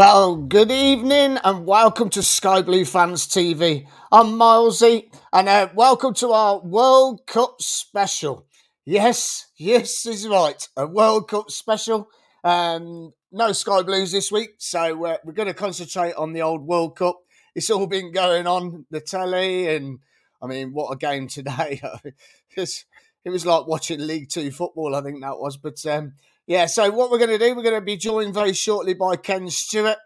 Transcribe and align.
Well, 0.00 0.36
good 0.36 0.70
evening 0.70 1.36
and 1.44 1.66
welcome 1.66 2.08
to 2.08 2.22
Sky 2.22 2.62
Blue 2.62 2.86
Fans 2.86 3.26
TV. 3.26 3.86
I'm 4.10 4.28
Milesy 4.28 5.10
and 5.30 5.46
uh, 5.46 5.68
welcome 5.74 6.14
to 6.14 6.32
our 6.32 6.58
World 6.58 7.26
Cup 7.26 7.60
special. 7.60 8.46
Yes, 8.86 9.48
yes 9.58 10.06
is 10.06 10.26
right, 10.26 10.66
a 10.74 10.86
World 10.86 11.28
Cup 11.28 11.50
special. 11.50 12.08
Um, 12.42 13.12
no 13.30 13.52
Sky 13.52 13.82
Blues 13.82 14.10
this 14.10 14.32
week, 14.32 14.52
so 14.56 15.04
uh, 15.04 15.18
we're 15.22 15.34
going 15.34 15.48
to 15.48 15.54
concentrate 15.54 16.14
on 16.14 16.32
the 16.32 16.40
old 16.40 16.66
World 16.66 16.96
Cup. 16.96 17.20
It's 17.54 17.68
all 17.68 17.86
been 17.86 18.10
going 18.10 18.46
on 18.46 18.86
the 18.90 19.02
telly, 19.02 19.68
and 19.68 19.98
I 20.40 20.46
mean, 20.46 20.72
what 20.72 20.90
a 20.90 20.96
game 20.96 21.28
today! 21.28 21.82
it 22.56 22.84
was 23.26 23.44
like 23.44 23.66
watching 23.66 24.00
League 24.00 24.30
Two 24.30 24.50
football. 24.50 24.94
I 24.94 25.02
think 25.02 25.20
that 25.20 25.38
was, 25.38 25.58
but 25.58 25.84
um, 25.84 26.14
yeah, 26.46 26.66
so 26.66 26.90
what 26.90 27.10
we're 27.10 27.18
going 27.18 27.30
to 27.30 27.38
do, 27.38 27.54
we're 27.54 27.62
going 27.62 27.74
to 27.74 27.80
be 27.80 27.96
joined 27.96 28.34
very 28.34 28.52
shortly 28.52 28.94
by 28.94 29.16
Ken 29.16 29.48
Stewart. 29.50 29.98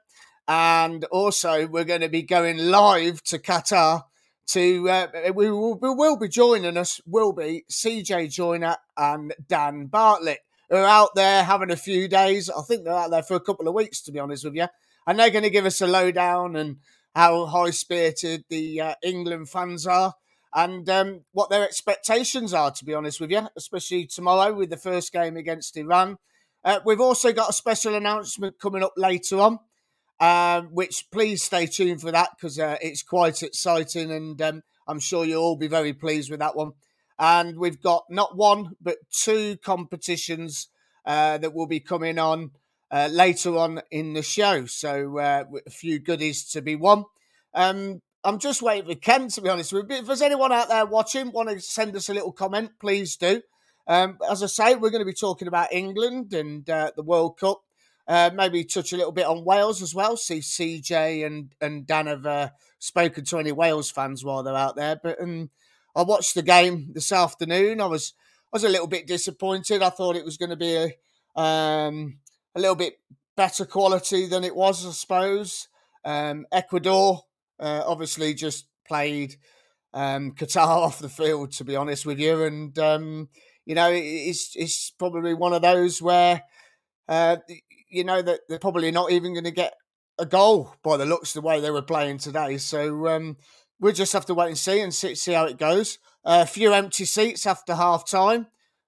And 0.46 1.04
also, 1.06 1.66
we're 1.66 1.84
going 1.84 2.02
to 2.02 2.08
be 2.08 2.22
going 2.22 2.58
live 2.58 3.22
to 3.24 3.38
Qatar 3.38 4.02
to, 4.48 4.90
uh, 4.90 5.06
we, 5.34 5.50
will, 5.50 5.78
we 5.78 5.88
will 5.88 6.18
be 6.18 6.28
joining 6.28 6.76
us, 6.76 7.00
will 7.06 7.32
be 7.32 7.64
CJ 7.70 8.30
Joyner 8.30 8.76
and 8.96 9.32
Dan 9.48 9.86
Bartlett, 9.86 10.40
who 10.68 10.76
are 10.76 10.84
out 10.84 11.14
there 11.14 11.44
having 11.44 11.70
a 11.70 11.76
few 11.76 12.08
days. 12.08 12.50
I 12.50 12.60
think 12.62 12.84
they're 12.84 12.92
out 12.92 13.10
there 13.10 13.22
for 13.22 13.36
a 13.36 13.40
couple 13.40 13.66
of 13.66 13.74
weeks, 13.74 14.02
to 14.02 14.12
be 14.12 14.18
honest 14.18 14.44
with 14.44 14.54
you. 14.54 14.66
And 15.06 15.18
they're 15.18 15.30
going 15.30 15.44
to 15.44 15.50
give 15.50 15.66
us 15.66 15.80
a 15.80 15.86
lowdown 15.86 16.56
and 16.56 16.76
how 17.14 17.46
high 17.46 17.70
spirited 17.70 18.44
the 18.50 18.80
uh, 18.80 18.94
England 19.02 19.48
fans 19.48 19.86
are 19.86 20.14
and 20.54 20.88
um, 20.88 21.20
what 21.32 21.50
their 21.50 21.64
expectations 21.64 22.54
are, 22.54 22.70
to 22.70 22.84
be 22.84 22.94
honest 22.94 23.20
with 23.20 23.30
you, 23.30 23.48
especially 23.56 24.06
tomorrow 24.06 24.52
with 24.52 24.70
the 24.70 24.76
first 24.76 25.12
game 25.12 25.36
against 25.36 25.76
Iran. 25.76 26.16
Uh, 26.64 26.80
we've 26.86 27.00
also 27.00 27.32
got 27.32 27.50
a 27.50 27.54
special 27.54 27.94
announcement 27.94 28.58
coming 28.60 28.82
up 28.82 28.92
later 28.96 29.40
on, 29.40 29.58
um, 30.20 30.68
which 30.68 31.10
please 31.10 31.42
stay 31.42 31.66
tuned 31.66 32.00
for 32.00 32.12
that 32.12 32.30
because 32.36 32.58
uh, 32.58 32.76
it's 32.80 33.02
quite 33.02 33.42
exciting 33.42 34.10
and 34.12 34.40
um, 34.40 34.62
I'm 34.86 35.00
sure 35.00 35.24
you'll 35.24 35.42
all 35.42 35.56
be 35.56 35.66
very 35.66 35.92
pleased 35.92 36.30
with 36.30 36.40
that 36.40 36.56
one. 36.56 36.72
And 37.18 37.58
we've 37.58 37.80
got 37.80 38.04
not 38.08 38.36
one, 38.36 38.76
but 38.80 38.96
two 39.10 39.56
competitions 39.58 40.68
uh, 41.04 41.38
that 41.38 41.52
will 41.52 41.66
be 41.66 41.80
coming 41.80 42.18
on 42.18 42.52
uh, 42.90 43.08
later 43.10 43.56
on 43.58 43.82
in 43.90 44.14
the 44.14 44.22
show. 44.22 44.66
So 44.66 45.18
uh, 45.18 45.44
a 45.66 45.70
few 45.70 45.98
goodies 45.98 46.48
to 46.52 46.62
be 46.62 46.76
won. 46.76 47.04
Um, 47.52 48.00
I'm 48.24 48.38
just 48.38 48.62
waiting 48.62 48.88
for 48.88 48.94
Ken, 48.98 49.28
to 49.28 49.40
be 49.42 49.50
honest 49.50 49.72
with 49.72 49.90
you. 49.90 49.98
If 49.98 50.06
there's 50.06 50.22
anyone 50.22 50.50
out 50.50 50.68
there 50.68 50.86
watching, 50.86 51.30
want 51.30 51.50
to 51.50 51.60
send 51.60 51.94
us 51.94 52.08
a 52.08 52.14
little 52.14 52.32
comment, 52.32 52.70
please 52.80 53.16
do. 53.16 53.42
Um, 53.86 54.16
as 54.30 54.42
I 54.42 54.46
say, 54.46 54.74
we're 54.76 54.88
going 54.88 55.02
to 55.02 55.06
be 55.06 55.12
talking 55.12 55.46
about 55.46 55.72
England 55.72 56.32
and 56.32 56.68
uh, 56.70 56.92
the 56.96 57.02
World 57.02 57.38
Cup. 57.38 57.60
Uh, 58.08 58.30
maybe 58.34 58.64
touch 58.64 58.94
a 58.94 58.96
little 58.96 59.12
bit 59.12 59.26
on 59.26 59.44
Wales 59.44 59.82
as 59.82 59.94
well. 59.94 60.16
See, 60.16 60.38
CJ 60.38 61.26
and 61.26 61.54
and 61.60 61.86
Dan 61.86 62.06
have 62.06 62.24
uh, 62.24 62.48
spoken 62.78 63.24
to 63.26 63.38
any 63.38 63.52
Wales 63.52 63.90
fans 63.90 64.24
while 64.24 64.42
they're 64.42 64.54
out 64.54 64.76
there. 64.76 64.98
But 65.02 65.20
um, 65.20 65.50
I 65.94 66.02
watched 66.02 66.34
the 66.34 66.42
game 66.42 66.92
this 66.92 67.12
afternoon. 67.12 67.80
I 67.80 67.86
was 67.86 68.14
I 68.52 68.56
was 68.56 68.64
a 68.64 68.68
little 68.70 68.86
bit 68.86 69.06
disappointed. 69.06 69.82
I 69.82 69.90
thought 69.90 70.16
it 70.16 70.24
was 70.24 70.38
going 70.38 70.50
to 70.50 70.56
be 70.56 70.74
a 70.74 71.40
um, 71.40 72.18
a 72.54 72.60
little 72.60 72.76
bit 72.76 73.00
better 73.36 73.66
quality 73.66 74.26
than 74.26 74.44
it 74.44 74.56
was. 74.56 74.86
I 74.86 74.90
suppose 74.92 75.68
um, 76.04 76.46
Ecuador 76.52 77.22
uh, 77.58 77.82
obviously 77.86 78.34
just 78.34 78.66
played 78.86 79.36
um, 79.92 80.32
Qatar 80.32 80.66
off 80.66 80.98
the 80.98 81.08
field. 81.08 81.52
To 81.52 81.64
be 81.64 81.76
honest 81.76 82.06
with 82.06 82.18
you, 82.18 82.44
and 82.44 82.78
um, 82.78 83.28
you 83.64 83.74
know, 83.74 83.90
it's 83.92 84.54
it's 84.56 84.90
probably 84.90 85.34
one 85.34 85.52
of 85.52 85.62
those 85.62 86.00
where 86.02 86.42
uh, 87.08 87.36
you 87.88 88.04
know 88.04 88.22
that 88.22 88.40
they're 88.48 88.58
probably 88.58 88.90
not 88.90 89.12
even 89.12 89.32
going 89.32 89.44
to 89.44 89.50
get 89.50 89.74
a 90.18 90.26
goal 90.26 90.74
by 90.82 90.96
the 90.96 91.06
looks 91.06 91.34
of 91.34 91.42
the 91.42 91.48
way 91.48 91.60
they 91.60 91.70
were 91.70 91.82
playing 91.82 92.18
today. 92.18 92.56
So 92.58 93.08
um, 93.08 93.36
we'll 93.80 93.92
just 93.92 94.12
have 94.12 94.26
to 94.26 94.34
wait 94.34 94.48
and 94.48 94.58
see 94.58 94.80
and 94.80 94.94
see, 94.94 95.14
see 95.14 95.32
how 95.32 95.44
it 95.44 95.58
goes. 95.58 95.98
Uh, 96.24 96.40
a 96.42 96.46
few 96.46 96.72
empty 96.72 97.04
seats 97.04 97.46
after 97.46 97.74
half 97.74 98.08
time. 98.08 98.46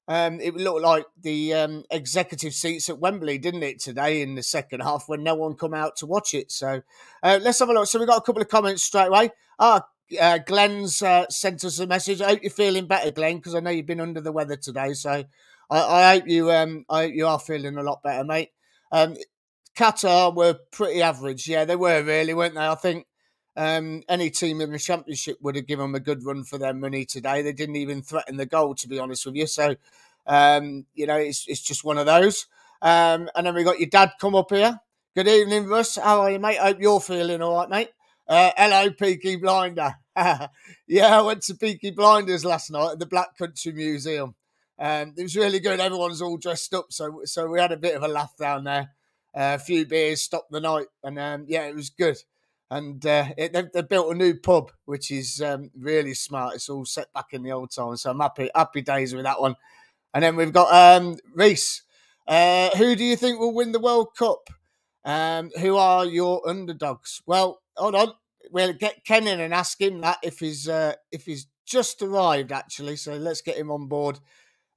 Um, 0.09 0.41
it 0.41 0.55
looked 0.55 0.83
like 0.83 1.07
the 1.21 1.55
um, 1.55 1.85
executive 1.91 2.55
seats 2.55 2.89
at 2.89 2.99
Wembley, 2.99 3.39
didn't 3.39 3.65
it, 3.65 3.81
today 3.81 4.23
in 4.23 4.37
the 4.37 4.43
second 4.43 4.81
half 4.81 5.09
when 5.09 5.23
no 5.23 5.35
one 5.35 5.55
come 5.55 5.75
out 5.75 5.97
to 5.97 6.07
watch 6.07 6.33
it. 6.33 6.53
So 6.53 6.83
uh, 7.23 7.41
let's 7.43 7.59
have 7.59 7.69
a 7.69 7.73
look. 7.73 7.87
So 7.87 7.99
we've 7.99 8.09
got 8.09 8.19
a 8.19 8.25
couple 8.25 8.43
of 8.43 8.49
comments 8.49 8.85
straight 8.85 9.09
away. 9.09 9.31
Ah, 9.59 9.87
uh, 10.21 10.39
Glenn's 10.39 11.03
uh, 11.03 11.27
sent 11.29 11.65
us 11.65 11.79
a 11.81 11.87
message. 11.87 12.21
I 12.21 12.29
hope 12.29 12.43
you're 12.43 12.51
feeling 12.51 12.87
better, 12.87 13.11
Glenn, 13.11 13.37
because 13.37 13.55
I 13.55 13.61
know 13.61 13.71
you've 13.71 13.87
been 13.87 14.01
under 14.01 14.21
the 14.21 14.33
weather 14.33 14.57
today. 14.57 14.93
So 14.93 15.11
I, 15.11 15.25
I 15.71 16.15
hope 16.15 16.29
you 16.29 16.53
um, 16.53 16.85
I 16.89 17.05
hope 17.05 17.15
you 17.15 17.27
are 17.27 17.41
feeling 17.41 17.77
a 17.77 17.83
lot 17.83 18.03
better, 18.03 18.25
mate. 18.25 18.51
Um, 18.93 19.17
Qatar 19.77 20.35
were 20.35 20.59
pretty 20.71 21.03
average. 21.03 21.49
Yeah, 21.49 21.65
they 21.65 21.77
were 21.77 22.03
really, 22.03 22.35
weren't 22.35 22.55
they? 22.55 22.67
I 22.67 22.77
think 22.77 23.07
um, 23.57 24.03
any 24.09 24.31
team 24.31 24.61
in 24.61 24.71
the 24.71 24.79
championship 24.79 25.39
would 25.41 25.57
have 25.57 25.67
given 25.67 25.85
them 25.85 25.95
a 25.95 26.01
good 26.01 26.25
run 26.25 26.45
for 26.45 26.59
their 26.59 26.75
money 26.75 27.05
today. 27.05 27.43
They 27.43 27.53
didn't 27.53 27.77
even 27.77 28.03
threaten 28.03 28.37
the 28.37 28.47
goal, 28.47 28.75
to 28.77 28.89
be 28.89 28.99
honest 28.99 29.25
with 29.27 29.35
you. 29.35 29.47
So, 29.47 29.77
um, 30.27 30.87
you 30.95 31.07
know, 31.07 31.17
it's 31.17 31.47
it's 31.49 31.63
just 31.63 31.85
one 31.85 31.99
of 31.99 32.07
those. 32.07 32.47
Um, 32.83 33.31
and 33.35 33.47
then 33.47 33.55
we 33.55 33.65
got 33.65 33.81
your 33.81 33.89
dad 33.89 34.13
come 34.21 34.35
up 34.35 34.51
here. 34.51 34.79
Good 35.15 35.29
evening, 35.29 35.67
Russ. 35.67 35.97
How 35.97 36.21
are 36.21 36.31
you, 36.31 36.39
mate? 36.39 36.59
Hope 36.59 36.81
you're 36.81 37.01
feeling 37.01 37.41
all 37.41 37.57
right, 37.57 37.71
mate. 37.71 37.89
Uh, 38.29 38.51
hello, 38.57 38.91
Peaky 38.91 39.37
Blinder. 39.37 39.95
yeah, 40.87 41.19
I 41.19 41.23
went 41.23 41.43
to 41.45 41.55
Peaky 41.55 41.93
Blinders 41.93 42.45
last 42.45 42.71
night 42.71 42.93
at 42.93 42.99
the 42.99 43.07
Black 43.07 43.39
Country 43.39 43.73
Museum. 43.73 44.35
Um, 44.79 45.15
it 45.17 45.23
was 45.23 45.37
really 45.37 45.61
good. 45.61 45.81
Everyone's 45.81 46.21
all 46.21 46.37
dressed 46.37 46.75
up, 46.75 46.87
so 46.91 47.23
so 47.25 47.47
we 47.47 47.59
had 47.59 47.73
a 47.73 47.79
bit 47.79 47.95
of 47.95 48.03
a 48.03 48.09
laugh 48.09 48.37
down 48.37 48.65
there. 48.65 48.91
Uh, 49.35 49.57
a 49.57 49.59
few 49.59 49.87
beers, 49.87 50.21
stopped 50.21 50.51
the 50.51 50.61
night, 50.61 50.87
and 51.03 51.19
um, 51.19 51.45
yeah, 51.49 51.67
it 51.67 51.75
was 51.75 51.89
good. 51.89 52.17
And 52.71 53.05
uh, 53.07 53.27
it, 53.37 53.53
they've, 53.53 53.71
they've, 53.73 53.89
built 53.89 54.13
a 54.13 54.19
new 54.19 54.35
pub, 54.35 54.73
which 54.87 55.11
is 55.11 55.41
um, 55.41 55.71
really 55.79 56.15
smart. 56.15 56.57
It's 56.57 56.69
all 56.69 56.85
set 56.85 57.13
back 57.13 57.27
in 57.33 57.43
the 57.43 57.53
old 57.53 57.71
times, 57.71 58.03
so 58.03 58.11
I'm 58.11 58.19
happy 58.19 58.51
happy 58.55 58.83
days 58.83 59.15
with 59.15 59.25
that 59.25 59.41
one. 59.41 59.55
And 60.13 60.25
then 60.25 60.35
we've 60.35 60.53
got 60.53 60.73
um, 60.73 61.17
Reese. 61.35 61.83
Uh, 62.27 62.71
who 62.77 62.97
do 62.97 63.05
you 63.05 63.15
think 63.15 63.39
will 63.39 63.55
win 63.55 63.73
the 63.73 63.79
World 63.79 64.09
Cup? 64.19 64.51
Um, 65.05 65.51
who 65.61 65.77
are 65.77 66.05
your 66.05 66.49
underdogs? 66.49 67.23
Well, 67.25 67.61
hold 67.77 67.95
on. 67.95 68.13
We'll 68.51 68.73
get 68.73 69.05
Ken 69.05 69.29
in 69.29 69.41
and 69.41 69.55
ask 69.55 69.81
him 69.81 70.01
that 70.01 70.19
if 70.23 70.41
he's 70.41 70.69
uh, 70.69 70.95
if 71.13 71.25
he's 71.25 71.47
just 71.65 72.03
arrived 72.03 72.51
actually. 72.51 72.97
So 72.97 73.15
let's 73.15 73.43
get 73.43 73.57
him 73.57 73.71
on 73.71 73.87
board. 73.87 74.19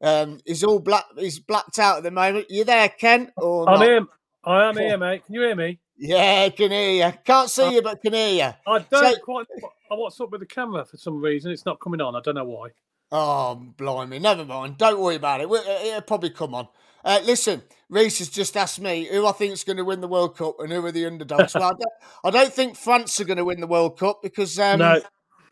Um, 0.02 0.40
he's 0.46 0.64
all 0.64 0.80
black. 0.80 1.06
He's 1.18 1.40
blacked 1.40 1.80
out 1.80 1.98
at 1.98 2.04
the 2.04 2.12
moment. 2.12 2.48
You 2.50 2.64
there, 2.64 2.90
Ken? 2.90 3.32
Or 3.38 3.68
I'm 3.68 3.80
not? 3.80 3.88
here. 3.88 4.06
I 4.44 4.70
am 4.70 4.78
here, 4.78 4.98
mate. 4.98 5.26
Can 5.26 5.36
you 5.36 5.42
hear 5.42 5.56
me? 5.56 5.80
Yeah, 6.00 6.46
I 6.46 6.50
can 6.52 6.72
hear 6.72 7.08
you. 7.08 7.14
Can't 7.26 7.50
see 7.50 7.64
uh, 7.64 7.70
you, 7.72 7.82
but 7.82 8.02
can 8.02 8.14
hear 8.14 8.30
you. 8.30 8.72
I 8.72 8.80
don't 8.80 9.16
so, 9.16 9.20
quite. 9.22 9.48
What's 9.90 10.20
up 10.22 10.32
with 10.32 10.40
the 10.40 10.48
camera 10.48 10.86
for 10.86 10.96
some 10.96 11.22
reason. 11.22 11.52
It's 11.52 11.66
not 11.66 11.82
coming 11.82 12.00
on. 12.00 12.16
I 12.16 12.22
don't 12.22 12.36
know 12.36 12.46
why. 12.46 12.70
Oh, 13.12 13.62
blimey. 13.76 14.20
Never 14.20 14.46
mind. 14.46 14.78
Don't 14.78 15.00
worry 15.00 15.16
about 15.16 15.42
it. 15.42 15.52
It'll 15.52 16.02
probably 16.02 16.30
come 16.30 16.56
on. 16.56 16.70
Uh, 17.04 17.20
listen, 17.26 17.64
Reese 17.90 18.20
has 18.20 18.30
just 18.30 18.56
asked 18.56 18.80
me 18.80 19.08
who 19.12 19.26
I 19.26 19.34
think 19.34 19.54
is 19.54 19.64
going 19.64 19.78
to 19.78 19.86
win 19.86 20.00
the 20.00 20.08
World 20.08 20.38
Cup 20.38 20.60
and 20.60 20.72
who 20.72 20.86
are 20.86 20.92
the 20.92 21.06
underdogs. 21.06 21.54
well, 21.54 21.64
I 21.64 21.70
don't, 21.72 21.84
I 22.24 22.30
don't, 22.30 22.54
think 22.54 22.78
France 22.78 23.20
are 23.20 23.26
going 23.26 23.38
to 23.38 23.46
win 23.46 23.60
the 23.60 23.68
World 23.68 23.98
Cup 23.98 24.22
because 24.22 24.58
um, 24.60 24.80
no. 24.80 25.02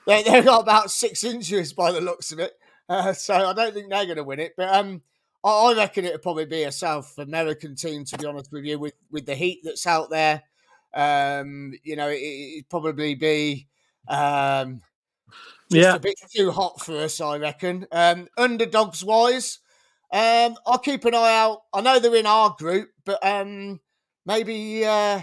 they, 0.06 0.24
have 0.24 0.46
got 0.46 0.62
about 0.62 0.92
six 0.92 1.24
injuries 1.24 1.74
by 1.74 1.92
the 1.92 2.02
looks 2.02 2.32
of 2.32 2.40
it. 2.40 2.54
Uh, 2.90 3.12
so 3.14 3.34
I 3.34 3.54
don't 3.54 3.74
think 3.74 3.90
they're 3.90 4.06
going 4.06 4.18
to 4.18 4.24
win 4.24 4.40
it. 4.40 4.54
But 4.56 4.74
um, 4.74 5.02
I, 5.44 5.74
reckon 5.76 6.06
it'll 6.06 6.20
probably 6.20 6.46
be 6.46 6.64
a 6.64 6.72
South 6.72 7.18
American 7.18 7.76
team, 7.76 8.06
to 8.06 8.18
be 8.18 8.26
honest 8.26 8.52
with 8.52 8.66
you, 8.66 8.80
with, 8.80 8.96
with 9.12 9.26
the 9.26 9.36
heat 9.36 9.62
that's 9.64 9.88
out 9.88 10.10
there. 10.10 10.44
Um, 10.94 11.74
you 11.84 11.96
know, 11.96 12.10
it, 12.10 12.56
would 12.56 12.70
probably 12.70 13.16
be 13.16 13.68
um, 14.08 14.82
yeah. 15.70 15.96
a 15.96 16.00
bit 16.00 16.16
too 16.34 16.52
hot 16.52 16.82
for 16.82 16.98
us, 16.98 17.22
I 17.22 17.38
reckon. 17.38 17.88
Um, 17.92 18.28
underdogs 18.38 19.04
wise, 19.04 19.60
um, 20.12 20.56
I'll 20.66 20.80
keep 20.80 21.06
an 21.06 21.16
eye 21.16 21.38
out. 21.38 21.64
I 21.74 21.82
know 21.82 22.00
they're 22.00 22.16
in 22.16 22.26
our 22.26 22.56
group, 22.58 22.90
but 23.06 23.24
um, 23.26 23.80
maybe 24.26 24.86
uh, 24.86 25.22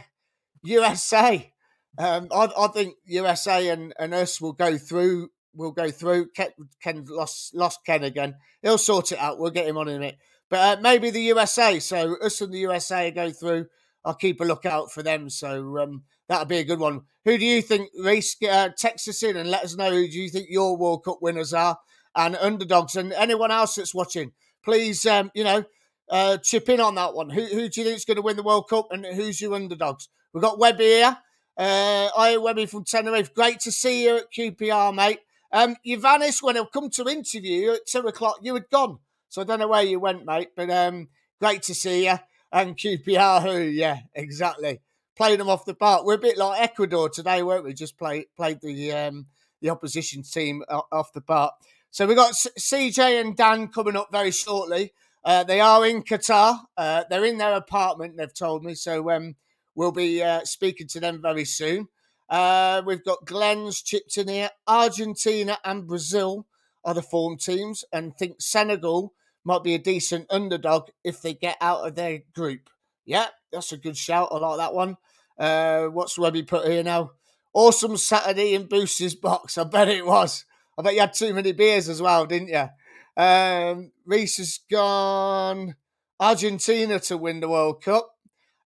USA. 0.62 1.52
Um, 1.96 2.28
I, 2.32 2.50
I, 2.58 2.68
think 2.68 2.96
USA 3.04 3.68
and, 3.68 3.94
and 3.98 4.12
us 4.14 4.40
will 4.40 4.52
go 4.52 4.76
through. 4.76 5.30
We'll 5.54 5.72
go 5.72 5.90
through. 5.90 6.30
Ken, 6.30 6.50
Ken, 6.82 7.04
lost 7.08 7.54
lost 7.54 7.80
Ken 7.84 8.04
again. 8.04 8.36
He'll 8.62 8.78
sort 8.78 9.12
it 9.12 9.18
out. 9.18 9.38
We'll 9.38 9.50
get 9.50 9.66
him 9.66 9.78
on 9.78 9.88
in 9.88 9.96
a 9.96 9.98
minute. 9.98 10.18
But 10.50 10.78
uh, 10.78 10.80
maybe 10.80 11.10
the 11.10 11.22
USA. 11.22 11.78
So 11.80 12.16
us 12.20 12.40
and 12.40 12.52
the 12.52 12.58
USA 12.58 13.10
go 13.10 13.30
through. 13.30 13.66
I'll 14.04 14.14
keep 14.14 14.40
a 14.40 14.44
lookout 14.44 14.92
for 14.92 15.02
them. 15.02 15.30
So 15.30 15.78
um, 15.78 16.02
that'll 16.28 16.44
be 16.44 16.58
a 16.58 16.64
good 16.64 16.78
one. 16.78 17.02
Who 17.24 17.38
do 17.38 17.44
you 17.44 17.62
think, 17.62 17.90
Reese? 17.98 18.36
Uh, 18.42 18.68
text 18.76 19.08
us 19.08 19.22
in 19.22 19.36
and 19.36 19.50
let 19.50 19.64
us 19.64 19.76
know 19.76 19.90
who 19.90 20.06
do 20.06 20.20
you 20.20 20.28
think 20.28 20.48
your 20.50 20.76
World 20.76 21.04
Cup 21.04 21.18
winners 21.22 21.54
are 21.54 21.78
and 22.14 22.36
underdogs 22.36 22.96
and 22.96 23.12
anyone 23.12 23.50
else 23.50 23.76
that's 23.76 23.94
watching 23.94 24.32
please, 24.64 25.04
um, 25.06 25.30
you 25.34 25.44
know, 25.44 25.64
uh, 26.10 26.38
chip 26.38 26.68
in 26.68 26.80
on 26.80 26.94
that 26.96 27.14
one. 27.14 27.30
Who, 27.30 27.42
who 27.42 27.68
do 27.68 27.80
you 27.80 27.86
think 27.86 27.96
is 27.96 28.04
going 28.04 28.16
to 28.16 28.22
win 28.22 28.36
the 28.36 28.42
World 28.42 28.68
Cup 28.68 28.88
and 28.90 29.04
who's 29.04 29.40
your 29.40 29.54
underdogs? 29.54 30.08
We've 30.32 30.42
got 30.42 30.58
Webby 30.58 30.84
here. 30.84 31.16
Uh, 31.56 32.08
hi, 32.14 32.36
Webby 32.36 32.66
from 32.66 32.84
Tenerife. 32.84 33.32
Great 33.34 33.60
to 33.60 33.70
see 33.70 34.04
you 34.04 34.16
at 34.16 34.32
QPR, 34.32 34.94
mate. 34.94 35.20
Um, 35.54 35.76
vanished 35.84 36.42
when 36.42 36.58
I 36.58 36.64
come 36.72 36.90
to 36.90 37.08
interview 37.08 37.60
you 37.60 37.74
at 37.74 37.86
two 37.86 38.00
o'clock. 38.00 38.40
You 38.42 38.54
had 38.54 38.68
gone, 38.70 38.98
so 39.28 39.40
I 39.40 39.44
don't 39.44 39.60
know 39.60 39.68
where 39.68 39.84
you 39.84 40.00
went, 40.00 40.26
mate. 40.26 40.48
But 40.56 40.68
um, 40.68 41.08
great 41.40 41.62
to 41.62 41.74
see 41.74 42.06
you. 42.06 42.18
And 42.52 42.76
QPR, 42.76 43.42
who? 43.42 43.62
Yeah, 43.62 44.00
exactly. 44.14 44.80
playing 45.16 45.38
them 45.38 45.48
off 45.48 45.64
the 45.64 45.74
park. 45.74 46.04
We're 46.04 46.14
a 46.14 46.18
bit 46.18 46.36
like 46.36 46.60
Ecuador 46.60 47.08
today, 47.08 47.42
weren't 47.44 47.64
we? 47.64 47.72
Just 47.72 47.96
play, 47.96 48.26
played 48.36 48.60
the 48.62 48.92
um, 48.92 49.26
the 49.60 49.70
opposition 49.70 50.24
team 50.24 50.64
off 50.68 51.12
the 51.12 51.20
park. 51.20 51.54
So 51.90 52.06
we've 52.06 52.16
got 52.16 52.34
CJ 52.34 53.20
and 53.20 53.36
Dan 53.36 53.68
coming 53.68 53.96
up 53.96 54.08
very 54.10 54.32
shortly. 54.32 54.92
Uh, 55.24 55.44
they 55.44 55.60
are 55.60 55.86
in 55.86 56.02
Qatar. 56.02 56.58
Uh, 56.76 57.04
they're 57.08 57.24
in 57.24 57.38
their 57.38 57.54
apartment, 57.54 58.16
they've 58.16 58.34
told 58.34 58.64
me. 58.64 58.74
So 58.74 59.10
um, 59.10 59.36
we'll 59.76 59.92
be 59.92 60.20
uh, 60.20 60.40
speaking 60.44 60.88
to 60.88 61.00
them 61.00 61.22
very 61.22 61.44
soon. 61.44 61.88
Uh, 62.34 62.82
we've 62.84 63.04
got 63.04 63.24
Glenn's 63.24 63.80
chipped 63.80 64.18
in 64.18 64.26
here. 64.26 64.50
Argentina 64.66 65.56
and 65.64 65.86
Brazil 65.86 66.48
are 66.84 66.92
the 66.92 67.00
form 67.00 67.36
teams, 67.36 67.84
and 67.92 68.18
think 68.18 68.42
Senegal 68.42 69.12
might 69.44 69.62
be 69.62 69.74
a 69.74 69.78
decent 69.78 70.26
underdog 70.30 70.88
if 71.04 71.22
they 71.22 71.32
get 71.32 71.56
out 71.60 71.86
of 71.86 71.94
their 71.94 72.22
group. 72.34 72.70
Yeah, 73.04 73.26
that's 73.52 73.70
a 73.70 73.76
good 73.76 73.96
shout. 73.96 74.30
I 74.32 74.38
like 74.38 74.56
that 74.56 74.74
one. 74.74 74.96
Uh, 75.38 75.84
what's 75.84 76.18
Webby 76.18 76.42
put 76.42 76.66
here 76.66 76.82
now? 76.82 77.12
Awesome 77.52 77.96
Saturday 77.96 78.56
in 78.56 78.66
Boost's 78.66 79.14
box. 79.14 79.56
I 79.56 79.62
bet 79.62 79.88
it 79.88 80.04
was. 80.04 80.44
I 80.76 80.82
bet 80.82 80.94
you 80.94 81.00
had 81.02 81.14
too 81.14 81.34
many 81.34 81.52
beers 81.52 81.88
as 81.88 82.02
well, 82.02 82.26
didn't 82.26 82.48
you? 82.48 83.22
Um, 83.22 83.92
Reese 84.04 84.38
has 84.38 84.58
gone 84.68 85.76
Argentina 86.18 86.98
to 86.98 87.16
win 87.16 87.38
the 87.38 87.48
World 87.48 87.80
Cup. 87.80 88.10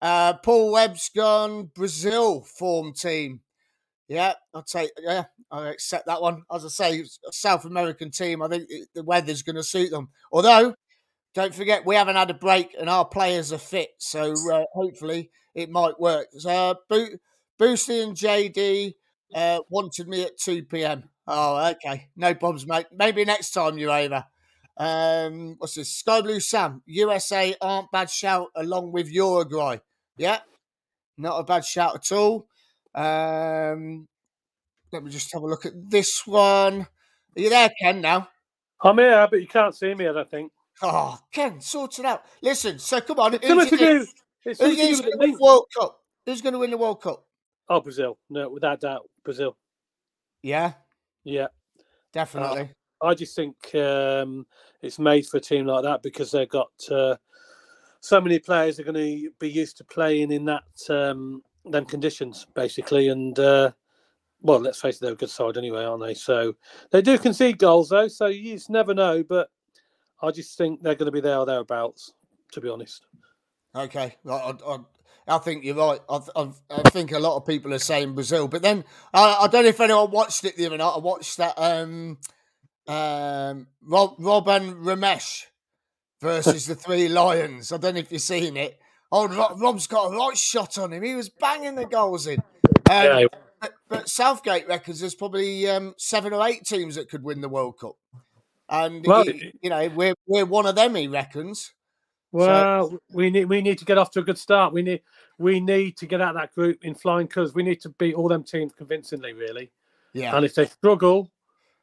Uh, 0.01 0.35
Paul 0.35 0.71
Webb's 0.71 1.09
gone 1.09 1.73
Brazil 1.75 2.43
form 2.43 2.93
team. 2.93 3.41
Yeah, 4.09 4.35
I'll 4.55 4.63
take. 4.63 4.91
Yeah, 5.01 5.25
I 5.51 5.69
accept 5.69 6.07
that 6.07 6.23
one. 6.23 6.43
As 6.53 6.65
I 6.65 6.69
say, 6.69 7.05
South 7.33 7.65
American 7.65 8.11
team. 8.11 8.41
I 8.43 8.49
think 8.49 8.69
the 8.95 9.03
weather's 9.03 9.43
going 9.43 9.57
to 9.57 9.65
suit 9.65 9.91
them. 9.91 10.11
Although, 10.33 10.75
don't 11.35 11.55
forget 11.55 11.85
we 11.87 11.97
haven't 11.97 12.17
had 12.17 12.31
a 12.31 12.35
break 12.35 12.75
and 12.79 12.89
our 12.89 13.05
players 13.05 13.53
are 13.53 13.59
fit, 13.59 13.91
so 13.99 14.35
uh, 14.53 14.65
hopefully 14.73 15.31
it 15.55 15.71
might 15.71 15.99
work. 16.01 16.29
So, 16.39 16.51
uh, 16.51 16.75
Bo- 16.89 17.19
Boosty 17.61 18.03
and 18.03 18.17
JD 18.17 18.95
uh, 19.35 19.61
wanted 19.71 20.09
me 20.09 20.23
at 20.23 20.39
two 20.39 20.63
p.m. 20.65 21.05
Oh, 21.27 21.71
okay, 21.73 22.09
no 22.17 22.35
problems, 22.35 22.67
mate. 22.67 22.87
Maybe 22.93 23.25
next 23.25 23.51
time 23.51 23.77
you're 23.79 23.91
over. 23.91 24.25
Um, 24.79 25.57
what's 25.59 25.75
this? 25.75 25.93
Sky 25.93 26.21
Blue 26.21 26.39
Sam. 26.41 26.83
USA 26.87 27.57
aren't 27.61 27.91
bad 27.91 28.11
shout 28.11 28.49
along 28.55 28.93
with 28.93 29.11
Uruguay. 29.11 29.79
Yeah, 30.17 30.39
not 31.19 31.39
a 31.41 31.45
bad 31.45 31.65
shout 31.65 31.95
at 31.97 32.13
all. 32.17 32.47
Um, 32.97 34.09
let 34.93 35.05
me 35.05 35.11
just 35.11 35.33
have 35.35 35.43
a 35.43 35.47
look 35.47 35.67
at 35.67 35.91
this 35.91 36.27
one. 36.27 36.81
Are 37.37 37.41
you 37.41 37.51
there, 37.51 37.71
Ken? 37.81 38.01
Now 38.01 38.29
I'm 38.81 38.99
here, 38.99 39.27
but 39.31 39.41
you 39.41 39.47
can't 39.47 39.75
see 39.75 39.95
me. 39.95 40.09
I 40.09 40.13
don't 40.13 40.31
think. 40.31 40.53
Oh, 40.83 41.19
Ken, 41.33 41.61
sort 41.61 41.99
it 41.99 42.05
out. 42.05 42.23
Listen, 42.43 42.79
so 42.79 43.01
come 43.01 43.19
on. 43.19 43.35
It's 43.35 43.47
who's, 43.47 43.71
to 43.71 43.77
do. 43.77 44.07
It's 44.45 44.61
who's, 44.61 44.81
who's 44.81 45.01
going 45.01 45.13
to 45.13 45.19
win 45.19 45.33
the 45.33 45.39
World 45.39 45.67
Cup? 45.79 46.01
Who's 46.27 46.43
going 46.43 46.53
to 46.53 46.59
win 46.59 46.71
the 46.71 46.79
World 46.79 47.03
Cup? 47.03 47.25
Oh, 47.69 47.81
Brazil. 47.81 48.19
No, 48.29 48.49
without 48.49 48.81
doubt, 48.81 49.09
Brazil. 49.25 49.57
Yeah. 50.43 50.75
Yeah. 51.25 51.49
Definitely. 52.13 52.71
Uh, 53.03 53.07
I 53.07 53.15
just 53.15 53.35
think 53.35 53.57
um, 53.75 54.47
it's 54.83 54.99
made 54.99 55.27
for 55.27 55.39
a 55.39 55.41
team 55.41 55.67
like 55.67 55.85
that 55.85 56.03
because 56.03 56.31
they've 56.31 56.49
got 56.49 56.71
uh, 56.91 57.17
so 58.01 58.21
many 58.21 58.39
players 58.39 58.79
are 58.79 58.85
going 58.85 58.95
to 58.95 59.31
be 59.39 59.51
used 59.51 59.79
to 59.79 59.85
playing 59.85 60.31
in 60.31 60.45
that 60.45 60.65
um, 60.89 61.43
them 61.71 61.85
conditions, 61.85 62.47
basically. 62.55 63.09
And 63.09 63.39
uh, 63.39 63.73
well, 64.41 64.61
let's 64.61 64.81
face 64.81 64.97
it, 64.97 65.01
they're 65.03 65.13
a 65.13 65.17
good 65.17 65.31
side 65.31 65.57
anyway, 65.57 65.85
aren't 65.85 66.03
they? 66.03 66.15
So 66.15 66.55
they 66.91 67.03
do 67.03 67.19
concede 67.19 67.59
goals 67.59 67.89
though, 67.89 68.09
so 68.09 68.27
you 68.27 68.55
just 68.55 68.71
never 68.71 68.95
know. 68.95 69.23
But 69.23 69.49
I 70.23 70.31
just 70.31 70.57
think 70.57 70.83
they're 70.83 70.95
going 70.95 71.07
to 71.07 71.13
be 71.13 71.21
there 71.21 71.39
or 71.39 71.47
thereabouts, 71.47 72.13
to 72.53 72.61
be 72.61 72.69
honest. 72.69 73.07
Okay, 73.75 74.17
I, 74.27 74.33
I, 74.33 74.79
I 75.29 75.39
think 75.39 75.65
you're 75.65 75.75
right. 75.75 76.01
I, 76.09 76.21
I, 76.35 76.51
I, 76.71 76.91
think 76.91 77.13
a 77.13 77.19
lot 77.19 77.37
of 77.37 77.47
people 77.47 77.75
are 77.75 77.79
saying 77.79 78.15
Brazil, 78.15 78.49
but 78.49 78.63
then 78.63 78.85
I, 79.13 79.49
don't 79.51 79.65
know 79.65 79.69
if 79.69 79.81
anyone 79.81 80.11
watched 80.11 80.45
it 80.45 80.57
the 80.57 80.67
other 80.67 80.79
night. 80.79 80.95
I 80.95 80.99
watched 80.99 81.37
that 81.37 81.55
um, 81.59 82.19
um, 82.87 83.67
Rob, 83.83 84.15
Rob 84.19 84.49
and 84.49 84.77
Romesh 84.77 85.45
versus 86.23 86.67
the 86.67 86.75
Three 86.75 87.09
Lions. 87.09 87.73
I 87.73 87.77
don't 87.77 87.95
know 87.95 88.01
if 88.01 88.13
you've 88.13 88.23
seen 88.23 88.57
it. 88.57 88.79
Oh, 89.13 89.57
Rob's 89.59 89.87
got 89.87 90.13
a 90.13 90.17
right 90.17 90.37
shot 90.37 90.79
on 90.79 90.93
him. 90.93 91.03
He 91.03 91.15
was 91.15 91.29
banging 91.29 91.75
the 91.75 91.87
goals 91.87 92.27
in. 92.27 92.41
Um, 92.91 93.05
yeah. 93.05 93.25
but, 93.61 93.73
but, 93.89 94.09
Southgate 94.09 94.69
reckons 94.69 95.01
there's 95.01 95.15
probably 95.15 95.69
um, 95.69 95.95
seven 95.97 96.33
or 96.33 96.47
eight 96.47 96.65
teams 96.65 96.97
that 96.97 97.09
could 97.09 97.23
win 97.23 97.41
the 97.41 97.49
World 97.49 97.79
Cup, 97.79 97.97
and 98.69 99.05
well, 99.07 99.25
he, 99.25 99.53
you 99.63 99.71
know 99.71 99.89
we're 99.89 100.15
we're 100.27 100.45
one 100.45 100.67
of 100.67 100.75
them. 100.75 100.95
He 100.95 101.09
reckons. 101.09 101.73
Well, 102.33 102.91
so, 102.91 102.99
we 103.13 103.31
need 103.31 103.47
we 103.47 103.63
need 103.63 103.79
to 103.79 103.85
get 103.85 103.99
off 103.99 104.11
to 104.13 104.21
a 104.21 104.25
good 104.25 104.39
start. 104.39 104.73
We 104.73 104.83
need 104.83 105.03
we 105.39 105.61
need 105.61 105.97
to 105.99 106.07
get 106.07 106.21
out 106.21 106.37
of 106.37 106.41
that 106.41 106.55
group 106.55 106.85
in 106.85 106.95
flying 106.95 107.29
colours. 107.29 107.55
We 107.55 107.63
need 107.63 107.81
to 107.83 107.91
beat 107.91 108.15
all 108.15 108.29
them 108.29 108.45
teams 108.45 108.73
convincingly, 108.73 109.33
really. 109.33 109.71
Yeah. 110.13 110.37
And 110.37 110.45
if 110.45 110.55
they 110.55 110.67
struggle, 110.67 111.31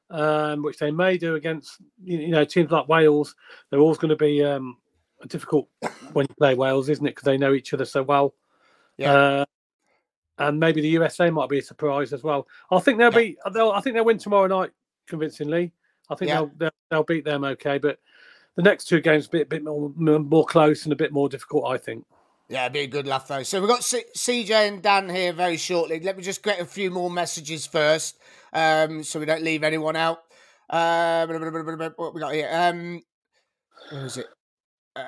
um, 0.10 0.64
which 0.64 0.78
they 0.78 0.92
may 0.92 1.18
do 1.18 1.36
against 1.36 1.81
you 2.04 2.30
know 2.30 2.46
teams 2.46 2.72
like 2.72 2.88
Wales, 2.88 3.36
they're 3.70 3.80
always 3.80 3.98
going 3.98 4.10
to 4.10 4.16
be 4.16 4.44
um, 4.44 4.78
difficult 5.30 5.68
when 6.14 6.25
you 6.30 6.36
play 6.36 6.56
Wales, 6.56 6.90
isn't 6.90 7.06
it? 7.06 7.12
Because 7.12 7.25
they 7.25 7.38
know 7.38 7.54
each 7.54 7.74
other 7.74 7.86
so 7.86 8.04
well. 8.04 8.34
Yeah. 8.98 9.14
Uh, 9.14 9.46
and 10.40 10.60
maybe 10.60 10.81
the 10.81 10.90
USA 10.90 11.30
might 11.30 11.50
be 11.50 11.60
a 11.60 11.64
surprise 11.64 12.12
as 12.14 12.24
well. 12.24 12.48
I 12.72 12.80
think 12.80 12.98
they'll 12.98 13.12
yeah. 13.13 13.18
be. 13.18 13.38
They'll, 13.53 13.72
I 13.72 13.82
think 13.82 13.96
they'll 13.96 14.06
win 14.06 14.18
tomorrow 14.18 14.48
night 14.48 14.72
convincingly. 15.08 15.72
I 16.10 16.15
think 16.15 16.30
yeah. 16.30 16.36
they'll, 16.38 16.51
they'll, 16.58 16.72
they'll 16.89 17.03
beat 17.03 17.25
them 17.25 17.44
okay, 17.44 17.77
but 17.77 18.00
the 18.56 18.62
next 18.62 18.86
two 18.86 19.01
games 19.01 19.27
a 19.27 19.30
bit, 19.30 19.50
bit 19.50 19.63
more, 19.63 19.89
more 19.96 20.46
close 20.46 20.84
and 20.84 20.94
a 20.94 20.96
bit 20.96 21.12
more 21.12 21.30
difficult, 21.30 21.65
I 21.68 21.77
think. 21.77 22.06
Yeah, 22.50 22.63
it'd 22.63 22.74
be 22.74 22.82
a 22.82 22.88
good 22.88 23.08
laugh 23.08 23.27
though. 23.27 23.44
So 23.44 23.60
we've 23.60 23.70
got 23.70 23.84
C- 23.84 24.03
CJ 24.15 24.51
and 24.51 24.82
Dan 24.82 25.10
here 25.10 25.34
very 25.34 25.58
shortly. 25.58 26.00
Let 26.00 26.18
me 26.18 26.24
just 26.24 26.44
get 26.44 26.60
a 26.60 26.65
few 26.65 26.92
more 26.92 27.10
messages 27.10 27.65
first, 27.65 28.20
um, 28.51 29.03
so 29.03 29.20
we 29.20 29.25
don't 29.25 29.44
leave 29.44 29.63
anyone 29.63 29.96
out. 29.96 30.20
Uh, 30.70 31.25
what 31.25 32.13
we 32.13 32.20
got 32.20 32.34
here? 32.34 32.50
Um, 32.51 33.01
where 33.89 34.06
is 34.06 34.18
it? 34.18 34.27
Uh, 34.95 35.03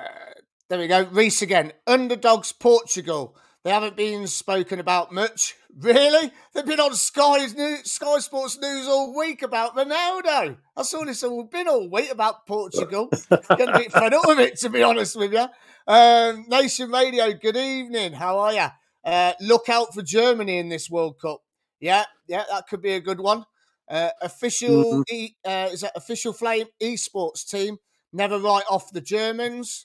there 0.68 0.78
we 0.78 0.88
go. 0.88 1.04
Reese 1.04 1.42
again. 1.42 1.72
Underdogs 1.86 2.52
Portugal. 2.52 3.36
They 3.62 3.70
haven't 3.70 3.96
been 3.96 4.26
spoken 4.26 4.80
about 4.80 5.12
much. 5.12 5.56
Really? 5.78 6.32
They've 6.54 6.64
been 6.64 6.80
on 6.80 6.94
Sky's 6.94 7.54
News, 7.54 7.92
Sky 7.92 8.18
Sports 8.20 8.58
News 8.58 8.88
all 8.88 9.14
week 9.14 9.42
about 9.42 9.76
Ronaldo. 9.76 10.56
I 10.74 10.82
saw 10.82 11.04
this 11.04 11.22
all 11.22 11.44
been 11.44 11.68
all 11.68 11.90
week 11.90 12.10
about 12.10 12.46
Portugal. 12.46 13.10
Getting 13.30 13.68
a 13.68 13.78
bit 13.78 13.92
fed 13.92 14.14
up 14.14 14.26
with 14.26 14.38
it, 14.38 14.56
to 14.60 14.70
be 14.70 14.82
honest 14.82 15.16
with 15.16 15.34
you. 15.34 15.46
Um, 15.86 16.46
Nation 16.48 16.90
Radio, 16.90 17.30
good 17.34 17.58
evening. 17.58 18.14
How 18.14 18.38
are 18.38 18.54
you? 18.54 18.66
Uh, 19.04 19.34
look 19.42 19.68
out 19.68 19.92
for 19.92 20.00
Germany 20.00 20.56
in 20.56 20.70
this 20.70 20.88
World 20.88 21.20
Cup. 21.20 21.42
Yeah, 21.78 22.04
yeah, 22.26 22.44
that 22.50 22.68
could 22.68 22.80
be 22.80 22.92
a 22.92 23.00
good 23.00 23.20
one. 23.20 23.44
Uh, 23.86 24.08
official 24.22 25.04
mm-hmm. 25.04 25.14
e, 25.14 25.36
uh, 25.44 25.68
is 25.70 25.82
that 25.82 25.92
official 25.94 26.32
Flame 26.32 26.68
esports 26.82 27.46
team. 27.46 27.76
Never 28.16 28.38
write 28.38 28.64
off 28.70 28.92
the 28.92 29.02
Germans. 29.02 29.84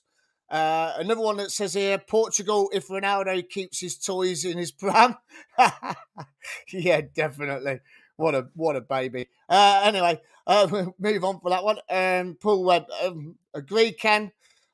Uh, 0.49 0.93
another 0.97 1.19
one 1.19 1.35
that 1.35 1.51
says 1.51 1.73
here 1.73 1.97
Portugal 1.97 2.69
if 2.71 2.87
Ronaldo 2.87 3.47
keeps 3.49 3.81
his 3.81 3.97
toys 3.97 4.45
in 4.45 4.57
his 4.57 4.71
pram. 4.71 5.17
yeah, 6.71 7.01
definitely. 7.13 7.81
What 8.15 8.33
a 8.33 8.47
what 8.55 8.77
a 8.77 8.81
baby. 8.81 9.27
Uh, 9.49 9.81
anyway, 9.83 10.21
uh, 10.47 10.85
move 10.97 11.25
on 11.25 11.41
for 11.41 11.49
that 11.49 11.65
one. 11.65 11.79
Um, 11.89 12.37
Paul 12.39 12.63
Webb, 12.63 12.85
um, 13.03 13.35
agree, 13.53 13.91
Ken. 13.91 14.31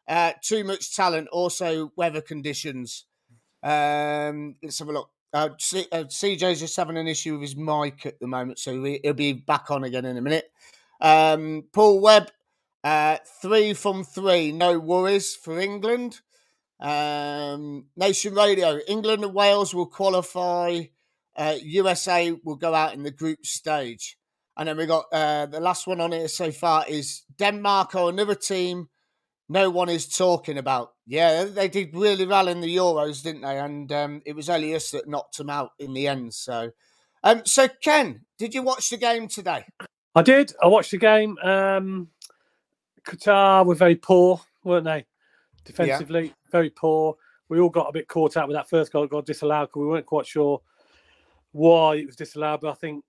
Uh, 0.07 0.33
too 0.39 0.63
much 0.63 0.95
talent. 0.95 1.27
Also, 1.31 1.91
weather 1.95 2.21
conditions. 2.21 3.05
Um, 3.63 4.57
let's 4.61 4.77
have 4.77 4.89
a 4.89 4.91
look. 4.91 5.09
Uh, 5.33 5.49
C- 5.57 5.87
uh, 5.91 6.03
CJ's 6.03 6.59
just 6.59 6.77
having 6.77 6.97
an 6.97 7.07
issue 7.07 7.33
with 7.33 7.41
his 7.41 7.55
mic 7.55 8.05
at 8.05 8.19
the 8.19 8.27
moment, 8.27 8.59
so 8.59 8.83
he'll 8.83 9.13
be 9.13 9.33
back 9.33 9.71
on 9.71 9.83
again 9.83 10.05
in 10.05 10.15
a 10.15 10.21
minute. 10.21 10.51
Um, 11.01 11.63
Paul 11.73 11.99
Webb, 12.01 12.29
uh, 12.83 13.17
three 13.41 13.73
from 13.73 14.03
three, 14.03 14.51
no 14.51 14.79
worries 14.79 15.35
for 15.35 15.59
England. 15.59 16.21
Um, 16.79 17.87
Nation 17.95 18.33
Radio, 18.35 18.79
England 18.87 19.23
and 19.23 19.33
Wales 19.33 19.73
will 19.73 19.87
qualify. 19.87 20.83
Uh, 21.35 21.55
USA 21.63 22.31
will 22.43 22.55
go 22.55 22.73
out 22.73 22.93
in 22.93 23.03
the 23.03 23.11
group 23.11 23.45
stage. 23.45 24.17
And 24.55 24.67
then 24.67 24.77
we 24.77 24.85
got 24.85 25.05
uh, 25.11 25.45
the 25.45 25.59
last 25.59 25.85
one 25.85 26.01
on 26.01 26.11
here 26.11 26.27
so 26.27 26.51
far 26.51 26.85
is 26.87 27.23
Denmark 27.37 27.93
or 27.95 28.09
another 28.09 28.35
team 28.35 28.89
no 29.49 29.69
one 29.69 29.89
is 29.89 30.07
talking 30.07 30.57
about. 30.57 30.93
Yeah, 31.05 31.45
they 31.45 31.69
did 31.69 31.95
really 31.95 32.25
well 32.25 32.47
in 32.47 32.61
the 32.61 32.75
Euros, 32.75 33.23
didn't 33.23 33.41
they? 33.41 33.59
And 33.59 33.91
um, 33.91 34.21
it 34.25 34.35
was 34.35 34.49
only 34.49 34.75
us 34.75 34.91
that 34.91 35.07
knocked 35.07 35.37
them 35.37 35.49
out 35.49 35.71
in 35.79 35.93
the 35.93 36.07
end. 36.07 36.33
So, 36.33 36.71
um, 37.23 37.43
so 37.45 37.67
Ken, 37.81 38.25
did 38.37 38.53
you 38.53 38.61
watch 38.61 38.89
the 38.89 38.97
game 38.97 39.27
today? 39.27 39.65
I 40.15 40.21
did. 40.21 40.53
I 40.61 40.67
watched 40.67 40.91
the 40.91 40.97
game. 40.97 41.37
Um, 41.43 42.09
Qatar 43.07 43.65
were 43.65 43.75
very 43.75 43.95
poor, 43.95 44.41
weren't 44.63 44.85
they? 44.85 45.05
Defensively, 45.65 46.25
yeah. 46.25 46.33
very 46.51 46.69
poor. 46.69 47.15
We 47.49 47.59
all 47.59 47.69
got 47.69 47.89
a 47.89 47.93
bit 47.93 48.07
caught 48.07 48.37
out 48.37 48.47
with 48.47 48.55
that 48.55 48.69
first 48.69 48.91
goal 48.91 49.07
got 49.07 49.25
disallowed 49.25 49.69
because 49.69 49.79
we 49.79 49.87
weren't 49.87 50.05
quite 50.05 50.27
sure 50.27 50.61
why 51.51 51.95
it 51.95 52.05
was 52.05 52.15
disallowed. 52.15 52.61
But 52.61 52.71
I 52.71 52.75
think 52.75 53.03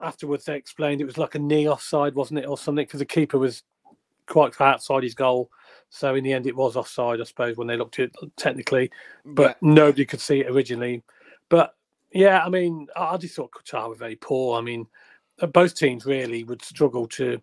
afterwards 0.00 0.44
they 0.44 0.56
explained 0.56 1.00
it 1.00 1.06
was 1.06 1.18
like 1.18 1.34
a 1.34 1.38
knee 1.38 1.68
offside, 1.68 2.14
wasn't 2.14 2.40
it, 2.40 2.48
or 2.48 2.58
something? 2.58 2.84
Because 2.84 3.00
the 3.00 3.06
keeper 3.06 3.38
was 3.38 3.62
quite 4.26 4.58
outside 4.60 5.02
his 5.02 5.14
goal. 5.14 5.50
So 5.88 6.14
in 6.14 6.24
the 6.24 6.32
end, 6.32 6.46
it 6.46 6.56
was 6.56 6.76
offside, 6.76 7.20
I 7.20 7.24
suppose, 7.24 7.56
when 7.56 7.66
they 7.66 7.76
looked 7.76 7.98
at 7.98 8.10
it 8.10 8.36
technically. 8.36 8.90
But 9.24 9.56
yeah. 9.62 9.72
nobody 9.72 10.04
could 10.04 10.20
see 10.20 10.40
it 10.40 10.50
originally. 10.50 11.02
But 11.48 11.74
yeah, 12.12 12.44
I 12.44 12.48
mean, 12.48 12.86
I 12.96 13.16
just 13.16 13.34
thought 13.34 13.52
Qatar 13.52 13.88
were 13.88 13.94
very 13.94 14.16
poor. 14.16 14.58
I 14.58 14.62
mean, 14.62 14.86
both 15.52 15.74
teams 15.74 16.06
really 16.06 16.44
would 16.44 16.62
struggle 16.62 17.06
to. 17.08 17.40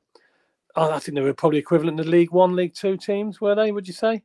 I 0.77 0.95
I 0.95 0.99
think 0.99 1.15
they 1.15 1.21
were 1.21 1.33
probably 1.33 1.59
equivalent 1.59 1.97
to 1.97 2.03
League 2.03 2.31
One, 2.31 2.55
League 2.55 2.73
Two 2.73 2.97
teams, 2.97 3.41
were 3.41 3.55
they? 3.55 3.71
Would 3.71 3.87
you 3.87 3.93
say? 3.93 4.21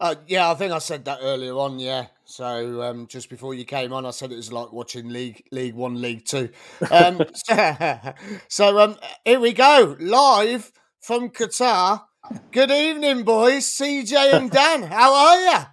Uh, 0.00 0.16
yeah, 0.26 0.50
I 0.50 0.54
think 0.54 0.72
I 0.72 0.78
said 0.78 1.04
that 1.04 1.20
earlier 1.22 1.54
on. 1.54 1.78
Yeah, 1.78 2.06
so 2.24 2.82
um, 2.82 3.06
just 3.06 3.30
before 3.30 3.54
you 3.54 3.64
came 3.64 3.92
on, 3.92 4.04
I 4.04 4.10
said 4.10 4.32
it 4.32 4.36
was 4.36 4.52
like 4.52 4.72
watching 4.72 5.08
League 5.08 5.44
League 5.52 5.74
One, 5.74 6.00
League 6.00 6.24
Two. 6.24 6.48
Um, 6.90 7.22
so 7.34 7.98
so, 8.48 8.78
um, 8.78 8.96
here 9.24 9.40
we 9.40 9.52
go, 9.52 9.96
live 10.00 10.72
from 11.00 11.30
Qatar. 11.30 12.02
Good 12.50 12.70
evening, 12.70 13.22
boys. 13.22 13.66
CJ 13.66 14.32
and 14.32 14.50
Dan, 14.50 14.82
how 14.82 15.14
are 15.14 15.40
you? 15.40 15.66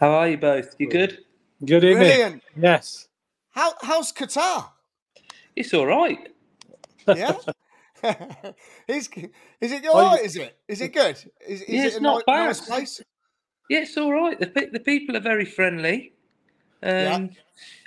How 0.00 0.10
are 0.12 0.28
you 0.28 0.38
both? 0.38 0.74
You 0.78 0.88
good? 0.88 1.18
Good 1.64 1.84
evening. 1.84 2.08
Brilliant. 2.08 2.42
Yes. 2.56 3.08
How 3.50 3.74
how's 3.82 4.12
Qatar? 4.12 4.70
It's 5.54 5.74
all 5.74 5.86
right. 5.86 6.28
Yeah. 7.06 7.36
is, 8.88 9.08
is 9.60 9.72
it 9.72 9.86
all 9.86 9.94
Well, 9.94 10.04
you- 10.04 10.16
right? 10.16 10.24
Is 10.24 10.36
it? 10.36 10.58
Is 10.68 10.80
it 10.80 10.92
good? 10.92 11.16
Is, 11.46 11.62
is 11.62 11.68
Yeah, 11.68 11.82
it 11.82 11.86
it's 11.86 11.96
a 11.96 12.00
not 12.00 12.18
ni- 12.18 12.22
bad. 12.26 12.46
nice 12.46 12.60
place? 12.60 13.00
Yeah, 13.68 13.80
it's 13.80 13.96
all 13.96 14.12
right. 14.12 14.38
The, 14.38 14.46
pe- 14.48 14.70
the 14.70 14.80
people 14.80 15.16
are 15.16 15.20
very 15.20 15.44
friendly. 15.44 16.12
Um, 16.82 16.90
Yeah. 16.92 17.28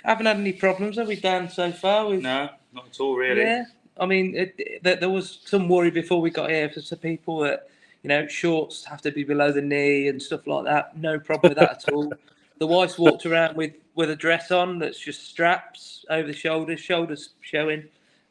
Haven't 0.04 0.26
had 0.26 0.36
any 0.36 0.52
problems, 0.52 0.96
have 0.98 1.08
we, 1.08 1.16
Dan, 1.16 1.48
so 1.50 1.72
far? 1.72 2.06
We've, 2.06 2.22
No, 2.22 2.50
not 2.72 2.86
at 2.86 3.00
all, 3.00 3.16
really. 3.16 3.40
Yeah. 3.42 3.64
I 3.98 4.06
mean, 4.06 4.34
it, 4.36 4.54
it- 4.58 4.82
there, 4.82 4.96
there 4.96 5.10
was 5.10 5.40
some 5.44 5.68
worry 5.68 5.90
before 5.90 6.20
we 6.20 6.30
got 6.30 6.50
here 6.50 6.68
for 6.70 6.80
some 6.80 6.98
people 6.98 7.40
that, 7.40 7.68
you 8.02 8.08
know, 8.08 8.26
shorts 8.28 8.84
have 8.84 9.00
to 9.02 9.10
be 9.10 9.24
below 9.24 9.50
the 9.52 9.62
knee 9.62 10.08
and 10.08 10.22
stuff 10.22 10.46
like 10.46 10.64
that. 10.66 10.96
No 10.96 11.18
problem 11.18 11.50
with 11.50 11.58
that 11.58 11.84
at 11.86 11.92
all. 11.92 12.12
The 12.60 12.68
wife's 12.68 12.96
walked 12.98 13.26
around 13.26 13.56
with, 13.56 13.72
with 13.96 14.10
a 14.10 14.16
dress 14.16 14.52
on 14.52 14.78
that's 14.78 14.98
just 15.00 15.26
straps 15.26 16.04
over 16.08 16.28
the 16.28 16.32
shoulders, 16.32 16.78
shoulders 16.78 17.30
showing. 17.40 17.82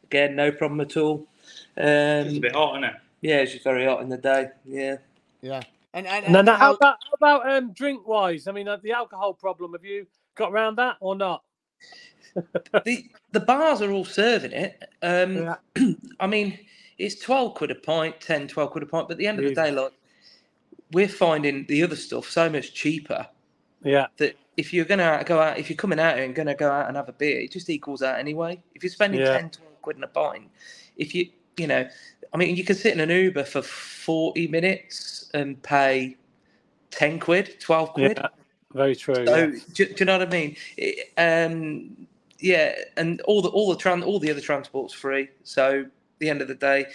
Again, 0.06 0.34
no 0.38 0.50
problem 0.50 0.80
at 0.80 0.96
all. 0.96 1.28
It's 1.78 2.32
a 2.32 2.36
Um, 2.36 2.42
bit 2.42 2.54
hot, 2.56 2.74
isn't 2.76 2.84
it? 2.86 2.96
yeah, 3.22 3.38
it's 3.38 3.52
just 3.54 3.64
very 3.64 3.86
hot 3.86 4.02
in 4.02 4.10
the 4.10 4.18
day. 4.18 4.50
Yeah. 4.66 4.98
Yeah. 5.42 5.62
And, 5.94 6.08
and, 6.08 6.26
And 6.26 6.36
then 6.36 6.48
and 6.50 6.58
how 6.58 6.74
about 6.74 6.98
how 7.04 7.14
about 7.42 7.50
um, 7.52 7.72
drink 7.74 8.08
wise? 8.08 8.48
I 8.48 8.52
mean, 8.52 8.68
uh, 8.68 8.78
the 8.82 8.92
alcohol 8.94 9.34
problem. 9.34 9.74
Have 9.74 9.86
you 9.86 10.08
got 10.36 10.52
around 10.52 10.76
that 10.78 10.98
or 11.00 11.16
not? 11.16 11.44
the 12.86 13.06
the 13.32 13.40
bars 13.40 13.82
are 13.82 13.92
all 13.92 14.06
serving 14.06 14.52
it. 14.54 14.84
Um, 15.04 15.36
Yeah. 15.38 15.56
I 16.20 16.28
mean, 16.28 16.58
it's 16.98 17.20
12 17.22 17.54
quid 17.56 17.72
a 17.72 17.76
pint, 17.76 18.20
10, 18.22 18.48
12 18.48 18.72
quid 18.72 18.84
a 18.84 18.88
pint, 18.88 19.08
but 19.08 19.14
at 19.14 19.18
the 19.20 19.28
end 19.28 19.40
of 19.40 19.46
the 19.46 19.54
day, 19.54 19.72
like, 19.72 19.92
we're 20.92 21.08
finding 21.08 21.66
the 21.68 21.84
other 21.84 21.96
stuff 21.96 22.30
so 22.30 22.50
much 22.50 22.74
cheaper 22.74 23.28
Yeah. 23.84 24.08
that 24.18 24.36
if 24.58 24.74
you're 24.74 24.86
going 24.86 25.00
to 25.00 25.24
go 25.26 25.40
out, 25.40 25.58
if 25.58 25.70
you're 25.70 25.78
coming 25.78 26.00
out 26.00 26.18
and 26.20 26.36
going 26.36 26.48
to 26.48 26.56
go 26.56 26.70
out 26.72 26.88
and 26.88 26.98
have 26.98 27.10
a 27.10 27.14
beer, 27.14 27.42
it 27.42 27.52
just 27.52 27.70
equals 27.70 28.02
out 28.04 28.20
anyway. 28.20 28.62
If 28.76 28.84
you're 28.84 28.92
spending 28.92 29.22
Yeah. 29.22 29.38
10, 29.38 29.50
12 29.52 29.82
quid 29.82 29.98
in 29.98 30.04
a 30.04 30.08
pint, 30.08 30.50
if 30.98 31.16
you, 31.16 31.30
you 31.58 31.68
know, 31.68 31.88
I 32.34 32.38
mean, 32.38 32.56
you 32.56 32.64
can 32.64 32.76
sit 32.76 32.94
in 32.94 33.00
an 33.00 33.10
Uber 33.10 33.44
for 33.44 33.62
40 33.62 34.48
minutes 34.48 35.30
and 35.34 35.62
pay 35.62 36.18
10 36.92 37.20
quid, 37.20 37.60
12 37.60 37.94
quid. 37.94 38.18
Yeah. 38.18 38.28
Very 38.74 38.96
true. 38.96 39.26
So, 39.28 39.36
yeah. 39.36 39.60
do, 39.74 39.86
do 39.86 39.96
you 40.00 40.06
know 40.06 40.18
what 40.18 40.28
I 40.28 40.32
mean? 40.32 40.56
It, 40.78 41.12
um, 41.18 42.08
yeah, 42.40 42.74
and 42.98 43.22
all 43.22 43.42
the 43.42 43.50
all 43.50 43.70
the 43.70 43.82
tran- 43.82 44.04
all 44.04 44.20
the 44.20 44.32
other 44.32 44.42
transport's 44.42 44.94
free. 44.94 45.30
So, 45.44 45.82
at 45.82 45.92
the 46.20 46.30
end 46.30 46.42
of 46.42 46.48
the 46.48 46.56
day, 46.56 46.88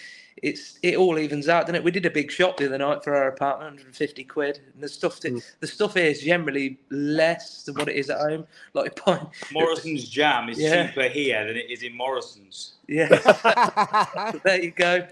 it's 0.43 0.79
it 0.83 0.97
all 0.97 1.19
evens 1.19 1.49
out, 1.49 1.63
doesn't 1.63 1.75
it? 1.77 1.85
We 1.85 1.91
did 1.91 2.07
a 2.07 2.11
big 2.11 2.31
shop 2.31 2.57
the 2.57 2.67
other 2.67 2.79
night 2.79 3.03
for 3.05 3.15
our 3.15 3.29
apartment, 3.29 3.71
150 3.77 4.25
quid, 4.25 4.61
and 4.75 4.83
the 4.83 4.89
stuff 4.89 5.21
to, 5.21 5.31
Mm. 5.31 5.43
the 5.61 5.67
stuff 5.67 5.95
here 5.95 6.07
is 6.07 6.21
generally 6.23 6.79
less 6.91 7.65
than 7.65 7.75
what 7.77 7.89
it 7.89 7.97
is 7.97 8.11
at 8.11 8.19
home. 8.19 8.47
Like, 8.75 8.97
pint, 9.05 9.29
Morrison's 9.53 10.09
jam 10.09 10.49
is 10.49 10.59
Yeah. 10.59 10.89
cheaper 10.89 11.09
here 11.09 11.47
than 11.47 11.57
it 11.57 11.71
is 11.71 11.83
in 11.83 11.97
Morrison's. 11.97 12.75
yeah. 12.87 13.09
What, 13.09 14.43
there 14.45 14.63
you 14.63 14.71
go. 14.71 15.07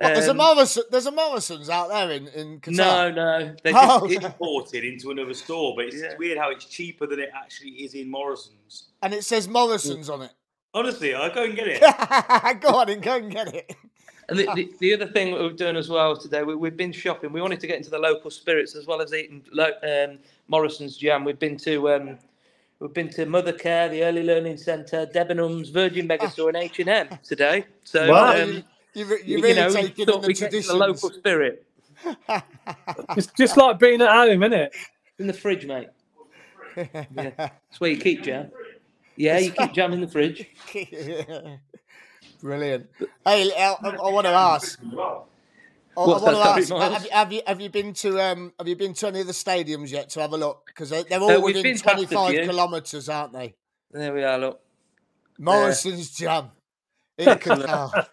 there's 0.00 0.28
a 0.28 0.30
Um, 0.30 0.38
Morrison, 0.38 0.82
there's 0.90 1.06
a 1.06 1.12
Morrison's 1.12 1.68
out 1.68 1.88
there 1.90 2.10
in 2.10 2.26
in 2.28 2.60
Qatar. 2.60 2.76
no, 2.76 3.10
no, 3.10 3.54
they 3.62 3.72
Oh. 3.74 4.00
just, 4.08 4.16
It's 4.16 4.24
imported 4.24 4.84
into 4.84 5.10
another 5.10 5.34
store, 5.34 5.74
but 5.76 5.86
it's 5.86 5.96
Yeah. 6.02 6.16
weird 6.18 6.38
how 6.38 6.50
it's 6.50 6.64
cheaper 6.64 7.06
than 7.06 7.20
it 7.20 7.30
actually 7.34 7.70
is 7.84 7.94
in 7.94 8.10
Morrison's. 8.10 8.84
and 9.02 9.12
it 9.14 9.24
says 9.24 9.46
Morrison's 9.48 10.08
on 10.08 10.22
it. 10.22 10.30
Honestly, 10.72 11.14
I'll 11.14 11.34
go 11.34 11.42
and 11.44 11.56
get 11.56 11.66
it. 11.68 11.80
Go 12.60 12.76
on 12.76 12.88
and 12.88 13.02
go 13.02 13.16
and 13.16 13.30
get 13.30 13.52
it. 13.54 13.74
And 14.30 14.38
the, 14.38 14.48
the, 14.54 14.72
the 14.78 14.94
other 14.94 15.06
thing 15.06 15.32
we've 15.34 15.56
done 15.56 15.76
as 15.76 15.88
well 15.88 16.16
today, 16.16 16.42
we, 16.42 16.54
we've 16.54 16.76
been 16.76 16.92
shopping. 16.92 17.32
We 17.32 17.42
wanted 17.42 17.60
to 17.60 17.66
get 17.66 17.76
into 17.76 17.90
the 17.90 17.98
local 17.98 18.30
spirits 18.30 18.74
as 18.76 18.86
well 18.86 19.02
as 19.02 19.12
eating 19.12 19.42
lo, 19.52 19.70
um, 19.82 20.18
Morrison's 20.48 20.96
jam. 20.96 21.24
We've 21.24 21.38
been 21.38 21.56
to 21.58 21.90
um, 21.90 22.18
we've 22.78 22.94
been 22.94 23.10
to 23.10 23.26
Mothercare, 23.26 23.90
the 23.90 24.04
Early 24.04 24.22
Learning 24.22 24.56
Centre, 24.56 25.06
Debenhams, 25.12 25.72
Virgin 25.72 26.08
Megastore, 26.08 26.48
and 26.48 26.56
H 26.56 26.78
and 26.78 26.88
M 26.88 27.08
today. 27.24 27.66
So 27.84 28.08
Wow. 28.10 28.40
um, 28.42 28.50
you, 28.52 28.62
you, 28.94 29.04
re- 29.04 29.22
you, 29.24 29.36
you 29.38 29.42
really 29.42 29.54
know, 29.56 29.68
we 29.68 29.74
taking 29.74 30.08
in 30.08 30.20
the 30.20 30.26
we 30.26 30.60
the 30.62 30.74
local 30.74 31.10
spirit 31.10 31.66
It's 33.16 33.26
just 33.28 33.56
like 33.56 33.78
being 33.78 34.00
at 34.00 34.08
home, 34.10 34.42
isn't 34.42 34.52
it? 34.52 34.74
in 35.18 35.26
the 35.26 35.32
fridge, 35.32 35.66
mate. 35.66 35.88
Yeah. 36.76 37.30
That's 37.36 37.80
where 37.80 37.90
you 37.90 37.96
keep 37.98 38.22
jam. 38.22 38.50
Yeah, 39.16 39.38
you 39.38 39.50
keep 39.50 39.72
jam 39.72 39.92
in 39.92 40.00
the 40.00 40.06
fridge. 40.08 40.46
Brilliant. 42.42 42.88
Hey, 43.24 43.52
I, 43.56 43.74
I, 43.82 44.10
want 44.10 44.26
to 44.26 44.32
ask. 44.32 44.78
I, 44.82 44.96
I 44.96 46.06
want 46.06 46.22
to 46.24 46.72
ask. 46.72 46.72
Have 46.92 47.04
you, 47.04 47.10
have 47.12 47.32
you 47.32 47.42
have 47.46 47.60
you 47.60 47.68
been 47.70 47.92
to 47.94 48.20
um 48.20 48.52
have 48.58 48.68
you 48.68 48.76
been 48.76 48.94
to 48.94 49.08
any 49.08 49.20
of 49.20 49.26
the 49.26 49.32
stadiums 49.32 49.90
yet 49.90 50.08
to 50.10 50.20
have 50.20 50.32
a 50.32 50.36
look? 50.36 50.66
Because 50.66 50.90
they're, 50.90 51.02
they're 51.04 51.20
Uh, 51.20 51.24
all 51.24 51.42
we've 51.42 51.56
within 51.56 51.62
been 51.62 51.78
past 51.78 51.84
a 51.84 52.06
twenty 52.06 52.06
five 52.06 52.34
kilometres, 52.48 53.08
aren't 53.08 53.32
they? 53.32 53.54
There 53.90 54.14
we 54.14 54.24
are. 54.24 54.38
Look. 54.38 54.60
Morrison's 55.38 56.10
jam. 56.10 56.50
In 57.18 57.26
Qatar. 57.28 58.06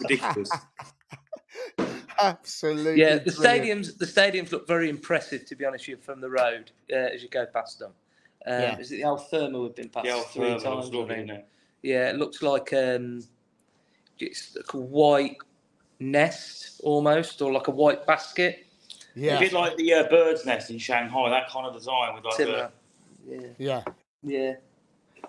Ridiculous. 0.00 0.50
Absolutely. 2.20 3.00
Yeah, 3.00 3.16
the 3.18 3.32
brilliant. 3.32 3.86
stadiums. 3.86 3.98
The 3.98 4.06
stadiums 4.06 4.52
look 4.52 4.68
very 4.68 4.88
impressive, 4.88 5.44
to 5.46 5.56
be 5.56 5.64
honest 5.64 5.88
with 5.88 5.98
you, 5.98 6.04
from 6.04 6.20
the 6.20 6.30
road 6.30 6.70
uh, 6.92 6.96
as 6.96 7.22
you 7.22 7.28
go 7.28 7.46
past 7.46 7.80
them. 7.80 7.92
Um, 8.46 8.60
Yeah. 8.60 8.78
Is 8.78 8.92
it 8.92 8.96
the 8.98 9.02
Al 9.04 9.18
Thumama 9.18 9.62
we've 9.62 9.74
been 9.74 9.88
past 9.88 10.06
The 10.06 10.22
three 10.32 10.50
firm 10.50 10.60
times? 10.60 10.64
looks 10.64 10.94
lovely, 10.94 11.16
it? 11.16 11.48
Yeah, 11.82 12.10
it 12.10 12.16
looks 12.16 12.42
like 12.42 12.72
um, 12.72 13.24
it's 14.18 14.56
like 14.56 14.72
a 14.74 14.78
white 14.78 15.36
nest 16.00 16.80
almost, 16.82 17.40
or 17.42 17.52
like 17.52 17.68
a 17.68 17.72
white 17.72 18.06
basket. 18.06 18.66
Yeah, 19.14 19.36
A 19.36 19.40
bit 19.40 19.52
like 19.52 19.76
the 19.76 19.94
uh, 19.94 20.08
bird's 20.08 20.44
nest 20.44 20.70
in 20.70 20.78
Shanghai, 20.78 21.30
that 21.30 21.48
kind 21.48 21.66
of 21.66 21.74
design 21.74 22.14
with 22.14 22.24
like 22.24 22.34
Similar. 22.34 22.70
the, 23.26 23.36
Yeah, 23.36 23.48
yeah. 23.58 23.82
yeah, 24.24 24.52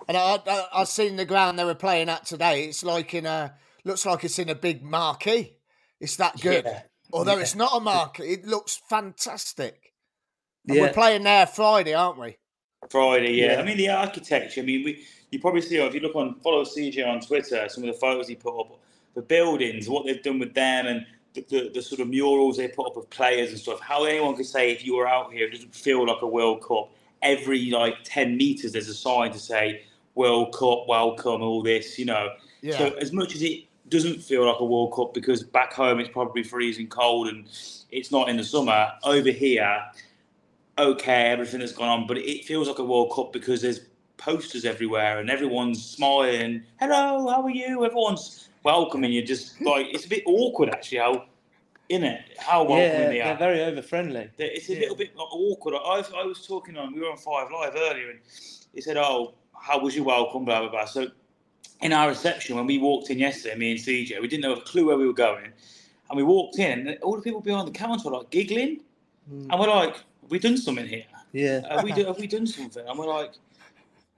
And 0.08 0.16
I, 0.16 0.40
I 0.46 0.66
I 0.74 0.84
seen 0.84 1.16
the 1.16 1.24
ground 1.24 1.58
they 1.58 1.64
were 1.64 1.74
playing 1.74 2.08
at 2.08 2.26
today. 2.26 2.64
It's 2.64 2.82
like 2.82 3.14
in 3.14 3.26
a 3.26 3.54
looks 3.84 4.04
like 4.04 4.24
it's 4.24 4.38
in 4.40 4.48
a 4.48 4.54
big 4.56 4.82
marquee. 4.82 5.56
It's 6.00 6.16
that 6.16 6.40
good. 6.40 6.64
Yeah. 6.64 6.82
Although 7.12 7.36
Yeah. 7.36 7.42
it's 7.42 7.54
not 7.54 7.76
a 7.76 7.80
marquee, 7.80 8.24
it 8.32 8.44
looks 8.44 8.80
fantastic. 8.88 9.92
And 10.66 10.76
yeah. 10.76 10.82
we're 10.82 10.92
playing 10.92 11.22
there 11.22 11.46
Friday, 11.46 11.94
aren't 11.94 12.18
we? 12.18 12.36
Friday, 12.90 13.34
yeah. 13.34 13.52
Yeah. 13.52 13.60
I 13.60 13.62
mean, 13.62 13.76
the 13.76 13.90
architecture. 13.90 14.62
I 14.62 14.64
mean, 14.64 14.84
we 14.84 15.06
you 15.30 15.38
probably 15.40 15.60
see 15.60 15.76
if 15.76 15.94
you 15.94 16.00
look 16.00 16.14
on 16.14 16.34
follow 16.40 16.64
CJ 16.64 17.06
on 17.06 17.20
Twitter, 17.20 17.68
some 17.68 17.84
of 17.84 17.88
the 17.88 17.98
photos 17.98 18.28
he 18.28 18.34
put 18.34 18.58
up, 18.58 18.78
the 19.14 19.22
buildings, 19.22 19.88
what 19.88 20.06
they've 20.06 20.22
done 20.22 20.38
with 20.38 20.54
them, 20.54 20.86
and 20.86 21.06
the, 21.34 21.44
the, 21.48 21.70
the 21.74 21.82
sort 21.82 22.00
of 22.00 22.08
murals 22.08 22.56
they 22.56 22.68
put 22.68 22.86
up 22.86 22.96
of 22.96 23.08
players 23.10 23.50
and 23.50 23.58
stuff. 23.58 23.80
How 23.80 24.04
anyone 24.04 24.36
could 24.36 24.46
say 24.46 24.72
if 24.72 24.84
you 24.84 24.96
were 24.96 25.08
out 25.08 25.32
here, 25.32 25.46
it 25.46 25.52
doesn't 25.52 25.74
feel 25.74 26.06
like 26.06 26.22
a 26.22 26.26
World 26.26 26.62
Cup. 26.62 26.90
Every 27.22 27.70
like 27.70 27.96
ten 28.04 28.36
meters, 28.36 28.72
there's 28.72 28.88
a 28.88 28.94
sign 28.94 29.32
to 29.32 29.38
say 29.38 29.82
World 30.14 30.54
Cup, 30.54 30.86
welcome, 30.86 31.42
all 31.42 31.62
this, 31.62 31.98
you 31.98 32.04
know. 32.04 32.30
Yeah. 32.60 32.78
So 32.78 32.90
as 32.94 33.12
much 33.12 33.34
as 33.34 33.42
it 33.42 33.64
doesn't 33.88 34.22
feel 34.22 34.46
like 34.46 34.60
a 34.60 34.64
World 34.64 34.92
Cup 34.94 35.14
because 35.14 35.42
back 35.42 35.72
home 35.72 36.00
it's 36.00 36.10
probably 36.10 36.42
freezing 36.42 36.88
cold 36.88 37.28
and 37.28 37.46
it's 37.90 38.10
not 38.10 38.28
in 38.28 38.36
the 38.36 38.44
summer. 38.44 38.88
Over 39.04 39.30
here, 39.30 39.84
okay, 40.78 41.30
everything 41.30 41.60
that's 41.60 41.72
gone 41.72 41.88
on, 41.88 42.06
but 42.06 42.18
it 42.18 42.44
feels 42.44 42.68
like 42.68 42.78
a 42.78 42.84
World 42.84 43.12
Cup 43.14 43.32
because 43.32 43.62
there's 43.62 43.80
posters 44.16 44.64
everywhere 44.64 45.18
and 45.18 45.30
everyone's 45.30 45.84
smiling. 45.84 46.62
Hello, 46.80 47.28
how 47.28 47.42
are 47.42 47.50
you? 47.50 47.84
Everyone's 47.84 48.48
welcoming 48.62 49.12
you. 49.12 49.22
Just 49.22 49.60
like 49.60 49.86
it's 49.90 50.06
a 50.06 50.08
bit 50.08 50.22
awkward 50.26 50.70
actually. 50.70 50.98
How 50.98 51.24
in 51.88 52.04
it? 52.04 52.22
How 52.38 52.60
welcoming 52.64 52.80
yeah, 52.82 53.08
they 53.08 53.18
they're 53.18 53.36
very 53.36 53.60
over 53.62 53.82
friendly. 53.82 54.28
It's 54.38 54.68
a 54.68 54.74
Yeah. 54.74 54.80
little 54.80 54.96
bit 54.96 55.16
like, 55.16 55.32
awkward. 55.32 55.74
I, 55.74 56.02
I 56.16 56.24
was 56.24 56.46
talking 56.46 56.76
on, 56.76 56.94
we 56.94 57.00
were 57.00 57.10
on 57.10 57.16
Five 57.16 57.48
Live 57.52 57.74
earlier, 57.76 58.10
and 58.10 58.18
he 58.74 58.80
said, 58.80 58.96
"Oh, 58.96 59.34
how 59.60 59.78
was 59.78 59.94
your 59.94 60.04
welcome?" 60.04 60.44
Blah 60.44 60.60
blah 60.60 60.70
blah. 60.70 60.84
So, 60.86 61.08
in 61.82 61.92
our 61.92 62.08
reception 62.08 62.56
when 62.56 62.66
we 62.66 62.78
walked 62.78 63.10
in 63.10 63.18
yesterday, 63.18 63.56
me 63.56 63.70
and 63.72 63.80
CJ, 63.80 64.20
we 64.20 64.28
didn't 64.28 64.44
have 64.44 64.58
a 64.58 64.62
clue 64.62 64.86
where 64.86 64.96
we 64.96 65.06
were 65.06 65.12
going, 65.12 65.52
and 66.10 66.16
we 66.16 66.22
walked 66.22 66.58
in, 66.58 66.88
and 66.88 66.98
all 67.02 67.16
the 67.16 67.22
people 67.22 67.40
behind 67.40 67.68
the 67.68 67.72
counter 67.72 68.08
were 68.10 68.16
like 68.18 68.30
giggling, 68.30 68.80
Mm. 69.32 69.48
and 69.50 69.60
we're 69.60 69.66
like, 69.68 69.94
"Have 70.22 70.30
we 70.30 70.38
done 70.38 70.56
something 70.56 70.86
here? 70.86 71.04
Yeah, 71.32 71.68
Have 71.68 71.82
we, 71.82 71.90
do, 71.92 72.04
have 72.06 72.18
we 72.18 72.28
done 72.28 72.46
something?" 72.46 72.86
And 72.86 72.96
we're 72.98 73.12
like, 73.12 73.32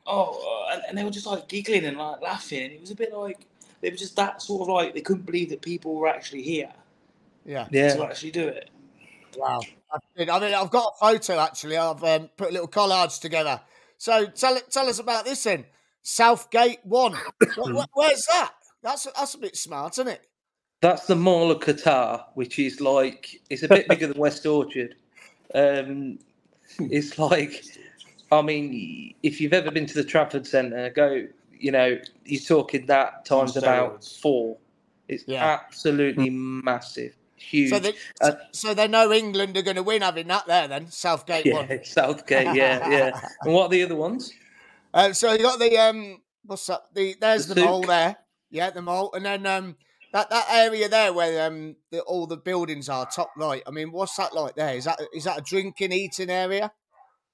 "Oh," 0.08 0.66
uh," 0.68 0.74
and, 0.74 0.82
and 0.88 0.98
they 0.98 1.04
were 1.04 1.10
just 1.10 1.26
like 1.26 1.48
giggling 1.48 1.84
and 1.84 1.96
like 1.98 2.20
laughing, 2.20 2.62
and 2.64 2.72
it 2.72 2.80
was 2.80 2.90
a 2.90 2.94
bit 2.96 3.12
like 3.12 3.46
they 3.80 3.90
were 3.90 3.96
just 3.96 4.16
that 4.16 4.42
sort 4.42 4.62
of 4.62 4.68
like 4.74 4.94
they 4.94 5.00
couldn't 5.00 5.26
believe 5.26 5.50
that 5.50 5.62
people 5.62 5.94
were 5.94 6.08
actually 6.08 6.42
here 6.42 6.72
Yeah. 7.44 7.68
yeah. 7.70 7.94
to 7.94 8.04
actually 8.04 8.32
do 8.32 8.48
it. 8.48 8.70
Wow. 9.36 9.60
I 9.92 9.98
mean, 10.18 10.28
I've 10.30 10.70
got 10.70 10.94
a 10.94 10.98
photo 10.98 11.38
actually. 11.38 11.76
I've 11.76 12.02
um, 12.02 12.28
put 12.36 12.52
little 12.52 12.68
collages 12.68 13.20
together. 13.20 13.60
So 13.98 14.26
tell 14.26 14.58
tell 14.70 14.88
us 14.88 14.98
about 14.98 15.24
this 15.24 15.44
then. 15.44 15.64
Southgate 16.02 16.80
One. 16.84 17.12
Where, 17.56 17.84
where's 17.94 18.26
that? 18.32 18.52
That's 18.82 19.04
that's 19.16 19.34
a 19.34 19.38
bit 19.38 19.56
smart, 19.56 19.94
isn't 19.94 20.08
it? 20.08 20.22
That's 20.80 21.06
the 21.06 21.16
Mall 21.16 21.50
of 21.50 21.60
Qatar, 21.60 22.24
which 22.34 22.58
is 22.58 22.80
like 22.80 23.40
it's 23.50 23.62
a 23.62 23.68
bit 23.68 23.88
bigger 23.88 24.06
than 24.06 24.18
West 24.18 24.46
Orchard. 24.46 24.94
Um, 25.54 26.18
it's 26.78 27.18
like, 27.18 27.64
I 28.30 28.42
mean, 28.42 29.14
if 29.22 29.40
you've 29.40 29.52
ever 29.52 29.70
been 29.70 29.86
to 29.86 29.94
the 29.94 30.04
Trafford 30.04 30.46
Centre, 30.46 30.90
go. 30.90 31.26
You 31.60 31.72
know, 31.72 31.98
you're 32.24 32.40
talking 32.40 32.86
that 32.86 33.24
times 33.24 33.56
about 33.56 34.04
four. 34.04 34.58
It's 35.08 35.24
Yeah. 35.26 35.44
absolutely 35.44 36.30
massive, 36.30 37.16
huge. 37.34 37.70
So 37.70 37.80
they, 37.80 37.94
Uh, 38.20 38.32
so 38.52 38.74
they 38.74 38.86
know 38.86 39.12
England 39.12 39.56
are 39.56 39.62
going 39.62 39.76
to 39.76 39.82
win 39.82 40.02
having 40.02 40.28
that 40.28 40.46
there 40.46 40.68
then. 40.68 40.88
Southgate 40.90 41.52
One. 41.52 41.68
Southgate, 41.84 42.54
yeah, 42.54 42.88
yeah. 42.88 43.20
And 43.42 43.52
what 43.54 43.64
are 43.66 43.68
the 43.70 43.82
other 43.82 43.96
ones? 43.96 44.32
Uh, 44.94 45.12
so 45.12 45.32
you 45.32 45.38
got 45.42 45.58
the 45.58 45.76
um, 45.78 46.22
what's 46.44 46.66
that? 46.66 46.82
The 46.94 47.16
there's 47.20 47.46
The 47.46 47.54
the, 47.54 47.64
mall 47.64 47.82
there. 47.82 48.16
Yeah, 48.50 48.70
the 48.70 48.82
mall, 48.82 49.12
and 49.14 49.24
then 49.24 49.46
um, 49.46 49.76
that 50.12 50.30
that 50.30 50.46
area 50.50 50.88
there 50.88 51.12
where 51.12 51.46
um, 51.46 51.76
the, 51.90 52.00
all 52.02 52.26
the 52.26 52.36
buildings 52.36 52.88
are 52.88 53.06
top 53.06 53.30
right. 53.36 53.62
I 53.66 53.70
mean, 53.70 53.92
what's 53.92 54.16
that 54.16 54.34
like 54.34 54.54
there? 54.54 54.74
Is 54.76 54.84
that 54.84 55.00
is 55.12 55.24
that 55.24 55.38
a 55.38 55.42
drinking 55.42 55.92
eating 55.92 56.30
area? 56.30 56.72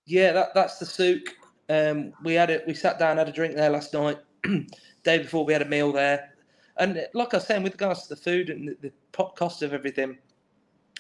Yeah, 0.07 0.33
that, 0.33 0.55
that's 0.55 0.79
the 0.79 0.87
souk. 0.87 1.23
Um, 1.69 2.13
we 2.23 2.35
had 2.35 2.51
it. 2.51 2.65
We 2.67 2.75
sat 2.75 2.99
down, 2.99 3.17
had 3.17 3.29
a 3.29 3.33
drink 3.33 3.55
there 3.55 3.71
last 3.71 3.95
night. 3.95 4.19
Day 5.05 5.19
before, 5.19 5.45
we 5.45 5.53
had 5.53 5.63
a 5.63 5.69
meal 5.69 5.93
there. 5.93 6.31
And 6.77 7.07
like 7.15 7.33
I 7.35 7.39
was 7.39 7.47
saying, 7.47 7.63
with 7.63 7.75
regards 7.75 8.03
to 8.05 8.09
the 8.11 8.21
food 8.21 8.51
and 8.51 8.69
the, 8.69 8.77
the 8.83 8.93
cost 9.13 9.63
of 9.63 9.73
everything, 9.73 10.19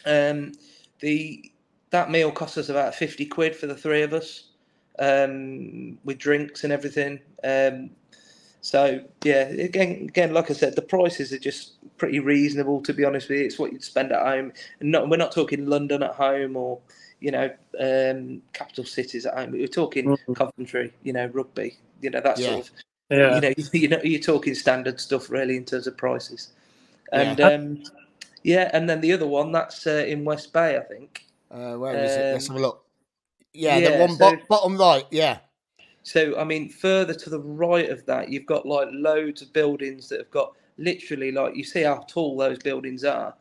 um, 0.06 0.52
the 1.00 1.50
that 1.90 2.10
meal 2.10 2.30
cost 2.30 2.58
us 2.58 2.68
about 2.68 2.94
fifty 2.94 3.26
quid 3.26 3.56
for 3.56 3.66
the 3.66 3.74
three 3.74 4.02
of 4.02 4.12
us, 4.12 4.50
um, 5.00 5.98
with 6.04 6.18
drinks 6.18 6.64
and 6.64 6.72
everything. 6.72 7.20
Um, 7.42 7.90
so 8.60 9.04
yeah, 9.24 9.42
again, 9.48 10.06
again, 10.08 10.32
like 10.32 10.50
I 10.50 10.54
said, 10.54 10.76
the 10.76 10.82
prices 10.82 11.32
are 11.32 11.38
just 11.38 11.74
pretty 11.98 12.20
reasonable. 12.20 12.80
To 12.82 12.94
be 12.94 13.04
honest 13.04 13.28
with 13.28 13.40
you, 13.40 13.44
it's 13.46 13.58
what 13.58 13.72
you'd 13.72 13.84
spend 13.84 14.12
at 14.12 14.22
home. 14.24 14.52
And 14.80 14.92
not, 14.92 15.08
we're 15.10 15.16
not 15.16 15.32
talking 15.32 15.66
London 15.66 16.02
at 16.02 16.14
home 16.14 16.56
or 16.56 16.80
you 17.20 17.30
know 17.30 17.50
um, 17.80 18.42
capital 18.52 18.84
cities 18.84 19.26
at 19.26 19.34
home. 19.34 19.52
We're 19.52 19.66
talking 19.68 20.06
Mhm. 20.06 20.36
Coventry, 20.36 20.92
you 21.02 21.12
know, 21.12 21.26
rugby, 21.26 21.78
you 22.02 22.10
know 22.10 22.20
that 22.20 22.38
Yeah. 22.38 22.48
sort 22.54 22.68
of. 22.68 22.70
Yeah. 23.10 23.34
You 23.34 23.40
know, 23.42 23.52
you 23.72 23.88
know, 23.88 24.00
you're 24.02 24.20
talking 24.20 24.54
standard 24.54 25.00
stuff 25.00 25.30
really 25.30 25.56
in 25.56 25.64
terms 25.64 25.86
of 25.86 25.96
prices. 25.96 26.52
And 27.12 27.38
Yeah. 27.38 27.48
um, 27.48 27.82
yeah, 28.42 28.70
and 28.72 28.88
then 28.88 29.00
the 29.00 29.12
other 29.12 29.26
one 29.26 29.52
that's 29.52 29.86
uh, 29.86 30.04
in 30.06 30.24
West 30.24 30.52
Bay, 30.52 30.76
I 30.76 30.80
think. 30.82 31.26
Uh, 31.50 31.74
where 31.76 32.02
is 32.02 32.16
it? 32.16 32.28
Let's 32.32 32.46
Um, 32.46 32.56
have 32.56 32.56
a 32.58 32.60
look. 32.60 32.84
Yeah, 33.52 33.80
the 33.80 33.90
yeah, 33.90 33.98
one 34.00 34.16
bo- 34.16 34.36
bottom 34.48 34.76
right. 34.78 35.04
Yeah, 35.10 35.38
So, 36.02 36.38
I 36.38 36.44
mean, 36.44 36.68
further 36.68 37.14
to 37.14 37.30
the 37.30 37.40
right 37.40 37.88
of 37.90 38.04
that, 38.06 38.30
you've 38.30 38.46
got 38.46 38.66
like 38.66 38.88
loads 38.92 39.42
of 39.42 39.52
buildings 39.52 40.08
that 40.10 40.20
have 40.20 40.30
got 40.30 40.52
literally 40.76 41.32
like 41.32 41.56
you 41.56 41.64
see 41.64 41.82
how 41.82 42.04
tall 42.08 42.36
those 42.36 42.58
buildings 42.58 43.04
are. 43.04 43.34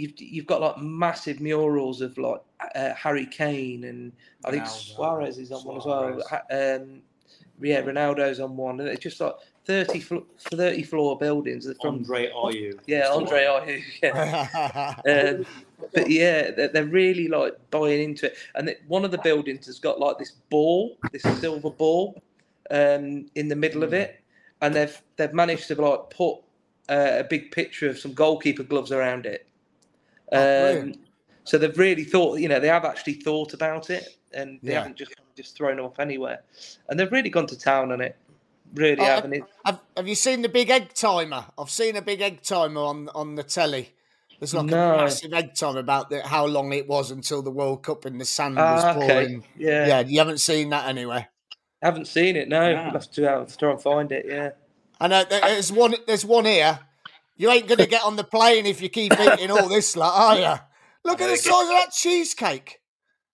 You've 0.00 0.20
you've 0.20 0.46
got 0.46 0.60
like 0.60 0.78
massive 0.78 1.40
murals 1.40 2.00
of 2.00 2.16
like 2.18 2.40
uh, 2.74 2.94
Harry 2.94 3.26
Kane 3.26 3.84
and 3.84 4.12
I 4.44 4.50
think 4.50 4.64
Ronaldo, 4.64 4.94
Suarez 4.94 5.38
is 5.38 5.52
on 5.52 5.64
one 5.64 5.76
as 5.76 5.84
well. 5.84 6.22
Um, 6.50 7.02
yeah, 7.60 7.82
Ronaldo's 7.82 8.40
on 8.40 8.56
one. 8.56 8.80
And 8.80 8.88
it's 8.88 9.02
just 9.02 9.20
like 9.20 9.34
30, 9.66 10.00
flo- 10.00 10.26
30 10.38 10.82
floor 10.84 11.18
buildings 11.18 11.66
that 11.66 11.80
from 11.80 11.96
Andre 11.96 12.30
Ayew. 12.30 12.78
yeah, 12.86 13.00
That's 13.00 13.10
the 13.10 13.16
Andre 13.16 13.48
one. 13.48 13.68
Ayew. 13.68 13.82
Yeah. 14.02 15.36
Um, 15.36 15.46
but 15.94 16.10
yeah, 16.10 16.50
they're, 16.50 16.68
they're 16.68 16.84
really 16.84 17.28
like 17.28 17.54
buying 17.70 18.02
into 18.02 18.26
it. 18.26 18.36
And 18.54 18.68
it, 18.68 18.82
one 18.86 19.04
of 19.04 19.10
the 19.10 19.18
buildings 19.18 19.66
has 19.66 19.78
got 19.78 19.98
like 19.98 20.18
this 20.18 20.32
ball, 20.50 20.98
this 21.12 21.22
silver 21.40 21.70
ball, 21.70 22.22
um, 22.70 23.26
in 23.34 23.48
the 23.48 23.56
middle 23.56 23.82
of 23.82 23.92
it, 23.94 24.20
and 24.60 24.74
they've 24.74 25.02
they've 25.16 25.32
managed 25.32 25.68
to 25.68 25.80
like 25.80 26.10
put 26.10 26.36
uh, 26.88 27.16
a 27.18 27.24
big 27.24 27.50
picture 27.50 27.88
of 27.88 27.98
some 27.98 28.12
goalkeeper 28.12 28.62
gloves 28.62 28.92
around 28.92 29.26
it. 29.26 29.46
Oh, 30.32 30.80
Um, 30.80 30.94
so 31.44 31.58
they've 31.58 31.76
really 31.78 32.04
thought, 32.04 32.38
you 32.38 32.48
know, 32.48 32.60
they 32.60 32.68
have 32.68 32.84
actually 32.84 33.14
thought 33.14 33.54
about 33.54 33.90
it, 33.90 34.06
and 34.32 34.58
they 34.62 34.72
Yeah. 34.72 34.78
haven't 34.80 34.96
just 34.96 35.12
just 35.36 35.56
thrown 35.56 35.76
them 35.76 35.86
off 35.86 35.98
anywhere. 35.98 36.42
And 36.88 37.00
they've 37.00 37.10
really 37.10 37.30
gone 37.30 37.46
to 37.46 37.58
town 37.58 37.92
on 37.92 38.00
it. 38.02 38.14
Really 38.74 39.00
Oh, 39.00 39.04
have. 39.04 39.24
And 39.24 39.34
it, 39.34 39.42
have, 39.64 39.80
have 39.96 40.06
you 40.06 40.14
seen 40.14 40.42
the 40.42 40.50
big 40.50 40.68
egg 40.68 40.92
timer? 40.92 41.46
I've 41.58 41.70
seen 41.70 41.96
a 41.96 42.02
big 42.02 42.20
egg 42.20 42.42
timer 42.42 42.82
on 42.82 43.08
on 43.14 43.36
the 43.36 43.42
telly. 43.42 43.94
There's 44.38 44.52
like 44.54 44.66
No. 44.66 44.94
a 44.94 44.96
massive 44.98 45.32
egg 45.32 45.54
timer 45.54 45.78
about 45.80 46.10
the, 46.10 46.20
how 46.26 46.44
long 46.46 46.72
it 46.72 46.86
was 46.88 47.10
until 47.10 47.40
the 47.42 47.50
World 47.50 47.82
Cup 47.82 48.04
and 48.04 48.20
the 48.20 48.24
sand 48.26 48.58
Ah, 48.58 48.74
was 48.74 48.84
okay. 48.96 49.08
pouring. 49.08 49.44
Yeah. 49.56 49.86
Yeah, 49.86 50.00
you 50.00 50.18
haven't 50.18 50.38
seen 50.38 50.70
that 50.70 50.88
anywhere. 50.88 51.28
haven't 51.82 52.06
seen 52.06 52.36
it. 52.36 52.48
No, 52.48 52.68
Yeah. 52.68 52.90
have 52.92 53.10
to, 53.12 53.22
have 53.22 53.46
to 53.48 53.56
try 53.56 53.70
and 53.70 53.80
find 53.82 54.12
it. 54.12 54.26
Yeah. 54.28 54.50
I 55.00 55.08
know 55.08 55.24
there's 55.24 55.72
one. 55.72 55.94
There's 56.06 56.26
one 56.26 56.44
here. 56.44 56.78
You 57.40 57.50
ain't 57.50 57.66
gonna 57.66 57.86
get 57.86 58.04
on 58.04 58.16
the 58.16 58.24
plane 58.24 58.66
if 58.66 58.82
you 58.82 58.90
keep 58.90 59.12
eating 59.18 59.50
all 59.50 59.66
this, 59.66 59.96
lot, 59.96 60.12
are 60.14 60.38
you? 60.38 60.60
Look 61.06 61.22
at 61.22 61.30
the 61.30 61.38
size 61.38 61.62
of 61.62 61.68
that 61.68 61.90
cheesecake. 61.90 62.82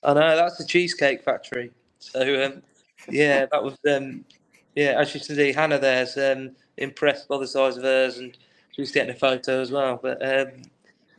I 0.04 0.14
know 0.14 0.36
that's 0.36 0.58
the 0.58 0.64
Cheesecake 0.64 1.24
Factory. 1.24 1.72
So 1.98 2.44
um, 2.44 2.62
yeah, 3.10 3.46
that 3.50 3.64
was 3.64 3.76
um, 3.90 4.24
yeah. 4.76 5.00
As 5.00 5.12
you 5.12 5.20
can 5.20 5.34
see, 5.34 5.52
Hannah 5.52 5.80
there's 5.80 6.16
um, 6.16 6.52
impressed 6.76 7.26
by 7.26 7.38
the 7.38 7.48
size 7.48 7.76
of 7.78 7.82
hers, 7.82 8.18
and 8.18 8.38
she 8.70 8.80
was 8.80 8.92
getting 8.92 9.12
a 9.12 9.18
photo 9.18 9.60
as 9.60 9.72
well. 9.72 9.98
But 10.00 10.24
um, 10.24 10.62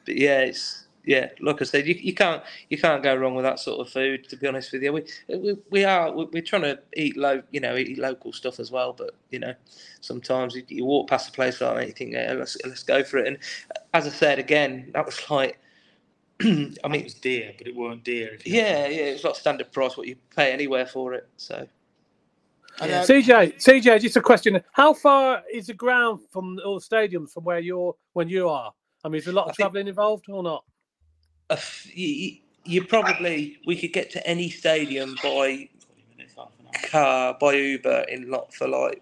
but 0.06 0.15
yeah, 0.15 0.39
it's 0.39 0.87
yeah. 1.07 1.29
Like 1.41 1.61
I 1.61 1.65
said, 1.65 1.87
you, 1.87 1.95
you 1.95 2.13
can't 2.13 2.43
you 2.69 2.77
can't 2.79 3.03
go 3.03 3.15
wrong 3.15 3.35
with 3.35 3.45
that 3.45 3.59
sort 3.59 3.81
of 3.87 3.91
food. 3.93 4.29
To 4.29 4.37
be 4.37 4.47
honest 4.47 4.73
with 4.73 4.83
you, 4.83 4.93
we 4.93 5.05
we, 5.29 5.57
we 5.71 5.85
are 5.85 6.11
we- 6.11 6.27
we're 6.33 6.43
trying 6.43 6.63
to 6.63 6.79
eat 6.97 7.17
low, 7.17 7.43
you 7.51 7.61
know, 7.61 7.77
eat 7.77 7.99
local 7.99 8.33
stuff 8.33 8.59
as 8.59 8.71
well. 8.71 8.93
But 8.93 9.15
you 9.31 9.39
know, 9.39 9.55
sometimes 10.01 10.55
you, 10.55 10.63
you 10.69 10.85
walk 10.85 11.09
past 11.09 11.29
a 11.29 11.33
place 11.33 11.61
like 11.61 11.71
that, 11.75 11.79
and 11.79 11.87
you 11.89 11.93
think, 11.95 12.13
yeah, 12.13 12.33
let's 12.37 12.57
let's 12.65 12.83
go 12.83 13.03
for 13.03 13.19
it. 13.19 13.27
And 13.27 13.39
as 13.95 14.07
I 14.07 14.11
said 14.11 14.39
again, 14.39 14.91
that 14.93 15.05
was 15.05 15.19
like. 15.31 15.59
I 16.41 16.45
I 16.45 16.49
mean, 16.49 16.75
mean, 16.91 17.01
it 17.01 17.05
was 17.05 17.13
dear, 17.15 17.53
but 17.57 17.67
it 17.67 17.75
weren't 17.75 18.03
dear. 18.03 18.35
if 18.35 18.47
you- 18.47 18.55
yeah, 18.57 18.87
yeah, 18.87 19.03
it's 19.05 19.23
not 19.23 19.37
standard 19.37 19.71
price 19.73 19.97
what 19.97 20.07
you 20.07 20.17
pay 20.35 20.53
anywhere 20.53 20.85
for 20.87 21.13
it. 21.13 21.27
So 21.37 21.67
And, 22.81 22.91
Yeah. 22.91 23.01
uh, 23.01 23.05
CJ, 23.05 23.55
CJ, 23.57 24.01
just 24.01 24.17
a 24.17 24.21
question: 24.21 24.61
How 24.73 24.93
far 24.93 25.43
is 25.51 25.67
the 25.67 25.73
ground 25.75 26.21
from 26.31 26.59
all 26.65 26.79
the 26.79 26.85
stadiums 26.85 27.31
from 27.31 27.45
where 27.45 27.59
you're 27.59 27.95
when 28.13 28.29
you 28.29 28.49
are? 28.49 28.73
I 29.03 29.09
mean, 29.09 29.19
is 29.19 29.25
there 29.25 29.33
a 29.33 29.35
lot 29.37 29.47
of 29.47 29.53
travelling 29.55 29.87
involved 29.87 30.25
or 30.29 30.43
not? 30.43 30.63
F- 31.55 31.88
you, 31.95 32.38
you- 32.65 32.83
probably 32.86 33.57
we 33.65 33.75
could 33.77 33.93
get 33.93 34.10
to 34.12 34.27
any 34.27 34.49
stadium 34.49 35.15
by 35.23 35.69
40 35.79 36.05
minutes, 36.17 36.33
half 36.36 36.49
an 36.60 36.65
hour. 36.67 36.81
car 36.83 37.38
by 37.39 37.53
Uber 37.53 38.05
in 38.10 38.29
lot 38.29 38.53
for 38.53 38.67
like 38.67 39.01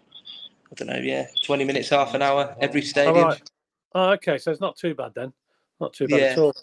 I 0.71 0.75
don't 0.75 0.87
know, 0.87 0.99
yeah, 1.01 1.27
twenty 1.43 1.63
minutes, 1.63 1.89
half 1.89 2.13
an 2.15 2.21
hour 2.21 2.55
every 2.59 2.81
stadium. 2.81 3.27
right. 3.27 3.41
Oh, 3.93 4.09
okay, 4.13 4.37
so 4.37 4.51
it's 4.51 4.59
not 4.59 4.75
too 4.75 4.93
bad 4.93 5.13
then. 5.15 5.31
Not 5.79 5.93
too 5.93 6.07
bad 6.07 6.19
at 6.31 6.37
all. 6.37 6.53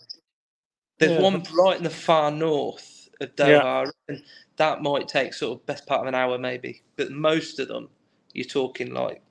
There's 0.99 1.13
Yeah. 1.13 1.21
one 1.23 1.43
right 1.55 1.77
in 1.79 1.83
the 1.85 1.89
far 1.91 2.31
north 2.31 3.09
of 3.21 3.35
Doha, 3.37 3.91
and 4.09 4.23
that 4.57 4.83
might 4.83 5.09
take 5.09 5.33
sort 5.35 5.59
of 5.61 5.67
best 5.67 5.87
part 5.87 6.03
of 6.03 6.09
an 6.09 6.15
hour 6.15 6.37
maybe. 6.37 6.83
But 6.97 7.11
most 7.11 7.59
of 7.59 7.69
them, 7.69 7.89
you're 8.35 8.45
talking 8.45 8.93
like, 8.93 9.23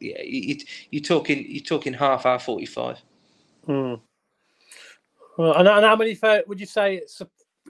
yeah, 0.00 0.20
you, 0.22 0.40
you- 0.56 0.64
you're 0.90 1.02
talking 1.02 1.44
you're 1.48 1.62
talking 1.62 1.92
half 1.92 2.26
hour 2.26 2.38
forty 2.40 2.66
five. 2.66 3.00
Hmm. 3.66 3.94
Well, 5.38 5.54
and, 5.54 5.68
and 5.68 5.84
how 5.84 5.96
many 5.96 6.14
fa- 6.14 6.44
would 6.46 6.60
you 6.60 6.66
say 6.66 6.96
it's, 6.96 7.20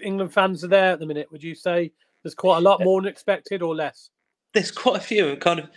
England 0.02 0.32
fans 0.32 0.64
are 0.64 0.68
there 0.68 0.92
at 0.92 1.00
the 1.00 1.06
minute? 1.06 1.30
Would 1.30 1.42
you 1.42 1.54
say 1.54 1.92
there's 2.22 2.34
quite 2.34 2.58
a 2.58 2.60
lot 2.60 2.82
more 2.82 3.00
than 3.00 3.08
expected 3.08 3.62
or 3.62 3.74
less? 3.74 4.10
there's 4.54 4.70
quite 4.70 4.96
a 4.98 5.00
few 5.00 5.28
and 5.28 5.40
kind 5.40 5.60
of 5.60 5.70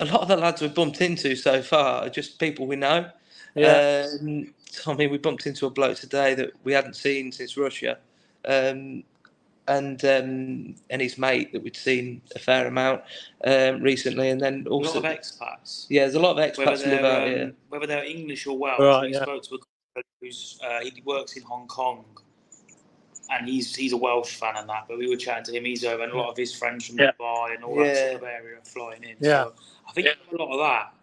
a 0.00 0.04
lot 0.04 0.20
of 0.20 0.28
the 0.28 0.36
lads 0.36 0.60
we've 0.60 0.74
bumped 0.74 1.00
into 1.00 1.34
so 1.34 1.62
far 1.62 2.04
are 2.04 2.10
just 2.10 2.38
people 2.38 2.66
we 2.66 2.76
know. 2.76 3.08
Yeah. 3.54 4.06
Um, 4.20 4.52
I 4.86 4.94
mean, 4.94 5.10
we 5.10 5.18
bumped 5.18 5.46
into 5.46 5.66
a 5.66 5.70
bloke 5.70 5.96
today 5.96 6.34
that 6.34 6.50
we 6.64 6.72
hadn't 6.72 6.96
seen 6.96 7.32
since 7.32 7.56
Russia, 7.56 7.98
um, 8.46 9.04
and 9.68 10.04
um, 10.04 10.74
and 10.90 11.00
his 11.00 11.18
mate 11.18 11.52
that 11.52 11.62
we'd 11.62 11.76
seen 11.76 12.20
a 12.34 12.38
fair 12.38 12.66
amount 12.66 13.02
um, 13.44 13.80
recently, 13.82 14.30
and 14.30 14.40
then 14.40 14.64
A 14.66 14.70
lot 14.74 14.86
also 14.86 14.98
of 14.98 15.04
expats. 15.04 15.86
yeah, 15.88 16.02
there's 16.02 16.14
a 16.14 16.20
lot 16.20 16.32
of 16.32 16.36
Whether 16.36 16.52
expats 16.72 16.78
live 16.86 17.02
they're, 17.02 17.06
out 17.06 17.22
um, 17.22 17.28
here. 17.28 17.52
whether 17.68 17.86
they're 17.86 18.04
English 18.04 18.46
or 18.46 18.58
Welsh. 18.58 18.80
Right, 18.80 19.02
we 19.06 19.12
yeah. 19.14 19.22
spoke 19.22 19.42
to 19.44 19.54
a 19.54 19.58
guy 19.58 19.64
who's 20.20 20.58
uh, 20.64 20.80
he 20.80 21.02
works 21.04 21.36
in 21.36 21.42
Hong 21.42 21.66
Kong, 21.66 22.04
and 23.30 23.48
he's 23.48 23.74
he's 23.74 23.92
a 23.92 23.96
Welsh 23.96 24.36
fan 24.36 24.56
and 24.56 24.68
that. 24.68 24.84
But 24.88 24.98
we 24.98 25.08
were 25.08 25.16
chatting 25.16 25.44
to 25.44 25.52
him. 25.52 25.64
He's 25.64 25.84
over, 25.84 26.02
and 26.02 26.12
a 26.12 26.16
lot 26.16 26.30
of 26.30 26.36
his 26.36 26.54
friends 26.54 26.86
from 26.86 26.98
Yeah. 26.98 27.10
Dubai 27.20 27.54
and 27.54 27.64
all 27.64 27.76
that 27.76 27.96
sort 27.96 28.22
of 28.22 28.22
area 28.24 28.58
are 28.58 28.64
flying 28.64 29.02
in. 29.04 29.16
Yeah. 29.20 29.44
So 29.44 29.54
I 29.88 29.92
think 29.92 30.08
a 30.08 30.36
lot 30.36 30.52
of 30.52 30.58
that 30.60 30.94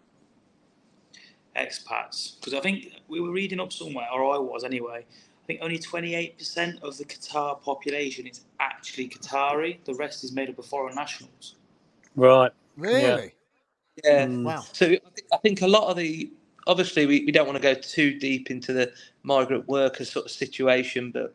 expats 1.56 2.36
because 2.38 2.54
I 2.54 2.60
think 2.60 3.00
we 3.08 3.20
were 3.20 3.30
reading 3.30 3.60
up 3.60 3.72
somewhere, 3.72 4.06
or 4.12 4.34
I 4.34 4.38
was 4.38 4.64
anyway. 4.64 5.04
I 5.42 5.46
think 5.46 5.60
only 5.62 5.78
28% 5.80 6.80
of 6.82 6.96
the 6.96 7.04
Qatar 7.04 7.60
population 7.60 8.26
is 8.28 8.42
actually 8.60 9.08
Qatari. 9.08 9.82
The 9.84 9.94
rest 9.94 10.22
is 10.22 10.30
made 10.32 10.48
up 10.48 10.58
of 10.60 10.66
foreign 10.66 10.94
nationals. 10.94 11.56
Right. 12.14 12.52
really? 12.76 13.34
Yeah. 14.04 14.26
Mm. 14.26 14.44
Wow. 14.44 14.64
So 14.72 14.86
I 14.86 14.88
think, 14.88 15.26
I 15.32 15.36
think 15.38 15.62
a 15.62 15.66
lot 15.66 15.90
of 15.90 15.96
the 15.96 16.30
obviously 16.70 17.04
we, 17.04 17.24
we 17.24 17.32
don't 17.32 17.46
want 17.46 17.56
to 17.56 17.62
go 17.62 17.74
too 17.74 18.18
deep 18.18 18.50
into 18.50 18.72
the 18.72 18.92
migrant 19.24 19.68
worker 19.68 20.04
sort 20.04 20.26
of 20.26 20.30
situation, 20.30 21.10
but 21.10 21.34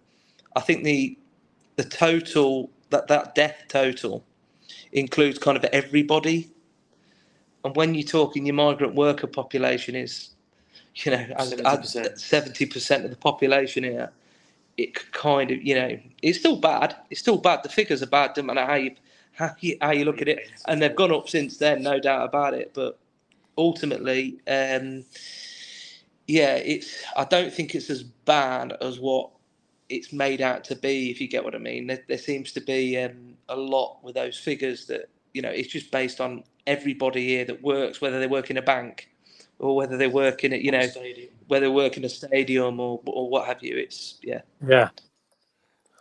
I 0.56 0.62
think 0.62 0.84
the 0.84 1.18
the 1.76 1.84
total 1.84 2.72
that 2.90 3.10
that 3.10 3.36
death 3.36 3.58
total 3.68 4.24
includes 4.94 5.38
kind 5.38 5.58
of 5.58 5.66
everybody. 5.66 6.50
And 7.66 7.76
when 7.76 7.96
you're 7.96 8.08
talking 8.08 8.46
your 8.46 8.56
migrant 8.56 8.96
worker 8.96 9.28
population 9.28 9.96
is, 9.96 10.30
you 10.96 11.12
know, 11.12 11.28
seventy 12.16 12.66
percent 12.66 13.04
of 13.04 13.12
the 13.12 13.18
population 13.18 13.84
here, 13.84 14.12
it 14.78 14.96
could 14.96 15.12
kind 15.12 15.52
of, 15.52 15.62
you 15.62 15.76
know, 15.76 16.00
it's 16.22 16.40
still 16.40 16.56
bad. 16.58 16.96
It's 17.10 17.20
still 17.20 17.38
bad. 17.38 17.64
The 17.64 17.70
figures 17.70 18.02
are 18.02 18.08
bad. 18.08 18.30
Doesn't 18.30 18.46
matter 18.46 18.66
how 18.66 18.76
you 18.76 18.96
how 19.34 19.52
you, 19.60 19.78
how 19.82 19.92
you 19.92 20.06
look 20.06 20.22
at 20.22 20.30
it, 20.30 20.50
and 20.68 20.82
they've 20.82 20.96
gone 20.96 21.12
up 21.12 21.28
since 21.28 21.58
then, 21.58 21.84
no 21.84 22.00
doubt 22.00 22.30
about 22.30 22.54
it. 22.54 22.72
But 22.74 22.98
ultimately, 23.58 24.40
um, 24.48 25.06
yeah, 26.28 26.56
it's. 26.56 27.04
I 27.16 27.26
don't 27.26 27.54
think 27.54 27.76
it's 27.76 27.90
as 27.90 28.04
bad 28.04 28.74
as 28.82 29.00
what 29.00 29.32
it's 29.90 30.12
made 30.12 30.42
out 30.42 30.64
to 30.66 30.76
be. 30.76 31.12
If 31.12 31.22
you 31.22 31.28
get 31.28 31.44
what 31.44 31.56
I 31.56 31.60
mean, 31.60 31.88
there, 31.88 32.04
there 32.08 32.18
seems 32.18 32.52
to 32.54 32.62
be 32.62 32.98
um, 33.00 33.36
a 33.50 33.56
lot 33.56 34.00
with 34.04 34.16
those 34.16 34.38
figures 34.38 34.88
that 34.88 35.10
you 35.34 35.42
know 35.42 35.50
it's 35.50 35.70
just 35.70 35.92
based 35.92 36.22
on 36.22 36.44
everybody 36.68 37.28
here 37.28 37.46
that 37.46 37.62
works, 37.62 38.02
whether 38.02 38.20
they 38.20 38.28
work 38.28 38.50
in 38.50 38.58
a 38.58 38.62
bank 38.62 39.10
or 39.60 39.76
whether 39.76 39.98
they 39.98 40.08
work 40.08 40.44
in 40.44 40.54
it, 40.54 40.62
you 40.62 40.72
know, 40.72 40.88
whether 41.48 41.68
they 41.68 41.72
work 41.72 41.98
in 41.98 42.06
a 42.06 42.10
stadium 42.10 42.80
or 42.80 43.02
or 43.06 43.30
what 43.30 43.46
have 43.48 43.64
you. 43.64 43.78
It's 43.78 44.20
yeah, 44.24 44.42
yeah. 44.66 44.90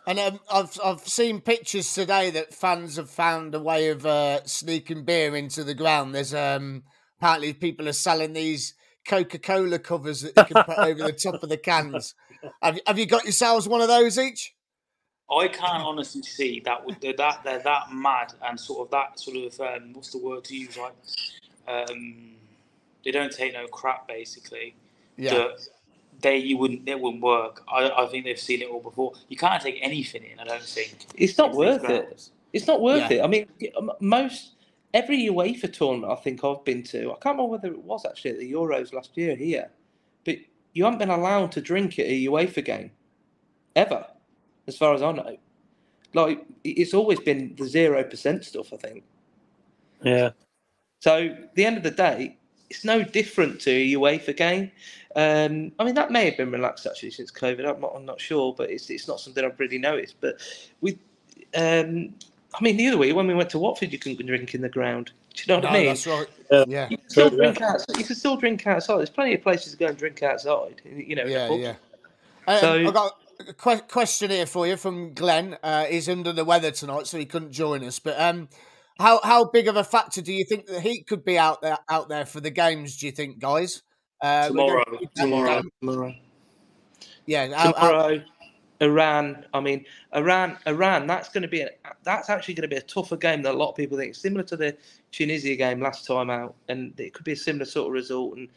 And 0.07 0.19
um, 0.19 0.39
I've 0.51 0.79
I've 0.83 1.07
seen 1.07 1.41
pictures 1.41 1.93
today 1.93 2.29
that 2.31 2.53
fans 2.53 2.97
have 2.97 3.09
found 3.09 3.55
a 3.55 3.59
way 3.59 3.89
of 3.89 4.05
uh, 4.05 4.43
sneaking 4.45 5.05
beer 5.05 5.35
into 5.35 5.63
the 5.63 5.73
ground. 5.73 6.15
There's 6.15 6.33
um 6.33 6.83
apparently 7.19 7.53
people 7.53 7.87
are 7.87 7.93
selling 7.93 8.33
these 8.33 8.73
Coca 9.07 9.37
Cola 9.37 9.79
covers 9.79 10.21
that 10.21 10.33
you 10.35 10.55
can 10.55 10.63
put 10.63 10.77
over 10.79 11.03
the 11.03 11.11
top 11.11 11.43
of 11.43 11.49
the 11.49 11.57
cans. 11.57 12.15
Have 12.61 12.79
Have 12.87 12.99
you 12.99 13.05
got 13.05 13.23
yourselves 13.23 13.67
one 13.67 13.81
of 13.81 13.87
those 13.87 14.17
each? 14.17 14.53
I 15.29 15.47
can't 15.47 15.83
honestly 15.83 16.21
see 16.21 16.61
that 16.65 16.85
would 16.85 17.01
they're 17.01 17.13
that 17.17 17.43
they're 17.43 17.59
that 17.59 17.91
mad 17.91 18.33
and 18.45 18.59
sort 18.59 18.85
of 18.85 18.91
that 18.91 19.19
sort 19.19 19.37
of 19.37 19.59
um, 19.59 19.93
what's 19.93 20.11
the 20.11 20.19
word 20.19 20.43
to 20.45 20.55
use 20.55 20.77
like 20.77 20.93
um, 21.67 22.35
they 23.03 23.09
don't 23.11 23.31
take 23.31 23.53
no 23.53 23.67
crap 23.67 24.07
basically. 24.07 24.75
Yeah 25.17 25.49
they 26.21 26.37
you 26.37 26.57
wouldn't 26.57 26.87
it 26.87 26.99
wouldn't 26.99 27.21
work. 27.21 27.63
I, 27.71 27.89
I 27.89 28.07
think 28.07 28.25
they've 28.25 28.39
seen 28.39 28.61
it 28.61 28.69
all 28.69 28.81
before. 28.81 29.13
You 29.29 29.37
can't 29.37 29.61
take 29.61 29.79
anything 29.81 30.23
in. 30.23 30.39
I 30.39 30.43
don't 30.43 30.61
think 30.61 31.05
it's 31.15 31.37
not 31.37 31.53
worth 31.53 31.89
it. 31.89 32.29
It's 32.53 32.67
not 32.67 32.81
worth 32.81 33.11
yeah. 33.11 33.17
it. 33.17 33.23
I 33.23 33.27
mean, 33.27 33.47
most 33.99 34.54
every 34.95 35.23
UEFA 35.25 35.71
tournament 35.71 36.11
I 36.11 36.15
think 36.15 36.43
I've 36.43 36.63
been 36.63 36.81
to, 36.83 37.11
I 37.11 37.15
can't 37.15 37.37
remember 37.37 37.51
whether 37.51 37.67
it 37.67 37.83
was 37.83 38.05
actually 38.05 38.31
at 38.31 38.39
the 38.39 38.51
Euros 38.51 38.93
last 38.93 39.11
year 39.15 39.35
here, 39.35 39.69
but 40.23 40.37
you 40.73 40.85
haven't 40.85 40.99
been 40.99 41.09
allowed 41.09 41.51
to 41.51 41.61
drink 41.61 41.99
at 41.99 42.07
a 42.07 42.25
UEFA 42.25 42.63
game 42.63 42.91
ever, 43.75 44.07
as 44.67 44.77
far 44.77 44.95
as 44.95 45.03
I 45.03 45.11
know. 45.11 45.37
Like 46.13 46.45
it's 46.63 46.93
always 46.93 47.19
been 47.19 47.55
the 47.57 47.67
zero 47.67 48.01
percent 48.03 48.45
stuff. 48.45 48.71
I 48.71 48.77
think. 48.77 49.03
Yeah. 50.01 50.29
So 51.01 51.35
the 51.55 51.65
end 51.65 51.75
of 51.75 51.83
the 51.83 51.91
day, 51.91 52.37
it's 52.69 52.85
no 52.85 53.03
different 53.03 53.59
to 53.61 53.71
a 53.71 53.93
UEFA 53.95 54.35
game. 54.35 54.71
Um, 55.17 55.73
I 55.77 55.83
mean, 55.83 55.95
that 55.95 56.11
may 56.11 56.23
have 56.25 56.37
been 56.37 56.51
relaxed 56.51 56.85
actually 56.85 57.11
since 57.11 57.31
COVID. 57.31 57.69
I'm 57.69 57.81
not, 57.81 57.93
I'm 57.95 58.05
not 58.05 58.21
sure, 58.21 58.55
but 58.57 58.69
it's 58.69 58.89
it's 58.89 59.09
not 59.09 59.19
something 59.19 59.43
I've 59.43 59.59
really 59.59 59.77
noticed. 59.77 60.15
But 60.21 60.39
with, 60.79 60.97
um, 61.53 62.13
I 62.57 62.63
mean, 62.63 62.77
the 62.77 62.87
other 62.87 62.97
way 62.97 63.11
when 63.13 63.27
we 63.27 63.33
went 63.33 63.49
to 63.51 63.59
Watford, 63.59 63.91
you 63.91 63.99
couldn't 63.99 64.25
drink 64.25 64.55
in 64.55 64.61
the 64.61 64.69
ground. 64.69 65.11
Do 65.33 65.43
you 65.43 65.47
know 65.47 65.55
what 65.57 65.63
no, 65.63 65.69
I 65.69 65.73
mean? 65.73 65.85
That's 65.87 66.07
right. 66.07 66.27
Yeah. 66.67 66.87
You 66.89 66.97
can 66.97 67.09
still 67.09 67.29
drink 67.29 67.61
outside. 67.61 67.97
You 67.97 68.03
can 68.03 68.15
still 68.15 68.37
drink 68.37 68.67
outside. 68.67 68.97
There's 68.97 69.09
plenty 69.09 69.33
of 69.33 69.41
places 69.41 69.73
to 69.73 69.77
go 69.77 69.87
and 69.87 69.97
drink 69.97 70.23
outside. 70.23 70.81
You 70.85 71.15
know. 71.15 71.25
Yeah, 71.25 71.53
yeah. 71.53 71.75
Um, 72.47 72.59
so 72.59 72.73
I 72.73 72.91
got 72.91 73.13
a 73.47 73.53
question 73.81 74.29
here 74.29 74.45
for 74.45 74.67
you 74.67 74.77
from 74.77 75.13
Glenn. 75.13 75.57
Uh, 75.61 75.85
he's 75.85 76.07
under 76.07 76.31
the 76.31 76.45
weather 76.45 76.71
tonight, 76.71 77.07
so 77.07 77.17
he 77.17 77.25
couldn't 77.25 77.51
join 77.51 77.83
us. 77.83 77.99
But 77.99 78.19
um, 78.19 78.49
how 78.99 79.19
how 79.23 79.45
big 79.45 79.67
of 79.67 79.75
a 79.75 79.83
factor 79.83 80.21
do 80.21 80.31
you 80.31 80.45
think 80.45 80.67
the 80.67 80.79
heat 80.79 81.07
could 81.07 81.25
be 81.25 81.37
out 81.37 81.61
there 81.61 81.77
out 81.89 82.09
there 82.09 82.25
for 82.25 82.39
the 82.39 82.51
games? 82.51 82.97
Do 82.97 83.07
you 83.07 83.11
think, 83.11 83.39
guys? 83.39 83.81
Uh, 84.21 84.47
tomorrow, 84.47 84.83
tomorrow, 85.15 85.63
tomorrow. 85.81 86.15
Yeah, 87.25 87.47
tomorrow. 87.47 88.23
Iran. 88.81 89.45
I 89.53 89.59
mean, 89.59 89.85
Iran. 90.13 90.57
Iran. 90.67 91.07
That's 91.07 91.29
going 91.29 91.43
to 91.43 91.47
be. 91.47 91.61
A, 91.61 91.69
that's 92.03 92.29
actually 92.29 92.55
going 92.55 92.69
to 92.69 92.75
be 92.75 92.77
a 92.77 92.81
tougher 92.81 93.17
game 93.17 93.41
than 93.41 93.53
a 93.53 93.57
lot 93.57 93.69
of 93.69 93.75
people 93.75 93.97
think. 93.97 94.15
Similar 94.15 94.43
to 94.43 94.57
the 94.57 94.77
Tunisia 95.11 95.55
game 95.55 95.79
last 95.79 96.05
time 96.05 96.29
out, 96.29 96.55
and 96.67 96.99
it 96.99 97.13
could 97.13 97.25
be 97.25 97.33
a 97.33 97.37
similar 97.37 97.65
sort 97.65 97.87
of 97.87 97.93
result. 97.93 98.37
And 98.37 98.49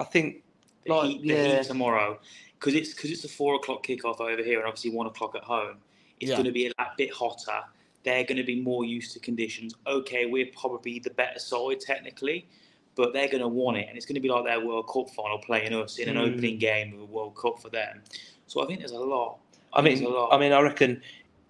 I 0.00 0.04
think, 0.04 0.42
the 0.86 0.94
like, 0.94 1.08
heat, 1.08 1.22
the 1.22 1.28
yeah. 1.28 1.56
heat 1.56 1.66
tomorrow, 1.66 2.18
because 2.58 2.74
it's 2.74 2.94
because 2.94 3.10
it's 3.10 3.24
a 3.24 3.28
four 3.28 3.56
o'clock 3.56 3.84
kickoff 3.84 4.20
over 4.20 4.42
here, 4.42 4.58
and 4.58 4.68
obviously 4.68 4.90
one 4.90 5.06
o'clock 5.06 5.34
at 5.34 5.42
home. 5.42 5.78
It's 6.20 6.30
yeah. 6.30 6.36
going 6.36 6.46
to 6.46 6.52
be 6.52 6.66
a, 6.66 6.72
a 6.78 6.86
bit 6.96 7.12
hotter. 7.12 7.60
They're 8.04 8.24
going 8.24 8.38
to 8.38 8.44
be 8.44 8.60
more 8.60 8.84
used 8.84 9.12
to 9.14 9.20
conditions. 9.20 9.74
Okay, 9.86 10.26
we're 10.26 10.50
probably 10.56 10.98
the 10.98 11.10
better 11.10 11.38
side 11.38 11.80
technically, 11.80 12.48
but 12.94 13.12
they're 13.12 13.28
going 13.28 13.42
to 13.42 13.48
want 13.48 13.76
it, 13.76 13.86
and 13.88 13.96
it's 13.96 14.06
going 14.06 14.14
to 14.14 14.20
be 14.20 14.28
like 14.28 14.44
their 14.44 14.64
World 14.64 14.88
Cup 14.88 15.10
final 15.10 15.38
playing 15.38 15.74
us 15.74 15.98
in 15.98 16.08
an 16.08 16.16
mm. 16.16 16.32
opening 16.32 16.58
game 16.58 16.94
of 16.94 17.00
a 17.00 17.04
World 17.04 17.36
Cup 17.36 17.60
for 17.60 17.70
them. 17.70 18.02
So 18.46 18.62
I 18.62 18.66
think 18.66 18.78
there's 18.78 18.92
a 18.92 18.98
lot. 18.98 19.38
I, 19.72 19.82
mean. 19.82 20.06
I 20.30 20.38
mean, 20.38 20.52
I 20.52 20.60
reckon 20.60 21.02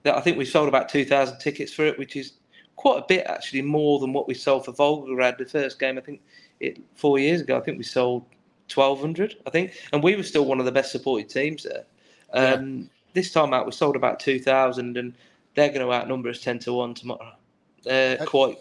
that 0.03 0.17
I 0.17 0.21
think 0.21 0.39
we 0.39 0.45
sold 0.45 0.69
about 0.69 0.89
two 0.89 1.05
thousand 1.05 1.39
tickets 1.39 1.73
for 1.73 1.85
it, 1.85 1.99
which 1.99 2.17
is 2.17 2.33
quite 2.77 2.99
a 2.99 3.05
bit 3.09 3.27
actually 3.27 3.63
more 3.63 3.99
than 3.99 4.13
what 4.13 4.29
we 4.29 4.35
sold 4.35 4.65
for 4.65 4.73
Volgograd 4.73 5.39
the 5.39 5.45
first 5.45 5.79
game. 5.79 5.99
I 5.99 6.01
think 6.01 6.21
it 6.61 6.81
four 6.95 7.19
years 7.19 7.41
ago. 7.41 7.57
I 7.57 7.61
think 7.61 7.79
we 7.79 7.85
sold 7.85 8.25
twelve 8.69 9.01
hundred. 9.01 9.37
I 9.47 9.51
think, 9.51 9.73
and 9.93 10.03
we 10.03 10.17
were 10.17 10.23
still 10.23 10.45
one 10.45 10.61
of 10.61 10.67
the 10.67 10.73
best 10.73 10.93
supported 10.93 11.29
teams 11.29 11.65
there. 11.65 11.85
Um, 12.33 12.79
yeah. 12.79 12.85
This 13.15 13.33
time 13.33 13.55
out, 13.55 13.67
we 13.67 13.73
sold 13.73 13.97
about 13.97 14.21
two 14.21 14.39
thousand, 14.39 14.97
and 14.97 15.15
they're 15.55 15.69
going 15.69 15.87
to 15.87 15.93
outnumber 15.93 16.29
us 16.29 16.41
ten 16.41 16.59
to 16.61 16.73
one 16.73 16.95
tomorrow. 16.95 17.33
Uh, 17.89 18.17
quite, 18.27 18.59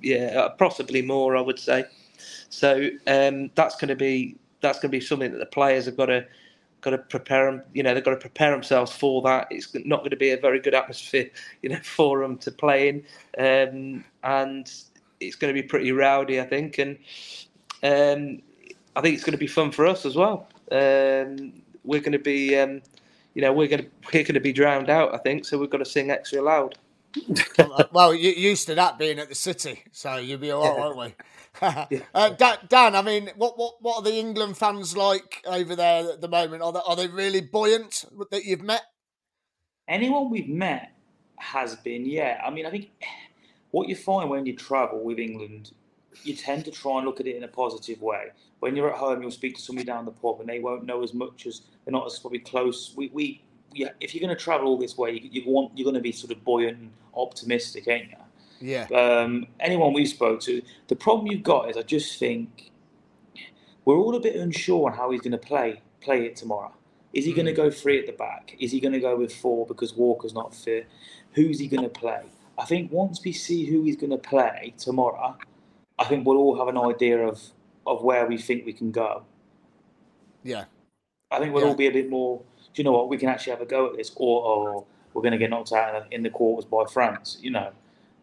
yeah, 0.00 0.48
possibly 0.58 1.02
more, 1.02 1.36
I 1.36 1.40
would 1.40 1.58
say. 1.58 1.84
So 2.48 2.88
um, 3.06 3.50
that's 3.54 3.76
going 3.76 3.88
to 3.88 3.96
be 3.96 4.36
that's 4.60 4.78
going 4.78 4.90
to 4.90 4.96
be 4.98 5.04
something 5.04 5.30
that 5.32 5.38
the 5.38 5.46
players 5.46 5.84
have 5.84 5.96
got 5.96 6.06
to 6.06 6.26
got 6.84 6.90
to 6.90 6.98
prepare 6.98 7.50
them. 7.50 7.62
You 7.72 7.82
know, 7.82 7.94
they've 7.94 8.04
got 8.04 8.12
to 8.12 8.16
prepare 8.16 8.50
themselves 8.50 8.92
for 8.92 9.22
that. 9.22 9.48
It's 9.50 9.74
not 9.84 10.00
going 10.00 10.10
to 10.10 10.16
be 10.16 10.30
a 10.30 10.36
very 10.36 10.60
good 10.60 10.74
atmosphere, 10.74 11.30
you 11.62 11.70
know, 11.70 11.80
for 11.82 12.20
them 12.20 12.38
to 12.38 12.52
play 12.52 12.88
in, 12.88 13.04
um, 13.38 14.04
and 14.22 14.70
it's 15.20 15.36
going 15.36 15.54
to 15.54 15.60
be 15.60 15.66
pretty 15.66 15.90
rowdy, 15.90 16.40
I 16.40 16.44
think, 16.44 16.78
and 16.78 16.98
um, 17.82 18.42
I 18.94 19.00
think 19.00 19.14
it's 19.14 19.24
going 19.24 19.32
to 19.32 19.38
be 19.38 19.46
fun 19.46 19.72
for 19.72 19.86
us 19.86 20.06
as 20.06 20.14
well. 20.14 20.46
Um, 20.70 21.62
we're 21.84 22.00
going 22.00 22.12
to 22.12 22.18
be, 22.18 22.56
um, 22.56 22.82
you 23.34 23.42
know, 23.42 23.52
we're 23.52 23.68
going 23.68 23.84
to 23.84 23.90
we're 24.12 24.22
going 24.22 24.34
to 24.34 24.40
be 24.40 24.52
drowned 24.52 24.90
out, 24.90 25.14
I 25.14 25.18
think, 25.18 25.44
so 25.44 25.58
we've 25.58 25.70
got 25.70 25.78
to 25.78 25.84
sing 25.84 26.10
extra 26.10 26.42
loud. 26.42 26.76
well, 27.92 28.14
you're 28.14 28.32
used 28.32 28.66
to 28.66 28.74
that 28.74 28.98
being 28.98 29.18
at 29.18 29.28
the 29.28 29.34
city, 29.34 29.84
so 29.92 30.16
you'll 30.16 30.38
be 30.38 30.50
all 30.50 30.68
right, 30.68 30.78
won't 30.78 30.96
we? 30.96 31.14
uh, 31.62 32.30
Dan, 32.68 32.96
I 32.96 33.02
mean, 33.02 33.30
what, 33.36 33.56
what 33.58 33.74
what 33.80 33.96
are 33.98 34.02
the 34.02 34.14
England 34.14 34.58
fans 34.58 34.96
like 34.96 35.42
over 35.46 35.76
there 35.76 36.12
at 36.12 36.20
the 36.20 36.28
moment? 36.28 36.62
Are 36.62 36.72
they, 36.72 36.80
are 36.86 36.96
they 36.96 37.08
really 37.08 37.40
buoyant 37.40 38.04
that 38.30 38.44
you've 38.44 38.62
met? 38.62 38.82
Anyone 39.86 40.30
we've 40.30 40.48
met 40.48 40.92
has 41.36 41.76
been, 41.76 42.06
yeah. 42.06 42.40
I 42.44 42.50
mean, 42.50 42.66
I 42.66 42.70
think 42.70 42.90
what 43.70 43.88
you 43.88 43.94
find 43.94 44.30
when 44.30 44.46
you 44.46 44.56
travel 44.56 45.02
with 45.02 45.18
England, 45.18 45.72
you 46.22 46.34
tend 46.34 46.64
to 46.64 46.70
try 46.70 46.96
and 46.98 47.06
look 47.06 47.20
at 47.20 47.26
it 47.26 47.36
in 47.36 47.44
a 47.44 47.48
positive 47.48 48.00
way. 48.00 48.28
When 48.60 48.74
you're 48.74 48.90
at 48.90 48.98
home, 48.98 49.20
you'll 49.20 49.30
speak 49.30 49.56
to 49.56 49.62
somebody 49.62 49.84
down 49.86 50.06
the 50.06 50.12
pub, 50.12 50.40
and 50.40 50.48
they 50.48 50.58
won't 50.60 50.84
know 50.84 51.02
as 51.02 51.12
much 51.12 51.46
as 51.46 51.62
they're 51.84 51.92
not 51.92 52.06
as 52.06 52.18
probably 52.18 52.38
close. 52.40 52.94
We, 52.96 53.10
we 53.12 53.42
yeah, 53.72 53.90
if 54.00 54.14
you're 54.14 54.26
going 54.26 54.36
to 54.36 54.42
travel 54.42 54.68
all 54.68 54.78
this 54.78 54.96
way, 54.96 55.12
you, 55.12 55.28
you 55.30 55.42
want 55.46 55.76
you're 55.76 55.84
going 55.84 55.94
to 55.94 56.00
be 56.00 56.12
sort 56.12 56.32
of 56.32 56.42
buoyant 56.44 56.78
and 56.78 56.90
optimistic, 57.14 57.86
ain't 57.88 58.10
you? 58.10 58.16
Yeah. 58.60 58.86
Um, 58.86 59.46
anyone 59.60 59.92
we 59.92 60.06
spoke 60.06 60.40
to, 60.42 60.62
the 60.88 60.96
problem 60.96 61.26
you've 61.26 61.42
got 61.42 61.70
is 61.70 61.76
I 61.76 61.82
just 61.82 62.18
think 62.18 62.70
we're 63.84 63.96
all 63.96 64.14
a 64.14 64.20
bit 64.20 64.36
unsure 64.36 64.90
on 64.90 64.96
how 64.96 65.10
he's 65.10 65.20
going 65.20 65.32
to 65.32 65.38
play 65.38 65.80
play 66.00 66.26
it 66.26 66.36
tomorrow. 66.36 66.72
Is 67.12 67.24
he 67.24 67.32
mm. 67.32 67.36
going 67.36 67.46
to 67.46 67.52
go 67.52 67.70
three 67.70 67.98
at 67.98 68.06
the 68.06 68.12
back? 68.12 68.56
Is 68.58 68.72
he 68.72 68.80
going 68.80 68.92
to 68.92 69.00
go 69.00 69.16
with 69.16 69.34
four 69.34 69.66
because 69.66 69.94
Walker's 69.94 70.34
not 70.34 70.54
fit? 70.54 70.86
Who's 71.32 71.58
he 71.58 71.68
going 71.68 71.82
to 71.82 71.88
play? 71.88 72.22
I 72.58 72.64
think 72.64 72.92
once 72.92 73.20
we 73.24 73.32
see 73.32 73.64
who 73.66 73.82
he's 73.82 73.96
going 73.96 74.10
to 74.10 74.18
play 74.18 74.74
tomorrow, 74.78 75.36
I 75.98 76.04
think 76.04 76.26
we'll 76.26 76.38
all 76.38 76.58
have 76.58 76.68
an 76.68 76.78
idea 76.78 77.26
of 77.26 77.40
of 77.86 78.02
where 78.02 78.26
we 78.26 78.38
think 78.38 78.64
we 78.64 78.72
can 78.72 78.90
go. 78.90 79.24
Yeah. 80.42 80.64
I 81.30 81.38
think 81.38 81.52
we'll 81.52 81.64
yeah. 81.64 81.70
all 81.70 81.74
be 81.74 81.86
a 81.86 81.92
bit 81.92 82.08
more. 82.08 82.40
Do 82.72 82.82
you 82.82 82.84
know 82.84 82.92
what? 82.92 83.08
We 83.08 83.18
can 83.18 83.28
actually 83.28 83.52
have 83.52 83.60
a 83.60 83.66
go 83.66 83.86
at 83.86 83.96
this, 83.96 84.10
or, 84.16 84.42
or 84.42 84.84
we're 85.12 85.22
going 85.22 85.32
to 85.32 85.38
get 85.38 85.50
knocked 85.50 85.72
out 85.72 86.10
in 86.12 86.22
the 86.22 86.30
quarters 86.30 86.64
by 86.64 86.84
France. 86.90 87.38
You 87.40 87.50
know 87.50 87.72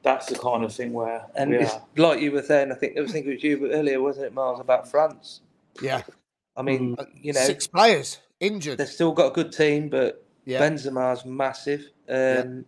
that's 0.03 0.27
the 0.27 0.37
kind 0.37 0.63
of 0.63 0.73
thing 0.73 0.93
where 0.93 1.25
and 1.35 1.53
it's 1.53 1.73
are. 1.73 1.81
like 1.95 2.21
you 2.21 2.31
were 2.31 2.41
saying. 2.41 2.71
I 2.71 2.75
think 2.75 2.97
I 2.97 3.01
was 3.01 3.11
thinking 3.11 3.31
it 3.31 3.35
was 3.35 3.43
you 3.43 3.71
earlier, 3.71 4.01
wasn't 4.01 4.27
it, 4.27 4.33
Miles, 4.33 4.59
about 4.59 4.89
France? 4.89 5.41
Yeah. 5.81 6.01
I 6.57 6.61
mean, 6.63 6.95
mm. 6.95 7.07
you 7.15 7.33
know, 7.33 7.41
six 7.41 7.67
players 7.67 8.19
injured. 8.39 8.77
They've 8.77 8.87
still 8.87 9.11
got 9.11 9.27
a 9.27 9.31
good 9.31 9.51
team, 9.51 9.89
but 9.89 10.25
yeah. 10.45 10.59
Benzema's 10.59 11.25
massive. 11.25 11.81
Um, 12.09 12.15
yeah. 12.15 12.61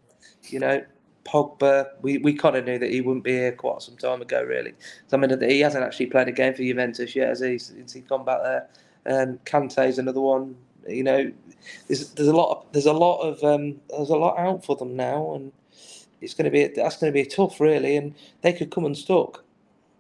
You 0.44 0.60
know, 0.60 0.86
Pogba. 1.26 1.88
We, 2.02 2.20
we 2.20 2.34
kind 2.34 2.56
of 2.56 2.66
knew 2.66 2.78
that 2.78 2.92
he 2.92 3.02
wouldn't 3.02 3.24
be 3.24 3.32
here 3.32 3.52
quite 3.52 3.82
some 3.82 3.98
time 3.98 4.22
ago, 4.22 4.44
really. 4.44 4.74
So, 5.08 5.18
I 5.18 5.20
mean, 5.20 5.42
he 5.42 5.62
hasn't 5.62 5.84
actually 5.84 6.08
played 6.08 6.28
a 6.28 6.32
game 6.32 6.54
for 6.54 6.62
Juventus 6.62 7.16
yet, 7.16 7.30
has 7.30 7.40
he? 7.40 7.58
Since 7.58 7.94
he's 7.94 8.04
gone 8.04 8.26
back 8.26 8.40
there. 8.44 8.70
Um, 9.06 9.40
Kante's 9.46 9.98
another 9.98 10.22
one. 10.22 10.56
You 10.88 11.04
know, 11.04 11.32
there's 11.88 12.10
there's 12.12 12.28
a 12.28 12.36
lot 12.36 12.52
of, 12.52 12.66
there's 12.74 12.86
a 12.86 12.94
lot 12.94 13.22
of 13.22 13.44
um, 13.44 13.80
there's 13.90 14.10
a 14.10 14.18
lot 14.18 14.38
out 14.38 14.66
for 14.66 14.76
them 14.76 14.96
now, 14.96 15.34
and 15.36 15.52
it's 16.24 16.34
going 16.34 16.46
to 16.46 16.52
be 16.52 16.68
that's 16.68 16.98
going 16.98 17.12
to 17.12 17.14
be 17.14 17.26
tough, 17.26 17.60
really, 17.60 17.98
and 17.98 18.16
they 18.42 18.54
could 18.54 18.72
come 18.72 18.86
unstuck. 18.86 19.44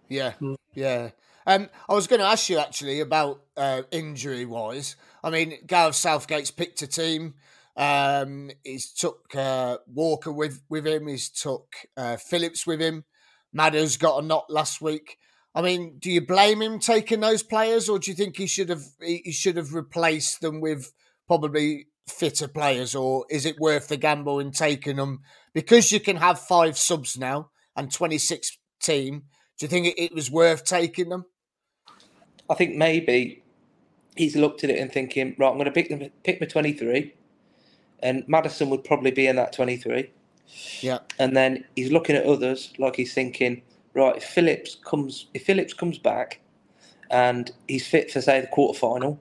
Yeah, 0.09 0.33
yeah. 0.73 1.09
Um, 1.45 1.69
I 1.89 1.93
was 1.93 2.07
going 2.07 2.21
to 2.21 2.25
ask 2.25 2.49
you 2.49 2.57
actually 2.57 3.01
about 3.01 3.41
uh, 3.57 3.83
injury 3.91 4.45
wise. 4.45 4.95
I 5.23 5.29
mean, 5.29 5.57
Gareth 5.67 5.95
Southgate's 5.95 6.51
picked 6.51 6.81
a 6.81 6.87
team. 6.87 7.35
Um, 7.75 8.51
he's 8.63 8.91
took 8.91 9.35
uh, 9.35 9.77
Walker 9.87 10.31
with 10.31 10.61
with 10.69 10.87
him. 10.87 11.07
He's 11.07 11.29
took 11.29 11.73
uh, 11.97 12.17
Phillips 12.17 12.65
with 12.65 12.81
him. 12.81 13.03
Madders 13.51 13.97
got 13.97 14.23
a 14.23 14.25
knot 14.25 14.45
last 14.49 14.81
week. 14.81 15.17
I 15.55 15.61
mean, 15.61 15.97
do 15.99 16.09
you 16.09 16.25
blame 16.25 16.61
him 16.61 16.79
taking 16.79 17.19
those 17.19 17.43
players, 17.43 17.89
or 17.89 17.99
do 17.99 18.09
you 18.09 18.15
think 18.15 18.37
he 18.37 18.47
should 18.47 18.69
have 18.69 18.83
he 19.01 19.31
should 19.31 19.57
have 19.57 19.73
replaced 19.73 20.41
them 20.41 20.61
with 20.61 20.91
probably 21.27 21.87
fitter 22.07 22.47
players, 22.47 22.95
or 22.95 23.25
is 23.29 23.45
it 23.45 23.59
worth 23.59 23.87
the 23.87 23.97
gamble 23.97 24.39
in 24.39 24.51
taking 24.51 24.97
them 24.97 25.21
because 25.53 25.91
you 25.91 25.99
can 25.99 26.17
have 26.17 26.39
five 26.39 26.77
subs 26.77 27.17
now 27.17 27.49
and 27.75 27.91
twenty 27.91 28.17
six 28.17 28.57
team? 28.81 29.23
Do 29.57 29.65
you 29.65 29.69
think 29.69 29.87
it, 29.87 30.01
it 30.01 30.15
was 30.15 30.31
worth 30.31 30.65
taking 30.65 31.09
them? 31.09 31.25
I 32.49 32.55
think 32.55 32.75
maybe 32.75 33.43
he's 34.15 34.35
looked 34.35 34.63
at 34.63 34.69
it 34.69 34.79
and 34.79 34.91
thinking, 34.91 35.35
right, 35.37 35.49
I'm 35.49 35.55
going 35.55 35.65
to 35.65 35.71
pick 35.71 35.89
them, 35.89 36.09
pick 36.23 36.39
my 36.39 36.47
23, 36.47 37.13
and 38.01 38.23
Madison 38.27 38.69
would 38.69 38.83
probably 38.83 39.11
be 39.11 39.27
in 39.27 39.35
that 39.37 39.53
23. 39.53 40.11
Yeah. 40.81 40.99
And 41.17 41.35
then 41.35 41.65
he's 41.75 41.91
looking 41.91 42.15
at 42.15 42.25
others, 42.25 42.73
like 42.77 42.95
he's 42.95 43.13
thinking, 43.13 43.61
right, 43.93 44.17
if 44.17 44.23
Phillips 44.23 44.75
comes, 44.75 45.27
if 45.33 45.45
Phillips 45.45 45.73
comes 45.73 45.97
back, 45.97 46.41
and 47.09 47.51
he's 47.67 47.87
fit 47.87 48.11
for 48.11 48.21
say 48.21 48.41
the 48.41 48.47
quarter 48.47 48.77
final, 48.77 49.19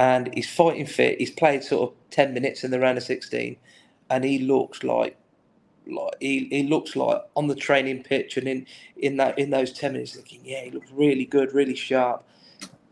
and 0.00 0.32
he's 0.32 0.50
fighting 0.50 0.86
fit, 0.86 1.18
he's 1.18 1.30
played 1.30 1.62
sort 1.62 1.90
of 1.90 1.96
10 2.08 2.32
minutes 2.32 2.64
in 2.64 2.70
the 2.70 2.80
round 2.80 2.96
of 2.96 3.04
16, 3.04 3.54
and 4.08 4.24
he 4.24 4.38
looks 4.38 4.82
like 4.82 5.16
like 5.86 6.14
he, 6.20 6.46
he 6.50 6.62
looks 6.62 6.96
like 6.96 7.20
on 7.36 7.48
the 7.48 7.54
training 7.54 8.02
pitch 8.02 8.36
and 8.36 8.46
in 8.46 8.66
in 8.96 9.16
that 9.16 9.38
in 9.38 9.50
those 9.50 9.72
10 9.72 9.92
minutes 9.92 10.14
thinking 10.14 10.40
yeah 10.44 10.60
he 10.60 10.70
looks 10.70 10.90
really 10.92 11.24
good 11.24 11.52
really 11.52 11.74
sharp 11.74 12.22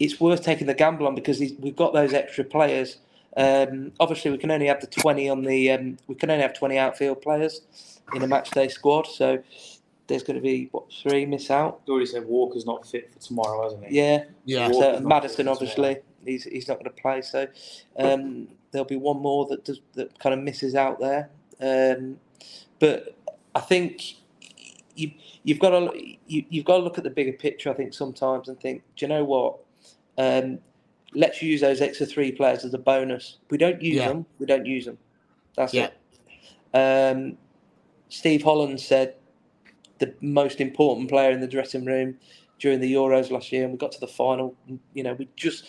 it's 0.00 0.18
worth 0.18 0.42
taking 0.42 0.66
the 0.66 0.74
gamble 0.74 1.06
on 1.06 1.14
because 1.14 1.38
we've 1.38 1.76
got 1.76 1.92
those 1.92 2.12
extra 2.12 2.42
players 2.42 2.96
um, 3.36 3.92
obviously 4.00 4.30
we 4.32 4.38
can 4.38 4.50
only 4.50 4.66
have 4.66 4.80
the 4.80 4.86
20 4.86 5.28
on 5.28 5.44
the 5.44 5.70
um, 5.70 5.96
we 6.08 6.14
can 6.14 6.30
only 6.30 6.42
have 6.42 6.54
20 6.54 6.76
outfield 6.78 7.22
players 7.22 7.60
in 8.14 8.22
a 8.22 8.26
match 8.26 8.50
day 8.50 8.68
squad 8.68 9.06
so 9.06 9.40
there's 10.08 10.22
going 10.22 10.36
to 10.36 10.42
be 10.42 10.68
what 10.72 10.84
three 10.92 11.24
miss 11.24 11.50
out 11.50 11.82
You 11.86 11.92
already 11.92 12.06
said 12.06 12.24
Walker's 12.24 12.66
not 12.66 12.86
fit 12.86 13.12
for 13.12 13.20
tomorrow, 13.20 13.62
hasn't 13.62 13.86
he? 13.86 13.96
yeah 13.98 14.24
Yeah. 14.44 14.72
So 14.72 15.00
Madison 15.00 15.46
obviously 15.46 15.94
tomorrow. 15.94 16.07
He's 16.24 16.44
he's 16.44 16.68
not 16.68 16.74
going 16.74 16.85
to 16.94 17.02
play 17.02 17.22
so 17.22 17.46
um, 17.98 18.48
there'll 18.70 18.87
be 18.87 18.96
one 18.96 19.20
more 19.20 19.46
that 19.46 19.64
does 19.64 19.81
that 19.94 20.18
kind 20.18 20.35
of 20.35 20.40
misses 20.40 20.74
out 20.74 21.00
there 21.00 21.31
um, 21.61 22.18
but 22.78 23.16
I 23.54 23.61
think 23.61 24.14
you 24.94 25.12
you've 25.42 25.59
got 25.59 25.70
to 25.70 25.90
you, 26.26 26.44
you've 26.50 26.64
got 26.64 26.78
to 26.78 26.83
look 26.83 26.98
at 26.98 27.04
the 27.04 27.11
bigger 27.11 27.33
picture. 27.33 27.70
I 27.70 27.74
think 27.74 27.94
sometimes 27.94 28.48
and 28.48 28.61
think, 28.61 28.83
do 28.96 29.07
you 29.07 29.09
know 29.09 29.24
what? 29.24 29.59
Um, 30.16 30.59
let's 31.14 31.40
use 31.42 31.61
those 31.61 31.81
extra 31.81 32.07
three 32.07 32.33
players 32.33 32.64
as 32.64 32.74
a 32.74 32.78
bonus. 32.78 33.38
We 33.50 33.59
don't 33.59 33.81
use 33.81 33.96
Yeah. 33.96 34.09
them. 34.09 34.26
We 34.38 34.46
don't 34.46 34.66
use 34.66 34.85
them. 34.85 34.98
That's 35.57 35.74
Yeah. 35.74 35.90
it. 36.74 36.76
Um, 36.76 37.38
Steve 38.09 38.42
Holland 38.42 38.81
said 38.81 39.14
the 39.98 40.14
most 40.20 40.61
important 40.61 41.09
player 41.09 41.31
in 41.31 41.40
the 41.40 41.48
dressing 41.48 41.85
room 41.85 42.18
during 42.59 42.81
the 42.81 42.92
Euros 42.92 43.31
last 43.31 43.52
year, 43.52 43.64
and 43.64 43.72
we 43.72 43.78
got 43.78 43.92
to 43.92 44.00
the 44.00 44.09
final. 44.09 44.54
You 44.94 45.02
know, 45.04 45.14
we 45.14 45.28
just 45.37 45.64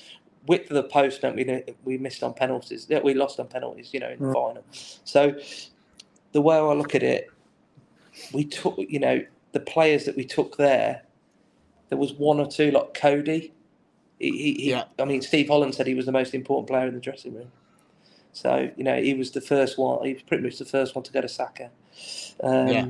width 0.48 0.70
of 0.72 0.76
the 0.76 0.84
post, 0.84 1.22
don't 1.22 1.36
we? 1.36 1.64
We 1.84 1.98
missed 1.98 2.24
on 2.24 2.34
penalties. 2.34 2.88
Yeah, 2.90 3.00
we 3.00 3.14
lost 3.14 3.40
on 3.40 3.48
penalties. 3.48 3.94
You 3.94 4.00
know, 4.00 4.10
in 4.10 4.20
the 4.20 4.34
final. 4.34 4.64
So 5.04 5.38
the 6.32 6.42
way 6.42 6.56
I 6.56 6.62
look 6.74 6.96
at 6.96 7.04
it, 7.04 7.30
we 8.34 8.46
took. 8.46 8.76
You 8.78 9.00
know, 9.00 9.24
the 9.52 9.60
players 9.60 10.06
that 10.06 10.16
we 10.16 10.26
took 10.26 10.58
there. 10.58 11.04
There 11.90 11.98
was 11.98 12.14
one 12.14 12.40
or 12.40 12.46
two 12.48 12.70
like 12.70 12.94
Coady. 12.94 13.52
He, 14.20 14.32
he, 14.32 14.54
he- 14.54 14.70
Yeah. 14.70 14.84
I 15.00 15.06
mean, 15.06 15.22
Steve 15.24 15.48
Holland 15.48 15.74
said 15.74 15.88
he 15.88 15.96
was 15.96 16.06
the 16.06 16.12
most 16.12 16.34
important 16.36 16.68
player 16.68 16.88
in 16.88 16.94
the 16.94 17.00
dressing 17.00 17.34
room. 17.34 17.52
So 18.32 18.70
you 18.78 18.84
know, 18.84 19.02
he 19.02 19.16
was 19.16 19.32
the 19.32 19.42
first 19.42 19.78
one. 19.80 20.06
He 20.06 20.14
was 20.14 20.22
pretty 20.22 20.44
much 20.44 20.60
the 20.60 20.66
first 20.66 20.94
one 20.96 21.02
to 21.04 21.12
go 21.12 21.20
to 21.22 21.28
Saka, 21.28 21.72
um, 22.44 22.68
Yeah. 22.68 22.82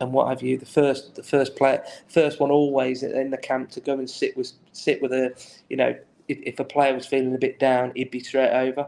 and 0.00 0.12
what 0.12 0.26
have 0.28 0.42
you. 0.42 0.58
The 0.58 0.66
first, 0.66 1.14
the 1.14 1.22
first 1.22 1.54
player, 1.54 1.84
first 2.08 2.40
one 2.40 2.50
always 2.50 3.04
in 3.04 3.30
the 3.30 3.36
camp 3.38 3.70
to 3.70 3.80
go 3.80 3.92
and 3.92 4.10
sit 4.10 4.36
with 4.36 4.52
sit 4.72 5.00
with 5.00 5.12
a, 5.12 5.32
you 5.70 5.76
know, 5.76 5.96
if, 6.28 6.38
if 6.42 6.60
a 6.60 6.64
player 6.64 6.94
was 6.94 7.06
feeling 7.06 7.34
a 7.34 7.38
bit 7.38 7.58
down, 7.58 7.92
he'd 7.94 8.10
be 8.10 8.20
straight 8.20 8.50
over. 8.52 8.82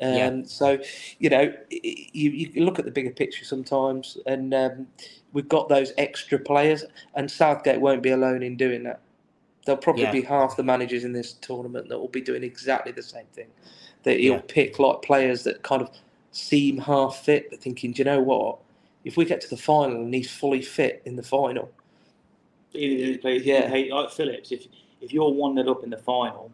Um, 0.00 0.14
Yeah. 0.14 0.42
So, 0.46 0.78
you 1.18 1.30
know, 1.30 1.52
you, 1.70 2.30
you 2.30 2.64
look 2.64 2.78
at 2.78 2.84
the 2.84 2.90
bigger 2.90 3.10
picture 3.10 3.44
sometimes, 3.44 4.18
and 4.26 4.52
um, 4.54 4.86
we've 5.32 5.48
got 5.48 5.68
those 5.68 5.92
extra 5.98 6.38
players, 6.38 6.84
and 7.14 7.30
Southgate 7.30 7.80
won't 7.80 8.02
be 8.02 8.10
alone 8.10 8.42
in 8.42 8.56
doing 8.56 8.82
that. 8.84 9.00
There'll 9.64 9.80
probably 9.80 10.04
Yeah. 10.04 10.12
be 10.12 10.22
half 10.22 10.56
the 10.56 10.64
managers 10.64 11.04
in 11.04 11.12
this 11.12 11.34
tournament 11.34 11.88
that 11.88 11.98
will 11.98 12.08
be 12.08 12.20
doing 12.20 12.42
exactly 12.42 12.90
the 12.92 13.02
same 13.02 13.26
thing. 13.32 13.46
That 14.02 14.18
he'll 14.18 14.34
Yeah. 14.34 14.42
pick 14.48 14.78
like 14.80 15.02
players 15.02 15.44
that 15.44 15.62
kind 15.62 15.82
of 15.82 15.90
seem 16.32 16.78
half 16.78 17.24
fit, 17.24 17.48
but 17.50 17.60
thinking, 17.60 17.92
do 17.92 18.00
you 18.00 18.04
know 18.04 18.20
what? 18.20 18.58
If 19.04 19.16
we 19.16 19.24
get 19.24 19.40
to 19.42 19.48
the 19.50 19.56
final 19.56 19.96
and 20.02 20.12
he's 20.14 20.30
fully 20.30 20.62
fit 20.62 21.02
in 21.04 21.14
the 21.16 21.22
final, 21.22 21.70
He, 22.72 23.04
he 23.04 23.18
plays, 23.18 23.44
Yeah. 23.44 23.72
yeah. 23.72 23.94
like 23.94 24.10
Phillips. 24.10 24.50
If 24.50 24.66
if 25.00 25.12
you're 25.12 25.30
one 25.30 25.54
nil 25.56 25.68
up 25.70 25.84
in 25.84 25.90
the 25.90 25.98
final, 25.98 26.50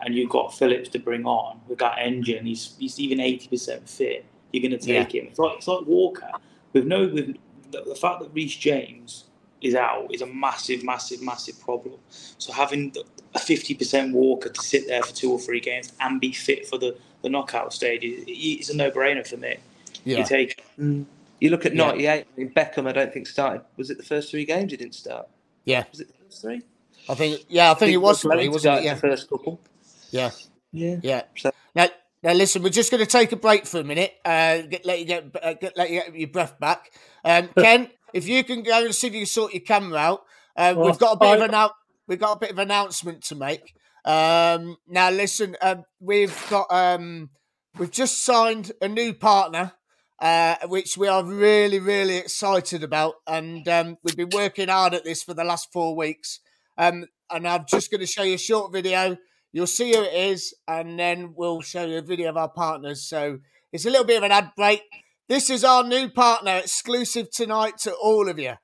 and 0.00 0.14
you've 0.14 0.30
got 0.30 0.54
Phillips 0.54 0.88
to 0.90 0.98
bring 0.98 1.24
on 1.26 1.60
with 1.68 1.78
that 1.78 1.98
engine, 1.98 2.46
he's 2.46 2.74
he's 2.78 2.98
even 3.00 3.20
eighty 3.20 3.48
percent 3.48 3.88
fit. 3.88 4.24
You're 4.52 4.62
going 4.68 4.78
to 4.78 4.84
take 4.84 5.14
him. 5.14 5.26
It's 5.26 5.38
like 5.38 5.58
it's 5.58 5.68
like 5.68 5.86
Walker 5.86 6.30
with 6.72 6.86
no 6.86 7.08
with 7.08 7.36
the, 7.70 7.82
the 7.82 7.94
fact 7.94 8.20
that 8.20 8.30
Reece 8.32 8.56
James 8.56 9.24
is 9.60 9.74
out 9.74 10.12
is 10.14 10.22
a 10.22 10.26
massive, 10.26 10.84
massive, 10.84 11.20
massive 11.20 11.60
problem. 11.60 11.96
So 12.38 12.52
having 12.52 12.94
a 13.34 13.38
fifty 13.38 13.74
percent 13.74 14.14
Walker 14.14 14.48
to 14.48 14.62
sit 14.62 14.86
there 14.86 15.02
for 15.02 15.14
two 15.14 15.32
or 15.32 15.38
three 15.38 15.60
games 15.60 15.92
and 16.00 16.20
be 16.20 16.32
fit 16.32 16.66
for 16.66 16.78
the, 16.78 16.96
the 17.22 17.28
knockout 17.28 17.72
stage 17.72 18.04
is 18.04 18.70
a 18.70 18.76
no 18.76 18.90
brainer 18.90 19.26
for 19.26 19.36
me. 19.36 19.56
Yeah. 20.04 20.18
You 20.18 20.24
take 20.24 20.64
mm. 20.78 21.04
you 21.40 21.50
look 21.50 21.66
at 21.66 21.74
Yeah. 21.74 21.86
'98. 21.88 22.08
I 22.08 22.40
mean, 22.40 22.50
Beckham, 22.50 22.88
I 22.88 22.92
don't 22.92 23.12
think 23.12 23.26
started. 23.26 23.62
Was 23.76 23.90
it 23.90 23.98
the 23.98 24.04
first 24.04 24.30
three 24.30 24.44
games 24.44 24.70
he 24.70 24.76
didn't 24.76 24.94
start? 24.94 25.28
Yeah. 25.64 25.84
Was 25.90 26.00
it 26.00 26.08
the 26.08 26.14
first 26.24 26.42
three? 26.42 26.62
I 27.08 27.14
think. 27.14 27.44
Yeah, 27.48 27.70
I 27.70 27.74
think 27.74 27.92
it 27.92 27.98
was 27.98 28.24
Lowe 28.24 28.36
three, 28.36 28.48
wasn't 28.48 28.78
it? 28.78 28.84
Yeah. 28.84 28.94
The 28.94 29.00
first 29.00 29.28
couple. 29.28 29.60
Yeah. 30.10 30.30
Yeah. 30.72 30.96
Yeah. 31.02 31.22
So- 31.36 31.50
Now, 31.74 31.88
now 32.22 32.32
listen, 32.32 32.62
we're 32.62 32.70
just 32.70 32.90
going 32.90 33.04
to 33.04 33.10
take 33.10 33.32
a 33.32 33.36
break 33.36 33.66
for 33.66 33.80
a 33.80 33.84
minute. 33.84 34.14
Uh, 34.24 34.62
get, 34.62 34.84
let 34.84 34.98
you 34.98 35.04
get, 35.04 35.24
uh, 35.42 35.54
get 35.54 35.76
let 35.76 35.90
you 35.90 36.00
get 36.02 36.14
your 36.16 36.28
breath 36.28 36.58
back. 36.58 36.90
Um, 37.24 37.48
Ken, 37.58 37.88
if 38.12 38.26
you 38.28 38.42
can 38.44 38.62
go 38.62 38.84
and 38.84 38.94
see 38.94 39.06
if 39.08 39.12
you 39.14 39.20
can 39.20 39.26
sort 39.26 39.52
your 39.54 39.62
camera 39.62 39.98
out. 39.98 40.20
Uh, 40.56 40.74
Well, 40.76 40.86
we've 40.86 40.98
got 40.98 41.12
a 41.12 41.18
bit 41.18 41.34
of 41.36 41.48
an 41.48 41.54
out, 41.54 41.72
we've 42.06 42.18
got 42.18 42.36
a 42.36 42.38
bit 42.40 42.50
of 42.50 42.58
announcement 42.58 43.22
to 43.24 43.34
make. 43.36 43.74
Um, 44.04 44.76
now 44.88 45.10
listen, 45.10 45.56
um, 45.62 45.84
we've 46.00 46.36
got 46.50 46.66
um, 46.70 47.30
we've 47.78 47.90
just 47.90 48.24
signed 48.24 48.72
a 48.80 48.88
new 48.88 49.14
partner. 49.14 49.72
Uh, 50.20 50.56
which 50.66 50.98
we 50.98 51.06
are 51.06 51.22
really, 51.24 51.78
really 51.78 52.16
excited 52.16 52.82
about, 52.82 53.14
and 53.28 53.68
um, 53.68 53.96
we've 54.02 54.16
been 54.16 54.30
working 54.32 54.66
hard 54.66 54.92
at 54.92 55.04
this 55.04 55.22
for 55.22 55.32
the 55.32 55.44
last 55.44 55.72
four 55.72 55.94
weeks. 55.94 56.40
Um, 56.76 57.04
and 57.30 57.46
I'm 57.46 57.64
just 57.68 57.88
going 57.88 58.00
to 58.00 58.06
show 58.06 58.24
you 58.24 58.34
a 58.34 58.38
short 58.38 58.72
video 58.72 59.16
You'll 59.52 59.66
see 59.66 59.94
who 59.94 60.02
it 60.02 60.12
is, 60.12 60.54
and 60.66 60.98
then 60.98 61.34
we'll 61.36 61.60
show 61.60 61.84
you 61.86 61.98
a 61.98 62.02
video 62.02 62.28
of 62.28 62.36
our 62.36 62.50
partners. 62.50 63.08
So 63.08 63.38
it's 63.72 63.86
a 63.86 63.90
little 63.90 64.04
bit 64.04 64.18
of 64.18 64.22
an 64.24 64.32
ad 64.32 64.50
break. 64.56 64.82
This 65.28 65.50
is 65.50 65.64
our 65.64 65.84
new 65.84 66.08
partner, 66.08 66.56
exclusive 66.56 67.30
tonight 67.30 67.78
to 67.78 67.92
all 67.92 68.28
of 68.28 68.38
you. 68.38 68.54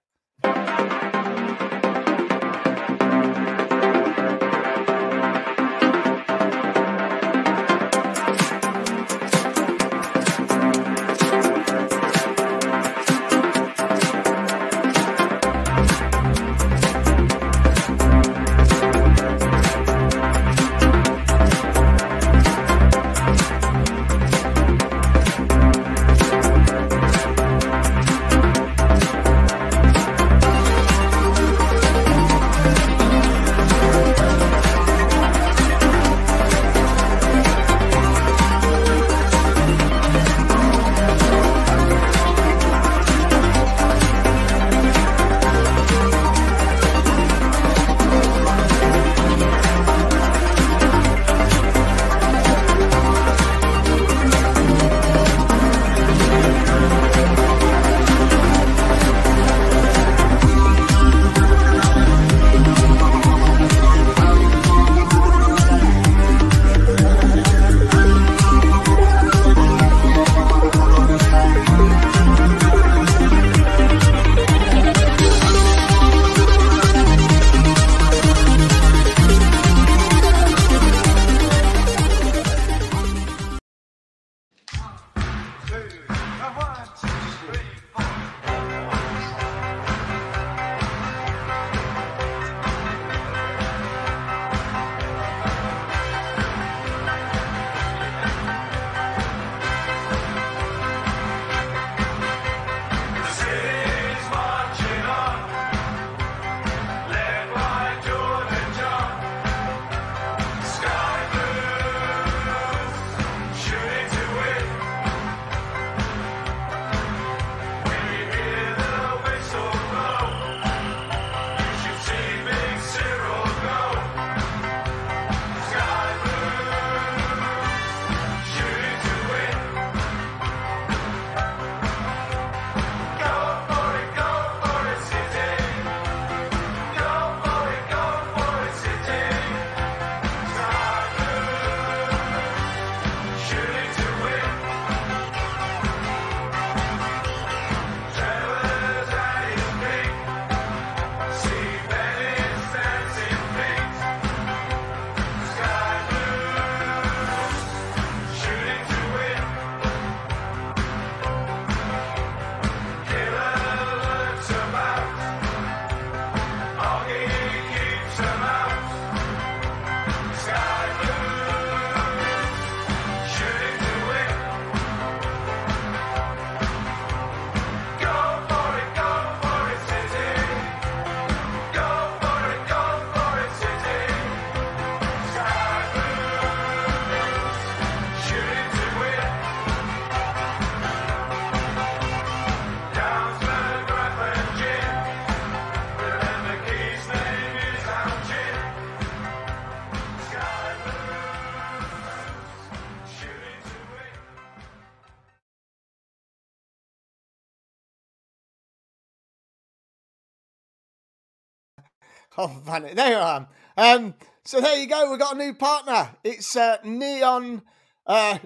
Oh, 212.37 212.49
funny. 212.67 212.93
There 212.95 213.21
I 213.21 213.37
am. 213.37 213.47
Um, 213.77 214.15
so 214.45 214.61
there 214.61 214.77
you 214.77 214.89
go. 214.89 215.09
We've 215.09 215.21
got 215.21 215.37
a 215.37 215.39
new 215.39 215.55
partner. 215.55 216.17
It's 216.25 216.57
uh, 216.57 216.79
Neon. 216.83 217.63
Uh, 218.05 218.39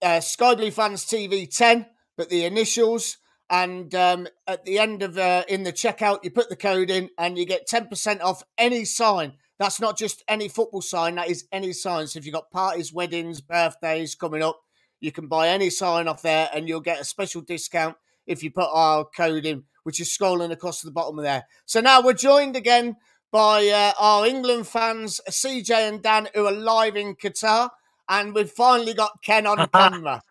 uh, 0.00 0.20
Sky 0.20 0.54
Blue 0.54 0.70
Fans 0.70 1.04
TV 1.04 1.54
10, 1.54 1.84
but 2.22 2.30
the 2.30 2.44
initials. 2.44 3.16
And 3.50 3.92
um, 3.96 4.28
at 4.46 4.64
the 4.64 4.78
end 4.78 5.02
of 5.02 5.18
uh, 5.18 5.42
in 5.48 5.64
the 5.64 5.72
checkout, 5.72 6.22
you 6.22 6.30
put 6.30 6.48
the 6.48 6.54
code 6.54 6.88
in 6.88 7.10
and 7.18 7.36
you 7.36 7.44
get 7.44 7.66
10% 7.68 8.20
off 8.20 8.44
any 8.56 8.84
sign. 8.84 9.32
That's 9.58 9.80
not 9.80 9.98
just 9.98 10.22
any 10.28 10.48
football 10.48 10.82
sign, 10.82 11.16
that 11.16 11.28
is 11.28 11.46
any 11.50 11.72
sign. 11.72 12.06
So 12.06 12.20
if 12.20 12.24
you've 12.24 12.32
got 12.32 12.52
parties, 12.52 12.92
weddings, 12.92 13.40
birthdays 13.40 14.14
coming 14.14 14.40
up, 14.40 14.60
you 15.00 15.10
can 15.10 15.26
buy 15.26 15.48
any 15.48 15.68
sign 15.68 16.06
off 16.06 16.22
there 16.22 16.48
and 16.54 16.68
you'll 16.68 16.78
get 16.78 17.00
a 17.00 17.04
special 17.04 17.40
discount 17.40 17.96
if 18.24 18.44
you 18.44 18.52
put 18.52 18.68
our 18.72 19.04
code 19.04 19.44
in, 19.44 19.64
which 19.82 20.00
is 20.00 20.16
scrolling 20.16 20.52
across 20.52 20.80
to 20.80 20.86
the 20.86 20.92
bottom 20.92 21.18
of 21.18 21.24
there. 21.24 21.42
So 21.66 21.80
now 21.80 22.02
we're 22.02 22.12
joined 22.12 22.54
again 22.54 22.98
by 23.32 23.66
uh, 23.66 24.00
our 24.00 24.26
England 24.28 24.68
fans, 24.68 25.20
CJ 25.28 25.88
and 25.88 26.00
Dan, 26.00 26.28
who 26.36 26.46
are 26.46 26.52
live 26.52 26.94
in 26.94 27.16
Qatar. 27.16 27.70
And 28.08 28.32
we've 28.32 28.48
finally 28.48 28.94
got 28.94 29.24
Ken 29.24 29.44
on 29.44 29.66
camera. 29.72 30.22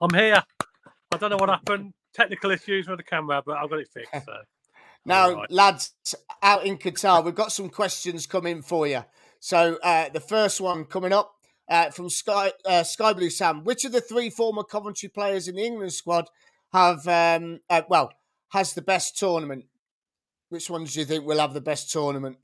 I'm 0.00 0.14
here. 0.14 0.44
I 1.12 1.16
don't 1.18 1.30
know 1.30 1.36
what 1.36 1.50
happened. 1.50 1.92
Technical 2.14 2.50
issues 2.50 2.88
with 2.88 2.98
the 2.98 3.04
camera, 3.04 3.42
but 3.44 3.58
I've 3.58 3.68
got 3.68 3.80
it 3.80 3.88
fixed. 3.88 4.26
So. 4.26 4.32
Now, 5.04 5.34
right. 5.34 5.50
lads, 5.50 5.94
out 6.44 6.64
in 6.64 6.78
Qatar, 6.78 7.24
we've 7.24 7.34
got 7.34 7.50
some 7.50 7.68
questions 7.68 8.24
coming 8.24 8.62
for 8.62 8.86
you. 8.86 9.04
So 9.40 9.76
uh, 9.82 10.10
the 10.10 10.20
first 10.20 10.60
one 10.60 10.84
coming 10.84 11.12
up 11.12 11.34
uh, 11.68 11.90
from 11.90 12.08
Sky 12.08 12.52
uh, 12.64 12.84
Sky 12.84 13.12
Blue 13.12 13.28
Sam. 13.28 13.64
Which 13.64 13.84
of 13.84 13.90
the 13.90 14.00
three 14.00 14.30
former 14.30 14.62
Coventry 14.62 15.08
players 15.08 15.48
in 15.48 15.56
the 15.56 15.64
England 15.64 15.92
squad 15.92 16.28
have 16.72 17.08
um, 17.08 17.58
uh, 17.68 17.82
well 17.88 18.12
has 18.50 18.74
the 18.74 18.82
best 18.82 19.18
tournament? 19.18 19.64
Which 20.50 20.70
ones 20.70 20.94
do 20.94 21.00
you 21.00 21.06
think 21.06 21.26
will 21.26 21.40
have 21.40 21.54
the 21.54 21.60
best 21.60 21.90
tournament? 21.90 22.36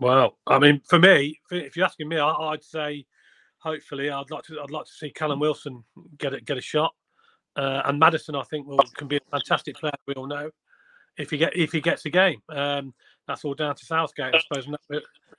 Well, 0.00 0.38
I 0.46 0.58
mean, 0.58 0.80
for 0.88 0.98
me, 0.98 1.40
if 1.50 1.76
you're 1.76 1.84
asking 1.84 2.08
me, 2.08 2.18
I'd 2.18 2.64
say 2.64 3.04
hopefully 3.58 4.08
I'd 4.08 4.30
like 4.30 4.44
to 4.44 4.62
I'd 4.62 4.70
like 4.70 4.86
to 4.86 4.92
see 4.92 5.10
Callum 5.10 5.40
Wilson 5.40 5.84
get 6.16 6.32
it 6.32 6.46
get 6.46 6.56
a 6.56 6.62
shot. 6.62 6.94
Uh, 7.56 7.82
and 7.84 7.98
Maddison, 7.98 8.34
I 8.34 8.42
think, 8.44 8.66
will 8.66 8.78
can 8.96 9.08
be 9.08 9.16
a 9.16 9.20
fantastic 9.30 9.76
player. 9.76 9.92
We 10.06 10.14
all 10.14 10.26
know 10.26 10.50
if 11.16 11.30
he 11.30 11.38
get 11.38 11.56
if 11.56 11.72
he 11.72 11.80
gets 11.80 12.04
a 12.06 12.10
game. 12.10 12.40
Um, 12.48 12.94
that's 13.26 13.44
all 13.44 13.54
down 13.54 13.74
to 13.76 13.84
Southgate, 13.84 14.34
I 14.34 14.40
suppose. 14.40 14.68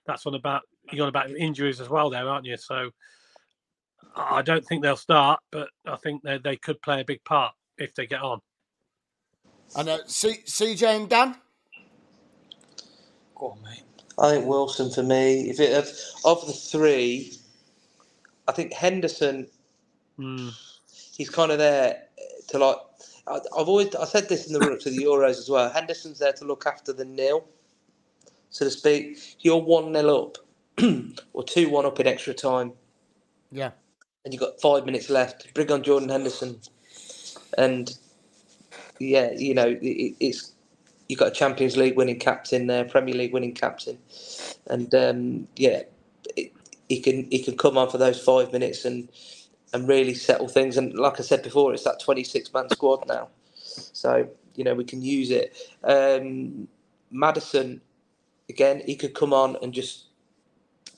That's 0.05 0.25
on 0.25 0.35
about 0.35 0.61
you're 0.91 1.03
on 1.03 1.09
about 1.09 1.29
injuries 1.31 1.81
as 1.81 1.89
well, 1.89 2.09
there, 2.09 2.27
aren't 2.27 2.45
you? 2.45 2.57
So 2.57 2.89
I 4.15 4.41
don't 4.41 4.65
think 4.65 4.81
they'll 4.81 4.95
start, 4.95 5.39
but 5.51 5.69
I 5.85 5.95
think 5.97 6.23
they 6.23 6.37
they 6.37 6.57
could 6.57 6.81
play 6.81 7.01
a 7.01 7.05
big 7.05 7.23
part 7.25 7.53
if 7.77 7.93
they 7.95 8.07
get 8.07 8.21
on. 8.21 8.39
And 9.75 9.89
uh, 9.89 9.97
C- 10.07 10.43
CJ 10.45 10.95
and 10.95 11.09
Dan. 11.09 11.35
Go 13.35 13.49
on, 13.49 13.61
mate. 13.63 13.83
I 14.17 14.31
think 14.31 14.45
Wilson 14.45 14.89
for 14.89 15.03
me. 15.03 15.49
If 15.49 15.59
it 15.59 15.73
of, 15.73 15.89
of 16.23 16.47
the 16.47 16.53
three, 16.53 17.33
I 18.47 18.53
think 18.53 18.73
Henderson. 18.73 19.47
Mm. 20.17 20.53
He's 21.17 21.29
kind 21.29 21.51
of 21.51 21.57
there 21.57 22.04
to 22.57 22.65
like 22.65 22.77
I've 23.27 23.67
always 23.67 23.93
I 23.95 24.05
said 24.05 24.29
this 24.29 24.47
in 24.47 24.53
the 24.53 24.59
run 24.59 24.73
up 24.73 24.79
to 24.81 24.89
the 24.89 25.03
Euros 25.03 25.31
as 25.31 25.49
well. 25.49 25.69
Henderson's 25.69 26.19
there 26.19 26.33
to 26.33 26.45
look 26.45 26.65
after 26.65 26.93
the 26.93 27.05
nil, 27.05 27.45
so 28.49 28.65
to 28.65 28.71
speak. 28.71 29.37
You're 29.39 29.61
one 29.61 29.91
nil 29.91 30.15
up 30.15 30.37
or 31.33 31.43
two 31.43 31.69
one 31.69 31.85
up 31.85 31.99
in 31.99 32.07
extra 32.07 32.33
time. 32.33 32.73
Yeah. 33.51 33.71
And 34.23 34.33
you've 34.33 34.41
got 34.41 34.59
five 34.61 34.85
minutes 34.85 35.09
left. 35.09 35.53
Bring 35.53 35.71
on 35.71 35.83
Jordan 35.83 36.09
Henderson, 36.09 36.59
and 37.57 37.95
yeah, 38.99 39.31
you 39.31 39.53
know 39.53 39.77
it, 39.81 40.15
it's 40.19 40.53
you've 41.07 41.19
got 41.19 41.29
a 41.29 41.31
Champions 41.31 41.77
League 41.77 41.95
winning 41.95 42.19
captain 42.19 42.67
there, 42.67 42.85
Premier 42.85 43.13
League 43.13 43.33
winning 43.33 43.53
captain, 43.53 43.97
and 44.67 44.93
um, 44.95 45.47
yeah, 45.55 45.83
it, 46.35 46.51
he 46.89 46.99
can 46.99 47.29
he 47.31 47.43
can 47.43 47.57
come 47.57 47.77
on 47.77 47.89
for 47.89 47.97
those 47.97 48.21
five 48.21 48.51
minutes 48.51 48.85
and 48.85 49.09
and 49.75 49.89
really 49.89 50.13
settle 50.13 50.47
things. 50.47 50.77
And 50.77 50.93
like 50.93 51.19
I 51.19 51.23
said 51.23 51.43
before, 51.43 51.73
it's 51.73 51.83
that 51.83 51.99
26 51.99 52.53
man 52.53 52.69
squad 52.69 53.05
now. 53.07 53.27
So, 53.65 54.25
you 54.55 54.63
know, 54.63 54.73
we 54.73 54.85
can 54.85 55.01
use 55.01 55.31
it. 55.31 55.53
Um, 55.83 56.69
Maddison, 57.11 57.81
again, 58.47 58.81
he 58.85 58.95
could 58.95 59.13
come 59.13 59.33
on 59.33 59.57
and 59.61 59.73
just 59.73 60.05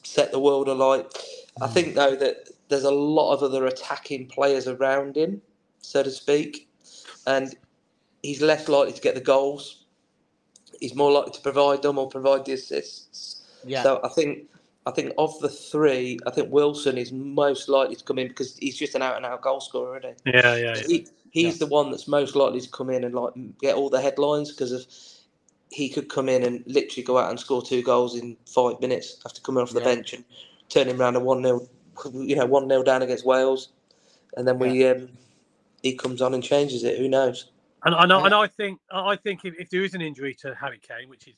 set 0.04 0.32
the 0.32 0.38
world 0.38 0.68
alight. 0.68 1.10
Mm. 1.10 1.64
I 1.64 1.68
think, 1.68 1.96
though, 1.96 2.16
that 2.18 2.50
there's 2.70 2.84
a 2.84 2.92
lot 2.92 3.34
of 3.34 3.42
other 3.42 3.66
attacking 3.66 4.28
players 4.28 4.68
around 4.68 5.18
him, 5.18 5.42
so 5.82 6.04
to 6.04 6.12
speak. 6.12 6.70
And 7.26 7.56
he's 8.22 8.44
less 8.44 8.70
likely 8.70 8.94
to 8.94 9.02
get 9.02 9.16
the 9.16 9.22
goals. 9.22 9.86
He's 10.80 10.94
more 10.94 11.12
likely 11.12 11.32
to 11.32 11.42
provide 11.42 11.82
them 11.82 11.98
or 11.98 12.08
provide 12.08 12.46
the 12.46 12.54
assists. 12.54 13.42
Yeah. 13.66 13.82
So 13.82 14.00
I 14.04 14.10
think 14.10 14.48
I 14.88 14.92
think 14.92 15.14
of 15.18 15.38
the 15.40 15.50
three, 15.50 16.18
I 16.26 16.32
think 16.32 16.50
Wilson 16.50 16.98
is 16.98 17.12
most 17.12 17.68
likely 17.68 17.98
to 17.98 18.04
come 18.06 18.18
in 18.18 18.30
because 18.30 18.56
he's 18.58 18.78
just 18.78 18.96
an 18.96 19.02
out 19.02 19.18
and 19.18 19.26
out 19.26 19.42
goal 19.42 19.60
scorer, 19.60 19.98
isn't 19.98 20.16
he? 20.24 20.32
Yeah, 20.32 20.56
yeah. 20.56 20.78
He, 20.78 21.08
he's 21.32 21.60
yeah. 21.60 21.66
the 21.66 21.68
one 21.68 21.92
that's 21.92 22.08
most 22.08 22.38
likely 22.38 22.62
to 22.62 22.70
come 22.70 22.90
in 22.90 23.04
and 23.04 23.14
like 23.14 23.34
get 23.60 23.76
all 23.76 23.90
the 23.90 24.00
headlines 24.00 24.52
because 24.52 24.72
of 24.72 24.86
he 25.72 25.90
could 25.90 26.08
come 26.08 26.30
in 26.30 26.44
and 26.44 26.64
literally 26.68 27.04
go 27.04 27.18
out 27.18 27.30
and 27.30 27.38
score 27.38 27.62
two 27.62 27.84
goals 27.84 28.18
in 28.18 28.38
five 28.46 28.80
minutes 28.80 29.20
after 29.26 29.42
coming 29.42 29.62
off 29.62 29.72
the 29.72 29.80
yeah. 29.80 29.86
bench 29.86 30.14
and 30.14 30.24
turning 30.70 30.98
around 30.98 31.18
a 31.18 31.20
one 31.20 31.44
0 31.44 31.68
you 32.14 32.38
know, 32.38 32.46
one 32.46 32.70
0 32.70 32.82
down 32.84 33.02
against 33.02 33.26
Wales, 33.26 33.70
and 34.38 34.48
then 34.48 34.58
we 34.58 34.84
yeah. 34.84 34.92
um, 34.92 35.10
he 35.84 35.96
comes 35.96 36.22
on 36.22 36.34
and 36.34 36.42
changes 36.42 36.86
it. 36.86 36.98
Who 36.98 37.10
knows? 37.10 37.52
And, 37.84 37.94
and, 37.94 38.12
and 38.12 38.34
I 38.34 38.48
think 38.48 38.80
I 38.90 39.18
think 39.18 39.44
if, 39.44 39.54
if 39.60 39.70
there 39.70 39.84
is 39.84 39.94
an 39.94 40.02
injury 40.02 40.34
to 40.36 40.56
Harry 40.56 40.80
Kane, 40.80 41.10
which 41.10 41.28
is 41.28 41.36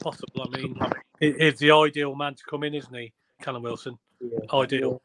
possible. 0.00 0.42
I 0.42 0.56
mean, 0.56 0.78
he's 1.20 1.58
the 1.58 1.70
ideal 1.70 2.14
man 2.14 2.34
to 2.34 2.42
come 2.44 2.64
in, 2.64 2.74
isn't 2.74 2.94
he, 2.94 3.12
Callum 3.42 3.62
Wilson? 3.62 3.98
Yeah. 4.20 4.38
Ideal. 4.52 5.02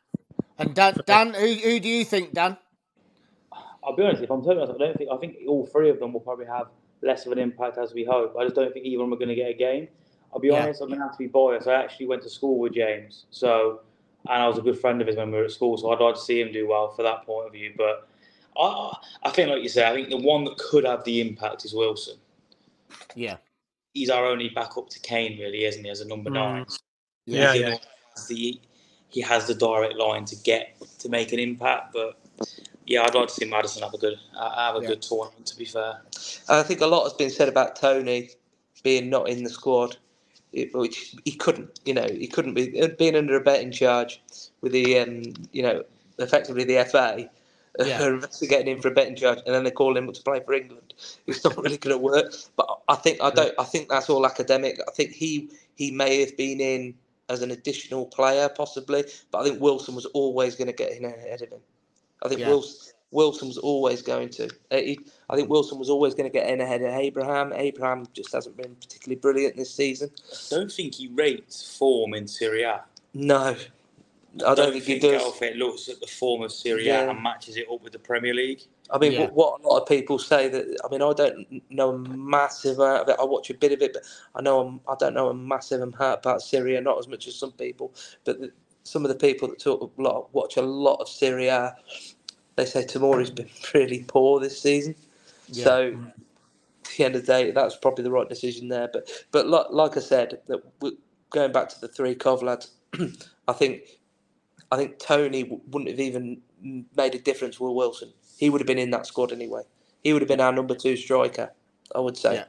And 0.57 0.75
Dan, 0.75 0.97
Dan 1.05 1.33
who, 1.33 1.53
who 1.53 1.79
do 1.79 1.87
you 1.87 2.03
think, 2.03 2.33
Dan? 2.33 2.57
I'll 3.83 3.95
be 3.95 4.03
honest. 4.03 4.21
If 4.21 4.29
I'm 4.29 4.41
totally 4.41 4.61
honest, 4.61 4.73
I 4.75 4.85
don't 4.85 4.97
think. 4.97 5.09
I 5.11 5.17
think 5.17 5.37
all 5.47 5.65
three 5.65 5.89
of 5.89 5.99
them 5.99 6.13
will 6.13 6.19
probably 6.19 6.45
have 6.45 6.67
less 7.01 7.25
of 7.25 7.31
an 7.31 7.39
impact 7.39 7.77
as 7.77 7.93
we 7.93 8.03
hope. 8.03 8.35
I 8.37 8.43
just 8.43 8.55
don't 8.55 8.73
think 8.73 8.85
either 8.85 9.01
of 9.01 9.07
them 9.07 9.13
are 9.13 9.17
going 9.17 9.29
to 9.29 9.35
get 9.35 9.49
a 9.49 9.53
game. 9.53 9.87
I'll 10.33 10.39
be 10.39 10.49
yeah. 10.49 10.63
honest. 10.63 10.81
I'm 10.81 10.89
going 10.89 10.99
to 10.99 11.05
have 11.05 11.13
to 11.13 11.17
be 11.17 11.27
biased. 11.27 11.67
I 11.67 11.81
actually 11.81 12.07
went 12.07 12.21
to 12.23 12.29
school 12.29 12.59
with 12.59 12.73
James, 12.73 13.25
so 13.31 13.81
and 14.27 14.43
I 14.43 14.47
was 14.47 14.57
a 14.57 14.61
good 14.61 14.77
friend 14.77 15.01
of 15.01 15.07
his 15.07 15.15
when 15.15 15.31
we 15.31 15.37
were 15.37 15.45
at 15.45 15.51
school. 15.51 15.77
So 15.77 15.91
I'd 15.91 16.01
like 16.01 16.15
to 16.15 16.21
see 16.21 16.41
him 16.41 16.51
do 16.51 16.67
well 16.67 16.91
for 16.91 17.03
that 17.03 17.25
point 17.25 17.47
of 17.47 17.53
view. 17.53 17.73
But 17.77 18.07
I, 18.59 18.95
I 19.23 19.29
think, 19.29 19.49
like 19.49 19.63
you 19.63 19.69
say, 19.69 19.87
I 19.87 19.93
think 19.93 20.09
the 20.09 20.17
one 20.17 20.43
that 20.43 20.57
could 20.57 20.83
have 20.83 21.03
the 21.05 21.21
impact 21.21 21.63
is 21.63 21.73
Wilson. 21.73 22.17
Yeah 23.15 23.37
he's 23.93 24.09
our 24.09 24.25
only 24.25 24.49
backup 24.49 24.89
to 24.89 24.99
Kane, 24.99 25.39
really, 25.39 25.65
isn't 25.65 25.83
he, 25.83 25.89
as 25.89 26.01
a 26.01 26.07
number 26.07 26.29
mm. 26.29 26.33
nine? 26.33 26.65
Yeah, 27.25 27.53
yeah. 27.53 27.77
Has 28.15 28.27
the, 28.27 28.59
he 29.09 29.21
has 29.21 29.47
the 29.47 29.55
direct 29.55 29.95
line 29.95 30.25
to 30.25 30.35
get 30.37 30.75
to 30.99 31.09
make 31.09 31.33
an 31.33 31.39
impact, 31.39 31.93
but 31.93 32.17
yeah, 32.85 33.03
I'd 33.03 33.15
like 33.15 33.27
to 33.27 33.33
see 33.33 33.45
Maddison 33.45 33.83
have 33.83 33.93
a 33.93 33.97
good 33.97 34.17
uh, 34.35 34.55
have 34.55 34.75
a 34.75 34.81
yeah. 34.81 34.89
good 34.89 35.01
tournament. 35.01 35.45
To 35.47 35.57
be 35.57 35.65
fair, 35.65 36.01
I 36.47 36.63
think 36.63 36.81
a 36.81 36.87
lot 36.87 37.03
has 37.03 37.13
been 37.13 37.29
said 37.29 37.47
about 37.47 37.75
Toney 37.75 38.29
being 38.83 39.09
not 39.09 39.29
in 39.29 39.43
the 39.43 39.49
squad, 39.49 39.97
which 40.51 41.15
he 41.25 41.31
couldn't. 41.33 41.79
You 41.85 41.93
know, 41.93 42.07
he 42.09 42.27
couldn't 42.27 42.55
be 42.55 42.87
being 42.97 43.15
under 43.15 43.35
a 43.35 43.41
betting 43.41 43.71
charge 43.71 44.21
with 44.61 44.71
the 44.71 44.99
um, 44.99 45.23
you 45.51 45.61
know 45.61 45.83
effectively 46.17 46.63
the 46.63 46.83
FA 46.85 47.29
yeah. 47.79 48.05
investigating 48.05 48.75
him 48.75 48.81
for 48.81 48.89
a 48.89 48.91
betting 48.91 49.15
charge, 49.15 49.39
and 49.45 49.53
then 49.53 49.63
they 49.63 49.71
call 49.71 49.95
him 49.95 50.07
up 50.07 50.15
to 50.15 50.23
play 50.23 50.41
for 50.45 50.53
England. 50.53 50.93
It's 51.27 51.43
not 51.43 51.57
really 51.57 51.77
going 51.77 51.95
to 51.95 52.01
work. 52.01 52.33
But 52.55 52.79
I 52.87 52.95
think 52.95 53.21
I 53.21 53.29
don't. 53.29 53.53
I 53.59 53.63
think 53.63 53.89
that's 53.89 54.09
all 54.09 54.25
academic. 54.25 54.79
I 54.87 54.91
think 54.91 55.11
he 55.11 55.49
he 55.75 55.91
may 55.91 56.19
have 56.19 56.35
been 56.35 56.59
in 56.59 56.95
as 57.29 57.41
an 57.41 57.51
additional 57.51 58.05
player, 58.07 58.49
possibly, 58.49 59.03
but 59.31 59.39
I 59.39 59.43
think 59.43 59.61
Wilson 59.61 59.95
was 59.95 60.05
always 60.07 60.55
going 60.55 60.67
to 60.67 60.73
get 60.73 60.91
in 60.91 61.05
ahead 61.05 61.41
of 61.41 61.51
him. 61.51 61.59
I 62.23 62.27
think 62.27 62.41
yeah. 62.41 62.49
Wilson. 62.49 62.93
Wilson 63.11 63.47
was 63.47 63.57
always 63.57 64.01
going 64.01 64.29
to. 64.29 64.49
Uh, 64.71 64.77
he, 64.77 64.99
I 65.29 65.35
think 65.35 65.49
Wilson 65.49 65.79
was 65.79 65.89
always 65.89 66.13
going 66.13 66.29
to 66.29 66.33
get 66.33 66.47
in 66.47 66.61
ahead 66.61 66.81
of 66.81 66.93
Abraham. 66.93 67.53
Abraham 67.53 68.05
just 68.13 68.31
hasn't 68.33 68.55
been 68.55 68.75
particularly 68.75 69.19
brilliant 69.19 69.55
this 69.55 69.73
season. 69.73 70.11
I 70.31 70.35
don't 70.49 70.71
think 70.71 70.95
he 70.95 71.07
rates 71.07 71.75
form 71.77 72.13
in 72.13 72.27
Serie 72.27 72.63
A. 72.63 72.83
No, 73.13 73.55
I 74.35 74.53
don't, 74.53 74.71
think, 74.71 74.83
think 74.83 75.01
he 75.01 75.11
does. 75.11 75.41
It 75.41 75.57
looks 75.57 75.89
at 75.89 75.99
the 75.99 76.07
form 76.07 76.43
of 76.43 76.51
Serie 76.51 76.87
A 76.87 77.03
yeah. 77.03 77.09
and 77.09 77.21
matches 77.21 77.57
it 77.57 77.65
up 77.71 77.81
with 77.81 77.93
the 77.93 77.99
Premier 77.99 78.33
League. 78.33 78.61
I 78.91 78.99
mean, 78.99 79.13
yeah. 79.13 79.29
what, 79.29 79.61
a 79.61 79.67
lot 79.67 79.81
of 79.81 79.87
people 79.87 80.19
say 80.19 80.47
that. 80.49 80.77
I 80.85 80.87
mean, 80.89 81.01
I 81.01 81.13
don't 81.13 81.63
know 81.71 81.89
a 81.89 81.97
massive 81.97 82.77
amount 82.77 83.01
of 83.01 83.09
it. 83.09 83.15
I 83.19 83.23
watch 83.23 83.49
a 83.49 83.55
bit 83.55 83.71
of 83.71 83.81
it, 83.81 83.93
but 83.93 84.03
I 84.35 84.41
know 84.41 84.59
I'm, 84.59 84.81
I 84.87 84.95
don't 84.99 85.15
know 85.15 85.29
a 85.29 85.33
massive 85.33 85.81
amount 85.81 86.19
about 86.19 86.43
Serie 86.43 86.75
A. 86.75 86.81
Not 86.81 86.99
as 86.99 87.07
much 87.07 87.27
as 87.27 87.35
some 87.35 87.53
people, 87.53 87.93
but 88.23 88.39
the, 88.39 88.51
some 88.83 89.03
of 89.03 89.09
the 89.09 89.15
people 89.15 89.47
that 89.47 89.59
talk 89.59 89.81
a 89.97 90.01
lot, 90.01 90.33
watch 90.33 90.57
a 90.57 90.61
lot 90.61 90.97
of 90.97 91.09
Serie 91.09 91.47
A, 91.47 91.75
they 92.55 92.65
say 92.65 92.83
Tomori's 92.83 93.31
been 93.31 93.49
really 93.73 94.03
poor 94.07 94.39
this 94.39 94.61
season. 94.61 94.95
Yeah. 95.47 95.63
So 95.63 95.99
at 96.85 96.97
the 96.97 97.03
end 97.03 97.15
of 97.15 97.25
the 97.25 97.33
day, 97.33 97.51
that's 97.51 97.77
probably 97.77 98.03
the 98.03 98.11
right 98.11 98.29
decision 98.29 98.67
there. 98.67 98.89
But 98.91 99.09
but 99.31 99.47
like, 99.47 99.67
like 99.71 99.97
I 99.97 100.01
said, 100.01 100.39
that 100.47 100.61
we- 100.81 100.97
going 101.31 101.51
back 101.51 101.69
to 101.69 101.81
the 101.81 101.87
three 101.87 102.15
Cov 102.15 102.43
lads, 102.43 102.71
I 103.47 103.53
think 103.53 103.98
I 104.71 104.77
think 104.77 104.99
Toney 104.99 105.43
w- 105.43 105.61
wouldn't 105.67 105.89
have 105.89 105.99
even 105.99 106.41
made 106.95 107.15
a 107.15 107.19
difference 107.19 107.59
with 107.59 107.73
Wilson. 107.73 108.13
He 108.37 108.49
would 108.49 108.61
have 108.61 108.67
been 108.67 108.77
in 108.79 108.91
that 108.91 109.07
squad 109.07 109.31
anyway. 109.31 109.63
He 110.03 110.13
would 110.13 110.21
have 110.21 110.29
been 110.29 110.39
our 110.41 110.51
number 110.53 110.75
two 110.75 110.95
striker, 110.95 111.51
I 111.93 111.99
would 111.99 112.17
say. 112.17 112.35
Yeah. 112.35 112.45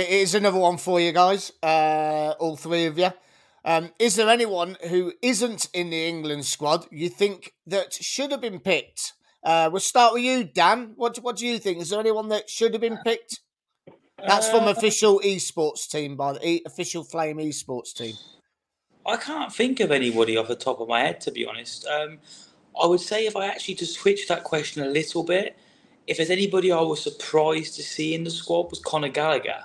It 0.00 0.08
is 0.08 0.34
another 0.34 0.58
one 0.58 0.78
for 0.78 1.00
you 1.00 1.12
guys, 1.12 1.52
uh, 1.62 2.34
all 2.40 2.56
three 2.56 2.86
of 2.86 2.98
you. 2.98 3.10
Um, 3.64 3.90
is 3.98 4.16
there 4.16 4.28
anyone 4.28 4.76
who 4.88 5.12
isn't 5.22 5.68
in 5.72 5.90
the 5.90 6.08
England 6.08 6.46
squad 6.46 6.86
you 6.90 7.08
think 7.08 7.52
that 7.66 7.92
should 7.92 8.32
have 8.32 8.40
been 8.40 8.58
picked? 8.58 9.12
Uh, 9.44 9.68
we'll 9.70 9.80
start 9.80 10.14
with 10.14 10.22
you, 10.22 10.44
Dan. 10.44 10.92
What 10.96 11.16
what 11.18 11.36
do 11.36 11.46
you 11.46 11.58
think? 11.58 11.80
Is 11.80 11.90
there 11.90 12.00
anyone 12.00 12.28
that 12.28 12.48
should 12.50 12.72
have 12.74 12.80
been 12.80 12.98
picked? 13.04 13.40
That's 14.26 14.48
from 14.48 14.64
Uh, 14.64 14.70
official 14.70 15.20
esports 15.20 15.88
team 15.88 16.16
by 16.16 16.32
the 16.34 16.46
e- 16.46 16.62
official 16.64 17.04
Flame 17.04 17.38
esports 17.38 17.92
team. 17.92 18.14
I 19.04 19.16
can't 19.16 19.52
think 19.52 19.80
of 19.80 19.90
anybody 19.90 20.36
off 20.36 20.48
the 20.48 20.54
top 20.54 20.80
of 20.80 20.88
my 20.88 21.00
head, 21.00 21.20
to 21.22 21.30
be 21.30 21.44
honest. 21.46 21.86
Um, 21.86 22.18
I 22.80 22.86
would 22.86 23.00
say 23.00 23.26
if 23.26 23.36
I 23.36 23.46
actually 23.46 23.74
just 23.74 23.94
switch 23.94 24.28
that 24.28 24.44
question 24.44 24.82
a 24.82 24.86
little 24.86 25.24
bit, 25.24 25.56
if 26.06 26.16
there's 26.16 26.30
anybody 26.30 26.72
I 26.72 26.80
was 26.80 27.02
surprised 27.02 27.74
to 27.76 27.82
see 27.82 28.14
in 28.14 28.24
the 28.24 28.30
squad 28.30 28.70
was 28.70 28.80
Conor 28.80 29.08
Gallagher. 29.08 29.64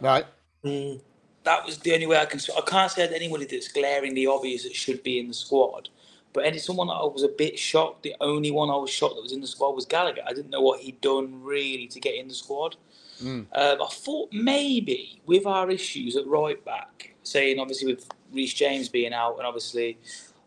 Right. 0.00 0.26
Mm. 0.64 1.00
That 1.44 1.64
was 1.64 1.78
the 1.78 1.94
only 1.94 2.06
way 2.06 2.18
I 2.18 2.24
can. 2.24 2.40
I 2.56 2.60
can't 2.62 2.90
say 2.90 3.06
that 3.06 3.14
anybody 3.14 3.46
that's 3.46 3.68
glaringly 3.68 4.26
obvious 4.26 4.62
that 4.64 4.74
should 4.74 5.02
be 5.02 5.18
in 5.18 5.28
the 5.28 5.34
squad. 5.34 5.88
But 6.32 6.46
any 6.46 6.58
someone 6.58 6.86
that 6.86 6.94
I 6.94 7.04
was 7.04 7.22
a 7.24 7.28
bit 7.28 7.58
shocked. 7.58 8.02
The 8.02 8.14
only 8.20 8.50
one 8.50 8.70
I 8.70 8.76
was 8.76 8.90
shocked 8.90 9.16
that 9.16 9.22
was 9.22 9.32
in 9.32 9.40
the 9.40 9.46
squad 9.46 9.70
was 9.70 9.84
Gallagher. 9.84 10.22
I 10.26 10.32
didn't 10.32 10.50
know 10.50 10.62
what 10.62 10.80
he'd 10.80 11.00
done 11.00 11.42
really 11.42 11.86
to 11.88 12.00
get 12.00 12.14
in 12.14 12.28
the 12.28 12.34
squad. 12.34 12.76
Mm. 13.22 13.46
Um, 13.52 13.82
I 13.82 13.88
thought 13.90 14.32
maybe 14.32 15.20
with 15.26 15.46
our 15.46 15.70
issues 15.70 16.16
at 16.16 16.26
right 16.26 16.64
back, 16.64 17.14
saying 17.22 17.58
obviously 17.58 17.92
with 17.92 18.08
Reece 18.32 18.54
James 18.54 18.88
being 18.88 19.12
out, 19.12 19.36
and 19.38 19.46
obviously 19.46 19.98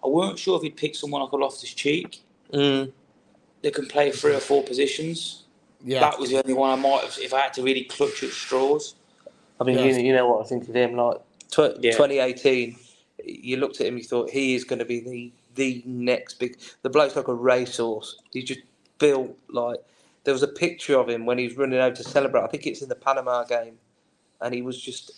I 0.04 0.08
weren't 0.08 0.38
sure 0.40 0.58
if 0.58 0.64
he'd 0.64 0.76
pick 0.78 0.96
someone 0.96 1.22
like 1.22 1.32
a 1.32 1.36
Loftus 1.38 1.74
Cheek 1.74 2.22
Mm. 2.54 2.92
that 3.64 3.74
can 3.74 3.88
play 3.88 4.12
three 4.12 4.36
or 4.36 4.40
four 4.40 4.64
positions. 4.64 5.44
Yeah. 5.84 6.00
That 6.02 6.20
was 6.20 6.30
the 6.30 6.38
only 6.38 6.54
one 6.54 6.70
I 6.78 6.82
might 6.82 7.02
have, 7.04 7.18
if 7.20 7.34
I 7.34 7.40
had 7.42 7.54
to 7.56 7.64
really 7.64 7.84
clutch 7.84 8.24
at 8.24 8.30
straws. 8.30 8.96
I 9.60 9.64
mean, 9.64 9.78
Yeah. 9.78 9.86
you, 9.86 9.98
you 10.08 10.14
know 10.14 10.28
what 10.30 10.46
I 10.46 10.48
think 10.50 10.68
of 10.70 10.76
him. 10.76 10.96
Like 10.96 11.18
tw- 11.52 11.78
Yeah. 11.82 11.92
2018, 11.92 12.78
you 13.24 13.58
looked 13.58 13.82
at 13.82 13.88
him, 13.88 13.98
you 13.98 14.04
thought 14.04 14.30
he 14.30 14.54
is 14.56 14.64
going 14.64 14.80
to 14.80 14.86
be 14.86 15.00
the 15.00 15.32
the 15.56 15.82
next 15.86 16.34
big. 16.38 16.58
The 16.82 16.90
bloke's 16.90 17.16
like 17.16 17.30
a 17.30 17.34
racehorse. 17.34 18.18
He 18.34 18.44
just 18.44 18.60
built 19.00 19.38
like. 19.50 19.80
There 20.26 20.34
was 20.34 20.44
a 20.44 20.48
picture 20.50 20.98
of 21.00 21.08
him 21.08 21.26
when 21.26 21.38
he 21.38 21.46
was 21.48 21.56
running 21.56 21.80
over 21.80 21.96
to 21.96 22.04
celebrate. 22.04 22.42
I 22.42 22.48
think 22.48 22.66
it's 22.68 22.82
in 22.82 22.90
the 22.90 22.96
Panama 22.96 23.44
game, 23.46 23.78
and 24.42 24.54
he 24.54 24.62
was 24.62 24.82
just 24.82 25.12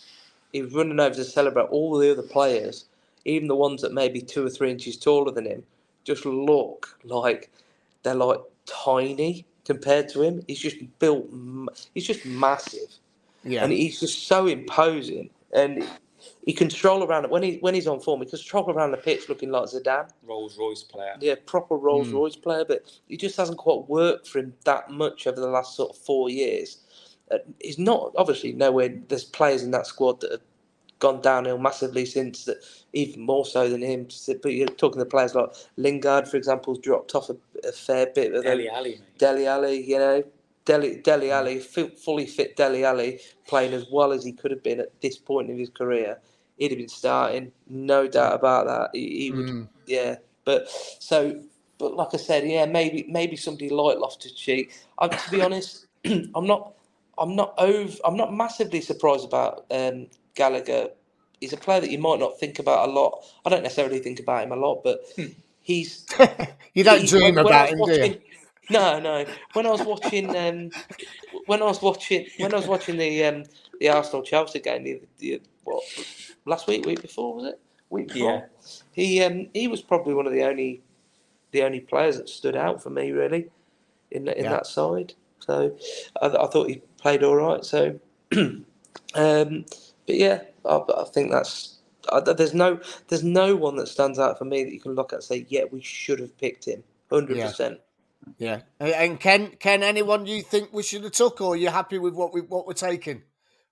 he 0.53 0.61
was 0.61 0.73
running 0.73 0.99
over 0.99 1.15
to 1.15 1.23
celebrate. 1.23 1.65
All 1.65 1.97
the 1.97 2.11
other 2.11 2.23
players, 2.23 2.85
even 3.25 3.47
the 3.47 3.55
ones 3.55 3.81
that 3.81 3.93
may 3.93 4.09
be 4.09 4.21
two 4.21 4.45
or 4.45 4.49
three 4.49 4.71
inches 4.71 4.97
taller 4.97 5.31
than 5.31 5.45
him, 5.45 5.63
just 6.03 6.25
look 6.25 6.97
like 7.03 7.51
they're 8.03 8.15
like 8.15 8.39
tiny 8.65 9.45
compared 9.65 10.09
to 10.09 10.21
him. 10.21 10.43
He's 10.47 10.59
just 10.59 10.77
built. 10.99 11.27
He's 11.93 12.07
just 12.07 12.25
massive 12.25 12.89
yeah. 13.47 13.63
and 13.63 13.71
he's 13.71 13.99
just 13.99 14.27
so 14.27 14.47
imposing. 14.47 15.29
And 15.53 15.87
he 16.45 16.53
can 16.53 16.69
stroll 16.69 17.03
around 17.03 17.29
when 17.29 17.43
he 17.43 17.57
when 17.57 17.73
he's 17.73 17.87
on 17.87 17.99
form. 17.99 18.21
He 18.21 18.27
can 18.27 18.39
stroll 18.39 18.69
around 18.69 18.91
the 18.91 18.97
pitch 18.97 19.29
looking 19.29 19.51
like 19.51 19.63
Zidane. 19.63 20.09
Rolls 20.25 20.57
Royce 20.57 20.83
player. 20.83 21.15
Yeah, 21.19 21.35
proper 21.45 21.75
Rolls 21.75 22.09
Royce 22.09 22.35
hmm. 22.35 22.41
player, 22.41 22.65
but 22.65 22.83
he 23.07 23.17
just 23.17 23.37
hasn't 23.37 23.57
quite 23.57 23.87
worked 23.87 24.27
for 24.27 24.39
him 24.39 24.53
that 24.65 24.89
much 24.89 25.27
over 25.27 25.39
the 25.39 25.47
last 25.47 25.75
sort 25.75 25.91
of 25.91 25.97
four 25.97 26.29
years. 26.29 26.79
Uh, 27.31 27.39
he's 27.61 27.79
not 27.79 28.13
obviously 28.17 28.53
nowhere. 28.53 28.89
There's 29.07 29.23
players 29.23 29.63
in 29.63 29.71
that 29.71 29.87
squad 29.87 30.21
that 30.21 30.31
have 30.31 30.41
gone 30.99 31.21
downhill 31.21 31.57
massively 31.57 32.05
since 32.05 32.45
that, 32.45 32.57
even 32.93 33.21
more 33.21 33.45
so 33.45 33.69
than 33.69 33.81
him. 33.81 34.07
But 34.41 34.53
you're 34.53 34.67
talking 34.67 34.99
to 34.99 35.05
players 35.05 35.35
like 35.35 35.49
Lingard, 35.77 36.27
for 36.27 36.37
example, 36.37 36.73
has 36.73 36.81
dropped 36.81 37.15
off 37.15 37.29
a, 37.29 37.37
a 37.67 37.71
fair 37.71 38.07
bit. 38.07 38.31
But 38.33 38.43
Dele 38.43 38.69
Alli. 38.69 39.01
Dele 39.17 39.47
Alli, 39.47 39.83
you 39.89 39.97
know, 39.97 40.23
Deli 40.65 40.97
Dele 40.97 41.31
Alli, 41.31 41.59
fully 41.59 42.25
fit 42.25 42.55
Dele 42.55 42.83
Alli, 42.85 43.19
playing 43.47 43.73
as 43.73 43.85
well 43.91 44.11
as 44.11 44.23
he 44.23 44.31
could 44.31 44.51
have 44.51 44.63
been 44.63 44.79
at 44.79 44.99
this 45.01 45.17
point 45.17 45.49
in 45.49 45.57
his 45.57 45.69
career. 45.69 46.19
He'd 46.57 46.71
have 46.71 46.79
been 46.79 46.87
starting, 46.89 47.51
no 47.69 48.07
doubt 48.07 48.33
about 48.33 48.65
that. 48.67 48.89
He, 48.93 49.19
he 49.19 49.31
would, 49.31 49.45
Mm. 49.47 49.67
yeah. 49.85 50.15
But 50.45 50.67
so, 50.99 51.41
but 51.77 51.95
like 51.95 52.09
I 52.13 52.17
said, 52.17 52.47
yeah, 52.47 52.65
maybe 52.65 53.05
maybe 53.09 53.35
somebody 53.35 53.69
like 53.69 53.99
Loftus 53.99 54.31
Cheek. 54.31 54.73
I, 54.97 55.07
to 55.09 55.31
be 55.31 55.41
honest, 55.41 55.85
I'm 56.05 56.47
not, 56.47 56.73
I'm 57.19 57.35
not 57.35 57.53
over, 57.57 57.93
I'm 58.05 58.17
not 58.17 58.33
massively 58.33 58.81
surprised 58.81 59.25
about 59.25 59.65
um, 59.71 60.07
Gallagher. 60.35 60.89
He's 61.41 61.53
a 61.53 61.57
player 61.57 61.81
that 61.81 61.91
you 61.91 61.99
might 61.99 62.19
not 62.19 62.39
think 62.39 62.59
about 62.59 62.89
a 62.89 62.91
lot. 62.91 63.23
I 63.45 63.49
don't 63.49 63.63
necessarily 63.63 63.99
think 63.99 64.19
about 64.19 64.43
him 64.43 64.51
a 64.51 64.55
lot, 64.55 64.83
but 64.83 65.01
he's 65.61 66.05
you 66.73 66.83
don't 66.83 67.01
he- 67.01 67.07
dream 67.07 67.37
when 67.41 67.45
about 67.45 67.69
him, 67.69 67.83
do 67.83 67.93
you? 67.93 68.21
No, 68.69 68.99
no. 68.99 69.25
When 69.53 69.65
I 69.67 69.71
was 69.71 69.83
watching, 69.83 70.35
um, 70.35 70.71
when 71.45 71.61
I 71.61 71.65
was 71.65 71.81
watching, 71.81 72.27
when 72.37 72.53
I 72.53 72.57
was 72.57 72.67
watching 72.67 72.97
the 72.97 73.25
um, 73.25 73.43
the 73.79 73.89
Arsenal 73.89 74.23
Chelsea 74.23 74.59
game, 74.59 74.83
the, 74.83 75.01
the 75.19 75.41
what 75.63 75.83
last 76.45 76.67
week, 76.67 76.85
week 76.85 77.01
before 77.01 77.35
was 77.35 77.45
it? 77.45 77.59
Week 77.89 78.09
before. 78.09 78.41
Yeah. 78.41 78.45
He 78.93 79.23
um, 79.23 79.49
he 79.53 79.67
was 79.67 79.81
probably 79.81 80.13
one 80.15 80.27
of 80.27 80.33
the 80.33 80.43
only 80.43 80.83
the 81.51 81.63
only 81.63 81.81
players 81.81 82.17
that 82.17 82.29
stood 82.29 82.55
out 82.55 82.83
for 82.83 82.89
me 82.89 83.11
really 83.11 83.49
in 84.11 84.27
in 84.29 84.45
Yeah. 84.45 84.51
that 84.51 84.67
side. 84.67 85.13
So 85.39 85.77
I, 86.21 86.27
I 86.27 86.47
thought 86.47 86.69
he 86.69 86.81
played 86.97 87.23
all 87.23 87.35
right. 87.35 87.63
So, 87.63 87.99
um, 88.35 88.65
but 89.15 90.15
yeah, 90.15 90.41
I, 90.65 90.75
I 90.97 91.03
think 91.13 91.31
that's. 91.31 91.75
I, 92.11 92.21
there's 92.21 92.53
no, 92.53 92.79
there's 93.09 93.23
no 93.23 93.55
one 93.55 93.75
that 93.75 93.87
stands 93.89 94.17
out 94.17 94.37
for 94.37 94.45
me 94.45 94.63
that 94.63 94.71
you 94.71 94.79
can 94.79 94.95
look 94.95 95.11
at 95.11 95.17
and 95.17 95.23
say, 95.23 95.45
yeah, 95.49 95.63
we 95.69 95.81
should 95.81 96.19
have 96.19 96.37
picked 96.37 96.65
him, 96.65 96.83
hundred 97.09 97.37
Yeah. 97.37 97.47
percent. 97.47 97.79
Yeah. 98.37 98.61
And- 98.79 98.93
And 98.93 99.19
Ken, 99.19 99.51
Ken, 99.59 99.83
anyone 99.83 100.25
you 100.25 100.41
think 100.41 100.71
we 100.71 100.83
should 100.83 101.03
have 101.03 101.11
took, 101.11 101.41
or 101.41 101.53
are 101.53 101.57
you 101.57 101.69
happy 101.69 101.97
with 101.97 102.13
what 102.13 102.33
we 102.33 102.41
what 102.41 102.65
we're 102.67 102.73
taking, 102.73 103.23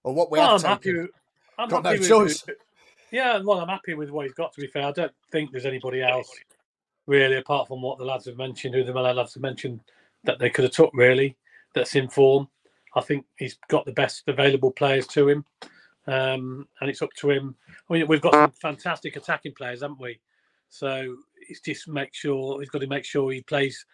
or 0.04 0.14
what 0.14 0.32
we 0.32 0.40
Well, 0.40 0.48
I'm 0.56 0.62
have 0.62 0.64
happy. 0.64 1.08
I'm 1.58 1.70
Got 1.70 1.86
happy 1.86 1.96
no 1.96 2.00
with, 2.00 2.08
choice. 2.10 2.44
Yeah, 3.12 3.40
well, 3.42 3.60
I'm 3.62 3.70
happy 3.70 3.94
with 3.94 4.10
what 4.10 4.26
he's 4.26 4.34
got. 4.34 4.52
To 4.54 4.62
be 4.62 4.68
fair, 4.68 4.84
I 4.88 4.92
don't 4.92 5.12
think 5.32 5.52
there's 5.52 5.66
anybody 5.66 6.02
else 6.02 6.30
really, 7.08 7.38
apart 7.38 7.68
from 7.68 7.82
what 7.82 7.98
the 7.98 8.04
lads 8.04 8.26
have 8.26 8.36
mentioned, 8.38 8.76
who 8.76 8.84
the 8.84 8.94
Malay 8.94 9.14
lads 9.14 9.36
have 9.36 9.44
mentioned, 9.44 9.80
that 10.26 10.40
they 10.40 10.50
could 10.50 10.64
have 10.66 10.74
took 10.74 10.92
really. 10.94 11.38
That's 11.74 11.96
in 11.96 12.10
form. 12.10 12.50
I 12.96 13.02
think 13.02 13.26
he's 13.38 13.58
got 13.68 13.86
the 13.86 13.92
best 13.92 14.24
available 14.28 14.72
players 14.72 15.06
to 15.08 15.28
him, 15.28 15.46
um, 16.08 16.68
and 16.80 16.90
it's 16.90 17.02
up 17.02 17.12
to 17.18 17.30
him. 17.32 17.56
I 17.90 17.94
mean, 17.94 18.08
we've 18.08 18.22
got 18.22 18.34
some 18.34 18.52
fantastic 18.52 19.16
attacking 19.16 19.54
players, 19.54 19.82
haven't 19.82 20.00
we? 20.00 20.20
So 20.70 21.18
it's 21.50 21.60
just 21.62 21.88
make 21.88 22.14
sure 22.14 22.60
he's 22.60 22.70
got 22.70 22.80
to 22.82 22.88
make 22.88 23.06
sure 23.06 23.32
he 23.32 23.42
plays 23.42 23.86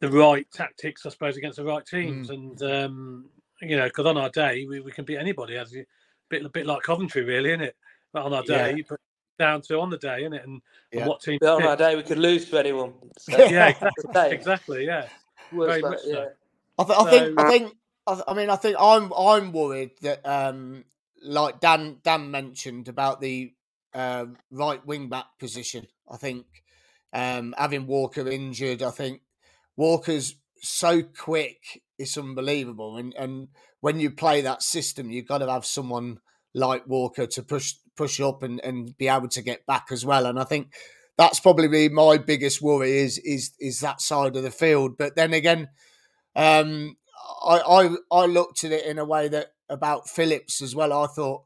the 0.00 0.10
right 0.10 0.46
tactics, 0.52 1.06
I 1.06 1.10
suppose, 1.10 1.36
against 1.36 1.56
the 1.56 1.64
right 1.64 1.84
teams. 1.86 2.30
And 2.30 2.60
um, 2.62 3.26
you 3.62 3.76
know, 3.76 3.84
because 3.86 4.06
on 4.06 4.16
our 4.18 4.30
day 4.30 4.66
we, 4.68 4.80
we 4.80 4.92
can 4.92 5.04
beat 5.04 5.18
anybody. 5.18 5.56
As 5.56 5.74
a 5.74 5.84
bit 6.28 6.44
a 6.44 6.48
bit 6.48 6.66
like 6.66 6.82
Coventry, 6.82 7.22
really, 7.24 7.50
isn't 7.50 7.62
it? 7.62 7.76
But 8.12 8.24
on 8.24 8.32
our 8.34 8.42
Yeah. 8.46 8.72
day, 8.72 8.84
but 8.88 9.00
down 9.38 9.60
to 9.62 9.80
on 9.80 9.90
the 9.90 9.98
day, 9.98 10.20
isn't 10.20 10.34
it? 10.34 10.44
And, 10.46 10.60
Yeah. 10.92 11.00
and 11.00 11.08
what 11.08 11.20
team? 11.22 11.38
But 11.40 11.50
on 11.54 11.60
pick. 11.60 11.68
our 11.70 11.76
day, 11.76 11.96
we 11.96 12.02
could 12.02 12.18
lose 12.18 12.48
to 12.50 12.58
anyone. 12.58 12.92
So, 13.18 13.36
Yeah, 13.50 13.68
exactly. 13.98 14.30
Exactly. 14.36 14.86
Yeah. 14.86 15.08
very 15.52 15.80
about- 15.80 15.90
much 15.92 16.00
so. 16.02 16.30
I, 16.78 16.84
th- 16.84 16.98
I 16.98 17.10
think. 17.10 17.40
I 17.40 17.48
think. 17.50 17.76
I, 18.06 18.20
I 18.28 18.34
mean, 18.34 18.50
I 18.50 18.56
think 18.56 18.76
I'm. 18.78 19.12
I'm 19.12 19.52
worried 19.52 19.92
that, 20.02 20.26
um, 20.26 20.84
like 21.22 21.60
Dan 21.60 21.98
Dan 22.02 22.30
mentioned 22.30 22.88
about 22.88 23.20
the 23.20 23.52
uh, 23.94 24.26
right 24.50 24.84
wing 24.86 25.08
back 25.08 25.26
position. 25.38 25.86
I 26.10 26.16
think 26.16 26.46
um, 27.12 27.54
having 27.56 27.86
Walker 27.86 28.28
injured, 28.28 28.82
I 28.82 28.90
think 28.90 29.22
Walker's 29.76 30.36
so 30.60 31.02
quick. 31.02 31.82
It's 31.98 32.18
unbelievable, 32.18 32.96
and 32.96 33.14
and 33.14 33.48
when 33.80 34.00
you 34.00 34.10
play 34.10 34.40
that 34.40 34.62
system, 34.62 35.10
you've 35.10 35.28
got 35.28 35.38
to 35.38 35.50
have 35.50 35.66
someone 35.66 36.18
like 36.54 36.86
Walker 36.86 37.26
to 37.26 37.42
push 37.42 37.74
push 37.96 38.20
up 38.20 38.42
and, 38.42 38.60
and 38.64 38.96
be 38.96 39.08
able 39.08 39.28
to 39.28 39.42
get 39.42 39.66
back 39.66 39.88
as 39.90 40.04
well. 40.04 40.26
And 40.26 40.38
I 40.38 40.44
think 40.44 40.72
that's 41.16 41.38
probably 41.40 41.88
my 41.88 42.18
biggest 42.18 42.60
worry 42.60 42.98
is 42.98 43.18
is 43.18 43.52
is 43.60 43.80
that 43.80 44.00
side 44.00 44.36
of 44.36 44.42
the 44.42 44.50
field. 44.50 44.96
But 44.98 45.16
then 45.16 45.32
again, 45.32 45.68
um, 46.34 46.96
I, 47.46 47.58
I 47.58 47.96
I 48.22 48.26
looked 48.26 48.64
at 48.64 48.72
it 48.72 48.84
in 48.86 48.98
a 48.98 49.04
way 49.04 49.28
that 49.28 49.52
about 49.68 50.08
Phillips 50.08 50.60
as 50.62 50.74
well. 50.74 50.92
I 50.92 51.06
thought, 51.06 51.44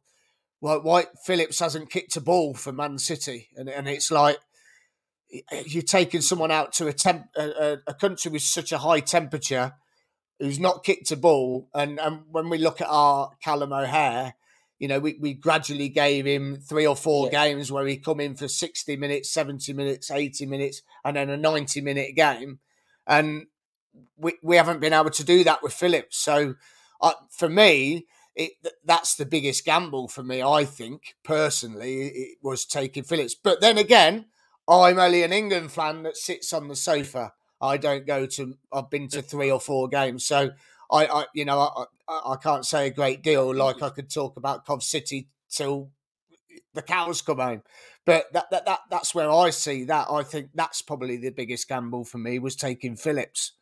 well, 0.60 0.80
White 0.82 1.08
Phillips 1.24 1.60
hasn't 1.60 1.90
kicked 1.90 2.16
a 2.16 2.20
ball 2.20 2.54
for 2.54 2.72
Man 2.72 2.98
City, 2.98 3.48
and 3.56 3.68
and 3.68 3.88
it's 3.88 4.10
like 4.10 4.38
you're 5.66 5.82
taking 5.82 6.20
someone 6.22 6.50
out 6.50 6.72
to 6.74 6.86
a 6.86 6.92
temp 6.92 7.26
a, 7.36 7.42
a- 7.72 7.78
a 7.88 7.94
country 7.94 8.30
with 8.30 8.42
such 8.42 8.72
a 8.72 8.78
high 8.78 9.00
temperature 9.00 9.74
who's 10.38 10.58
not 10.58 10.84
kicked 10.84 11.10
a 11.10 11.16
ball, 11.16 11.68
and 11.74 11.98
and 12.00 12.22
when 12.30 12.48
we 12.48 12.58
look 12.58 12.80
at 12.80 12.88
our 12.88 13.30
Callum 13.42 13.72
O'Hare. 13.72 14.34
You 14.80 14.86
know, 14.86 15.00
we, 15.00 15.18
we 15.20 15.34
gradually 15.34 15.88
gave 15.88 16.24
him 16.24 16.54
three 16.54 16.86
or 16.86 16.94
four 16.94 17.26
Yeah. 17.32 17.46
games 17.48 17.72
where 17.72 17.84
he 17.84 17.96
come 17.96 18.20
in 18.20 18.36
for 18.36 18.46
60 18.46 18.94
minutes, 18.94 19.28
70 19.32 19.72
minutes, 19.72 20.08
80 20.08 20.46
minutes, 20.46 20.82
and 21.04 21.16
then 21.16 21.28
a 21.30 21.36
90 21.36 21.80
minute 21.80 22.14
game 22.14 22.60
and 23.04 23.46
we 24.16 24.34
we 24.42 24.56
haven't 24.56 24.80
been 24.80 24.92
able 24.92 25.10
to 25.10 25.24
do 25.24 25.44
that 25.44 25.62
with 25.62 25.72
Phillips. 25.72 26.18
So 26.18 26.54
uh, 27.00 27.12
for 27.30 27.48
me, 27.48 28.06
it 28.34 28.52
that's 28.84 29.16
the 29.16 29.26
biggest 29.26 29.64
gamble 29.64 30.08
for 30.08 30.22
me. 30.22 30.42
I 30.42 30.64
think 30.64 31.16
personally, 31.24 32.06
it 32.08 32.38
was 32.42 32.64
taking 32.64 33.04
Phillips. 33.04 33.34
But 33.34 33.60
then 33.60 33.78
again, 33.78 34.26
I'm 34.68 34.98
only 34.98 35.22
an 35.22 35.32
England 35.32 35.72
fan 35.72 36.02
that 36.04 36.16
sits 36.16 36.52
on 36.52 36.68
the 36.68 36.76
sofa. 36.76 37.32
I 37.60 37.76
don't 37.76 38.06
go 38.06 38.26
to. 38.26 38.54
I've 38.72 38.90
been 38.90 39.08
to 39.08 39.22
three 39.22 39.50
or 39.50 39.60
four 39.60 39.88
games, 39.88 40.24
so 40.24 40.50
I, 40.90 41.06
I 41.06 41.24
you 41.34 41.44
know, 41.44 41.58
I, 41.58 41.84
I, 42.08 42.32
I 42.32 42.36
can't 42.36 42.64
say 42.66 42.86
a 42.86 42.90
great 42.90 43.22
deal. 43.22 43.54
Like 43.54 43.82
I 43.82 43.90
could 43.90 44.10
talk 44.10 44.36
about 44.36 44.64
Cov 44.66 44.82
City 44.82 45.28
till 45.50 45.90
the 46.74 46.82
cows 46.82 47.22
come 47.22 47.38
home. 47.38 47.62
But 48.04 48.32
that, 48.32 48.50
that 48.50 48.66
that 48.66 48.80
that's 48.90 49.14
where 49.14 49.30
I 49.30 49.50
see 49.50 49.84
that. 49.84 50.06
I 50.10 50.22
think 50.22 50.50
that's 50.54 50.80
probably 50.80 51.16
the 51.16 51.30
biggest 51.30 51.68
gamble 51.68 52.04
for 52.04 52.18
me 52.18 52.38
was 52.38 52.56
taking 52.56 52.96
Phillips. 52.96 53.52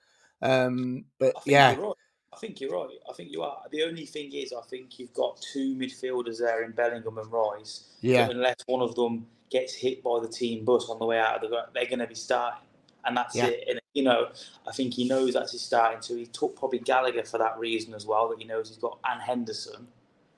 Um, 0.42 1.04
but 1.18 1.34
I 1.36 1.40
yeah, 1.46 1.76
right. 1.76 1.92
I 2.32 2.36
think 2.38 2.60
you're 2.60 2.70
right. 2.72 2.96
I 3.08 3.12
think 3.14 3.32
you 3.32 3.42
are. 3.42 3.62
The 3.70 3.82
only 3.84 4.04
thing 4.06 4.32
is, 4.34 4.52
I 4.52 4.60
think 4.68 4.98
you've 4.98 5.14
got 5.14 5.40
two 5.52 5.74
midfielders 5.74 6.38
there 6.38 6.64
in 6.64 6.72
Bellingham 6.72 7.18
and 7.18 7.32
Rice. 7.32 7.84
yeah, 8.02 8.28
Unless 8.28 8.56
one 8.66 8.82
of 8.82 8.94
them 8.94 9.26
gets 9.50 9.74
hit 9.74 10.02
by 10.02 10.18
the 10.20 10.28
team 10.28 10.64
bus 10.64 10.88
on 10.90 10.98
the 10.98 11.06
way 11.06 11.18
out 11.18 11.36
of 11.36 11.40
the 11.42 11.48
ground, 11.48 11.68
they're 11.74 11.86
going 11.86 12.00
to 12.00 12.06
be 12.06 12.14
starting, 12.14 12.60
and 13.06 13.16
that's 13.16 13.34
Yeah. 13.34 13.46
it. 13.46 13.64
And 13.70 13.80
you 13.94 14.02
know, 14.02 14.28
I 14.68 14.72
think 14.72 14.92
he 14.92 15.08
knows 15.08 15.32
that's 15.32 15.52
his 15.52 15.62
starting. 15.62 16.02
So 16.02 16.14
he 16.16 16.26
took 16.26 16.56
probably 16.56 16.80
Gallagher 16.80 17.24
for 17.24 17.38
that 17.38 17.58
reason 17.58 17.94
as 17.94 18.04
well. 18.04 18.28
That 18.28 18.38
he 18.38 18.44
knows 18.44 18.68
he's 18.68 18.76
got 18.78 18.98
and 19.04 19.22
Henderson. 19.22 19.88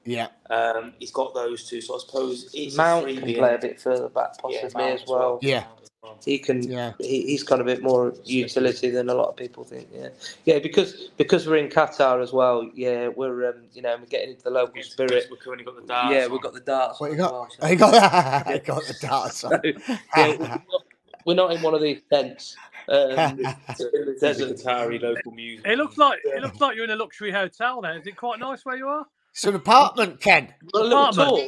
yeah, 0.05 0.29
Um, 0.49 0.95
he's 1.01 1.11
got 1.11 1.35
those 1.35 1.69
two. 1.69 1.81
So 1.81 1.97
I 1.97 1.99
suppose 1.99 2.51
it's 2.55 2.77
Mount 2.77 3.09
a 3.09 3.15
can 3.15 3.35
play 3.35 3.55
a 3.57 3.59
bit 3.59 3.81
further 3.81 4.09
back, 4.09 4.39
possibly 4.39 4.71
Mount 4.75 5.01
as 5.03 5.09
well. 5.09 5.41
Yeah. 5.43 5.59
As 5.59 5.65
well. 5.65 5.88
He 6.25 6.39
can. 6.39 6.63
yeah. 6.63 6.93
He, 7.01 7.23
he's 7.27 7.43
got 7.43 7.61
a 7.61 7.65
bit 7.65 7.83
more 7.83 8.15
utility 8.25 8.91
than 8.91 9.09
a 9.09 9.15
lot 9.15 9.29
of 9.29 9.37
people 9.37 9.65
think. 9.65 9.89
Yeah, 9.93 10.09
yeah. 10.45 10.59
Because 10.59 11.11
because 11.17 11.47
we're 11.47 11.57
in 11.57 11.69
Qatar 11.69 12.23
as 12.23 12.33
well. 12.33 12.69
Yeah, 12.75 13.09
we're 13.09 13.49
um, 13.51 13.65
you 13.73 13.83
know 13.83 13.97
we're 13.99 14.07
getting 14.07 14.31
into 14.31 14.43
the 14.45 14.51
local 14.51 14.77
Yes, 14.77 14.91
spirit. 14.93 15.27
We've 15.31 15.41
currently 15.41 15.65
got 15.65 15.77
the 15.77 15.87
darts. 15.87 16.15
Yeah, 16.15 16.25
on. 16.27 16.33
we've 16.33 16.41
got 16.41 16.55
the 16.55 16.61
darts. 16.61 17.01
What 17.01 17.11
you 17.11 17.17
got? 17.17 17.33
well, 17.33 17.49
so- 17.51 17.59
I 17.67 17.75
got 17.75 17.91
that. 17.93 18.47
I 18.47 18.59
got 18.59 18.83
the 18.85 18.95
darts. 19.01 19.39
So, 19.39 19.51
yeah, 20.17 20.37
we're 20.37 20.49
not- 20.49 20.63
we're 21.27 21.35
not 21.35 21.53
in 21.53 21.63
one 21.63 21.75
of 21.75 21.83
these 21.83 22.01
tents. 22.11 22.57
Um, 22.89 23.41
It's 23.69 23.79
the 23.79 24.17
desert. 24.21 24.57
Qatari 24.57 25.03
local 25.03 25.33
music. 25.33 25.67
It 25.67 25.77
looks 25.79 25.99
like 25.99 26.21
it 26.25 26.41
looks 26.43 26.61
like 26.61 26.75
you're 26.77 26.85
in 26.85 26.91
a 26.91 26.97
luxury 26.97 27.31
hotel. 27.33 27.83
There 27.83 27.99
is 27.99 28.07
it 28.07 28.17
quite 28.17 28.39
nice 28.39 28.65
where 28.65 28.77
you 28.77 28.89
are? 28.89 29.05
It's 29.33 29.45
an 29.45 29.57
apartment, 29.57 30.21
Ken. 30.21 30.55
a 30.75 30.79
Apartment. 30.79 31.29
tour. 31.29 31.39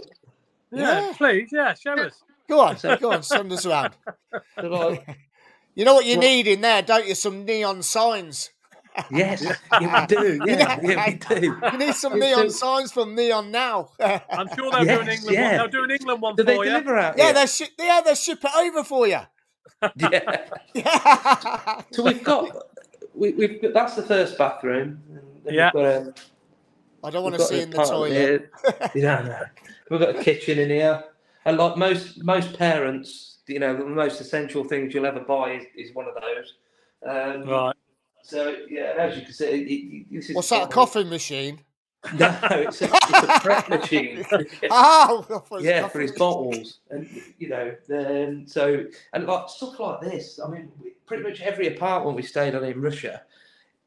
Yeah, 0.73 1.07
Yeah. 1.07 1.13
please, 1.17 1.49
yeah, 1.51 1.75
show 1.75 1.95
us. 1.95 2.23
Go 2.51 2.61
on, 2.61 2.77
go 3.01 3.13
on, 3.13 3.23
send 3.23 3.53
us 3.53 3.65
around. 3.65 3.95
They're 4.57 4.99
You 5.77 5.85
know 5.85 5.95
what 5.95 6.05
you 6.05 6.19
Well- 6.19 6.29
need 6.29 6.49
in 6.49 6.61
there, 6.63 6.83
don't 6.83 7.07
you? 7.07 7.15
Some 7.15 7.45
neon 7.45 7.83
signs. 7.83 8.51
yes, 9.11 9.41
yeah, 9.81 10.01
we 10.01 10.07
do. 10.07 10.41
Yeah, 10.45 10.81
yeah, 10.83 11.07
we 11.07 11.15
do. 11.41 11.57
You 11.73 11.79
need 11.79 11.95
some 11.95 12.15
Yeah, 12.21 12.31
neon 12.31 12.51
so- 12.51 12.57
signs 12.59 12.91
from 12.91 13.15
Neon 13.15 13.53
Now. 13.53 13.91
I'm 14.01 14.49
sure 14.57 14.73
they'll 14.73 14.85
do 14.85 15.01
an 15.01 15.09
England 15.09 15.31
yeah. 15.31 15.49
one. 15.49 15.57
They'll 15.59 15.69
do 15.69 15.85
an 15.85 15.91
England 15.93 16.21
one 16.23 16.35
Do 16.35 16.43
they 16.43 16.57
for 16.57 16.65
you. 16.65 16.71
deliver 16.73 16.99
out 16.99 17.17
yeah, 17.17 17.27
here? 17.27 17.35
they 17.35 17.47
ship. 17.47 17.69
Yeah, 17.79 18.01
they 18.05 18.15
ship 18.17 18.41
it 18.43 18.51
over 18.59 18.83
for 18.83 19.07
you. 19.07 19.21
Yeah. 19.97 20.47
Yeah. 20.75 21.83
So 21.93 22.03
we've 22.03 22.23
got, 22.25 22.51
we, 23.15 23.31
we've 23.33 23.63
got, 23.63 23.73
that's 23.75 23.95
the 23.95 24.03
first 24.03 24.37
bathroom. 24.37 25.01
Yeah. 25.49 25.71
Got, 25.73 25.97
um, 25.97 26.15
I 27.05 27.11
don't 27.11 27.23
want 27.23 27.37
to 27.37 27.43
see 27.43 27.61
in 27.61 27.71
the 27.71 27.77
toilet. 27.85 28.11
here. 28.13 28.51
You 28.95 29.03
don't. 29.03 29.33
We've 29.89 30.01
got 30.01 30.17
a 30.17 30.23
kitchen 30.23 30.59
in 30.59 30.69
here. 30.69 31.05
And 31.45 31.57
like 31.57 31.77
most 31.77 32.23
most 32.23 32.57
parents, 32.59 33.39
you 33.47 33.59
know, 33.59 33.77
the 33.77 33.85
most 33.87 34.21
essential 34.21 34.63
things 34.65 34.93
you'll 34.95 35.07
ever 35.07 35.21
buy 35.21 35.53
is, 35.55 35.65
is 35.77 35.95
one 35.95 36.07
of 36.07 36.15
those. 36.15 36.55
Um, 37.09 37.49
Right. 37.49 37.77
So 38.23 38.55
yeah, 38.69 38.95
as 38.99 39.17
you 39.17 39.23
can 39.23 39.33
see, 39.33 39.45
it, 39.47 39.71
it, 39.71 40.07
this 40.13 40.31
is 40.31 40.37
What's 40.37 40.51
that? 40.51 40.65
A 40.65 40.67
probably- 40.69 40.75
coffee 41.03 41.05
machine? 41.11 41.61
No, 42.19 42.35
it's 42.51 42.81
a, 42.81 42.87
it's 42.87 43.11
a 43.37 43.41
prep 43.41 43.69
machine. 43.69 44.25
Oh, 44.71 45.21
I 45.21 45.23
thought 45.23 45.45
it 45.45 45.51
was 45.51 45.63
a 45.65 45.67
yeah, 45.67 45.87
for 45.89 46.01
his 46.01 46.13
machine. 46.13 46.19
bottles, 46.19 46.79
and 46.91 47.07
you 47.39 47.51
know, 47.51 47.75
then 47.89 48.47
so 48.47 48.87
and 49.13 49.27
like 49.27 49.51
stuff 49.51 49.79
like 49.79 50.01
this. 50.01 50.41
I 50.43 50.49
mean, 50.49 50.71
pretty 51.05 51.23
much 51.23 51.43
every 51.43 51.67
apartment 51.75 52.17
we 52.17 52.23
stayed 52.23 52.55
on 52.55 52.65
in 52.65 52.81
Russia, 52.81 53.21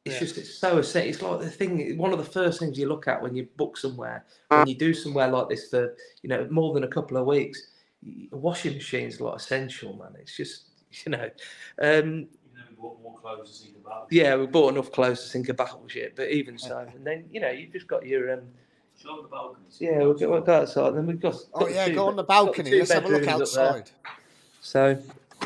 it's 0.04 0.14
Yeah. 0.14 0.18
just 0.20 0.38
it's 0.38 0.54
so 0.54 0.78
essential. 0.78 1.10
It's 1.10 1.22
like 1.22 1.40
the 1.40 1.50
thing. 1.50 1.96
One 1.96 2.12
of 2.12 2.18
the 2.18 2.24
first 2.30 2.58
things 2.60 2.78
you 2.78 2.88
look 2.88 3.08
at 3.08 3.22
when 3.22 3.34
you 3.34 3.48
book 3.56 3.76
somewhere, 3.76 4.24
when 4.48 4.66
you 4.66 4.74
do 4.74 4.92
somewhere 4.94 5.28
like 5.28 5.48
this 5.48 5.70
for 5.70 5.96
you 6.22 6.28
know 6.28 6.46
more 6.50 6.74
than 6.74 6.84
a 6.84 6.88
couple 6.88 7.16
of 7.16 7.26
weeks, 7.26 7.68
y- 8.04 8.28
a 8.32 8.36
washing 8.36 8.74
machine's 8.74 9.20
like 9.20 9.36
essential, 9.36 9.94
man. 9.96 10.14
It's 10.20 10.36
just 10.36 10.64
you 11.06 11.10
know, 11.12 11.30
um, 11.80 11.80
You 11.80 12.28
know, 12.54 12.64
more, 12.78 12.96
more 13.02 13.18
clothes 13.18 13.50
to 13.50 13.56
see 13.56 13.72
the 13.72 13.78
battle. 13.80 14.06
yeah, 14.10 14.36
we 14.36 14.46
bought 14.46 14.74
enough 14.74 14.92
clothes 14.92 15.22
to 15.22 15.28
sink 15.28 15.48
a 15.48 15.54
battleship, 15.54 16.14
but 16.16 16.28
even 16.30 16.58
so, 16.58 16.78
and 16.94 17.06
then 17.06 17.24
you 17.32 17.40
know 17.40 17.50
you've 17.50 17.72
just 17.72 17.86
got 17.88 18.06
your 18.06 18.32
um, 18.34 18.40
Show 18.96 19.22
the 19.22 19.28
balconies. 19.28 19.76
yeah, 19.80 19.98
we'll 19.98 20.14
go, 20.14 20.30
we'll 20.30 20.40
go 20.42 20.60
outside, 20.60 20.94
then 20.94 21.06
we've 21.06 21.18
got. 21.18 21.34
Oh 21.54 21.60
got 21.60 21.70
yeah, 21.72 21.88
two 21.88 21.94
go 21.96 22.06
on 22.08 22.14
the 22.16 22.22
balcony. 22.22 22.70
Let's 22.78 22.92
have 22.92 23.04
a 23.06 23.08
look 23.08 23.22
bedrooms 23.24 23.42
up 23.42 23.52
there. 23.52 23.68
outside. 23.70 23.90
So 24.60 24.98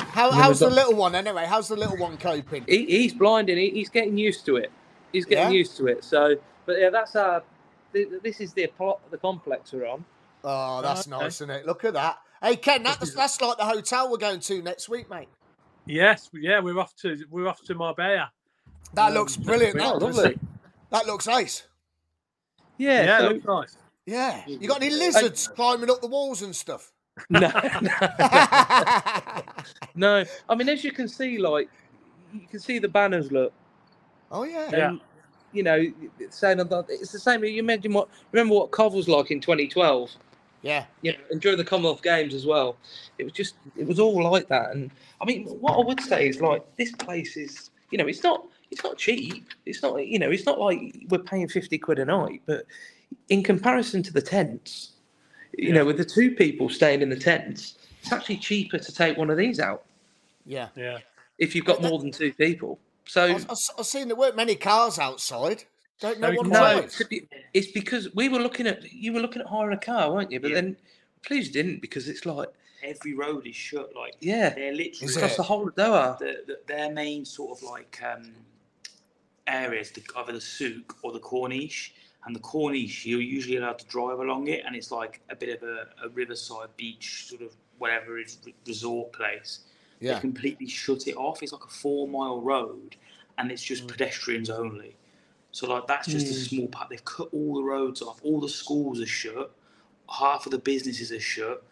How, 0.08 0.30
how's 0.30 0.60
the 0.60 0.70
little 0.70 0.94
one 0.94 1.14
anyway? 1.14 1.46
How's 1.46 1.68
the 1.68 1.76
little 1.76 1.96
one 1.96 2.16
coping? 2.16 2.64
he, 2.66 2.86
he's 2.86 3.12
blind 3.14 3.48
and 3.50 3.58
he, 3.58 3.70
he's 3.70 3.88
getting 3.88 4.16
used 4.18 4.44
to 4.46 4.56
it. 4.56 4.70
He's 5.12 5.24
getting 5.24 5.52
Yeah? 5.52 5.58
used 5.58 5.76
to 5.78 5.86
it. 5.86 6.04
So, 6.04 6.36
but 6.66 6.78
yeah, 6.78 6.90
that's 6.90 7.14
our. 7.16 7.42
This 7.92 8.40
is 8.40 8.52
the 8.52 8.66
plot, 8.66 9.00
the 9.10 9.16
complex 9.18 9.72
we're 9.72 9.86
on. 9.86 10.04
Oh, 10.44 10.82
that's 10.82 11.08
Okay. 11.08 11.10
nice, 11.18 11.36
isn't 11.36 11.50
it? 11.50 11.66
Look 11.66 11.84
at 11.84 11.94
that. 11.94 12.18
Hey 12.42 12.56
Ken, 12.56 12.82
that's 12.82 13.14
that's 13.14 13.40
like 13.40 13.56
the 13.58 13.64
hotel 13.64 14.10
we're 14.10 14.18
going 14.18 14.40
to 14.40 14.62
next 14.62 14.88
week, 14.88 15.10
mate. 15.10 15.28
Yes, 15.86 16.28
yeah, 16.34 16.60
we're 16.60 16.78
off 16.78 16.94
to 16.96 17.16
we're 17.30 17.48
off 17.48 17.62
to 17.62 17.74
Marbella. 17.74 18.30
That 18.94 19.08
Um, 19.08 19.14
looks 19.14 19.36
brilliant. 19.36 19.78
Oh, 19.80 19.98
That, 19.98 20.04
lovely. 20.04 20.38
that 20.90 21.06
looks 21.06 21.26
nice. 21.26 21.66
Yeah. 22.76 23.04
Yeah, 23.04 23.18
so- 23.18 23.28
looks 23.30 23.44
nice. 23.46 23.76
Yeah. 24.06 24.42
You 24.46 24.68
got 24.68 24.82
any 24.82 24.90
lizards 24.94 25.48
climbing 25.48 25.90
up 25.90 26.00
the 26.00 26.06
walls 26.08 26.40
and 26.42 26.54
stuff? 26.56 26.92
No, 27.30 27.40
no, 27.82 27.92
no. 29.94 30.24
I 30.48 30.54
mean, 30.54 30.68
as 30.68 30.84
you 30.84 30.92
can 30.92 31.08
see, 31.08 31.38
like 31.38 31.68
you 32.32 32.46
can 32.48 32.60
see 32.60 32.78
the 32.78 32.88
banners. 32.88 33.32
Look, 33.32 33.52
oh 34.30 34.44
yeah. 34.44 34.70
Yeah. 34.70 34.96
you 35.52 35.62
know, 35.62 35.84
it's 36.18 36.38
saying 36.38 36.58
that 36.58 36.86
it's 36.88 37.12
the 37.12 37.18
same. 37.18 37.44
You 37.44 37.58
imagine 37.58 37.92
what? 37.92 38.08
Remember 38.32 38.54
what 38.54 38.70
Cov 38.70 38.94
was 38.94 39.08
like 39.08 39.30
in 39.30 39.40
2012. 39.40 40.10
Yeah. 40.62 40.86
you 41.02 41.12
know, 41.12 41.18
and 41.30 41.40
during 41.40 41.56
the 41.56 41.64
Commonwealth 41.64 42.02
Games 42.02 42.34
as 42.34 42.44
well. 42.44 42.76
It 43.18 43.24
was 43.24 43.32
just, 43.32 43.54
it 43.76 43.86
was 43.86 44.00
all 44.00 44.22
like 44.22 44.48
that. 44.48 44.72
And 44.72 44.90
I 45.20 45.24
mean, 45.24 45.46
what 45.46 45.74
I 45.74 45.86
would 45.86 46.00
say 46.00 46.28
is 46.28 46.40
like 46.40 46.64
this 46.76 46.92
place 46.92 47.36
is, 47.36 47.70
you 47.90 47.98
know, 47.98 48.06
it's 48.06 48.22
not, 48.22 48.44
it's 48.70 48.82
not 48.82 48.98
cheap. 48.98 49.46
It's 49.66 49.82
not, 49.82 50.06
you 50.06 50.18
know, 50.18 50.30
it's 50.30 50.46
not 50.46 50.58
like 50.58 51.06
we're 51.08 51.18
paying 51.18 51.48
fifty 51.48 51.78
quid 51.78 51.98
a 51.98 52.04
night, 52.04 52.42
but 52.46 52.66
in 53.28 53.42
comparison 53.42 54.02
to 54.02 54.12
the 54.12 54.20
tents, 54.20 54.92
you 55.56 55.72
know, 55.72 55.84
with 55.84 55.96
the 55.98 56.04
two 56.04 56.32
people 56.32 56.68
staying 56.68 57.02
in 57.02 57.08
the 57.08 57.16
tents, 57.16 57.78
it's 58.02 58.12
actually 58.12 58.36
cheaper 58.36 58.78
to 58.78 58.92
take 58.94 59.16
one 59.16 59.30
of 59.30 59.36
these 59.36 59.58
out 59.60 59.84
Yeah. 60.46 60.68
Yeah. 60.76 60.98
if 61.38 61.54
you've 61.54 61.64
got 61.64 61.82
more 61.82 61.98
than 61.98 62.10
two 62.12 62.32
people. 62.32 62.78
So 63.06 63.24
I, 63.26 63.30
I, 63.32 63.54
I've 63.78 63.86
seen 63.86 64.08
there 64.08 64.16
weren't 64.16 64.36
many 64.36 64.54
cars 64.54 64.98
outside. 64.98 65.64
Don't 66.00 66.20
know 66.20 66.28
Very 66.28 66.38
what 66.38 66.46
quiet. 66.48 66.96
no, 67.00 67.06
be- 67.08 67.28
it's 67.54 67.72
because 67.72 68.14
we 68.14 68.28
were 68.28 68.38
looking 68.38 68.66
at, 68.66 68.92
you 68.92 69.12
were 69.12 69.20
looking 69.20 69.42
at 69.42 69.48
hiring 69.48 69.76
a 69.76 69.80
car, 69.80 70.12
weren't 70.12 70.30
you? 70.30 70.38
But 70.40 70.50
Yeah. 70.50 70.56
then, 70.56 70.76
please 71.24 71.50
didn't 71.50 71.80
because 71.80 72.08
it's 72.08 72.24
like, 72.26 72.48
Every 72.84 73.12
road 73.14 73.44
is 73.44 73.56
shut. 73.56 73.90
Like 73.96 74.14
yeah, 74.20 74.50
they're 74.50 74.70
literally 74.72 75.06
Is 75.10 75.16
across 75.16 75.32
it? 75.32 75.36
the 75.38 75.42
whole 75.42 75.66
of 75.66 75.74
Doha. 75.74 76.16
the, 76.20 76.44
the, 76.46 76.60
their 76.68 76.92
main 76.92 77.24
sort 77.24 77.58
of 77.58 77.62
like 77.64 78.00
um, 78.08 78.30
areas, 79.48 79.90
the, 79.90 80.02
either 80.16 80.32
the 80.32 80.40
souk 80.40 80.96
or 81.02 81.12
the 81.12 81.18
Corniche. 81.18 81.90
And 82.28 82.36
the 82.36 82.40
Corniche, 82.40 83.06
you're 83.06 83.22
usually 83.22 83.56
allowed 83.56 83.78
to 83.78 83.86
drive 83.86 84.18
along 84.18 84.48
it, 84.48 84.62
and 84.66 84.76
it's 84.76 84.92
like 84.92 85.22
a 85.30 85.34
bit 85.34 85.48
of 85.56 85.66
a, 85.66 85.86
a 86.04 86.10
riverside 86.10 86.68
beach, 86.76 87.24
sort 87.26 87.40
of 87.40 87.54
whatever 87.78 88.18
it 88.18 88.26
is, 88.26 88.38
resort 88.66 89.14
place. 89.14 89.60
They 90.02 90.14
completely 90.20 90.68
shut 90.68 91.06
it 91.08 91.16
off. 91.16 91.42
It's 91.42 91.52
like 91.54 91.64
a 91.64 91.68
four 91.70 92.06
mile 92.06 92.42
road, 92.42 92.96
and 93.38 93.50
it's 93.50 93.62
just 93.62 93.84
Mm. 93.84 93.92
pedestrians 93.92 94.50
only. 94.50 94.94
So 95.52 95.66
like 95.72 95.86
that's 95.86 96.06
just 96.06 96.26
a 96.26 96.34
Mm. 96.34 96.48
small 96.48 96.68
part. 96.68 96.90
They've 96.90 97.04
cut 97.06 97.30
all 97.32 97.54
the 97.54 97.62
roads 97.62 98.02
off. 98.02 98.20
All 98.22 98.40
the 98.42 98.48
schools 98.50 99.00
are 99.00 99.06
shut. 99.06 99.50
Half 100.10 100.44
of 100.44 100.52
the 100.52 100.58
businesses 100.58 101.10
are 101.10 101.18
shut 101.20 101.64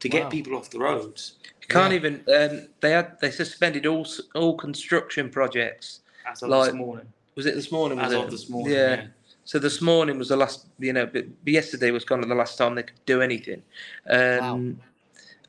to 0.00 0.08
Wow. 0.10 0.12
get 0.18 0.30
people 0.30 0.54
off 0.54 0.68
the 0.68 0.78
roads. 0.78 1.36
You 1.62 1.68
can't 1.68 1.92
Yeah. 1.92 1.96
even. 1.96 2.14
Um, 2.28 2.68
they 2.80 2.90
had 2.90 3.18
they 3.20 3.30
suspended 3.30 3.86
all 3.86 4.06
all 4.34 4.58
construction 4.58 5.30
projects. 5.30 6.00
As 6.26 6.42
of 6.42 6.50
Like, 6.50 6.66
this 6.72 6.74
morning. 6.74 7.12
Was 7.34 7.46
it 7.46 7.54
this 7.54 7.72
morning? 7.72 7.96
Was 7.96 8.08
As 8.08 8.12
it? 8.12 8.24
of 8.26 8.30
this 8.30 8.48
morning. 8.50 8.74
Yeah. 8.74 8.94
yeah. 8.94 9.06
So 9.44 9.58
this 9.58 9.80
morning 9.80 10.18
was 10.18 10.28
the 10.28 10.36
last. 10.36 10.66
You 10.78 10.92
know, 10.92 11.06
but 11.06 11.24
yesterday 11.44 11.90
was 11.90 12.04
kind 12.04 12.22
of 12.22 12.28
the 12.28 12.34
last 12.34 12.56
time 12.58 12.74
they 12.74 12.84
could 12.84 13.04
do 13.06 13.20
anything. 13.22 13.62
Um, 14.08 14.80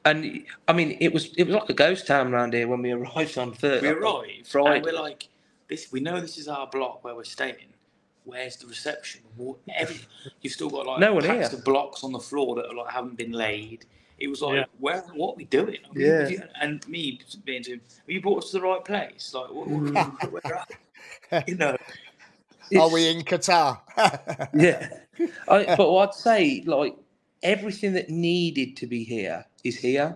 And 0.05 0.43
I 0.67 0.73
mean, 0.73 0.97
it 0.99 1.13
was 1.13 1.33
it 1.37 1.45
was 1.47 1.55
like 1.55 1.69
a 1.69 1.73
ghost 1.73 2.07
town 2.07 2.33
around 2.33 2.53
here 2.53 2.67
when 2.67 2.81
we 2.81 2.91
arrived 2.91 3.37
on 3.37 3.53
Thursday. 3.53 3.93
We 3.93 3.99
arrived, 3.99 4.47
Friday. 4.47 4.75
and 4.77 4.85
we're 4.85 5.01
like, 5.01 5.29
this. 5.69 5.91
We 5.93 5.99
know 6.01 6.19
this 6.19 6.37
is 6.37 6.47
our 6.47 6.67
block 6.67 7.03
where 7.03 7.15
we're 7.15 7.23
staying. 7.23 7.71
Where's 8.25 8.55
the 8.57 8.67
reception? 8.67 9.21
What, 9.35 9.57
every, 9.75 9.99
you've 10.41 10.53
still 10.53 10.69
got 10.69 10.85
like 10.87 10.99
No 10.99 11.13
one 11.13 11.23
packs 11.23 11.49
here. 11.49 11.59
of 11.59 11.65
blocks 11.65 12.03
on 12.05 12.11
the 12.13 12.19
floor 12.19 12.55
that 12.55 12.65
are, 12.69 12.73
like 12.73 12.89
haven't 12.91 13.17
been 13.17 13.31
laid. 13.33 13.85
It 14.17 14.27
was 14.29 14.41
like, 14.41 14.55
Yeah. 14.55 14.65
where, 14.79 15.01
what 15.13 15.33
are 15.33 15.35
we 15.35 15.43
doing? 15.45 15.79
I 15.89 15.93
mean, 15.93 16.05
Yeah. 16.07 16.27
you- 16.29 16.43
And 16.61 16.87
me 16.87 17.19
being 17.45 17.63
to 17.63 17.71
have 17.71 17.81
you 18.07 18.21
brought 18.21 18.43
us 18.43 18.51
to 18.51 18.59
the 18.59 18.61
right 18.65 18.83
place? 18.83 19.33
Like, 19.33 19.51
what, 19.51 19.67
what, 19.67 20.31
where 20.31 20.55
are 21.31 21.43
you 21.47 21.55
know? 21.55 21.75
Are 22.79 22.89
we 22.91 23.09
in 23.09 23.21
Qatar? 23.23 23.79
Yeah, 24.53 24.89
I, 25.47 25.75
but 25.75 25.95
I'd 25.95 26.13
say 26.13 26.63
like 26.65 26.95
everything 27.43 27.93
that 27.93 28.09
needed 28.09 28.75
to 28.77 28.87
be 28.87 29.03
here 29.03 29.45
is 29.63 29.77
here. 29.77 30.15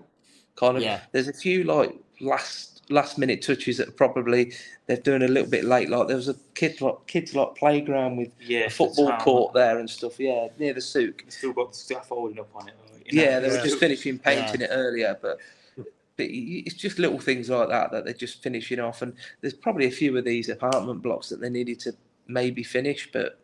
Kind 0.56 0.78
of. 0.78 0.84
Yeah. 0.84 1.02
There's 1.12 1.28
a 1.28 1.34
few 1.34 1.64
like 1.64 1.95
last 2.20 2.82
last 2.89 3.18
minute 3.18 3.41
touches 3.43 3.78
that 3.78 3.95
probably 3.98 4.54
they're 4.88 4.98
doing 4.98 5.22
a 5.22 5.28
little 5.28 5.50
bit 5.50 5.66
late. 5.66 5.89
Like 5.89 6.08
there 6.08 6.16
was 6.16 6.30
a 6.30 6.36
kids 6.56 6.82
like 6.82 6.95
kids 7.06 7.36
like 7.36 7.54
playground 7.56 8.18
with 8.18 8.32
Yeah, 8.39 8.62
a 8.62 8.70
football 8.70 9.08
the 9.08 9.18
court 9.18 9.54
there 9.54 9.78
and 9.78 9.89
stuff. 9.89 10.20
Yeah, 10.20 10.48
near 10.58 10.74
the 10.74 10.82
souk. 10.82 11.24
It's 11.28 11.38
still 11.38 11.54
got 11.54 11.74
the 11.74 12.00
holding 12.10 12.39
up 12.39 12.50
on 12.56 12.70
it. 12.70 12.74
you 13.06 13.18
know, 13.18 13.24
Yeah, 13.24 13.39
they 13.39 13.50
were 13.50 13.56
Yeah. 13.58 13.64
just 13.64 13.78
finishing 13.80 14.18
painting 14.18 14.62
it 14.62 14.70
earlier, 14.72 15.18
but. 15.22 15.38
But 16.16 16.26
it's 16.32 16.74
just 16.74 16.98
little 16.98 17.20
things 17.20 17.48
like 17.48 17.70
that 17.70 17.91
that 17.91 18.04
they're 18.06 18.14
just 18.16 18.41
finishing 18.41 18.80
off, 18.80 19.04
and 19.04 19.14
there's 19.41 19.54
probably 19.54 19.86
a 19.86 19.91
few 19.91 20.18
of 20.18 20.26
these 20.26 20.50
apartment 20.50 21.04
blocks 21.04 21.30
that 21.30 21.39
they 21.39 21.50
needed 21.52 21.80
to 21.82 21.93
maybe 22.28 22.64
finish. 22.64 23.10
But 23.12 23.40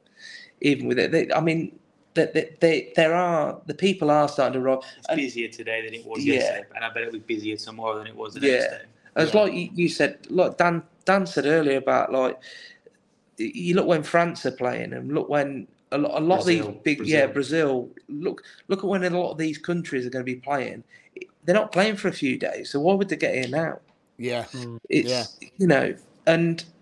even 0.62 0.88
with 0.88 1.00
it, 1.00 1.12
they, 1.12 1.32
I 1.32 1.40
mean, 1.42 1.78
that 2.14 2.34
they, 2.34 2.56
they, 2.60 2.94
there 2.96 3.14
are 3.16 3.60
the 3.66 3.74
people 3.74 4.12
are 4.12 4.28
starting 4.28 4.54
to 4.54 4.60
rob. 4.62 4.84
It's 4.98 5.08
And- 5.10 5.18
busier 5.18 5.48
today 5.50 5.84
than 5.86 5.94
it 5.94 6.06
was 6.06 6.24
Yeah. 6.24 6.36
yesterday, 6.36 6.68
and 6.76 6.86
I 6.86 6.90
bet 6.94 7.04
it'll 7.04 7.14
be 7.14 7.20
busier 7.20 7.58
tomorrow 7.58 7.98
than 7.98 8.08
it 8.08 8.16
was 8.16 8.34
the 8.36 8.42
Yeah. 8.48 8.52
next 8.54 8.70
day. 8.70 8.82
As 9.16 9.34
Yeah. 9.34 9.42
like 9.42 9.54
you, 9.54 9.70
you 9.74 9.90
said, 9.90 10.18
like 10.30 10.58
Dan 10.58 10.84
Dan 11.06 11.26
said 11.26 11.46
earlier 11.46 11.78
about 11.78 12.12
like 12.12 12.40
you 13.38 13.76
look 13.76 13.88
when 13.88 14.04
France 14.04 14.46
are 14.46 14.52
playing, 14.52 14.94
and 14.94 15.14
look 15.14 15.28
when 15.30 15.68
a 15.92 15.98
lot, 15.98 16.22
a 16.22 16.24
lot 16.24 16.40
of 16.42 16.46
these 16.46 16.66
big 16.84 17.06
yeah 17.06 17.26
Brazil. 17.28 17.90
Brazil. 17.90 18.24
Look 18.26 18.44
look 18.68 18.80
at 18.80 18.86
when 18.86 19.04
a 19.04 19.10
lot 19.10 19.32
of 19.32 19.38
these 19.38 19.58
countries 19.58 20.06
are 20.06 20.10
going 20.10 20.26
to 20.26 20.32
be 20.32 20.40
playing. 20.40 20.84
They're 21.44 21.56
not 21.56 21.72
playing 21.72 21.98
for 21.98 22.08
a 22.08 22.14
few 22.14 22.38
days, 22.38 22.70
so 22.70 22.80
why 22.80 22.94
would 22.94 23.10
they 23.10 23.16
get 23.18 23.36
here 23.36 23.48
now? 23.50 23.80
yeah, 24.18 24.46
It's 24.90 25.38
you 25.58 25.68
know, 25.68 25.94
and 26.26 26.54
I 26.54 26.62
think 26.62 26.73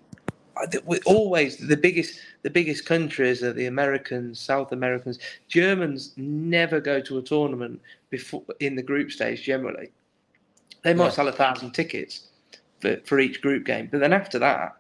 we 0.86 1.00
always 1.06 1.58
the 1.58 1.78
biggest 1.78 2.20
the 2.44 2.50
biggest 2.50 2.86
countries 2.86 3.44
are 3.44 3.54
the 3.54 3.66
Americans, 3.68 4.40
South 4.40 4.72
Americans. 4.72 5.20
Germans 5.48 6.14
never 6.18 6.80
go 6.80 7.00
to 7.02 7.18
a 7.18 7.22
tournament 7.22 7.82
before 8.10 8.44
in 8.60 8.76
the 8.76 8.84
group 8.84 9.12
stage. 9.12 9.44
Generally, 9.44 9.92
they 10.84 10.94
might 10.94 11.06
Yeah. 11.06 11.12
sell 11.12 11.28
a 11.28 11.32
thousand 11.32 11.72
tickets 11.72 12.28
for, 12.80 12.98
for 13.06 13.20
each 13.20 13.42
group 13.42 13.66
game, 13.66 13.88
but 13.92 14.00
then 14.00 14.14
after 14.14 14.40
that, 14.40 14.76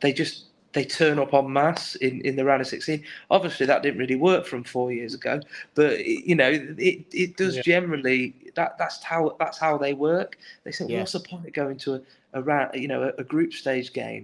they 0.00 0.12
just 0.12 0.45
they 0.76 0.84
turn 0.84 1.18
up 1.18 1.32
en 1.32 1.50
masse 1.50 1.94
in, 1.96 2.20
in 2.20 2.36
the 2.36 2.44
round 2.44 2.60
of 2.60 2.66
16. 2.68 3.02
Obviously, 3.30 3.64
that 3.64 3.82
didn't 3.82 3.98
really 3.98 4.14
work 4.14 4.44
from 4.44 4.62
four 4.62 4.92
years 4.92 5.14
ago, 5.14 5.40
but 5.74 6.04
you 6.04 6.34
know, 6.34 6.50
it, 6.50 7.06
it 7.12 7.36
does 7.38 7.56
Yeah. 7.56 7.62
generally. 7.62 8.34
That 8.56 8.76
that's 8.78 9.02
how 9.02 9.34
that's 9.40 9.58
how 9.58 9.78
they 9.78 9.94
work. 9.94 10.36
They 10.64 10.70
say, 10.72 10.84
Yeah. 10.86 10.98
what's 11.00 11.12
the 11.12 11.20
point 11.20 11.46
of 11.46 11.52
going 11.54 11.78
to 11.78 11.94
a, 11.94 12.00
a 12.34 12.42
round, 12.42 12.78
you 12.78 12.88
know, 12.88 13.02
a, 13.04 13.12
a 13.20 13.24
group 13.24 13.54
stage 13.54 13.94
game? 13.94 14.22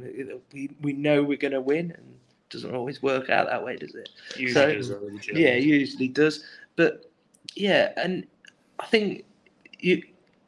We 0.53 0.69
we 0.83 0.93
know 0.93 1.23
we're 1.23 1.39
going 1.39 1.53
to 1.55 1.61
win, 1.63 1.91
and 1.91 2.07
it 2.15 2.51
doesn't 2.51 2.75
always 2.75 3.03
work 3.03 3.31
out 3.31 3.47
that 3.49 3.65
way, 3.65 3.77
does 3.77 3.95
it? 3.95 4.11
Usually 4.37 4.53
So- 4.53 4.75
does, 4.75 4.89
though, 4.91 4.95
the 5.01 5.19
Germans. 5.19 5.27
Yeah, 5.41 5.55
usually 5.55 6.09
does. 6.09 6.45
But 6.77 7.11
yeah, 7.57 7.93
and 7.97 8.27
I 8.79 8.85
think 8.87 9.25
you 9.79 10.03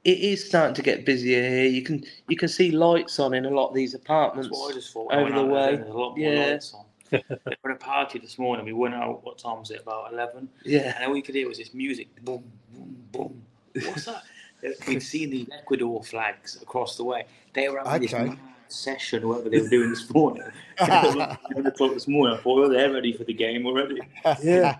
it 0.04 0.18
is 0.18 0.46
starting 0.46 0.74
to 0.74 0.82
get 0.82 1.04
busier 1.06 1.42
here. 1.48 1.64
You 1.66 1.82
can 1.82 2.04
you 2.28 2.36
can 2.36 2.48
see 2.48 2.70
lights 2.70 3.18
on 3.18 3.34
in 3.34 3.44
a 3.46 3.50
lot 3.50 3.68
of 3.68 3.74
these 3.74 3.94
apartments. 3.94 4.48
That's 4.48 4.58
what 4.60 4.70
I 4.70 4.74
just 4.74 4.92
thought. 4.92 5.12
over 5.12 5.26
I 5.26 5.30
the 5.30 5.38
out 5.40 5.48
way. 5.48 5.76
There's 5.76 5.88
a 5.88 5.92
lot 5.92 6.16
more 6.16 6.32
Yeah. 6.32 6.46
lights 6.52 6.74
on. 6.74 6.84
we 7.12 7.20
were 7.62 7.70
at 7.70 7.76
a 7.76 7.78
party 7.78 8.18
this 8.18 8.38
morning. 8.38 8.64
We 8.66 8.72
went 8.72 8.94
out. 8.94 9.24
What 9.24 9.38
time 9.38 9.58
was 9.60 9.70
it? 9.70 9.80
About 9.82 10.12
eleven. 10.12 10.48
Yeah, 10.64 10.94
And 10.96 11.06
all 11.06 11.12
we 11.12 11.22
could 11.22 11.34
hear 11.34 11.48
was 11.48 11.58
this 11.58 11.72
music. 11.74 12.08
Boom, 12.24 12.44
boom, 12.72 12.96
boom. 13.12 13.42
What's 13.84 14.04
that? 14.06 14.22
We'd 14.88 15.02
seen 15.02 15.28
the 15.30 15.46
Ecuador 15.58 16.02
flags 16.02 16.60
across 16.62 16.96
the 16.96 17.04
way. 17.04 17.26
They 17.52 17.68
were 17.68 17.78
having 17.78 17.92
Okay. 17.92 18.06
this 18.06 18.12
mad 18.12 18.38
session, 18.68 19.28
whatever 19.28 19.50
they 19.50 19.60
were 19.60 19.68
doing 19.68 19.90
this 19.90 20.08
morning. 20.12 20.42
Eleven 20.80 21.66
o'clock 21.66 21.92
this 21.94 22.08
morning. 22.08 22.38
I 22.38 22.40
thought, 22.42 22.58
well, 22.60 22.70
they're 22.70 22.90
ready 22.92 23.12
for 23.12 23.24
the 23.24 23.34
game 23.34 23.66
already. 23.66 24.00
Yeah. 24.42 24.78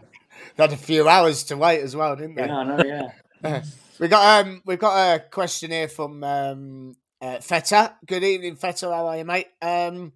they 0.57 0.63
had 0.65 0.73
a 0.73 0.77
few 0.77 1.07
hours 1.09 1.45
to 1.45 1.57
wait 1.57 1.81
as 1.83 1.95
well, 1.95 2.17
didn't 2.17 2.35
they? 2.37 2.47
Yeah, 2.47 2.57
I 2.57 2.65
know. 2.65 3.11
Yeah. 3.43 3.63
We 4.01 4.09
got 4.09 4.45
um 4.45 4.61
we've 4.65 4.79
got 4.79 5.15
a 5.15 5.21
question 5.21 5.71
here 5.71 5.87
from 5.87 6.25
um 6.25 6.97
uh, 7.21 7.39
Feta. 7.39 7.95
Good 8.05 8.25
evening, 8.25 8.57
Feta. 8.57 8.87
How 8.87 9.07
are 9.07 9.17
you, 9.17 9.25
mate? 9.25 9.47
Um, 9.63 10.13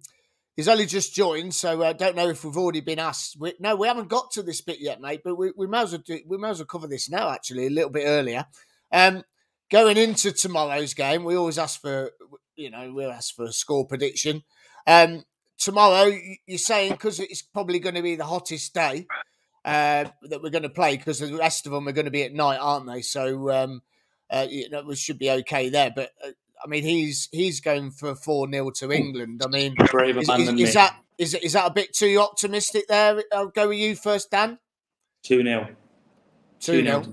he's 0.55 0.67
only 0.67 0.85
just 0.85 1.15
joined, 1.15 1.55
so 1.55 1.81
I 1.81 1.89
uh, 1.89 1.93
don't 1.93 2.15
know 2.15 2.27
if 2.27 2.43
we've 2.43 2.57
already 2.57 2.81
been 2.81 2.99
asked. 2.99 3.37
We, 3.39 3.53
no, 3.59 3.77
we 3.77 3.87
haven't 3.87 4.09
got 4.09 4.31
to 4.31 4.43
this 4.43 4.59
bit 4.59 4.79
yet, 4.81 4.99
mate. 4.99 5.21
But 5.23 5.35
we, 5.35 5.53
we 5.55 5.65
may 5.65 5.81
as 5.83 5.93
well 5.93 6.03
do, 6.05 6.19
we 6.27 6.37
may 6.37 6.49
as 6.49 6.59
well 6.59 6.65
cover 6.65 6.87
this 6.87 7.09
now. 7.09 7.31
Actually, 7.31 7.67
a 7.67 7.71
little 7.71 7.89
bit 7.89 8.03
earlier. 8.05 8.45
Um, 8.91 9.23
going 9.71 9.95
into 9.95 10.33
tomorrow's 10.33 10.93
game, 10.93 11.23
we 11.23 11.37
always 11.37 11.57
ask 11.57 11.79
for 11.79 12.11
you 12.57 12.69
know 12.69 12.91
we 12.91 13.05
ask 13.05 13.33
for 13.33 13.45
a 13.45 13.53
score 13.53 13.87
prediction. 13.87 14.43
Um, 14.85 15.23
tomorrow, 15.57 16.11
you're 16.45 16.57
saying 16.57 16.91
because 16.91 17.21
it's 17.21 17.43
probably 17.43 17.79
going 17.79 17.95
to 17.95 18.01
be 18.01 18.17
the 18.17 18.25
hottest 18.25 18.73
day 18.73 19.07
uh, 19.69 20.09
that 20.23 20.41
we're 20.41 20.49
going 20.49 20.63
to 20.63 20.69
play 20.69 20.97
because 20.97 21.19
the 21.19 21.35
rest 21.35 21.65
of 21.65 21.71
them 21.71 21.87
are 21.87 21.91
going 21.91 22.05
to 22.05 22.11
be 22.11 22.23
at 22.23 22.33
night, 22.33 22.57
aren't 22.57 22.87
they? 22.87 23.01
So 23.01 23.51
um, 23.51 23.81
uh, 24.29 24.47
you 24.49 24.69
know 24.69 24.83
we 24.83 24.95
should 24.95 25.19
be 25.19 25.29
okay 25.29 25.69
there. 25.69 25.91
But 25.95 26.11
uh, 26.25 26.31
I 26.63 26.67
mean, 26.67 26.83
he's 26.83 27.29
he's 27.31 27.59
going 27.61 27.91
for 27.91 28.15
four 28.15 28.49
0 28.49 28.71
to 28.71 28.91
England. 28.91 29.43
I 29.45 29.47
mean, 29.47 29.75
Braver 29.91 30.21
is, 30.21 30.29
is, 30.29 30.49
is 30.49 30.73
that 30.73 30.95
is 31.17 31.33
is 31.35 31.53
that 31.53 31.67
a 31.67 31.73
bit 31.73 31.93
too 31.93 32.17
optimistic 32.19 32.87
there? 32.87 33.21
I'll 33.31 33.47
go 33.47 33.67
with 33.67 33.77
you 33.77 33.95
first, 33.95 34.31
Dan. 34.31 34.57
Two 35.21 35.43
0 35.43 35.69
Two 36.59 36.83
0 36.83 37.03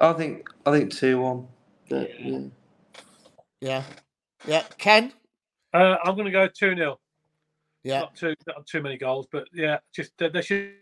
I 0.00 0.12
think 0.12 0.48
I 0.64 0.70
think 0.70 0.92
two 0.92 1.20
one. 1.20 1.48
Yeah. 1.86 2.04
yeah. 2.20 2.40
Yeah, 3.60 3.82
yeah. 4.46 4.62
Ken. 4.78 5.12
Uh, 5.74 5.96
I'm 6.04 6.14
going 6.14 6.26
to 6.26 6.30
go 6.30 6.46
2 6.46 6.76
0. 6.76 7.00
Yeah, 7.82 8.00
Not 8.00 8.14
too 8.14 8.34
not 8.46 8.66
too 8.66 8.82
many 8.82 8.98
goals, 8.98 9.26
but 9.30 9.48
yeah, 9.52 9.78
just 9.92 10.12
they, 10.18 10.28
they 10.28 10.42
should. 10.42 10.74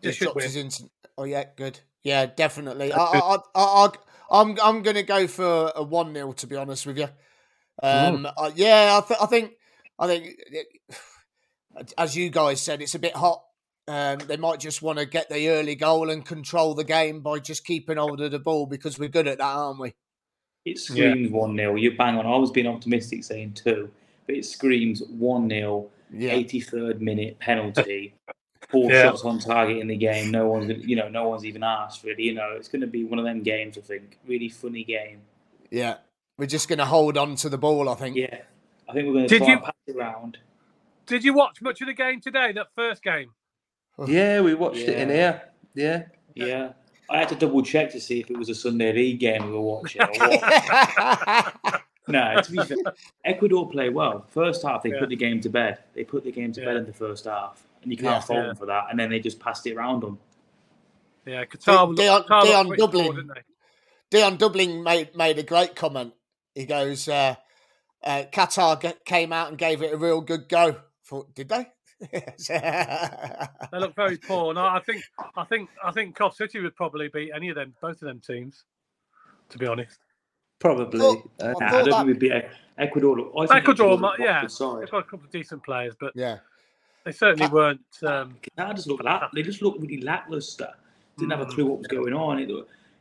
They 0.00 0.08
He's 0.08 0.16
should 0.16 0.24
dropped 0.24 0.36
win. 0.36 0.44
his 0.46 0.56
instant. 0.56 0.90
Oh 1.18 1.24
yeah, 1.24 1.44
good. 1.56 1.80
Yeah, 2.02 2.26
definitely. 2.26 2.92
I, 2.92 2.98
I, 2.98 3.36
I, 3.54 3.62
I, 3.62 3.88
I'm 4.30 4.56
I'm 4.62 4.82
going 4.82 4.96
to 4.96 5.02
go 5.02 5.26
for 5.26 5.72
a 5.74 5.82
one 5.82 6.14
0 6.14 6.32
to 6.32 6.46
be 6.46 6.56
honest 6.56 6.86
with 6.86 6.98
you. 6.98 7.08
Um, 7.82 8.26
I- 8.38 8.52
yeah, 8.54 9.00
I, 9.02 9.06
th- 9.06 9.20
I 9.22 9.26
think 9.26 9.52
I 9.98 10.06
think 10.06 10.36
as 11.98 12.16
you 12.16 12.30
guys 12.30 12.60
said, 12.60 12.82
it's 12.82 12.94
a 12.94 12.98
bit 12.98 13.14
hot. 13.16 13.42
Um, 13.88 14.18
they 14.18 14.36
might 14.36 14.60
just 14.60 14.82
want 14.82 14.98
to 15.00 15.06
get 15.06 15.28
the 15.28 15.48
early 15.48 15.74
goal 15.74 16.10
and 16.10 16.24
control 16.24 16.74
the 16.74 16.84
game 16.84 17.20
by 17.22 17.38
just 17.40 17.64
keeping 17.66 17.96
hold 17.96 18.20
of 18.20 18.30
the 18.30 18.38
ball 18.38 18.66
because 18.66 18.98
we're 18.98 19.08
good 19.08 19.26
at 19.26 19.38
that, 19.38 19.44
aren't 19.44 19.80
we? 19.80 19.94
It 20.64 20.78
screams 20.78 21.30
one 21.30 21.56
0 21.56 21.74
You're 21.76 21.96
bang 21.96 22.16
on. 22.16 22.26
I 22.26 22.36
was 22.36 22.50
being 22.50 22.66
optimistic 22.66 23.24
saying 23.24 23.54
two, 23.54 23.90
but 24.26 24.36
it 24.36 24.44
screams 24.44 25.02
one 25.08 25.48
0 25.48 25.88
Yeah, 26.12 26.34
83rd 26.34 27.00
minute 27.00 27.38
penalty. 27.40 28.14
Four 28.68 28.90
Yeah. 28.92 29.02
shots 29.04 29.24
on 29.24 29.38
target 29.38 29.78
in 29.78 29.88
the 29.88 29.96
game. 29.96 30.30
No 30.30 30.48
one's, 30.48 30.66
gonna- 30.70 30.84
you 30.84 30.94
know, 30.96 31.08
no 31.08 31.28
one's 31.28 31.44
even 31.44 31.62
asked 31.62 32.04
really. 32.04 32.24
You 32.24 32.34
know, 32.34 32.50
it's 32.56 32.68
going 32.68 32.82
to 32.82 32.86
be 32.86 33.04
one 33.04 33.18
of 33.18 33.24
them 33.24 33.42
games. 33.42 33.76
I 33.78 33.80
think 33.80 34.18
really 34.26 34.48
funny 34.48 34.84
game. 34.84 35.22
yeah. 35.70 35.96
We're 36.38 36.46
just 36.46 36.68
going 36.70 36.78
to 36.78 36.86
hold 36.86 37.18
on 37.18 37.34
to 37.36 37.50
the 37.50 37.58
ball. 37.58 37.88
I 37.90 37.94
think. 37.96 38.16
Yeah, 38.16 38.38
I 38.88 38.92
think 38.94 39.06
we're 39.06 39.12
going 39.12 39.28
to 39.28 39.28
Did 39.28 39.38
try 39.40 39.46
you- 39.48 39.52
and 39.56 39.62
pass 39.62 39.74
it 39.86 39.94
around. 39.96 40.38
Did 41.04 41.22
you 41.22 41.34
watch 41.34 41.60
much 41.60 41.82
of 41.82 41.86
the 41.88 41.92
game 41.92 42.20
today? 42.20 42.52
That 42.52 42.68
first 42.74 43.02
game. 43.02 43.32
yeah, 44.06 44.40
we 44.40 44.54
watched 44.54 44.78
it 44.78 44.96
in 44.98 45.08
Yeah. 45.10 45.14
here. 45.14 45.42
Yeah, 45.74 46.02
Yeah, 46.34 46.72
I 47.10 47.18
had 47.18 47.28
to 47.30 47.34
double 47.34 47.62
check 47.62 47.90
to 47.92 48.00
see 48.00 48.20
if 48.20 48.30
it 48.30 48.38
was 48.38 48.48
a 48.48 48.54
Sunday 48.54 48.92
league 48.92 49.20
game 49.20 49.44
we 49.46 49.52
were 49.52 49.60
watching. 49.60 50.00
Or 50.02 50.08
what. 50.08 51.82
no, 52.08 52.40
to 52.40 52.52
be 52.52 52.58
fair, 52.64 52.76
Ecuador 53.24 53.68
play 53.68 53.88
well. 53.90 54.24
First 54.28 54.62
half, 54.62 54.82
they 54.82 54.90
Yeah. 54.90 55.00
put 55.00 55.08
the 55.10 55.16
game 55.16 55.40
to 55.42 55.48
bed. 55.50 55.78
They 55.94 56.04
put 56.04 56.24
the 56.24 56.32
game 56.32 56.52
to 56.52 56.64
bed 56.64 56.76
in 56.76 56.86
the 56.86 56.92
first 56.92 57.26
half, 57.26 57.62
and 57.82 57.90
you 57.90 57.96
can't 57.96 58.08
Yeah. 58.16 58.20
fault 58.20 58.38
Yeah. 58.40 58.46
them 58.46 58.56
for 58.56 58.66
that. 58.66 58.86
And 58.90 58.98
then 58.98 59.10
they 59.10 59.20
just 59.20 59.40
passed 59.40 59.66
it 59.66 59.74
around 59.74 60.02
them. 60.02 60.18
Yeah, 61.26 61.44
Qatar. 61.44 61.86
looked- 61.88 61.98
Dion- 61.98 62.22
Qatar 62.24 62.42
looked 62.42 62.46
Dion 62.46 62.76
Dublin. 62.76 63.04
poor, 63.06 63.14
didn't? 63.14 63.38
Dion 64.10 64.36
Dublin 64.36 64.82
made 64.82 65.14
made 65.16 65.38
a 65.38 65.42
great 65.42 65.76
comment. 65.76 66.14
He 66.54 66.66
goes, 66.66 67.08
uh, 67.08 67.36
uh, 68.02 68.24
"Qatar 68.32 68.80
g- 68.80 68.98
came 69.04 69.32
out 69.32 69.48
and 69.48 69.58
gave 69.58 69.82
it 69.82 69.92
a 69.92 69.96
real 69.96 70.20
good 70.20 70.48
go." 70.48 70.80
Thought, 71.04 71.34
did 71.34 71.48
they? 71.48 71.70
They 72.48 73.78
look 73.78 73.94
very 73.94 74.16
poor, 74.16 74.50
and 74.50 74.58
I 74.58 74.76
I 74.76 74.80
think 74.80 75.02
I 75.36 75.44
think 75.44 75.68
I 75.84 75.90
think 75.92 76.16
Cov 76.16 76.34
City 76.34 76.60
would 76.60 76.74
probably 76.76 77.08
beat 77.08 77.30
any 77.34 77.48
of 77.50 77.56
them, 77.56 77.74
both 77.80 77.96
of 78.02 78.08
them 78.08 78.20
teams. 78.20 78.64
To 79.50 79.58
be 79.58 79.66
honest, 79.66 79.98
probably. 80.58 81.00
Oh, 81.02 81.22
Uh, 81.40 81.44
I 81.44 81.48
I 81.48 81.52
don't 81.52 81.60
that- 81.60 81.84
think 81.84 82.06
we'd 82.06 82.18
beat 82.18 82.32
Ecuador. 82.78 83.18
I 83.18 83.46
think 83.46 83.50
Ecuador, 83.50 83.56
Ecuador 83.56 83.98
might- 83.98 84.18
yeah, 84.18 84.40
good 84.42 84.50
side. 84.50 84.82
they've 84.82 84.90
got 84.90 84.98
a 84.98 85.02
couple 85.02 85.24
of 85.26 85.30
decent 85.30 85.62
players, 85.64 85.94
but 86.00 86.12
yeah, 86.16 86.38
they 87.04 87.12
certainly 87.12 87.46
Uh, 87.46 87.50
weren't. 87.50 87.80
Um, 88.02 88.36
Qatar 88.42 88.74
just 88.74 88.86
looked 88.88 89.04
like 89.04 89.22
they 89.34 89.42
just 89.42 89.62
looked 89.62 89.80
really 89.80 90.00
lackluster. 90.02 90.72
Didn't 91.18 91.32
have 91.32 91.40
a 91.40 91.46
Mm. 91.46 91.54
clue 91.54 91.66
what 91.66 91.78
was 91.78 91.86
going 91.86 92.12
on. 92.14 92.38
It, 92.38 92.50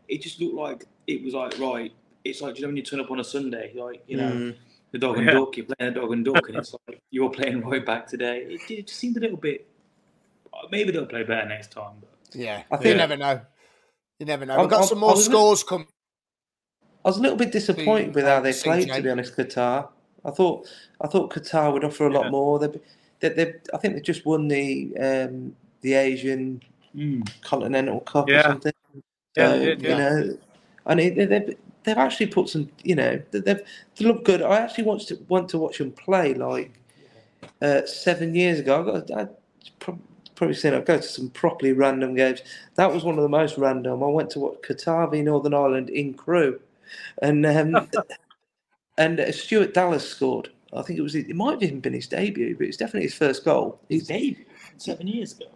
it 0.08 0.22
just 0.22 0.40
looked 0.42 0.56
like 0.56 0.86
it 1.08 1.24
was 1.24 1.34
like 1.34 1.58
right. 1.60 1.92
It's 2.26 2.42
like 2.42 2.56
you 2.58 2.62
know 2.64 2.68
when 2.70 2.78
you 2.78 2.84
turn 2.84 3.00
up 3.00 3.12
on 3.12 3.20
a 3.20 3.24
Sunday, 3.24 3.72
like 3.76 4.04
you 4.08 4.18
know 4.18 4.32
mm, 4.32 4.56
the 4.92 4.98
dog 5.00 5.18
and 5.18 5.26
Yeah. 5.28 5.34
duck. 5.34 5.56
You're 5.58 5.66
playing 5.68 5.94
the 5.94 6.00
dog 6.00 6.12
and 6.12 6.26
duck, 6.26 6.50
and 6.50 6.58
it's 6.58 6.74
like 6.88 7.00
you're 7.12 7.30
playing 7.30 7.62
right 7.62 7.86
back 7.86 8.08
today. 8.08 8.42
It, 8.44 8.62
it 8.72 8.88
just 8.88 9.00
seemed 9.00 9.18
a 9.18 9.20
little 9.20 9.38
bit. 9.38 9.68
Maybe 10.72 10.92
they'll 10.92 11.06
play 11.06 11.24
better 11.24 11.48
next 11.48 11.72
time. 11.72 11.96
But 12.02 12.36
yeah. 12.40 12.64
I 12.72 12.76
you 12.76 12.82
think- 12.84 12.98
never 12.98 13.16
know. 13.18 13.42
You 14.20 14.26
never 14.26 14.46
know. 14.46 14.54
I'm- 14.54 14.62
We've 14.62 14.70
got 14.70 14.80
I'm- 14.80 14.88
some 14.88 15.00
more 15.00 15.16
scores 15.16 15.64
coming. 15.64 15.88
I 17.06 17.08
was 17.10 17.18
a 17.18 17.22
little 17.22 17.38
bit 17.38 17.52
disappointed 17.54 18.14
with 18.14 18.26
how 18.26 18.42
they 18.42 18.52
played, 18.52 18.90
to 18.92 19.02
be 19.02 19.10
honest. 19.10 19.36
Qatar. 19.38 19.88
I 20.26 20.32
thought 20.32 20.68
I 21.00 21.08
thought 21.08 21.32
Qatar 21.34 21.72
would 21.72 21.86
offer 21.86 22.08
a 22.08 22.12
lot 22.12 22.26
Yeah. 22.26 22.32
more. 22.32 22.60
They, 22.60 22.68
they, 23.22 23.30
they, 23.30 23.54
I 23.74 23.78
think 23.78 23.96
they 23.96 24.02
just 24.02 24.26
won 24.26 24.48
the 24.48 24.96
um, 25.00 25.56
the 25.82 25.96
Asian 25.96 26.62
Mm. 26.96 27.30
Continental 27.42 28.02
Cup 28.02 28.28
or 28.28 28.40
something. 28.40 28.74
Yeah, 29.38 29.50
So, 29.50 29.60
they 29.60 29.66
did, 29.66 29.84
you 29.84 29.90
yeah. 29.90 29.98
know, 29.98 30.38
and 30.88 31.00
it, 31.00 31.16
they, 31.16 31.26
they've 31.26 31.58
they've 31.84 31.98
actually 31.98 32.28
put 32.28 32.50
some. 32.50 32.70
You 32.84 32.96
know, 32.96 33.22
they- 33.32 33.40
they've 33.42 33.62
they 33.98 34.06
look 34.06 34.26
good. 34.26 34.42
I 34.42 34.58
actually 34.60 34.86
want 34.86 35.02
to 35.08 35.18
want 35.30 35.50
to 35.50 35.60
watch 35.60 35.80
them 35.80 35.92
play 35.94 36.34
like 36.36 36.80
uh, 37.62 37.86
seven 37.86 38.36
years 38.36 38.60
ago. 38.60 38.82
I 38.82 39.02
got 39.02 39.12
I 39.12 39.28
probably 40.36 40.56
seen 40.56 40.74
I 40.74 40.82
go 40.82 40.98
to 40.98 41.04
some 41.04 41.30
properly 41.32 41.74
random 41.74 42.16
games. 42.16 42.42
That 42.76 42.94
was 42.94 43.04
one 43.04 43.18
of 43.18 43.24
the 43.24 43.30
most 43.30 43.58
random. 43.58 44.04
I 44.04 44.08
went 44.08 44.32
to 44.32 44.40
watch 44.40 44.58
Qatar 44.64 45.12
v 45.12 45.22
Northern 45.22 45.54
Ireland 45.54 45.90
in 45.90 46.14
Crewe, 46.14 46.60
and 47.22 47.46
um, 47.46 47.90
and 48.98 49.20
uh, 49.20 49.32
Stuart 49.32 49.74
Dallas 49.74 50.08
scored. 50.10 50.50
I 50.74 50.82
think 50.84 51.00
it 51.00 51.02
was 51.04 51.16
it 51.16 51.36
might 51.36 51.54
have 51.54 51.64
even 51.64 51.80
been 51.80 51.94
his 51.94 52.08
debut, 52.08 52.56
but 52.58 52.68
it's 52.68 52.78
definitely 52.78 53.04
his 53.08 53.16
first 53.16 53.44
goal. 53.46 53.80
His 53.90 54.08
debut 54.08 54.46
seven 54.78 55.08
years 55.08 55.34
ago. 55.34 55.48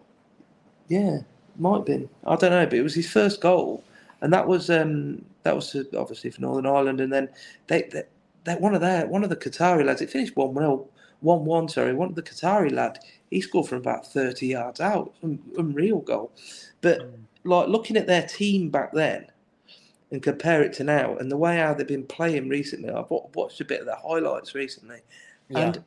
yeah, 0.88 1.18
might 1.56 1.76
have 1.78 1.86
been. 1.86 2.08
I 2.26 2.36
don't 2.36 2.50
know, 2.50 2.66
but 2.66 2.74
it 2.74 2.82
was 2.82 2.94
his 2.94 3.10
first 3.10 3.40
goal, 3.40 3.84
and 4.22 4.32
that 4.32 4.46
was 4.46 4.70
um, 4.70 5.24
that 5.44 5.54
was 5.54 5.74
uh, 5.74 5.84
obviously 5.96 6.30
for 6.30 6.40
Northern 6.40 6.66
Ireland. 6.66 7.00
And 7.00 7.12
then 7.12 7.28
they, 7.68 7.82
they, 7.92 8.02
they 8.44 8.54
one 8.56 8.74
of 8.74 8.80
their 8.80 9.06
one 9.06 9.24
of 9.24 9.30
the 9.30 9.36
Qatari 9.36 9.84
lads. 9.84 10.02
It 10.02 10.10
finished 10.10 10.36
one 10.36 10.54
0 10.54 10.88
one 11.20 11.44
one. 11.44 11.68
Sorry, 11.68 11.94
one 11.94 12.08
of 12.08 12.14
the 12.16 12.22
Qatari 12.22 12.72
lad. 12.72 12.98
He 13.30 13.40
scored 13.40 13.68
from 13.68 13.78
about 13.78 14.06
thirty 14.12 14.48
yards 14.48 14.80
out. 14.80 15.14
Un- 15.22 15.42
Unreal 15.58 16.00
goal. 16.00 16.32
But 16.80 17.14
like 17.44 17.68
looking 17.68 17.96
at 17.96 18.06
their 18.06 18.22
team 18.26 18.70
back 18.70 18.92
then, 18.92 19.26
and 20.14 20.22
compare 20.22 20.62
it 20.62 20.72
to 20.74 20.84
now, 20.84 21.16
and 21.16 21.30
the 21.30 21.36
way 21.36 21.56
how 21.58 21.74
they've 21.74 21.86
been 21.86 22.06
playing 22.06 22.48
recently. 22.48 22.88
I've 22.88 23.10
watched 23.10 23.60
a 23.60 23.64
bit 23.64 23.80
of 23.80 23.86
the 23.86 23.96
highlights 23.96 24.54
recently, 24.54 25.00
Yeah. 25.48 25.58
and 25.58 25.84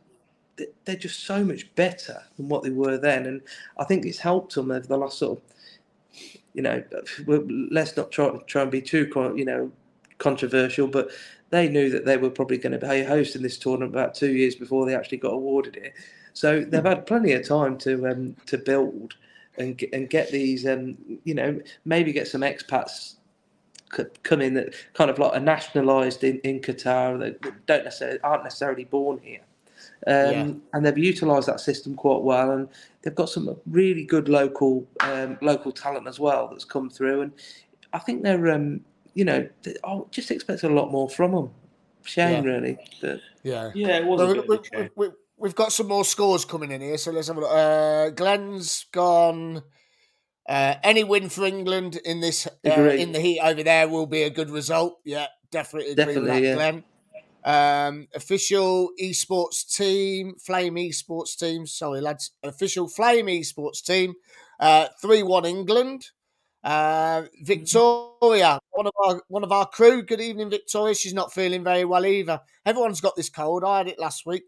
they're 0.86 0.96
just 0.96 1.22
so 1.22 1.44
much 1.46 1.74
better 1.76 2.22
than 2.36 2.50
what 2.50 2.64
they 2.64 2.70
were 2.70 2.98
then. 2.98 3.26
And 3.26 3.42
I 3.78 3.86
think 3.86 4.06
it's 4.06 4.20
helped 4.20 4.56
them 4.56 4.70
over 4.72 4.86
the 4.86 4.98
last 4.98 5.18
sort 5.18 5.38
of, 5.40 5.44
you 6.54 6.62
know, 6.62 6.84
let's 7.72 7.96
not 7.96 8.12
try 8.12 8.30
try 8.48 8.64
and 8.64 8.72
be 8.72 8.82
too, 8.82 9.10
you 9.36 9.46
know, 9.46 9.72
controversial, 10.18 10.88
but 10.88 11.10
they 11.52 11.70
knew 11.70 11.90
that 11.90 12.06
they 12.06 12.18
were 12.18 12.30
probably 12.30 12.58
going 12.58 12.78
to 12.78 12.86
be 12.86 13.04
hosting 13.04 13.42
this 13.42 13.58
tournament 13.58 13.94
about 13.94 14.14
two 14.14 14.34
years 14.34 14.56
before 14.56 14.86
they 14.86 14.96
actually 14.96 15.20
got 15.20 15.34
awarded 15.34 15.78
it. 15.78 15.94
So 16.34 16.62
they've 16.62 16.84
had 16.84 17.06
plenty 17.06 17.32
of 17.34 17.48
time 17.48 17.78
to 17.80 18.08
um, 18.08 18.36
to 18.48 18.58
build 18.58 19.16
and 19.58 19.78
get, 19.78 19.94
and 19.94 20.10
get 20.10 20.32
these, 20.32 20.68
um, 20.68 20.98
you 21.24 21.34
know, 21.34 21.60
maybe 21.86 22.12
get 22.12 22.28
some 22.28 22.42
expats 22.42 23.16
come 24.24 24.42
in 24.42 24.54
that 24.56 24.74
kind 24.94 25.10
of 25.10 25.20
like 25.20 25.34
are 25.34 25.40
nationalised 25.40 26.24
in, 26.24 26.40
in 26.40 26.60
Qatar 26.60 27.20
that 27.20 27.66
don't 27.66 27.84
necessarily 27.84 28.20
aren't 28.22 28.44
necessarily 28.44 28.84
born 28.86 29.20
here. 29.22 29.42
Um, 30.06 30.32
Yeah. 30.32 30.52
And 30.74 30.86
they've 30.86 30.98
utilised 30.98 31.48
that 31.48 31.60
system 31.60 31.96
quite 31.96 32.22
well, 32.22 32.52
and 32.52 32.68
they've 33.02 33.16
got 33.16 33.30
some 33.30 33.56
really 33.66 34.04
good 34.04 34.30
local 34.30 34.88
um, 35.02 35.38
local 35.42 35.72
talent 35.72 36.08
as 36.08 36.20
well 36.20 36.48
that's 36.50 36.66
come 36.66 36.90
through. 36.90 37.22
And 37.22 37.32
I 37.94 38.00
think 38.00 38.24
they're, 38.24 38.52
um, 38.52 38.82
you 39.14 39.26
know, 39.26 39.48
they, 39.64 39.76
I 39.84 40.02
just 40.12 40.32
expect 40.32 40.64
a 40.64 40.70
lot 40.70 40.92
more 40.92 41.10
from 41.10 41.32
them. 41.32 41.50
Shame, 42.04 42.46
Yeah. 42.46 42.52
really. 42.52 42.78
But 43.02 43.20
yeah. 43.44 43.72
Yeah, 43.74 43.98
it 43.98 44.06
was 44.06 44.28
we, 44.28 44.34
bit 44.36 44.48
we, 44.48 44.56
of 44.56 44.62
a 44.62 44.78
shame. 44.78 44.90
we, 44.96 45.10
we've 45.38 45.56
got 45.56 45.72
some 45.72 45.88
more 45.88 46.06
scores 46.06 46.46
coming 46.46 46.72
in 46.72 46.82
here, 46.82 46.98
so 46.98 47.12
let's 47.12 47.28
have 47.28 47.38
a 47.38 47.42
look. 47.42 47.52
Uh, 47.52 48.10
Glenn's 48.12 48.86
gone. 48.92 49.64
Uh, 50.48 50.76
any 50.84 51.04
win 51.04 51.28
for 51.30 51.46
England 51.46 52.00
in 52.06 52.22
this 52.22 52.48
uh, 52.48 52.70
in 52.72 53.12
the 53.12 53.20
heat 53.20 53.40
over 53.42 53.64
there 53.64 53.88
will 53.88 54.06
be 54.06 54.24
a 54.24 54.30
good 54.30 54.50
result. 54.50 55.00
Yeah, 55.04 55.28
definitely 55.52 55.92
agree 55.92 56.16
with 56.16 56.26
that, 56.26 56.42
yeah. 56.42 56.54
Glenn. 56.56 56.84
Um, 57.44 58.08
official 58.16 58.92
esports 59.02 59.76
team, 59.76 60.36
Flame 60.40 60.76
esports 60.76 61.38
team. 61.38 61.66
Sorry, 61.66 62.02
lads. 62.02 62.32
Official 62.44 62.88
Flame 62.88 63.28
esports 63.28 63.84
team. 63.84 64.14
Uh, 64.60 64.88
Three 65.02 65.24
one 65.24 65.46
England. 65.46 66.10
Uh, 66.64 67.24
Victoria, 67.44 68.60
one 68.72 68.88
of 68.88 68.94
our 69.06 69.22
one 69.28 69.44
of 69.44 69.52
our 69.52 69.66
crew. 69.66 70.02
Good 70.02 70.22
evening, 70.22 70.50
Victoria. 70.50 70.96
She's 70.96 71.14
not 71.14 71.34
feeling 71.34 71.64
very 71.64 71.86
well 71.86 72.06
either. 72.06 72.42
Everyone's 72.66 73.02
got 73.02 73.16
this 73.16 73.30
cold. 73.30 73.64
I 73.64 73.80
had 73.80 73.88
it 73.88 74.00
last 74.00 74.26
week. 74.26 74.44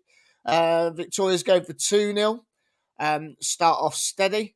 Uh, 0.45 0.89
Victoria's 0.91 1.43
going 1.43 1.63
for 1.63 1.73
two 1.73 2.13
0 2.13 2.43
Um, 2.99 3.35
start 3.39 3.77
off 3.79 3.95
steady. 3.95 4.55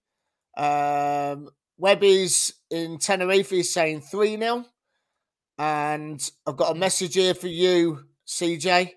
Um, 0.56 1.50
Webby's 1.78 2.54
in 2.70 2.98
Tenerife 3.00 3.52
is 3.54 3.74
saying 3.74 4.02
three 4.02 4.38
0 4.38 4.66
and 5.60 6.32
I've 6.48 6.58
got 6.58 6.76
a 6.76 6.80
message 6.80 7.16
here 7.16 7.34
for 7.34 7.48
you, 7.48 8.06
CJ. 8.28 8.92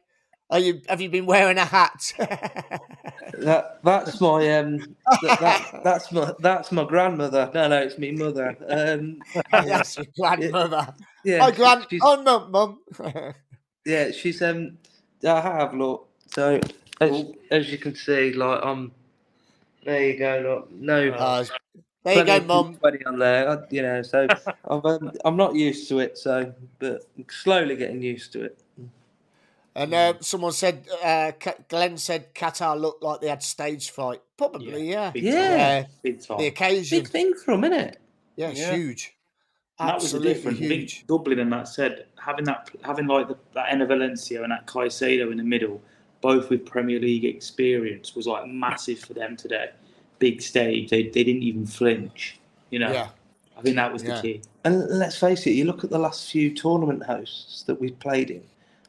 Are 0.48 0.58
you 0.60 0.80
have 0.88 1.00
you 1.00 1.08
been 1.08 1.26
wearing 1.26 1.58
a 1.58 1.64
hat? 1.64 2.12
that 2.18 3.80
that's 3.82 4.20
my 4.20 4.58
um, 4.58 4.78
that, 5.22 5.40
that, 5.40 5.80
that's 5.82 6.12
my 6.12 6.32
that's 6.38 6.70
my 6.70 6.84
grandmother. 6.84 7.50
No, 7.52 7.66
no, 7.68 7.78
it's 7.82 7.98
me 7.98 8.12
mother. 8.12 8.56
Um, 8.68 9.18
yes, 9.52 9.96
your 9.96 10.06
grandmother. 10.16 10.94
yeah, 11.24 11.40
Hi, 11.40 11.50
grand. 11.50 11.86
she's- 11.90 12.02
Oh 12.04 12.22
no, 12.22 12.46
mum. 12.48 12.80
Yeah, 13.84 14.10
she's 14.10 14.42
um. 14.42 14.78
I 15.24 15.40
have 15.40 15.72
look. 15.72 16.08
So 16.34 16.60
as, 17.00 17.24
as 17.52 17.70
you 17.70 17.78
can 17.78 17.94
see, 17.94 18.32
like 18.32 18.60
I'm. 18.64 18.90
There 19.86 20.04
you 20.08 20.18
go. 20.18 20.40
Look, 20.44 20.72
no. 20.72 21.10
Uh, 21.10 21.44
there 22.04 22.14
you 22.18 22.20
go, 22.20 22.24
plenty 22.24 22.30
of 22.42 22.46
mum. 22.46 22.74
confetti 22.74 23.06
on 23.06 23.18
there. 23.18 23.48
I, 23.50 23.58
you 23.70 23.82
know, 23.82 24.02
so 24.02 24.26
I'm 24.64 24.84
um, 24.84 25.12
I'm 25.24 25.36
not 25.36 25.54
used 25.54 25.88
to 25.88 26.00
it. 26.00 26.18
So, 26.18 26.52
but 26.78 27.02
I'm 27.16 27.24
slowly 27.30 27.76
getting 27.76 28.02
used 28.02 28.32
to 28.32 28.44
it. 28.44 28.58
And 29.76 29.92
uh, 29.92 30.14
someone 30.20 30.52
said, 30.52 30.86
uh, 31.04 31.32
Glenn 31.68 31.98
said 31.98 32.34
Qatar 32.34 32.80
looked 32.80 33.02
like 33.02 33.20
they 33.20 33.28
had 33.28 33.42
stage 33.42 33.90
fright. 33.90 34.22
Probably, 34.38 34.90
yeah. 34.90 35.10
Big 35.10 35.24
Yeah. 35.24 35.32
time. 35.32 35.58
Yeah, 35.58 35.84
Big 36.02 36.26
time. 36.26 36.38
the 36.38 36.46
occasion. 36.46 36.98
Big 37.00 37.08
thing 37.08 37.34
for 37.34 37.50
them, 37.52 37.64
isn't 37.64 37.78
it? 37.78 37.98
Yeah, 38.36 38.48
it's 38.48 38.60
Yeah. 38.60 38.74
huge. 38.74 39.14
And 39.78 39.90
that 39.90 39.94
was 39.96 40.04
a 40.04 40.16
Absolutely 40.16 40.32
difference. 40.32 40.58
I 40.58 40.62
huge. 40.62 40.94
think 41.00 41.06
Dublin 41.08 41.38
and 41.40 41.52
that 41.52 41.68
said 41.68 42.06
having 42.18 42.46
that 42.46 42.70
having 42.82 43.06
like 43.06 43.28
the, 43.28 43.36
that 43.52 43.68
Enner 43.70 43.86
Valencia 43.86 44.42
and 44.42 44.50
that 44.50 44.66
Caicedo 44.66 45.30
in 45.30 45.36
the 45.36 45.44
middle, 45.44 45.82
both 46.30 46.50
with 46.50 46.66
Premier 46.66 46.98
League 47.08 47.24
experience, 47.24 48.06
was 48.16 48.26
like 48.26 48.44
massive 48.48 48.98
for 48.98 49.14
them 49.14 49.36
today. 49.36 49.68
Big 50.18 50.42
stage, 50.42 50.90
they, 50.90 51.04
they 51.04 51.22
didn't 51.28 51.44
even 51.50 51.64
flinch. 51.66 52.38
You 52.70 52.80
know, 52.80 52.92
Yeah, 52.92 53.08
I 53.56 53.60
think 53.62 53.76
that 53.76 53.92
was 53.92 54.02
Yeah. 54.02 54.16
the 54.16 54.22
key. 54.22 54.40
And 54.64 54.74
let's 55.02 55.16
face 55.26 55.46
it, 55.46 55.52
you 55.52 55.64
look 55.70 55.84
at 55.84 55.90
the 55.90 55.98
last 56.06 56.20
few 56.32 56.48
tournament 56.52 57.02
hosts 57.04 57.62
that 57.66 57.76
we've 57.80 57.98
played 58.00 58.30
in. 58.30 58.42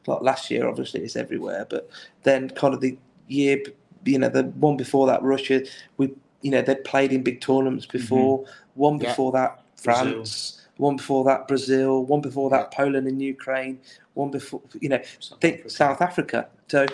Like 0.06 0.22
last 0.22 0.50
year, 0.50 0.66
obviously 0.66 1.00
it's 1.02 1.16
everywhere, 1.24 1.64
but 1.70 1.88
then 2.24 2.50
kind 2.50 2.74
of 2.74 2.80
the 2.80 2.96
year, 3.28 3.62
you 4.04 4.18
know, 4.18 4.30
the 4.38 4.44
one 4.66 4.76
before 4.76 5.06
that, 5.06 5.22
Russia, 5.22 5.62
we, 5.98 6.04
you 6.42 6.50
know, 6.50 6.62
they'd 6.62 6.82
played 6.92 7.12
in 7.12 7.22
big 7.22 7.40
tournaments 7.40 7.86
before. 7.86 8.44
One 8.74 8.94
Mm-hmm. 8.94 9.04
Yeah. 9.04 9.10
before 9.10 9.32
that, 9.32 9.50
Brazil. 9.84 10.12
France. 10.12 10.54
One 10.78 10.96
before 10.96 11.24
that, 11.24 11.46
Brazil. 11.48 12.04
One 12.04 12.20
before 12.20 12.50
that, 12.50 12.72
Poland 12.72 13.06
and 13.06 13.20
Ukraine. 13.20 13.78
One 14.14 14.30
before, 14.30 14.62
you 14.80 14.88
know, 14.88 15.00
South 15.20 15.40
think 15.40 15.56
Africa. 15.56 15.70
South 15.82 16.00
Africa. 16.08 16.38
So 16.68 16.86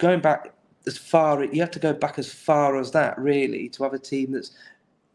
going 0.00 0.20
back 0.20 0.52
as 0.86 0.96
far, 0.98 1.44
you 1.44 1.60
have 1.60 1.70
to 1.70 1.78
go 1.78 1.92
back 1.92 2.18
as 2.18 2.32
far 2.32 2.78
as 2.80 2.90
that 2.92 3.16
really 3.18 3.68
to 3.68 3.82
have 3.84 3.92
a 3.94 3.98
team 3.98 4.32
that's 4.32 4.52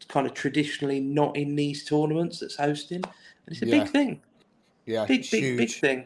kind 0.07 0.27
of 0.27 0.33
traditionally 0.33 0.99
not 0.99 1.35
in 1.35 1.55
these 1.55 1.83
tournaments 1.83 2.39
that's 2.39 2.55
hosting, 2.55 3.03
and 3.03 3.47
it's 3.47 3.61
a 3.61 3.65
Yeah. 3.67 3.79
big 3.83 3.91
thing, 3.91 4.21
yeah. 4.85 5.05
big 5.05 5.21
big 5.31 5.43
huge. 5.43 5.57
big 5.57 5.71
thing. 5.71 6.05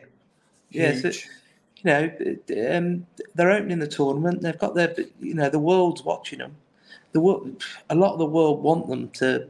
Yeah, 0.71 0.93
so, 0.95 1.09
you 1.09 1.84
know, 1.86 2.11
um, 2.77 3.05
they're 3.36 3.51
opening 3.51 3.80
the 3.80 3.88
tournament. 3.88 4.41
They've 4.41 4.57
got 4.57 4.75
their, 4.75 4.95
you 5.19 5.34
know, 5.34 5.49
the 5.49 5.59
world's 5.59 6.03
watching 6.03 6.39
them. 6.39 6.55
The 7.11 7.19
world, 7.19 7.63
a 7.89 7.95
lot 7.95 8.13
of 8.13 8.19
the 8.19 8.25
world 8.25 8.61
want 8.63 8.88
them 8.88 9.09
to 9.21 9.49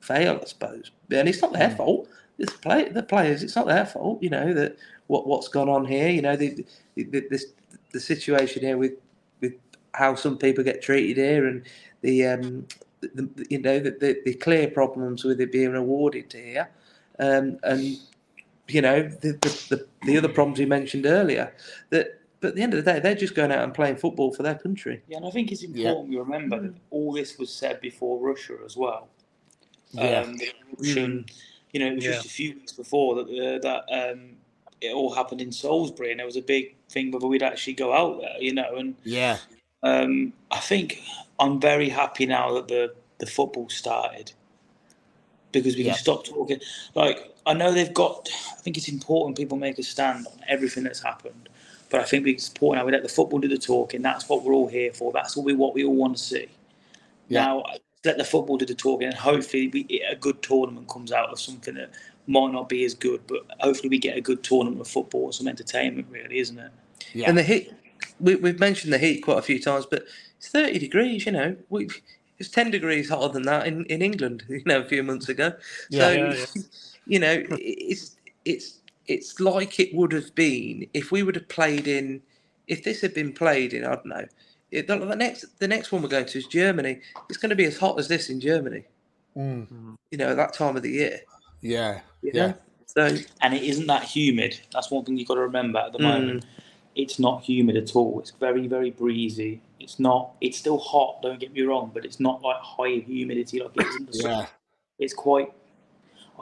fail, 0.00 0.38
I 0.42 0.46
suppose, 0.46 0.90
and 1.10 1.28
it's 1.28 1.42
not 1.42 1.52
their 1.52 1.68
Mm. 1.70 1.76
fault. 1.76 2.08
It's 2.38 2.52
play 2.54 2.88
the 2.88 3.02
players. 3.02 3.42
It's 3.44 3.54
not 3.54 3.66
their 3.66 3.86
fault. 3.86 4.20
You 4.22 4.30
know 4.30 4.52
that 4.54 4.76
what 5.06 5.26
what's 5.28 5.48
gone 5.48 5.68
on 5.68 5.84
here. 5.84 6.08
You 6.08 6.22
know 6.22 6.34
the 6.34 6.64
the, 6.96 7.04
the, 7.04 7.20
this, 7.30 7.46
the 7.94 8.00
situation 8.00 8.62
here 8.62 8.76
with 8.76 8.92
with 9.40 9.54
how 9.94 10.14
some 10.14 10.36
people 10.36 10.62
get 10.62 10.82
treated 10.82 11.16
here 11.16 11.46
and 11.46 11.62
the 12.02 12.26
um 12.26 12.66
the, 13.00 13.22
the, 13.22 13.46
you 13.48 13.58
know 13.58 13.78
the, 13.78 13.92
the 13.92 14.20
the 14.26 14.34
clear 14.34 14.68
problems 14.68 15.24
with 15.24 15.40
it 15.40 15.50
being 15.52 15.74
awarded 15.74 16.28
to 16.30 16.38
here, 16.38 16.68
um 17.20 17.58
and 17.62 17.96
you 18.68 18.82
know 18.82 19.04
the 19.04 19.32
the, 19.40 19.66
the, 19.70 19.86
the 20.06 20.18
other 20.18 20.28
problems 20.28 20.58
you 20.58 20.66
mentioned 20.66 21.06
earlier 21.06 21.54
that. 21.90 22.20
But 22.40 22.48
at 22.48 22.56
the 22.56 22.62
end 22.62 22.74
of 22.74 22.84
the 22.84 22.92
day, 22.92 23.00
they're 23.00 23.14
just 23.14 23.34
going 23.34 23.50
out 23.50 23.64
and 23.64 23.72
playing 23.72 23.96
football 23.96 24.30
for 24.30 24.42
their 24.42 24.56
country. 24.56 25.00
Yeah, 25.08 25.16
and 25.16 25.26
I 25.26 25.30
think 25.30 25.50
it's 25.50 25.62
Yeah. 25.62 25.88
important 25.88 26.10
we 26.10 26.18
remember 26.18 26.60
that 26.60 26.74
all 26.90 27.10
this 27.10 27.38
was 27.38 27.50
said 27.50 27.80
before 27.80 28.20
Russia 28.20 28.58
as 28.66 28.76
well. 28.76 29.08
Yeah. 29.92 30.20
Um, 30.20 30.36
the 30.36 30.52
Russian, 30.78 31.24
you 31.72 31.80
know, 31.80 31.86
it 31.86 31.94
was 31.94 32.04
just 32.04 32.26
a 32.26 32.28
few 32.28 32.52
weeks 32.56 32.72
before 32.72 33.14
that 33.14 33.28
uh, 33.30 33.58
that 33.60 33.84
um, 33.90 34.36
it 34.82 34.92
all 34.92 35.14
happened 35.14 35.40
in 35.40 35.52
Salisbury, 35.52 36.10
and 36.10 36.18
there 36.20 36.26
was 36.26 36.36
a 36.36 36.42
big 36.42 36.76
thing 36.94 37.12
whether 37.12 37.28
we'd 37.28 37.44
actually 37.44 37.74
go 37.74 37.94
out 37.94 38.20
there, 38.22 38.36
you 38.40 38.54
know. 38.54 38.76
And 38.76 38.96
Yeah, 39.04 39.38
um, 39.82 40.34
I 40.50 40.60
think 40.60 41.02
I'm 41.40 41.60
very 41.60 41.90
happy 41.90 42.26
now 42.26 42.54
that 42.54 42.68
the 42.68 42.94
the 43.18 43.26
football 43.26 43.68
started 43.70 44.32
because 45.52 45.76
we 45.76 45.84
Yeah. 45.84 45.92
can 45.92 46.00
stop 46.00 46.24
talking. 46.26 46.60
Like 46.94 47.34
I 47.46 47.54
know 47.54 47.72
they've 47.72 47.94
got. 47.94 48.30
I 48.52 48.60
think 48.62 48.78
it's 48.78 48.88
important 48.88 49.38
people 49.38 49.58
make 49.58 49.78
a 49.78 49.84
stand 49.84 50.26
on 50.28 50.38
everything 50.48 50.84
that's 50.84 51.02
happened. 51.02 51.50
But 51.90 52.02
I 52.02 52.04
think 52.04 52.26
it's 52.28 52.48
important 52.48 52.80
now. 52.82 52.86
we 52.86 52.92
let 52.92 53.02
the 53.04 53.10
football 53.10 53.40
do 53.40 53.48
the 53.48 53.58
talking. 53.58 54.02
That's 54.02 54.28
what 54.28 54.44
we're 54.44 54.54
all 54.54 54.68
here 54.68 54.92
for. 54.94 55.12
That's 55.12 55.36
what 55.36 55.46
we 55.46 55.54
what 55.54 55.74
we 55.74 55.84
all 55.84 55.96
want 55.96 56.16
to 56.18 56.22
see. 56.24 56.48
Yeah. 57.28 57.46
Now 57.46 57.64
let 58.04 58.18
the 58.18 58.24
football 58.24 58.58
do 58.58 58.66
the 58.66 58.74
talking, 58.74 59.08
and 59.08 59.16
hopefully 59.16 59.68
we, 59.68 59.86
a 60.10 60.16
good 60.16 60.42
tournament 60.42 60.88
comes 60.88 61.12
out 61.12 61.30
of 61.30 61.40
something 61.40 61.74
that 61.76 61.90
might 62.28 62.52
not 62.52 62.68
be 62.68 62.84
as 62.84 62.94
good, 62.94 63.22
but 63.28 63.40
hopefully 63.60 63.90
we 63.90 63.98
get 63.98 64.16
a 64.16 64.22
good 64.22 64.42
tournament 64.44 64.80
of 64.80 64.88
football, 64.88 65.32
some 65.32 65.48
entertainment, 65.48 66.08
really, 66.10 66.38
isn't 66.38 66.58
it? 66.58 66.72
Yeah. 67.12 67.28
And 67.28 67.38
the 67.38 67.42
heat, 67.42 67.72
we, 68.20 68.36
we've 68.36 68.60
mentioned 68.60 68.92
the 68.92 68.98
heat 68.98 69.20
quite 69.20 69.38
a 69.38 69.42
few 69.42 69.60
times, 69.60 69.86
but 69.86 70.04
it's 70.38 70.48
30 70.48 70.78
degrees, 70.78 71.26
you 71.26 71.32
know. 71.32 71.56
We, 71.70 71.88
it's 72.38 72.48
10 72.50 72.70
degrees 72.70 73.08
hotter 73.08 73.32
than 73.32 73.42
that 73.44 73.66
in, 73.66 73.84
in 73.86 74.02
England, 74.02 74.44
you 74.48 74.62
know, 74.66 74.80
a 74.80 74.84
few 74.84 75.02
months 75.02 75.28
ago. 75.28 75.52
So, 75.90 76.10
Yeah, 76.10 76.34
yeah. 76.34 76.62
you 77.06 77.18
know, 77.18 77.44
it's, 77.50 78.16
it's, 78.44 78.80
it's 79.06 79.38
like 79.40 79.78
it 79.78 79.94
would 79.94 80.12
have 80.12 80.34
been 80.34 80.86
if 80.94 81.12
we 81.12 81.22
would 81.22 81.34
have 81.34 81.48
played 81.48 81.86
in, 81.86 82.22
if 82.66 82.82
this 82.82 83.00
had 83.02 83.12
been 83.14 83.32
played 83.32 83.74
in, 83.74 83.84
I 83.84 83.94
don't 83.94 84.06
know, 84.06 84.26
it, 84.70 84.86
the, 84.88 84.96
the 84.98 85.14
next 85.14 85.58
the 85.60 85.68
next 85.68 85.92
one 85.92 86.02
we're 86.02 86.08
going 86.08 86.26
to 86.26 86.38
is 86.38 86.46
Germany. 86.46 87.00
It's 87.28 87.36
going 87.38 87.50
to 87.50 87.56
be 87.56 87.64
as 87.66 87.78
hot 87.78 87.98
as 87.98 88.08
this 88.08 88.28
in 88.30 88.40
Germany, 88.40 88.84
Mm. 89.36 89.96
you 90.10 90.18
know, 90.18 90.30
at 90.30 90.36
that 90.36 90.54
time 90.54 90.76
of 90.76 90.82
the 90.82 90.90
year. 90.90 91.20
Yeah. 91.60 92.00
You 92.22 92.30
Yeah. 92.34 92.46
know? 92.48 92.54
So, 92.86 93.16
And 93.40 93.54
it 93.54 93.62
isn't 93.62 93.86
that 93.88 94.04
humid. 94.04 94.60
That's 94.72 94.90
one 94.90 95.04
thing 95.04 95.16
you've 95.16 95.28
got 95.28 95.34
to 95.34 95.40
remember 95.40 95.78
at 95.80 95.92
the 95.92 95.98
Mm. 95.98 96.02
moment. 96.02 96.44
It's 96.94 97.18
not 97.18 97.42
humid 97.42 97.76
at 97.76 97.96
all. 97.96 98.20
It's 98.20 98.30
very, 98.30 98.66
very 98.68 98.90
breezy. 98.90 99.60
It's 99.80 99.98
not. 99.98 100.32
It's 100.40 100.56
still 100.58 100.78
hot. 100.78 101.22
Don't 101.22 101.40
get 101.40 101.52
me 101.52 101.62
wrong, 101.62 101.90
but 101.92 102.04
it's 102.04 102.20
not 102.20 102.42
like 102.42 102.56
high 102.60 103.02
humidity 103.04 103.60
like 103.60 103.72
it 103.76 103.86
is 103.86 103.96
in 103.96 104.06
the 104.06 104.12
summer. 104.14 104.34
Yeah. 104.34 104.46
It's 104.98 105.14
quite. 105.14 105.52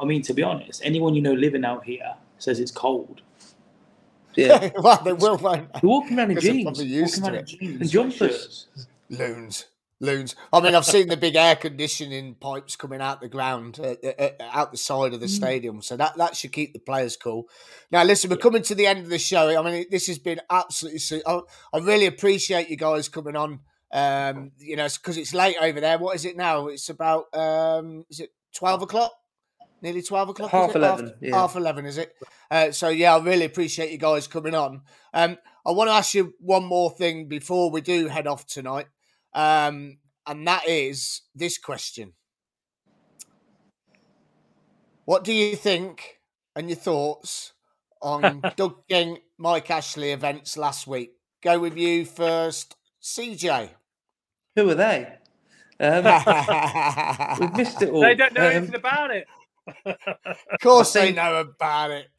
I 0.00 0.05
mean, 0.05 0.22
to 0.22 0.34
be 0.34 0.42
honest, 0.42 0.82
anyone 0.84 1.14
you 1.14 1.22
know 1.22 1.32
living 1.32 1.64
out 1.64 1.84
here 1.84 2.14
says 2.38 2.61
it's 2.61 2.70
cold. 2.70 3.22
yeah. 4.34 4.70
well, 4.78 5.00
they 5.05 5.12
will, 5.12 5.36
won't 5.38 5.72
they? 5.72 5.80
You're 5.82 5.90
walking 5.90 6.18
around 6.18 6.30
in 6.32 6.34
Because 6.36 6.50
jeans. 6.50 6.64
probably 6.64 6.86
used 6.86 7.22
Walking 7.22 7.22
to 7.22 7.38
around 7.38 7.48
it. 7.48 7.53
in 7.53 7.59
jeans 7.59 7.80
And 7.80 7.90
jumpers. 7.90 8.66
Loons. 9.11 9.66
Loons. 10.03 10.34
I 10.53 10.61
mean, 10.61 10.74
I've 10.74 10.84
seen 10.84 11.07
the 11.07 11.16
big 11.16 11.36
air 11.36 11.55
conditioning 11.55 12.34
pipes 12.34 12.74
coming 12.74 13.00
out 13.00 13.20
the 13.20 13.28
ground, 13.28 13.78
uh, 13.80 13.94
uh, 14.05 14.12
uh, 14.18 14.30
out 14.50 14.72
the 14.72 14.76
side 14.76 15.14
of 15.14 15.20
the 15.20 15.28
stadium. 15.28 15.80
So 15.80 15.96
that, 15.96 16.16
that 16.16 16.34
should 16.34 16.50
keep 16.50 16.72
the 16.72 16.80
players 16.80 17.16
cool. 17.16 17.48
Now, 17.92 18.03
listen, 18.03 18.28
we're 18.28 18.36
coming 18.36 18.62
to 18.64 18.74
the 18.74 18.88
end 18.88 18.98
of 18.98 19.09
the 19.09 19.18
show. 19.20 19.57
I 19.57 19.62
mean, 19.70 19.86
this 19.92 20.09
has 20.09 20.18
been 20.18 20.40
absolutely. 20.50 21.22
I, 21.24 21.40
I 21.72 21.78
really 21.78 22.07
appreciate 22.07 22.68
you 22.68 22.76
guys 22.76 23.09
coming 23.09 23.36
on. 23.36 23.61
Um, 23.92 24.50
you 24.59 24.74
know, 24.74 24.88
because 24.88 25.18
it's 25.18 25.34
late 25.34 25.57
over 25.61 25.80
there. 25.80 25.98
What 25.98 26.16
is 26.16 26.24
it 26.24 26.36
now? 26.36 26.66
It's 26.66 26.88
about. 26.88 27.32
Um, 27.32 28.05
is 28.11 28.18
it 28.18 28.30
twelve 28.53 28.82
o'clock? 28.82 29.12
Nearly 29.82 30.03
twelve 30.03 30.28
o'clock. 30.30 30.50
Half 30.50 30.74
11, 30.74 31.07
Half, 31.07 31.14
yeah. 31.20 31.36
half 31.36 31.57
eleven, 31.57 31.86
is 31.86 31.98
it? 31.98 32.12
Uh, 32.50 32.72
so 32.72 32.88
yeah, 32.88 33.14
I 33.14 33.22
really 33.22 33.44
appreciate 33.44 33.92
you 33.92 33.98
guys 33.98 34.26
coming 34.26 34.55
on. 34.55 34.82
Um, 35.14 35.38
I 35.64 35.70
want 35.70 35.88
to 35.88 35.94
ask 35.94 36.14
you 36.14 36.34
one 36.40 36.64
more 36.64 36.90
thing 36.90 37.28
before 37.28 37.70
we 37.70 37.82
do 37.82 38.09
head 38.09 38.26
off 38.26 38.46
tonight, 38.46 38.86
um, 39.35 39.99
and 40.26 40.47
that 40.47 40.66
is 40.68 41.22
this 41.35 41.59
question: 41.59 42.12
What 45.05 45.24
do 45.24 45.33
you 45.33 45.57
think 45.57 46.18
and 46.55 46.68
your 46.68 46.76
thoughts 46.76 47.53
on 48.01 48.41
Doug 48.57 48.87
King, 48.89 49.18
Mike 49.39 49.70
Ashley 49.70 50.11
events 50.12 50.57
last 50.57 50.87
week? 50.87 51.12
Go 51.43 51.59
with 51.59 51.76
you 51.76 52.05
first, 52.05 52.76
CJ. 53.03 53.70
Who 54.57 54.70
are 54.70 54.74
they? 54.74 55.14
Um, 55.80 56.05
we've 57.41 57.57
missed 57.57 57.83
it 57.83 57.91
all. 57.91 58.03
They 58.03 58.14
don't 58.14 58.35
know 58.35 58.47
Um, 58.47 58.53
anything 58.53 58.74
about 58.76 59.11
it. 59.11 59.26
Of 59.87 60.61
course, 60.61 60.95
I 60.95 61.07
they 61.07 61.12
know 61.12 61.37
about 61.41 61.91
it. 61.91 62.09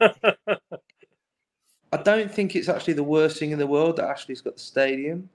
I 1.92 1.96
don't 2.02 2.30
think 2.30 2.56
it's 2.56 2.68
actually 2.68 2.94
the 2.94 3.04
worst 3.04 3.38
thing 3.38 3.52
in 3.52 3.58
the 3.58 3.66
world 3.66 3.96
that 3.96 4.08
Ashley's 4.08 4.40
got 4.40 4.54
the 4.56 4.60
stadium, 4.62 5.30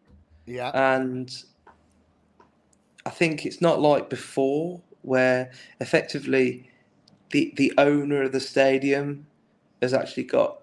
Yeah, 0.45 0.71
and 0.99 1.31
I 3.09 3.11
think 3.11 3.45
it's 3.47 3.61
not 3.61 3.81
like 3.81 4.11
before 4.11 4.81
where 5.03 5.51
effectively 5.81 6.69
the 7.31 7.53
the 7.57 7.73
owner 7.77 8.23
of 8.23 8.33
the 8.33 8.41
stadium 8.41 9.27
has 9.81 9.93
actually 9.93 10.25
got 10.25 10.59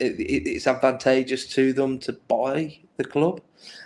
it, 0.00 0.20
it, 0.20 0.48
it's 0.48 0.66
advantageous 0.66 1.46
to 1.54 1.72
them 1.72 1.98
to 2.00 2.12
buy 2.12 2.78
the 2.98 3.04
club, 3.04 3.42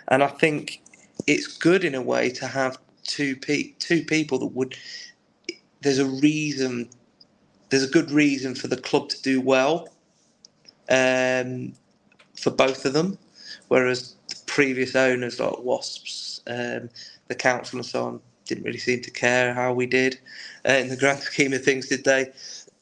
and 0.09 0.23
I 0.23 0.29
think 0.29 0.83
it's 1.27 1.49
good 1.59 1.85
in 1.85 1.95
a 1.95 2.03
way 2.03 2.31
to 2.31 2.47
have 2.49 2.79
two 3.05 3.37
pe- 3.37 3.73
two 3.81 4.05
people 4.05 4.39
that 4.41 4.47
would. 4.59 4.77
There's 5.83 6.01
a 6.01 6.07
reason. 6.07 6.91
There's 7.71 7.85
a 7.85 7.89
good 7.99 8.11
reason 8.13 8.55
for 8.55 8.69
the 8.69 8.79
club 8.79 9.11
to 9.11 9.23
do 9.23 9.41
well 9.41 9.89
um, 10.91 11.75
for 12.37 12.51
both 12.51 12.85
of 12.87 12.95
them, 12.95 13.19
whereas 13.69 14.17
the 14.29 14.37
previous 14.47 14.97
owners 14.97 15.41
like 15.41 15.59
Wasps, 15.61 16.43
um, 16.49 16.91
the 17.33 17.39
council 17.39 17.79
and 17.79 17.87
so 17.87 18.05
on 18.05 18.21
didn't 18.47 18.65
really 18.65 18.79
seem 18.79 19.01
to 19.01 19.11
care 19.11 19.55
how 19.55 19.73
we 19.73 19.87
did 19.87 20.19
uh, 20.69 20.73
in 20.73 20.89
the 20.89 20.97
grand 20.97 21.19
scheme 21.31 21.53
of 21.53 21.65
things, 21.65 21.89
did 21.89 22.05
they? 22.05 22.33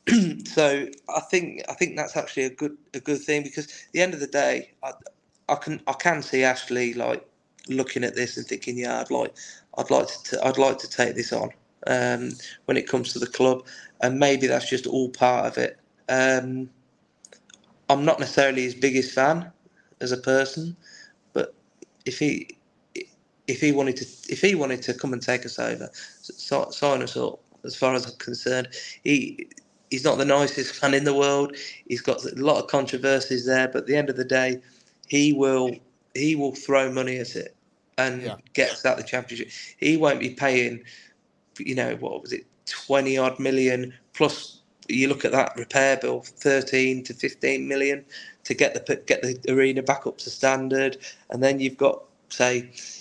so 0.47 0.87
I 1.09 1.21
think 1.31 1.63
I 1.69 1.75
think 1.75 1.97
that's 1.97 2.17
actually 2.17 2.45
a 2.45 2.51
good 2.51 2.77
a 2.95 3.01
good 3.01 3.21
thing 3.21 3.43
because 3.43 3.67
at 3.67 3.93
the 3.93 4.03
end 4.03 4.15
of 4.15 4.21
the 4.21 4.27
day, 4.27 4.73
I, 4.83 4.93
I 5.49 5.55
can 5.57 5.81
I 5.87 5.93
can 5.93 6.23
see 6.23 6.43
Ashley 6.43 6.95
like 6.95 7.25
looking 7.69 8.05
at 8.05 8.17
this 8.17 8.37
and 8.37 8.47
thinking, 8.47 8.79
yeah, 8.79 9.01
I'd 9.01 9.11
like 9.11 9.35
I'd 9.79 9.91
like 9.91 10.09
to 10.09 10.45
I'd 10.45 10.59
like 10.59 10.79
to 10.79 10.89
take 10.91 11.15
this 11.15 11.33
on 11.33 11.51
um, 11.87 12.31
when 12.65 12.77
it 12.77 12.89
comes 12.89 13.13
to 13.13 13.19
the 13.19 13.27
club, 13.27 13.67
and 14.01 14.19
maybe 14.19 14.47
that's 14.47 14.69
just 14.69 14.87
all 14.87 15.11
part 15.11 15.47
of 15.47 15.59
it. 15.59 15.79
Um, 16.09 16.71
I'm 17.89 18.05
not 18.05 18.21
necessarily 18.21 18.63
his 18.63 18.75
biggest 18.75 19.13
fan 19.15 19.53
as 20.01 20.13
a 20.13 20.17
person, 20.17 20.77
but 21.33 21.55
if 22.07 22.19
he 22.19 22.57
if 23.51 23.61
he 23.61 23.73
wanted 23.73 23.99
to 23.99 24.07
if 24.31 24.43
he 24.43 24.57
wanted 24.57 24.83
to 24.85 24.95
come 24.95 25.15
and 25.15 25.23
take 25.23 25.47
us 25.47 25.59
over, 25.59 25.91
si- 26.23 26.73
sign 26.73 27.03
us 27.03 27.17
up. 27.17 27.41
As 27.65 27.77
far 27.77 27.95
as 27.95 28.07
I'm 28.07 28.17
concerned, 28.19 28.69
he 29.05 29.49
he's 29.91 30.05
not 30.05 30.19
the 30.19 30.27
nicest 30.27 30.83
man 30.83 30.95
in 30.95 31.05
the 31.05 31.15
world. 31.15 31.57
He's 31.89 32.03
got 32.03 32.25
a 32.25 32.31
lot 32.37 32.63
of 32.63 32.69
controversies 32.71 33.47
there, 33.47 33.69
but 33.69 33.81
at 33.83 33.87
the 33.89 33.97
end 33.97 34.11
of 34.11 34.17
the 34.17 34.25
day, 34.27 34.61
he 35.09 35.35
will 35.35 35.73
he 36.15 36.37
will 36.37 36.55
throw 36.55 36.93
money 36.93 37.19
at 37.19 37.37
it 37.37 37.57
and 37.99 38.23
Yeah. 38.23 38.37
get 38.55 38.73
us 38.73 38.87
out 38.87 38.99
the 38.99 39.05
championship. 39.05 39.51
He 39.79 39.97
won't 39.99 40.21
be 40.21 40.31
paying, 40.31 40.85
you 41.59 41.75
know, 41.77 41.97
what 41.97 42.23
was 42.23 42.33
it, 42.33 42.47
twenty 42.67 43.19
odd 43.19 43.39
million 43.41 43.95
plus. 44.15 44.61
You 44.89 45.09
look 45.09 45.25
at 45.25 45.33
that 45.33 45.57
repair 45.57 45.97
bill, 45.99 46.23
thirteen 46.23 47.05
to 47.05 47.15
fifteen 47.15 47.69
million 47.69 48.05
to 48.45 48.55
get 48.55 48.75
the 48.75 48.97
get 49.07 49.23
the 49.23 49.39
arena 49.53 49.83
back 49.83 50.07
up 50.07 50.19
to 50.19 50.31
standard, 50.31 50.99
and 51.31 51.43
then 51.43 51.61
you've 51.61 51.79
got 51.79 52.05
say 52.31 52.63
20, 52.63 53.00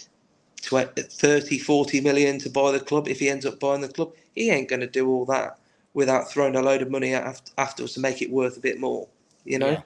30, 0.61 1.59
40 1.59 2.01
million 2.01 2.39
to 2.39 2.49
buy 2.49 2.71
the 2.71 2.79
club. 2.79 3.07
If 3.07 3.19
he 3.19 3.29
ends 3.29 3.45
up 3.45 3.59
buying 3.59 3.81
the 3.81 3.87
club, 3.87 4.13
he 4.35 4.49
ain't 4.51 4.69
going 4.69 4.81
to 4.81 4.87
do 4.87 5.09
all 5.09 5.25
that 5.25 5.57
without 5.93 6.29
throwing 6.29 6.55
a 6.55 6.61
load 6.61 6.81
of 6.81 6.91
money 6.91 7.13
out 7.15 7.27
af- 7.27 7.41
afterwards 7.57 7.93
to 7.95 7.99
make 7.99 8.21
it 8.21 8.29
worth 8.31 8.57
a 8.57 8.59
bit 8.59 8.79
more. 8.79 9.07
You 9.45 9.59
know. 9.59 9.69
Yeah. 9.71 9.81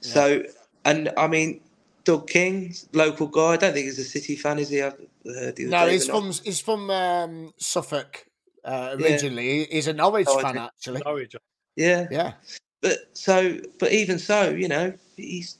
So, 0.00 0.42
and 0.84 1.12
I 1.16 1.26
mean, 1.26 1.60
Doug 2.04 2.26
King, 2.28 2.74
local 2.92 3.26
guy. 3.28 3.52
I 3.52 3.56
don't 3.56 3.72
think 3.72 3.84
he's 3.86 3.98
a 3.98 4.04
City 4.04 4.36
fan, 4.36 4.58
is 4.58 4.70
he? 4.70 4.82
I've 4.82 4.96
heard 5.24 5.56
the 5.56 5.66
No, 5.66 5.86
day, 5.86 5.92
he's 5.92 6.06
but 6.06 6.14
not- 6.14 6.22
from 6.34 6.44
he's 6.44 6.60
from 6.60 6.90
um, 6.90 7.52
Suffolk 7.58 8.26
uh, 8.64 8.96
Yeah. 8.98 9.04
originally. 9.06 9.66
He's 9.70 9.86
a 9.86 9.92
Norwich 9.92 10.26
Oh, 10.28 10.40
fan, 10.40 10.56
actually. 10.58 11.02
Norwich. 11.04 11.36
Yeah, 11.76 12.08
Yeah, 12.10 12.32
but 12.82 12.98
so, 13.12 13.58
but 13.78 13.92
even 13.92 14.18
so, 14.18 14.50
you 14.50 14.66
know, 14.68 14.92
he's 15.16 15.58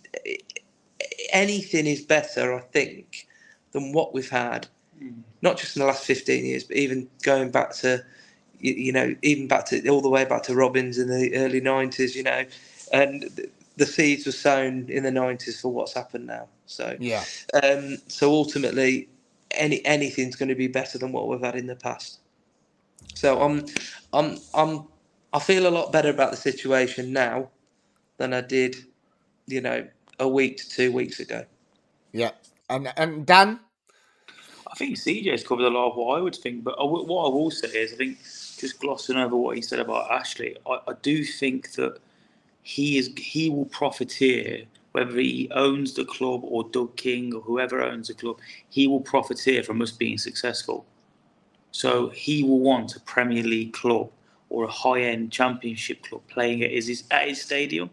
anything 1.32 1.86
is 1.86 2.02
better, 2.02 2.54
I 2.54 2.60
think, 2.60 3.26
than 3.72 3.92
what 3.92 4.14
we've 4.14 4.30
had. 4.30 4.68
Mm. 5.02 5.22
Not 5.42 5.56
just 5.58 5.76
in 5.76 5.80
the 5.80 5.86
last 5.86 6.04
fifteen 6.04 6.44
years, 6.44 6.64
but 6.64 6.76
even 6.76 7.08
going 7.22 7.50
back 7.50 7.74
to, 7.76 8.04
you, 8.58 8.74
you 8.74 8.92
know, 8.92 9.14
even 9.22 9.48
back 9.48 9.66
to 9.66 9.88
all 9.88 10.00
the 10.00 10.10
way 10.10 10.24
back 10.24 10.42
to 10.44 10.54
Robbins 10.54 10.98
in 10.98 11.08
the 11.08 11.34
early 11.36 11.60
nineties. 11.60 12.14
You 12.14 12.24
know, 12.24 12.44
and 12.92 13.22
th- 13.36 13.50
the 13.76 13.86
seeds 13.86 14.26
were 14.26 14.32
sown 14.32 14.86
in 14.88 15.04
the 15.04 15.10
nineties 15.10 15.60
for 15.60 15.72
what's 15.72 15.94
happened 15.94 16.26
now. 16.26 16.48
So, 16.66 16.96
yeah, 17.00 17.24
um, 17.62 17.98
so 18.08 18.30
ultimately, 18.30 19.08
any 19.52 19.84
anything's 19.86 20.36
going 20.36 20.50
to 20.50 20.54
be 20.54 20.68
better 20.68 20.98
than 20.98 21.12
what 21.12 21.28
we've 21.28 21.40
had 21.40 21.56
in 21.56 21.66
the 21.66 21.76
past. 21.76 22.20
So 23.14 23.40
I'm, 23.40 23.66
I'm, 24.12 24.38
I'm, 24.54 24.86
I 25.32 25.38
feel 25.40 25.66
a 25.66 25.68
lot 25.68 25.92
better 25.92 26.08
about 26.08 26.30
the 26.30 26.36
situation 26.36 27.12
now 27.12 27.50
than 28.16 28.32
I 28.32 28.40
did, 28.40 28.76
you 29.46 29.60
know, 29.60 29.86
a 30.18 30.28
week 30.28 30.58
to 30.58 30.68
two 30.68 30.92
weeks 30.92 31.20
ago. 31.20 31.44
yeah. 32.12 32.30
And 32.70 32.92
and 32.96 33.26
Dan, 33.26 33.60
I 34.68 34.76
think 34.76 34.96
CJ's 34.96 35.44
covered 35.44 35.66
a 35.66 35.70
lot 35.70 35.90
of 35.92 35.96
what 35.96 36.18
I 36.18 36.22
would 36.22 36.36
think, 36.36 36.64
but 36.64 36.76
I 36.80 36.84
what 36.84 37.26
I 37.26 37.30
will 37.34 37.50
say 37.52 37.68
is, 37.68 37.94
I 37.94 37.96
think 37.96 38.18
just 38.58 38.80
glossing 38.80 39.16
over 39.16 39.36
what 39.36 39.56
he 39.56 39.62
said 39.62 39.80
about 39.80 40.10
Ashley, 40.10 40.56
I, 40.66 40.78
I 40.88 40.94
do 41.02 41.24
think 41.24 41.72
that 41.74 41.98
he 42.62 42.98
is 42.98 43.10
he 43.16 43.50
will 43.50 43.66
profiteer 43.66 44.64
whether 44.92 45.16
he 45.18 45.50
owns 45.54 45.94
the 45.94 46.04
club 46.04 46.42
or 46.44 46.64
Doug 46.70 46.96
King 46.96 47.34
or 47.34 47.42
whoever 47.42 47.82
owns 47.82 48.08
the 48.08 48.14
club. 48.14 48.38
He 48.68 48.86
will 48.88 49.00
profiteer 49.00 49.62
from 49.62 49.82
us 49.82 49.92
being 49.92 50.18
successful. 50.18 50.86
So 51.72 52.10
he 52.10 52.42
will 52.44 52.60
want 52.60 52.96
a 52.96 53.00
Premier 53.00 53.42
League 53.44 53.72
club 53.74 54.10
or 54.50 54.64
a 54.64 54.70
high-end 54.72 55.32
championship 55.32 56.04
club 56.04 56.22
playing 56.28 56.62
at 56.62 56.70
his 56.72 57.04
at 57.10 57.28
his 57.28 57.42
stadium. 57.42 57.90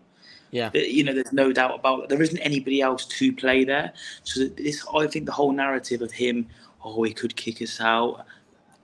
Yeah. 0.52 0.72
Uh, 0.74 0.80
you 0.80 1.04
know, 1.04 1.14
there's 1.14 1.34
no 1.34 1.52
doubt 1.52 1.80
about 1.80 2.04
it. 2.04 2.10
There 2.10 2.22
isn't 2.22 2.38
anybody 2.40 2.82
else 2.82 3.06
to 3.06 3.34
play 3.34 3.64
there. 3.64 3.94
So 4.24 4.46
this, 4.46 4.86
I 4.96 5.08
think, 5.08 5.26
the 5.26 5.32
whole 5.32 5.52
narrative 5.52 6.02
of 6.02 6.12
him, 6.12 6.48
oh, 6.84 7.04
he 7.04 7.14
could 7.14 7.36
kick 7.36 7.62
us 7.62 7.82
out. 7.82 8.26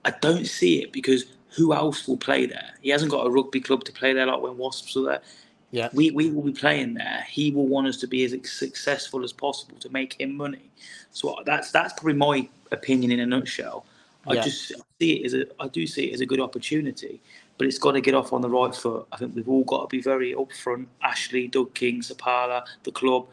I 0.04 0.10
don't 0.20 0.46
see 0.46 0.82
it 0.82 0.92
because 0.92 1.24
who 1.56 1.72
else 1.72 2.06
will 2.06 2.16
play 2.16 2.46
there? 2.46 2.70
He 2.82 2.90
hasn't 2.90 3.10
got 3.10 3.26
a 3.26 3.30
rugby 3.30 3.60
club 3.60 3.84
to 3.84 3.92
play 3.92 4.12
there 4.12 4.26
like 4.26 4.42
when 4.42 4.58
Wasps 4.58 4.94
were 4.96 5.02
there. 5.02 5.22
Yeah. 5.70 5.88
We, 5.92 6.10
we 6.10 6.30
will 6.30 6.42
be 6.42 6.52
playing 6.52 6.94
there. 6.94 7.24
He 7.28 7.50
will 7.50 7.66
want 7.66 7.86
us 7.86 7.96
to 7.98 8.06
be 8.06 8.24
as 8.24 8.34
successful 8.48 9.24
as 9.24 9.32
possible 9.32 9.76
to 9.78 9.88
make 9.88 10.20
him 10.20 10.36
money. 10.36 10.70
So 11.10 11.36
that's 11.46 11.72
that's 11.72 11.92
probably 11.94 12.14
my 12.14 12.48
opinion 12.70 13.10
in 13.10 13.20
a 13.20 13.26
nutshell. 13.26 13.86
I 14.26 14.34
Yeah. 14.34 14.42
just 14.42 14.72
see 15.00 15.14
it 15.14 15.26
as 15.26 15.34
a 15.34 15.46
I 15.60 15.68
do 15.68 15.86
see 15.86 16.10
it 16.10 16.14
as 16.14 16.20
a 16.20 16.26
good 16.26 16.40
opportunity, 16.40 17.20
but 17.58 17.66
it's 17.66 17.78
got 17.78 17.92
to 17.92 18.00
get 18.00 18.14
off 18.14 18.32
on 18.32 18.40
the 18.40 18.50
right 18.50 18.74
foot. 18.74 19.06
I 19.12 19.16
think 19.16 19.34
we've 19.34 19.48
all 19.48 19.64
got 19.64 19.82
to 19.82 19.96
be 19.96 20.02
very 20.02 20.34
upfront. 20.34 20.86
Ashley, 21.02 21.48
Doug 21.48 21.74
King, 21.74 22.00
Seppala, 22.00 22.64
the 22.82 22.92
club, 22.92 23.26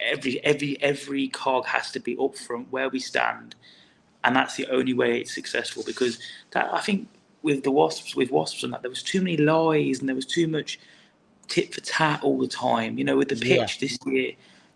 every 0.00 0.42
every 0.44 0.80
every 0.82 1.28
cog 1.28 1.66
has 1.66 1.90
to 1.92 2.00
be 2.00 2.16
upfront 2.16 2.66
where 2.70 2.88
we 2.88 2.98
stand, 2.98 3.54
and 4.24 4.34
that's 4.34 4.56
the 4.56 4.66
only 4.68 4.94
way 4.94 5.20
it's 5.20 5.34
successful. 5.34 5.82
Because 5.86 6.18
that 6.50 6.72
I 6.72 6.80
think 6.80 7.08
with 7.42 7.62
the 7.62 7.70
wasps, 7.70 8.16
with 8.16 8.30
wasps 8.30 8.64
and 8.64 8.72
that, 8.72 8.82
there 8.82 8.90
was 8.90 9.02
too 9.02 9.20
many 9.20 9.36
lies 9.36 10.00
and 10.00 10.08
there 10.08 10.16
was 10.16 10.26
too 10.26 10.48
much 10.48 10.80
tit 11.46 11.72
for 11.72 11.80
tat 11.80 12.22
all 12.22 12.38
the 12.38 12.48
time. 12.48 12.98
You 12.98 13.04
know, 13.04 13.16
with 13.16 13.28
the 13.28 13.36
Yeah. 13.36 13.64
pitch 13.64 13.78
this 13.78 13.98
year, 14.06 14.32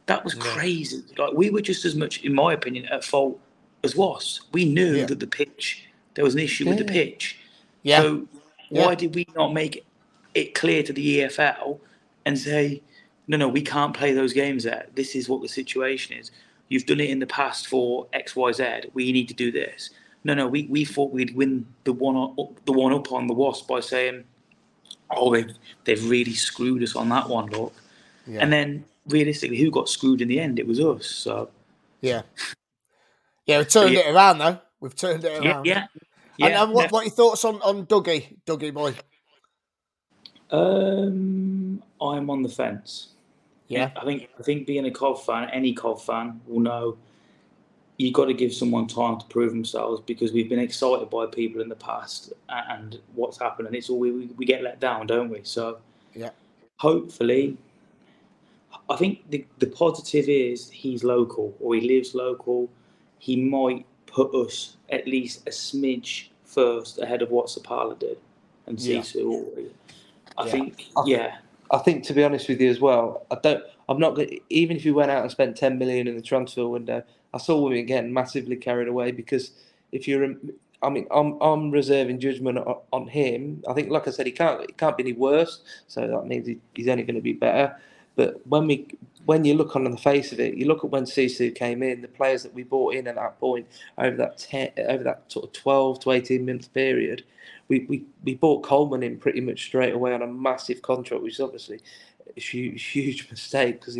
that 0.06 0.22
was 0.24 0.34
Yeah. 0.34 0.42
crazy. 0.42 1.02
Like 1.18 1.32
we 1.34 1.50
were 1.50 1.60
just 1.60 1.84
as 1.84 1.96
much, 1.96 2.22
in 2.22 2.34
my 2.34 2.52
opinion, 2.52 2.86
at 2.86 3.04
fault 3.04 3.40
as 3.82 3.96
wasps. 3.96 4.42
We 4.52 4.64
knew 4.64 4.94
Yeah. 4.94 5.06
that 5.06 5.18
the 5.18 5.26
pitch 5.26 5.84
there 6.14 6.24
was 6.24 6.34
an 6.34 6.40
issue 6.40 6.68
with 6.68 6.78
the 6.78 6.84
pitch. 6.84 7.38
Yeah. 7.82 8.02
So 8.02 8.28
Yeah. 8.72 8.86
why 8.86 8.94
did 8.94 9.14
we 9.14 9.26
not 9.36 9.52
make 9.52 9.84
it 10.34 10.54
clear 10.54 10.82
to 10.82 10.92
the 10.92 11.20
EFL 11.20 11.78
and 12.24 12.38
say, 12.38 12.82
no, 13.28 13.36
no, 13.36 13.48
we 13.48 13.62
can't 13.62 13.94
play 13.94 14.12
those 14.12 14.32
games 14.32 14.64
there. 14.64 14.86
This 14.94 15.14
is 15.14 15.28
what 15.28 15.42
the 15.42 15.48
situation 15.48 16.16
is. 16.16 16.30
You've 16.68 16.86
done 16.86 17.00
it 17.00 17.10
in 17.10 17.18
the 17.18 17.26
past 17.26 17.66
for 17.66 18.06
X, 18.12 18.34
Y, 18.34 18.52
Z. 18.52 18.64
We 18.94 19.12
need 19.12 19.28
to 19.28 19.34
do 19.34 19.52
this. 19.52 19.90
No, 20.24 20.34
no, 20.34 20.46
we, 20.46 20.64
we 20.64 20.84
thought 20.84 21.12
we'd 21.12 21.34
win 21.34 21.66
the 21.84 21.92
one 21.92 22.16
up, 22.16 22.64
the 22.64 22.72
one 22.72 22.92
up 22.92 23.12
on 23.12 23.26
the 23.26 23.34
Wasp 23.34 23.68
by 23.68 23.80
saying, 23.80 24.24
oh, 25.10 25.34
they've, 25.34 25.52
they've 25.84 26.08
really 26.08 26.34
screwed 26.34 26.82
us 26.82 26.96
on 26.96 27.08
that 27.10 27.28
one, 27.28 27.46
look. 27.46 27.74
Yeah. 28.26 28.40
And 28.40 28.52
then 28.52 28.84
realistically, 29.08 29.58
who 29.58 29.70
got 29.70 29.88
screwed 29.88 30.20
in 30.22 30.28
the 30.28 30.40
end? 30.40 30.58
It 30.58 30.66
was 30.66 30.80
us. 30.80 31.06
So 31.06 31.50
Yeah. 32.00 32.22
Yeah, 33.46 33.58
we've 33.58 33.68
turned 33.68 33.94
yeah. 33.94 34.00
it 34.00 34.14
around 34.14 34.38
though. 34.38 34.58
We've 34.80 34.94
turned 34.94 35.24
it 35.24 35.44
around. 35.44 35.64
yeah. 35.66 35.86
And, 35.92 36.02
yeah, 36.38 36.62
and 36.62 36.72
what, 36.72 36.84
yeah. 36.84 36.88
what 36.90 37.00
are 37.00 37.04
your 37.04 37.12
thoughts 37.12 37.44
on, 37.44 37.56
on 37.62 37.86
Dougie, 37.86 38.36
Dougie 38.46 38.72
boy? 38.72 38.94
Um, 40.50 41.82
I'm 42.00 42.30
on 42.30 42.42
the 42.42 42.48
fence. 42.48 43.08
Yeah. 43.68 43.90
I 43.96 44.04
think 44.04 44.28
I 44.38 44.42
think 44.42 44.66
being 44.66 44.84
a 44.84 44.90
Cov 44.90 45.24
fan, 45.24 45.48
any 45.50 45.72
Cov 45.72 46.04
fan 46.04 46.40
will 46.46 46.60
know 46.60 46.98
you've 47.96 48.12
got 48.12 48.26
to 48.26 48.34
give 48.34 48.52
someone 48.52 48.86
time 48.86 49.18
to 49.18 49.24
prove 49.26 49.50
themselves 49.50 50.02
because 50.04 50.32
we've 50.32 50.48
been 50.48 50.58
excited 50.58 51.08
by 51.08 51.24
people 51.26 51.62
in 51.62 51.68
the 51.68 51.76
past 51.76 52.32
and 52.48 52.98
what's 53.14 53.38
happened, 53.38 53.68
and 53.68 53.76
it's 53.76 53.88
all 53.88 53.98
we, 53.98 54.10
we 54.10 54.26
we 54.36 54.44
get 54.44 54.62
let 54.62 54.78
down, 54.78 55.06
don't 55.06 55.30
we? 55.30 55.40
So 55.42 55.78
Yeah. 56.14 56.30
hopefully, 56.76 57.56
I 58.90 58.96
think 58.96 59.30
the 59.30 59.46
the 59.58 59.68
positive 59.68 60.28
is 60.28 60.68
he's 60.70 61.02
local 61.02 61.56
or 61.58 61.74
he 61.74 61.80
lives 61.88 62.14
local. 62.14 62.68
He 63.18 63.36
might 63.36 63.86
put 64.12 64.34
us 64.34 64.76
at 64.90 65.06
least 65.06 65.46
a 65.46 65.50
smidge 65.50 66.28
first 66.44 66.98
ahead 66.98 67.22
of 67.22 67.30
what 67.30 67.46
Seppala 67.46 67.98
did 67.98 68.18
and 68.66 68.78
Yeah. 68.78 68.98
Sisu 69.00 69.24
already. 69.24 69.70
I 70.36 70.44
Yeah. 70.46 70.50
think, 70.50 70.86
I- 70.96 71.04
yeah. 71.06 71.36
I 71.70 71.78
think, 71.78 72.04
to 72.04 72.12
be 72.12 72.22
honest 72.22 72.48
with 72.48 72.60
you 72.60 72.68
as 72.68 72.80
well, 72.80 73.24
I 73.30 73.36
don't. 73.42 73.64
I'm 73.88 73.98
not 73.98 74.14
going. 74.14 74.38
Even 74.50 74.76
if 74.76 74.84
you 74.84 74.94
went 74.94 75.10
out 75.10 75.22
and 75.22 75.30
spent 75.30 75.56
10 75.56 75.78
million 75.78 76.06
in 76.06 76.14
the 76.16 76.22
transfer 76.22 76.68
window, 76.68 77.02
I 77.32 77.38
saw 77.38 77.66
him 77.66 77.72
again 77.78 78.12
massively 78.12 78.56
carried 78.56 78.88
away 78.88 79.10
because 79.10 79.52
if 79.90 80.06
you're, 80.06 80.34
I 80.82 80.90
mean, 80.90 81.06
I'm 81.10 81.40
I'm 81.40 81.70
reserving 81.70 82.20
judgment 82.20 82.58
on, 82.58 82.76
on 82.92 83.06
him. 83.08 83.62
I 83.68 83.72
think, 83.72 83.88
like 83.90 84.06
I 84.06 84.10
said, 84.10 84.26
he 84.26 84.32
can't 84.32 84.60
he 84.60 84.72
can't 84.74 84.96
be 84.98 85.02
any 85.04 85.12
worse. 85.14 85.62
So 85.88 86.06
that 86.06 86.26
means 86.26 86.46
he, 86.46 86.58
he's 86.74 86.88
only 86.88 87.04
going 87.04 87.16
to 87.16 87.22
be 87.22 87.32
better. 87.32 87.74
But 88.16 88.46
when 88.46 88.66
we 88.66 88.86
when 89.24 89.44
you 89.44 89.54
look 89.54 89.76
on 89.76 89.84
the 89.84 89.96
face 89.96 90.32
of 90.32 90.40
it, 90.40 90.54
you 90.54 90.66
look 90.66 90.84
at 90.84 90.90
when 90.90 91.04
Sisu 91.04 91.54
came 91.54 91.82
in, 91.82 92.02
the 92.02 92.08
players 92.08 92.42
that 92.42 92.52
we 92.54 92.64
bought 92.64 92.94
in 92.94 93.06
at 93.06 93.14
that 93.14 93.38
point 93.38 93.66
over 93.98 94.16
that 94.16 94.38
ten, 94.38 94.70
over 94.88 95.04
that 95.04 95.24
sort 95.28 95.44
of 95.44 95.52
12 95.52 96.00
to 96.00 96.10
18 96.10 96.44
month 96.44 96.72
period, 96.74 97.22
we, 97.68 97.86
we, 97.88 98.04
we 98.24 98.34
bought 98.34 98.62
Coleman 98.64 99.02
in 99.02 99.18
pretty 99.18 99.40
much 99.40 99.64
straight 99.64 99.94
away 99.94 100.12
on 100.12 100.22
a 100.22 100.26
massive 100.26 100.82
contract, 100.82 101.22
which 101.22 101.34
is 101.34 101.40
obviously 101.40 101.80
a 102.36 102.40
huge, 102.40 102.84
huge 102.84 103.30
mistake 103.30 103.80
because 103.80 103.98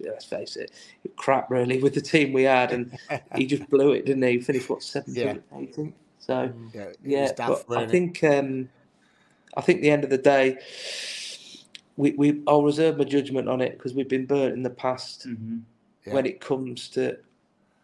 let's 0.00 0.24
face 0.24 0.56
it, 0.56 0.70
it 1.04 1.16
crap 1.16 1.50
really 1.50 1.82
with 1.82 1.94
the 1.94 2.00
team 2.00 2.32
we 2.32 2.44
had, 2.44 2.72
and 2.72 2.96
he 3.34 3.46
just 3.46 3.68
blew 3.70 3.92
it, 3.92 4.06
didn't 4.06 4.22
he? 4.22 4.32
He 4.32 4.40
finished 4.40 4.70
what 4.70 4.82
seventh, 4.82 5.16
Yeah. 5.16 5.34
eighteenth. 5.54 5.94
So 6.18 6.52
Yeah, 6.72 6.86
yeah, 7.02 7.32
daft, 7.32 7.66
but 7.68 7.78
I 7.78 7.86
think 7.86 8.22
um, 8.22 8.68
I 9.56 9.60
think 9.62 9.80
the 9.80 9.90
end 9.90 10.04
of 10.04 10.10
the 10.10 10.18
day, 10.18 10.58
we, 12.00 12.12
we 12.12 12.42
I'll 12.46 12.62
reserve 12.62 12.96
my 12.98 13.04
judgment 13.04 13.48
on 13.48 13.60
it 13.60 13.72
because 13.76 13.94
we've 13.94 14.08
been 14.08 14.26
burnt 14.26 14.54
in 14.54 14.62
the 14.62 14.70
past 14.70 15.26
Mhm. 15.28 15.62
Yeah. 16.06 16.14
when 16.14 16.26
it 16.26 16.40
comes 16.40 16.88
to 16.90 17.18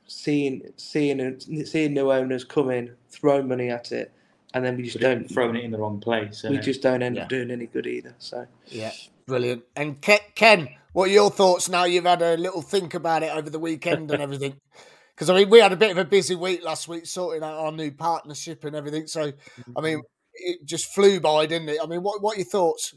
seeing 0.07 0.63
seeing 0.77 1.41
seeing 1.65 1.95
new 1.95 2.11
owners 2.11 2.45
come 2.45 2.71
in, 2.71 2.95
throw 3.11 3.43
money 3.43 3.69
at 3.69 3.93
it, 3.93 4.13
and 4.55 4.65
then 4.65 4.77
we 4.77 4.85
just 4.85 4.97
But 4.97 5.03
don't 5.03 5.31
throwing 5.31 5.57
it 5.57 5.65
in 5.65 5.71
the 5.71 5.79
wrong 5.79 6.01
place. 6.01 6.43
we 6.43 6.57
innit? 6.57 6.63
just 6.63 6.83
don't 6.83 7.03
end 7.03 7.17
Yeah. 7.17 7.23
up 7.25 7.29
doing 7.29 7.51
any 7.51 7.67
good 7.67 7.87
either. 7.87 8.15
So 8.19 8.47
Yeah, 8.69 8.93
brilliant. 9.27 9.65
And 9.77 10.01
Ke- 10.01 10.35
Ken, 10.35 10.69
what 10.93 11.09
are 11.11 11.13
your 11.13 11.31
thoughts 11.31 11.69
now 11.69 11.85
you've 11.85 12.05
had 12.05 12.23
a 12.23 12.37
little 12.37 12.63
think 12.63 12.95
about 12.95 13.23
it 13.23 13.35
over 13.37 13.51
the 13.51 13.59
weekend 13.59 14.11
and 14.11 14.23
everything? 14.23 14.55
Because 15.15 15.31
I 15.31 15.35
mean, 15.35 15.49
we 15.49 15.61
had 15.61 15.73
a 15.73 15.77
bit 15.77 15.91
of 15.93 15.97
a 15.97 16.05
busy 16.05 16.35
week 16.35 16.63
last 16.63 16.89
week 16.89 17.07
sorting 17.07 17.43
out 17.43 17.55
our 17.55 17.73
new 17.73 17.91
partnership 17.91 18.65
and 18.65 18.77
everything. 18.77 19.07
So, 19.07 19.33
I 19.75 19.81
mean, 19.81 20.03
it 20.35 20.59
just 20.67 20.93
flew 20.93 21.21
by, 21.21 21.47
didn't 21.47 21.71
it? 21.71 21.79
I 21.83 21.87
mean, 21.87 22.03
what 22.03 22.21
what 22.21 22.35
are 22.37 22.41
your 22.41 22.45
thoughts? 22.51 22.95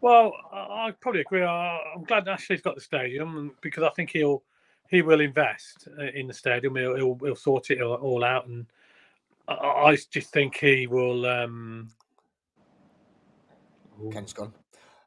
Well, 0.00 0.32
I 0.52 0.56
I 0.88 0.90
probably 1.00 1.20
agree. 1.22 1.42
I- 1.42 1.92
I'm 1.94 2.04
glad 2.04 2.26
Ashley's 2.28 2.62
got 2.62 2.74
the 2.74 2.80
stadium 2.80 3.54
because 3.60 3.82
I 3.82 3.90
think 3.90 4.10
he'll 4.10 4.42
he 4.88 5.02
will 5.02 5.20
invest 5.20 5.88
uh, 5.98 6.04
in 6.14 6.26
the 6.26 6.34
stadium. 6.34 6.76
He'll 6.76 6.96
he'll, 6.96 7.18
he'll 7.22 7.36
sort 7.36 7.70
it 7.70 7.80
all- 7.82 7.94
all 7.96 8.24
out, 8.24 8.46
and 8.46 8.66
I, 9.48 9.54
I 9.54 9.96
just 10.10 10.32
think 10.32 10.56
he 10.56 10.86
will. 10.86 11.26
Um, 11.26 11.90
Ken's 14.12 14.32
gone. 14.32 14.52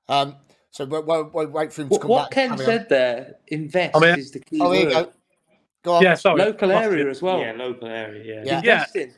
Um, 0.08 0.36
so 0.70 0.86
we'll, 0.86 1.02
we'll, 1.04 1.30
we'll 1.34 1.48
wait 1.48 1.74
for 1.74 1.82
him 1.82 1.88
to 1.90 1.94
what, 1.94 2.02
come 2.02 2.10
what 2.12 2.24
back. 2.30 2.32
Ken 2.32 2.50
Carry 2.50 2.60
on. 2.60 2.66
said 2.66 2.90
there, 2.90 3.36
invest 3.48 3.96
I 3.96 4.00
mean- 4.00 4.20
is 4.20 4.32
the 4.32 4.40
key 4.40 4.60
Oh, 4.62 4.70
word. 4.70 4.90
go. 4.92 5.12
Go 5.84 5.94
on. 5.96 6.04
yeah, 6.04 6.14
sorry, 6.14 6.40
Local 6.40 6.70
lost 6.70 6.86
area 6.86 7.10
as 7.10 7.22
well. 7.22 7.40
Yeah, 7.42 7.52
local 7.58 7.88
area. 7.90 8.24
Yeah. 8.46 8.62
Yeah. 8.64 8.86
Investing. 8.86 9.14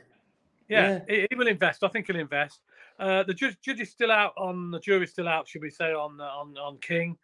Yeah, 0.68 1.00
He, 1.08 1.28
he 1.30 1.36
will 1.36 1.48
invest. 1.48 1.84
I 1.84 1.88
think 1.88 2.08
he'll 2.08 2.16
invest. 2.16 2.62
Uh, 3.00 3.24
the 3.24 3.34
judge, 3.34 3.58
judge 3.62 3.82
is 3.82 3.92
still 3.92 4.12
out 4.12 4.34
on 4.38 4.72
the 4.72 4.80
jury's 4.80 5.12
still 5.12 5.28
out, 5.28 5.48
should 5.48 5.62
we 5.62 5.70
say, 5.70 5.94
on 5.94 6.20
uh, 6.20 6.24
on 6.24 6.58
on 6.58 6.78
King. 6.80 7.18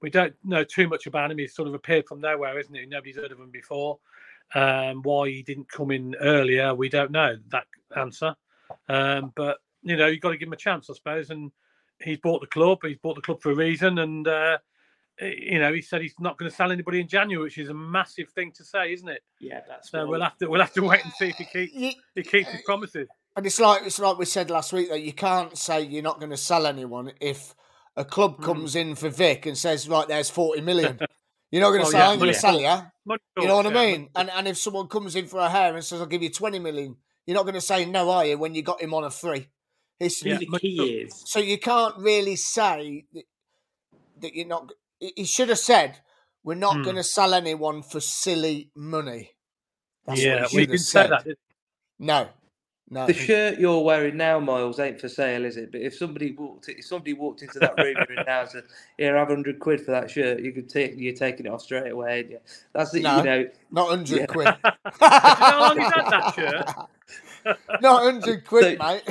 We 0.00 0.10
don't 0.10 0.34
know 0.44 0.64
too 0.64 0.88
much 0.88 1.06
about 1.06 1.30
him. 1.30 1.38
He's 1.38 1.54
sort 1.54 1.68
of 1.68 1.74
appeared 1.74 2.06
from 2.06 2.20
nowhere, 2.20 2.58
isn't 2.58 2.74
he? 2.74 2.86
Nobody's 2.86 3.16
heard 3.16 3.32
of 3.32 3.40
him 3.40 3.50
before. 3.50 3.98
Um, 4.54 5.02
why 5.02 5.28
he 5.28 5.42
didn't 5.42 5.68
come 5.70 5.90
in 5.90 6.14
earlier, 6.20 6.74
we 6.74 6.88
don't 6.88 7.10
know 7.10 7.36
that 7.48 7.66
answer. 7.96 8.34
Um, 8.88 9.32
but 9.36 9.58
you 9.82 9.96
know, 9.96 10.06
you've 10.06 10.20
got 10.20 10.30
to 10.30 10.38
give 10.38 10.48
him 10.48 10.54
a 10.54 10.56
chance, 10.56 10.88
I 10.88 10.94
suppose. 10.94 11.30
And 11.30 11.50
he's 12.02 12.18
bought 12.18 12.40
the 12.40 12.46
club. 12.46 12.78
He's 12.82 12.98
bought 12.98 13.16
the 13.16 13.22
club 13.22 13.42
for 13.42 13.50
a 13.50 13.54
reason. 13.54 13.98
And 13.98 14.26
uh, 14.26 14.58
you 15.20 15.58
know, 15.58 15.72
he 15.72 15.82
said 15.82 16.00
he's 16.02 16.14
not 16.20 16.38
going 16.38 16.50
to 16.50 16.56
sell 16.56 16.70
anybody 16.70 17.00
in 17.00 17.08
January, 17.08 17.44
which 17.44 17.58
is 17.58 17.68
a 17.68 17.74
massive 17.74 18.28
thing 18.30 18.52
to 18.52 18.64
say, 18.64 18.92
isn't 18.92 19.08
it? 19.08 19.22
Yeah, 19.40 19.60
that's 19.68 19.90
So 19.90 19.98
what- 20.00 20.08
we'll 20.08 20.22
have 20.22 20.38
to 20.38 20.48
we'll 20.48 20.60
have 20.60 20.72
to 20.74 20.82
wait 20.82 21.04
and 21.04 21.12
see 21.14 21.28
if 21.28 21.36
he 21.36 21.44
keeps 21.44 21.72
You- 21.74 21.92
he 22.14 22.22
keeps 22.22 22.50
his 22.50 22.62
promises. 22.62 23.08
And 23.36 23.46
it's 23.46 23.60
like 23.60 23.82
it's 23.84 23.98
like 23.98 24.18
we 24.18 24.24
said 24.24 24.50
last 24.50 24.72
week 24.72 24.88
that 24.90 25.00
you 25.02 25.12
can't 25.12 25.56
say 25.56 25.82
you're 25.82 26.02
not 26.02 26.18
going 26.18 26.30
to 26.30 26.36
sell 26.36 26.66
anyone 26.66 27.12
if 27.20 27.54
a 27.96 28.04
club 28.04 28.36
Hmm. 28.36 28.42
comes 28.44 28.76
in 28.76 28.94
for 28.94 29.08
Vic 29.08 29.46
and 29.46 29.56
says, 29.58 29.88
"Right, 29.88 30.06
there's 30.08 30.30
forty 30.30 30.60
million. 30.60 30.98
You're 31.50 31.62
not 31.62 31.70
going 31.70 31.80
to 31.80 31.84
Well, 31.84 31.92
say, 31.92 31.98
yeah, 31.98 32.04
"I'm 32.10 32.18
going 32.18 32.20
money 32.20 32.32
to 32.34 32.38
sell 32.38 32.60
talks. 32.60 32.84
you." 33.06 33.16
You 33.42 33.48
know 33.48 33.56
what 33.56 33.66
I 33.66 33.70
mean? 33.72 34.10
And 34.14 34.28
and 34.30 34.46
if 34.48 34.58
someone 34.58 34.86
comes 34.86 35.16
in 35.16 35.26
for 35.26 35.40
a 35.40 35.48
hair 35.48 35.74
and 35.74 35.82
says, 35.84 36.00
"I'll 36.00 36.06
give 36.06 36.22
you 36.22 36.28
twenty 36.30 36.58
million, 36.58 36.96
you're 37.26 37.34
not 37.36 37.44
going 37.44 37.54
to 37.54 37.60
say 37.62 37.86
no, 37.86 38.10
are 38.10 38.26
you? 38.26 38.36
When 38.38 38.54
you 38.54 38.62
got 38.62 38.82
him 38.82 38.92
on 38.92 39.04
a 39.04 39.10
free, 39.10 39.48
it's 39.98 40.22
Yeah, 40.22 40.36
the 40.38 40.58
key 40.58 40.76
is 41.06 41.22
so 41.26 41.38
you 41.40 41.58
can't 41.58 41.96
really 41.96 42.36
say 42.36 43.06
that, 43.14 43.24
that 44.20 44.34
you're 44.34 44.46
not. 44.46 44.72
He 45.00 45.12
he 45.16 45.24
should 45.24 45.48
have 45.50 45.58
said, 45.58 45.98
"We're 46.44 46.54
not 46.54 46.76
Hmm. 46.76 46.82
going 46.84 46.96
to 46.96 47.04
sell 47.04 47.34
anyone 47.34 47.82
for 47.82 48.00
silly 48.00 48.70
money." 48.74 49.32
That's 50.06 50.20
yeah, 50.20 50.42
what 50.42 50.50
he 50.50 50.56
we 50.56 50.66
didn't 50.66 50.78
say 50.80 51.08
that. 51.08 51.36
No, 51.98 52.28
No, 52.90 53.06
The 53.06 53.14
shirt 53.14 53.58
you're 53.58 53.82
wearing 53.82 54.16
now, 54.16 54.38
Miles, 54.40 54.78
ain't 54.80 55.00
for 55.00 55.08
sale, 55.08 55.44
is 55.44 55.56
it? 55.58 55.72
But 55.72 55.82
if 55.82 55.96
somebody 55.96 56.32
walked, 56.32 56.68
if 56.68 56.84
somebody 56.86 57.14
walked 57.14 57.42
into 57.42 57.58
that 57.60 57.76
room 57.78 57.96
you're 58.08 58.18
now 58.26 58.42
and 58.42 58.50
said, 58.50 58.64
"Here, 58.98 59.16
I 59.16 59.20
have 59.20 59.28
hundred 59.28 59.58
quid 59.58 59.80
for 59.82 59.90
that 59.92 60.10
shirt," 60.10 60.40
you 60.40 60.52
could 60.52 60.68
take, 60.68 60.94
you're 60.96 61.14
taking 61.14 61.46
it 61.46 61.52
off 61.52 61.62
straight 61.62 61.90
away. 61.92 62.20
ain't 62.20 62.30
you? 62.30 62.40
That's 62.74 62.94
it. 62.94 63.02
No. 63.02 63.16
You 63.18 63.22
know, 63.24 63.48
not 63.72 63.88
hundred 63.88 64.20
Yeah. 64.20 64.26
quid. 64.26 64.56
how 65.00 65.60
long 65.60 65.78
he's 65.78 65.90
had 65.92 66.06
that 66.10 66.28
shirt? 66.34 66.70
not 67.80 68.02
hundred 68.02 68.44
quid, 68.46 68.78
So- 68.78 68.84
mate. 68.86 69.02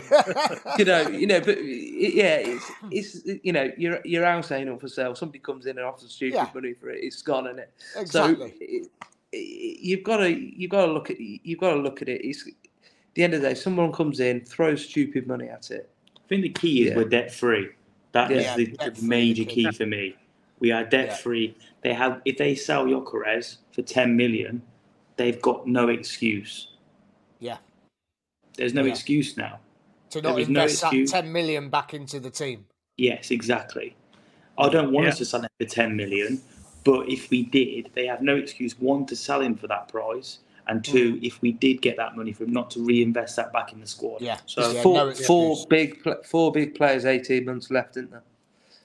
you 0.80 0.86
know, 0.86 1.08
you 1.10 1.28
know, 1.28 1.40
but 1.40 1.58
yeah, 1.64 2.38
it's 2.38 2.72
it's 2.92 3.42
you 3.44 3.52
know, 3.54 3.72
your 3.78 4.00
your 4.06 4.26
house 4.26 4.52
ain't 4.52 4.70
up 4.70 4.82
for 4.82 4.88
sale. 4.88 5.16
Somebody 5.16 5.40
comes 5.40 5.66
in 5.66 5.78
and 5.78 5.86
offers 5.86 6.12
stupid 6.12 6.36
Yeah. 6.36 6.50
money 6.54 6.74
for 6.74 6.90
it, 6.90 7.04
it's 7.04 7.22
gone, 7.22 7.48
is 7.48 7.58
it? 7.58 7.74
exactly. 7.96 8.36
So 8.50 8.56
it, 8.62 8.88
it, 9.34 9.80
you've 9.82 10.04
got 10.04 10.18
to 10.18 10.30
you've 10.32 10.72
got 10.72 10.86
to 10.86 10.92
look 10.92 11.10
at 11.12 11.20
you've 11.20 11.60
got 11.60 11.72
to 11.74 11.80
look 11.80 12.02
at 12.02 12.10
it. 12.10 12.22
It's 12.26 12.48
at 12.48 12.54
the 13.16 13.24
end 13.24 13.34
of 13.34 13.42
the 13.42 13.50
day, 13.50 13.56
someone 13.56 13.92
comes 13.92 14.20
in, 14.20 14.46
throws 14.46 14.86
stupid 14.86 15.26
money 15.28 15.50
at 15.50 15.72
it. 15.72 15.90
I 16.16 16.20
think 16.30 16.44
the 16.44 16.50
key 16.50 16.84
is 16.84 16.90
Yeah. 16.92 16.96
we're 16.98 17.10
debt 17.10 17.34
free. 17.34 17.70
That 18.14 18.32
is 18.32 18.44
Yeah, 18.44 18.56
the, 18.56 18.66
the 18.92 19.02
major 19.02 19.44
key. 19.44 19.66
key 19.66 19.72
for 19.72 19.86
me. 19.86 20.16
We 20.60 20.72
are 20.72 20.84
debt 20.84 21.20
free. 21.20 21.56
They 21.82 21.94
have 21.94 22.22
if 22.26 22.38
they 22.38 22.56
sell 22.56 22.86
Gyökeres 22.86 23.58
for 23.74 23.82
ten 23.84 24.16
million, 24.18 24.62
they've 25.18 25.42
got 25.42 25.68
no 25.68 25.90
excuse. 25.90 26.70
Yeah. 27.40 27.58
There's 28.58 28.74
no 28.74 28.84
Yeah. 28.84 28.92
excuse 28.92 29.38
now. 29.38 29.60
to 30.10 30.22
not 30.22 30.36
was 30.36 30.48
no 30.48 30.62
invest 30.62 30.82
that 30.82 30.88
excuse. 30.88 31.12
ten 31.12 31.32
million 31.34 31.70
back 31.70 31.94
into 31.94 32.18
the 32.20 32.30
team. 32.30 32.66
Yes, 32.98 33.30
exactly. 33.30 33.94
I 34.58 34.70
don't 34.70 34.92
want 34.94 35.04
Yeah. 35.06 35.12
us 35.12 35.18
to 35.18 35.26
sell 35.26 35.42
him 35.42 35.50
for 35.60 35.66
ten 35.66 35.96
million, 35.98 36.42
but 36.86 37.10
if 37.10 37.30
we 37.30 37.44
did, 37.44 37.92
they 37.94 38.08
have 38.08 38.22
no 38.22 38.36
excuse 38.38 38.80
one 38.80 39.06
to 39.08 39.16
sell 39.18 39.42
him 39.42 39.56
for 39.56 39.68
that 39.68 39.90
price, 39.90 40.40
and 40.68 40.84
two, 40.84 41.16
mm. 41.16 41.24
if 41.24 41.42
we 41.42 41.52
did 41.52 41.82
get 41.82 41.98
that 41.98 42.16
money 42.16 42.32
from 42.32 42.52
not 42.54 42.72
to 42.72 42.80
reinvest 42.80 43.36
that 43.36 43.52
back 43.52 43.74
in 43.74 43.82
the 43.82 43.88
squad. 43.88 44.22
Yeah. 44.22 44.38
So 44.46 44.72
Yeah, 44.72 44.82
four 44.82 44.96
no 44.96 45.12
four 45.14 45.58
big 45.70 46.26
four 46.26 46.52
big 46.54 46.74
players, 46.74 47.06
eighteen 47.06 47.44
months 47.46 47.70
left, 47.70 47.98
isn't 47.98 48.12
there? 48.12 48.24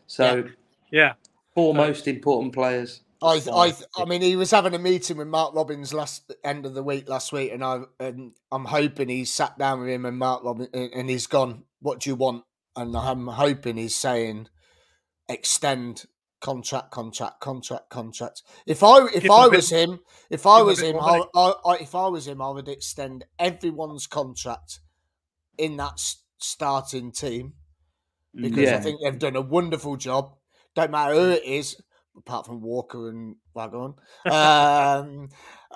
So 0.09 0.49
Yeah. 0.91 1.15
four 1.55 1.73
most 1.73 2.09
important 2.09 2.53
players. 2.53 3.01
I, 3.23 3.41
I. 3.53 3.75
I 3.97 4.05
mean, 4.05 4.21
he 4.23 4.37
was 4.37 4.51
having 4.51 4.75
a 4.75 4.79
meeting 4.79 5.17
with 5.17 5.29
Mark 5.29 5.55
Robins 5.55 5.95
last 5.95 6.33
end 6.45 6.67
of 6.67 6.75
the 6.75 6.83
week 6.83 7.09
last 7.09 7.33
week, 7.33 7.53
and 7.53 7.63
I, 7.65 7.83
and 8.01 8.33
I'm 8.51 8.65
hoping 8.65 9.09
he 9.09 9.25
sat 9.25 9.57
down 9.59 9.81
with 9.81 9.89
him 9.89 10.05
and 10.05 10.19
Mark 10.19 10.43
Robins, 10.45 10.69
and 10.75 10.91
and 10.93 11.09
he's 11.11 11.27
gone. 11.27 11.65
What 11.81 12.01
do 12.01 12.11
you 12.11 12.17
want? 12.17 12.45
And 12.77 12.97
I'm 12.97 13.27
hoping 13.27 13.77
he's 13.77 13.95
saying, 13.97 14.49
extend 15.29 16.05
contract, 16.41 16.91
contract, 16.91 17.41
contract, 17.41 17.91
contract. 17.91 18.43
If 18.67 18.83
I, 18.83 19.07
if 19.15 19.23
Give 19.23 19.31
I 19.31 19.47
a 19.47 19.51
bit- 19.51 19.57
was 19.57 19.71
him, 19.71 20.01
if 20.31 20.47
I 20.47 20.59
give 20.59 20.63
him 20.63 20.67
a 20.67 20.67
was 20.67 20.81
him, 20.81 20.97
I. 21.35 21.53
I, 21.67 21.75
if 21.81 21.95
I 21.95 22.07
was 22.09 22.27
him, 22.27 22.43
I 22.43 22.51
would 22.51 22.69
extend 22.69 23.25
everyone's 23.39 24.07
contract 24.07 24.81
in 25.59 25.77
that 25.77 26.01
starting 26.39 27.13
team 27.13 27.55
Mm. 28.35 28.43
because 28.45 28.71
I 28.73 28.81
think 28.81 28.99
they've 29.05 29.19
done 29.19 29.37
a 29.37 29.43
wonderful 29.43 29.97
job. 29.97 30.35
Don't 30.75 30.91
matter 30.91 31.13
who 31.13 31.31
it 31.33 31.45
is, 31.45 31.77
apart 32.17 32.47
from 32.47 32.61
Walker 32.61 33.09
and 33.09 33.37
Waghorn. 33.55 33.95
Um, 34.27 35.29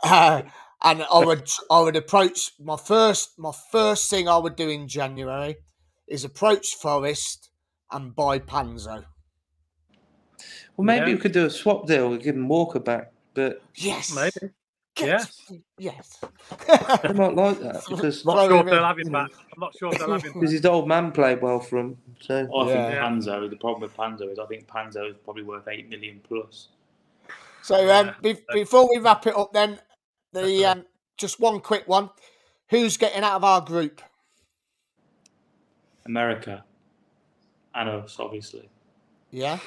uh, 0.02 0.42
and 0.82 1.02
I 1.02 1.24
would 1.24 1.48
I 1.70 1.80
would 1.80 1.96
approach 1.96 2.52
my 2.60 2.76
first 2.76 3.38
my 3.38 3.52
first 3.72 4.10
thing 4.10 4.28
I 4.28 4.36
would 4.38 4.56
do 4.56 4.68
in 4.68 4.88
January 4.88 5.56
is 6.08 6.24
approach 6.24 6.74
Forest 6.80 7.50
and 7.90 8.14
buy 8.14 8.38
Panzo. 8.38 9.06
Well, 10.76 10.84
maybe 10.84 11.10
Yeah. 11.10 11.16
we 11.16 11.20
could 11.20 11.32
do 11.32 11.46
a 11.46 11.50
swap 11.50 11.86
deal. 11.86 12.10
We 12.10 12.18
give 12.18 12.36
him 12.36 12.48
Walker 12.48 12.80
back, 12.80 13.12
but 13.34 13.62
Yes, 13.76 14.14
Maybe. 14.14 14.52
Get- 14.96 15.08
Yes. 15.08 15.52
yes. 15.78 16.18
they 17.02 17.12
might 17.12 17.34
like 17.34 17.60
that 17.60 17.82
because 17.88 18.22
Throw 18.22 18.34
Not 18.34 18.48
sure 18.48 18.60
if 18.60 18.66
they'll 18.66 18.84
have 18.84 18.98
him 18.98 19.12
back. 19.12 19.30
I'm 19.52 19.60
not 19.60 19.76
sure 19.76 19.92
if 19.92 19.98
they'll 19.98 20.12
have 20.12 20.22
him 20.24 20.32
because 20.32 20.50
back. 20.50 20.56
his 20.56 20.64
old 20.66 20.88
man 20.88 21.12
played 21.12 21.42
well 21.42 21.60
for 21.60 21.78
him. 21.78 21.98
So 22.20 22.34
I 22.38 22.64
think 22.64 22.70
Yeah. 22.94 23.02
Panzo. 23.02 23.50
The 23.50 23.56
problem 23.56 23.82
with 23.82 23.94
Panzo 23.96 24.32
is 24.32 24.38
I 24.38 24.46
think 24.46 24.66
Panzo 24.66 25.10
is 25.10 25.16
probably 25.22 25.42
worth 25.42 25.68
eight 25.68 25.88
million 25.90 26.20
plus. 26.26 26.68
So 27.62 27.90
um, 27.94 28.14
be- 28.22 28.38
before 28.52 28.88
we 28.88 28.98
wrap 28.98 29.26
it 29.26 29.36
up, 29.36 29.52
then 29.52 29.78
the 30.32 30.64
um, 30.64 30.86
just 31.18 31.40
one 31.40 31.60
quick 31.60 31.86
one: 31.86 32.08
who's 32.70 32.96
getting 32.96 33.22
out 33.22 33.34
of 33.34 33.44
our 33.44 33.60
group? 33.60 34.00
America 36.06 36.64
and 37.74 37.88
us, 37.88 38.16
obviously. 38.18 38.68
Yeah, 39.30 39.58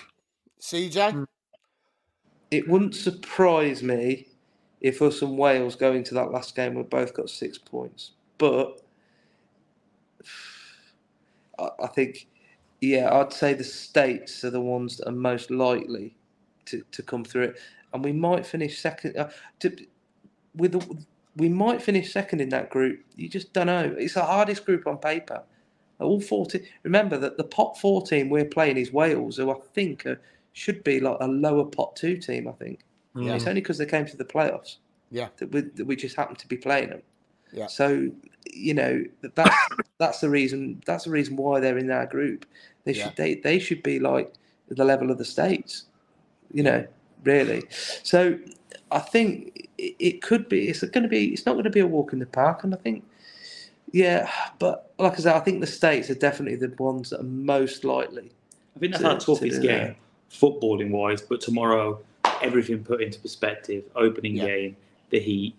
CJ. 0.62 1.26
It 2.50 2.68
wouldn't 2.68 2.96
surprise 2.96 3.84
me 3.84 4.29
if 4.82 5.02
us 5.02 5.22
and 5.22 5.38
Wales 5.38 5.76
go 5.76 5.94
into 5.94 6.14
that 6.16 6.32
last 6.32 6.56
game. 6.56 6.76
We've 6.76 6.90
both 6.90 7.14
got 7.14 7.30
six 7.30 7.58
points, 7.58 8.12
but 8.38 8.82
I, 11.60 11.88
think, 11.88 12.28
yeah, 12.82 13.14
I'd 13.14 13.34
say 13.34 13.54
the 13.54 13.64
states 13.64 14.44
are 14.44 14.50
the 14.50 14.62
ones 14.62 14.98
that 14.98 15.10
are 15.10 15.14
most 15.14 15.52
likely 15.52 16.16
to, 16.66 16.84
to 16.92 17.04
come 17.04 17.26
through 17.26 17.44
it, 17.44 17.60
and 17.94 18.04
we 18.04 18.14
might 18.14 18.46
finish 18.46 18.80
second. 18.80 19.18
Uh, 19.18 19.30
to, 19.60 19.76
with 20.56 20.72
the, 20.74 21.06
we 21.36 21.50
might 21.50 21.82
finish 21.82 22.12
second 22.12 22.42
in 22.42 22.50
that 22.50 22.70
group. 22.70 23.04
You 23.16 23.30
just 23.30 23.54
don't 23.54 23.68
know. 23.68 23.96
It's 23.98 24.14
the 24.14 24.24
hardest 24.24 24.66
group 24.66 24.88
on 24.88 24.98
paper. 24.98 25.44
All 26.00 26.22
fourteen. 26.22 26.66
Remember 26.84 27.18
that 27.18 27.38
the 27.38 27.44
pot 27.44 27.78
fourteen 27.80 28.30
we're 28.30 28.46
playing 28.46 28.78
is 28.78 28.94
Wales, 28.94 29.38
who 29.38 29.52
I 29.52 29.56
think 29.74 30.06
are, 30.06 30.22
should 30.54 30.84
be 30.84 31.00
like 31.00 31.18
a 31.20 31.28
lower 31.28 31.66
pot 31.66 31.96
two 31.96 32.18
team. 32.18 32.48
I 32.48 32.54
think. 32.54 32.80
Yeah. 33.16 33.34
It's 33.36 33.48
only 33.48 33.62
because 33.62 33.78
they 33.78 33.86
came 33.86 34.06
to 34.06 34.18
the 34.18 34.26
playoffs. 34.26 34.78
Yeah. 35.12 35.30
That 35.38 35.52
we, 35.52 35.62
that 35.62 35.86
we 35.86 35.96
just 35.96 36.16
happened 36.16 36.38
to 36.40 36.48
be 36.48 36.58
playing 36.58 36.90
them. 36.90 37.02
Yeah. 37.52 37.68
So 37.68 38.10
you 38.52 38.74
know 38.74 39.04
that's 39.36 39.56
that's 39.98 40.20
the 40.22 40.30
reason. 40.30 40.82
That's 40.86 41.06
the 41.06 41.12
reason 41.12 41.36
why 41.36 41.60
they're 41.60 41.78
in 41.78 41.90
our 41.92 42.06
group. 42.06 42.46
They 42.84 42.94
Yeah. 42.94 43.06
should 43.06 43.16
they 43.16 43.36
they 43.36 43.60
should 43.60 43.82
be 43.84 44.00
like 44.00 44.34
the 44.68 44.84
level 44.86 45.10
of 45.12 45.18
the 45.18 45.26
states. 45.26 45.86
You 46.54 46.64
know, 46.64 46.88
really. 47.24 47.64
So 48.04 48.38
I 48.92 49.00
think 49.00 49.70
it, 49.78 49.96
it 50.00 50.22
could 50.22 50.48
be. 50.50 50.68
It's 50.70 50.84
going 50.84 51.04
to 51.04 51.10
be. 51.10 51.28
It's 51.34 51.46
not 51.46 51.54
going 51.54 51.64
to 51.66 51.70
be 51.70 51.80
a 51.80 51.88
walk 51.88 52.14
in 52.14 52.20
the 52.20 52.26
park. 52.26 52.64
And 52.64 52.74
I 52.74 52.78
think. 52.78 53.04
Yeah, 53.92 54.30
but 54.60 54.92
like 55.00 55.14
I 55.14 55.16
said, 55.16 55.36
I 55.36 55.40
think 55.40 55.62
the 55.62 55.68
states 55.68 56.12
are 56.12 56.16
definitely 56.16 56.58
the 56.58 56.72
ones 56.78 57.10
that 57.10 57.22
are 57.22 57.24
most 57.24 57.84
likely. 57.84 58.32
I 58.76 58.80
think 58.80 58.92
that's 58.94 59.02
To- 59.04 59.10
our 59.10 59.20
to 59.20 59.26
toughest 59.26 59.62
do 59.62 59.68
game, 59.68 59.96
footballing 60.32 60.92
wise. 60.92 61.24
But 61.24 61.42
tomorrow, 61.42 62.00
everything 62.42 62.84
put 62.84 63.02
into 63.02 63.20
perspective. 63.20 63.84
Opening 63.96 64.36
Yeah. 64.38 64.46
game, 64.46 64.78
the 65.10 65.20
heat, 65.20 65.56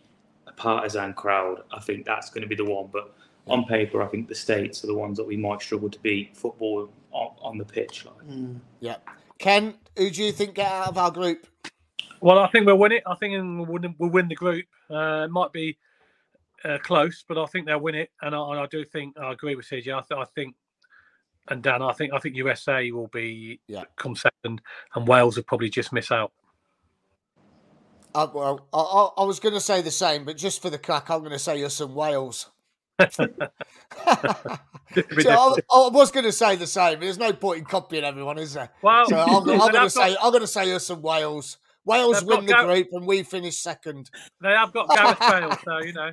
a 0.46 0.52
partisan 0.52 1.14
crowd. 1.14 1.62
I 1.72 1.80
think 1.80 2.04
that's 2.06 2.30
going 2.30 2.42
to 2.42 2.48
be 2.48 2.54
the 2.56 2.64
one. 2.64 2.88
But 2.92 3.14
on 3.46 3.64
paper, 3.64 4.02
I 4.02 4.06
think 4.06 4.28
the 4.28 4.34
states 4.34 4.84
are 4.84 4.86
the 4.86 4.94
ones 4.94 5.16
that 5.18 5.26
we 5.26 5.36
might 5.36 5.60
struggle 5.62 5.90
to 5.90 5.98
beat 6.00 6.36
football 6.36 6.90
on, 7.12 7.30
on 7.42 7.58
the 7.58 7.64
pitch. 7.64 8.04
Like. 8.06 8.48
Yeah. 8.80 8.96
Ken, 9.38 9.74
who 9.96 10.10
do 10.10 10.22
you 10.22 10.32
think 10.32 10.54
get 10.56 10.70
out 10.70 10.88
of 10.88 10.98
our 10.98 11.10
group? 11.10 11.46
Well, 12.20 12.38
I 12.38 12.48
think 12.50 12.66
we'll 12.66 12.76
win 12.78 12.92
it. 12.92 13.02
I 13.06 13.14
think 13.14 13.32
we'll 13.32 13.66
win, 13.66 13.94
we'll 13.98 14.10
win 14.10 14.28
the 14.28 14.34
group. 14.34 14.66
Uh, 14.90 15.22
it 15.24 15.30
might 15.30 15.52
be 15.52 15.78
uh, 16.64 16.76
close, 16.82 17.24
but 17.26 17.38
I 17.38 17.46
think 17.46 17.66
they'll 17.66 17.80
win 17.80 17.94
it. 17.94 18.10
And 18.20 18.34
I, 18.34 18.50
and 18.50 18.60
I 18.60 18.66
do 18.66 18.84
think 18.84 19.18
I 19.18 19.32
agree 19.32 19.54
with 19.56 19.66
CJ. 19.66 19.88
I, 19.96 20.02
th- 20.02 20.20
I 20.20 20.24
think, 20.34 20.54
and 21.48 21.62
Dan, 21.62 21.80
I 21.80 21.92
think 21.94 22.12
I 22.12 22.18
think 22.18 22.36
USA 22.36 22.90
will 22.90 23.06
be 23.08 23.58
Yeah. 23.66 23.84
come 23.96 24.14
second, 24.14 24.60
and 24.94 25.08
Wales 25.08 25.36
will 25.36 25.44
probably 25.44 25.70
just 25.70 25.90
miss 25.92 26.12
out. 26.12 26.32
Uh, 28.14 28.26
well, 28.34 28.66
I, 28.72 28.78
I, 28.78 29.22
I 29.22 29.24
was 29.26 29.38
going 29.40 29.54
to 29.54 29.60
say 29.60 29.82
the 29.82 29.90
same, 29.90 30.24
but 30.24 30.36
just 30.36 30.60
for 30.62 30.68
the 30.70 30.78
crack, 30.78 31.10
I'm 31.10 31.20
going 31.20 31.30
to 31.32 31.38
say 31.38 31.58
you're 31.58 31.70
and 31.80 31.94
Wales. 31.94 32.50
So 35.20 35.30
I, 35.30 35.54
I 35.72 35.88
was 35.88 36.10
going 36.10 36.24
to 36.24 36.32
say 36.32 36.56
the 36.56 36.66
same. 36.66 36.98
There's 36.98 37.16
no 37.16 37.32
point 37.32 37.60
in 37.60 37.64
copying 37.64 38.02
everyone, 38.02 38.38
is 38.38 38.54
there? 38.54 38.70
well, 38.82 39.06
So 39.08 39.16
I'm, 39.16 39.48
I'm 39.60 39.70
going 39.70 39.84
to 39.84 39.90
say 39.90 40.14
got- 40.14 40.24
I'm 40.24 40.30
going 40.32 40.40
to 40.42 40.48
say 40.48 40.72
us 40.74 40.90
and 40.90 41.00
Wales. 41.00 41.58
Wales 41.84 42.18
They've 42.20 42.26
win 42.28 42.44
the 42.46 42.52
Gar- 42.54 42.64
group 42.66 42.88
and 42.92 43.06
we 43.06 43.22
finish 43.22 43.56
second. 43.56 44.10
they 44.42 44.48
have 44.50 44.72
got 44.72 44.88
Gareth 44.88 45.20
Bale, 45.20 45.56
so 45.64 45.78
you 45.86 45.92
know. 45.92 46.10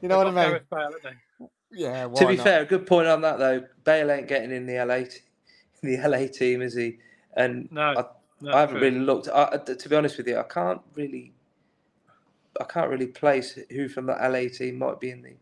You 0.00 0.08
know 0.08 0.18
what 0.18 0.28
I 0.28 0.30
they've 0.30 0.34
got 0.36 0.40
mean? 0.42 0.48
Gareth 0.50 0.70
Bale, 0.70 0.90
haven't? 1.02 1.18
Yeah. 1.72 2.06
to 2.06 2.26
be 2.28 2.36
not? 2.36 2.44
fair, 2.44 2.62
a 2.62 2.66
good 2.66 2.86
point 2.86 3.08
on 3.08 3.20
that 3.22 3.38
though. 3.40 3.64
Bale 3.82 4.12
ain't 4.12 4.28
getting 4.28 4.52
in 4.52 4.66
the 4.66 4.84
LA, 4.84 4.98
t- 4.98 5.18
the 5.82 5.96
LA 6.08 6.28
team, 6.28 6.62
is 6.62 6.74
he? 6.76 6.98
And 7.36 7.68
No, 7.72 7.94
I, 7.98 8.04
no, 8.44 8.52
I 8.52 8.60
haven't 8.60 8.76
true. 8.76 8.80
really 8.80 9.00
looked. 9.00 9.28
I, 9.28 9.50
I- 9.54 9.58
to 9.74 9.88
be 9.88 9.96
honest 9.96 10.18
with 10.18 10.28
you, 10.28 10.38
I 10.38 10.44
can't 10.44 10.80
really, 10.94 11.32
I 12.60 12.64
can't 12.64 12.90
really 12.90 13.06
place 13.08 13.58
who 13.70 13.88
from 13.88 14.06
the 14.06 14.14
LA 14.14 14.48
team 14.56 14.78
might 14.78 15.00
be 15.00 15.10
in 15.10 15.22
the, 15.22 15.34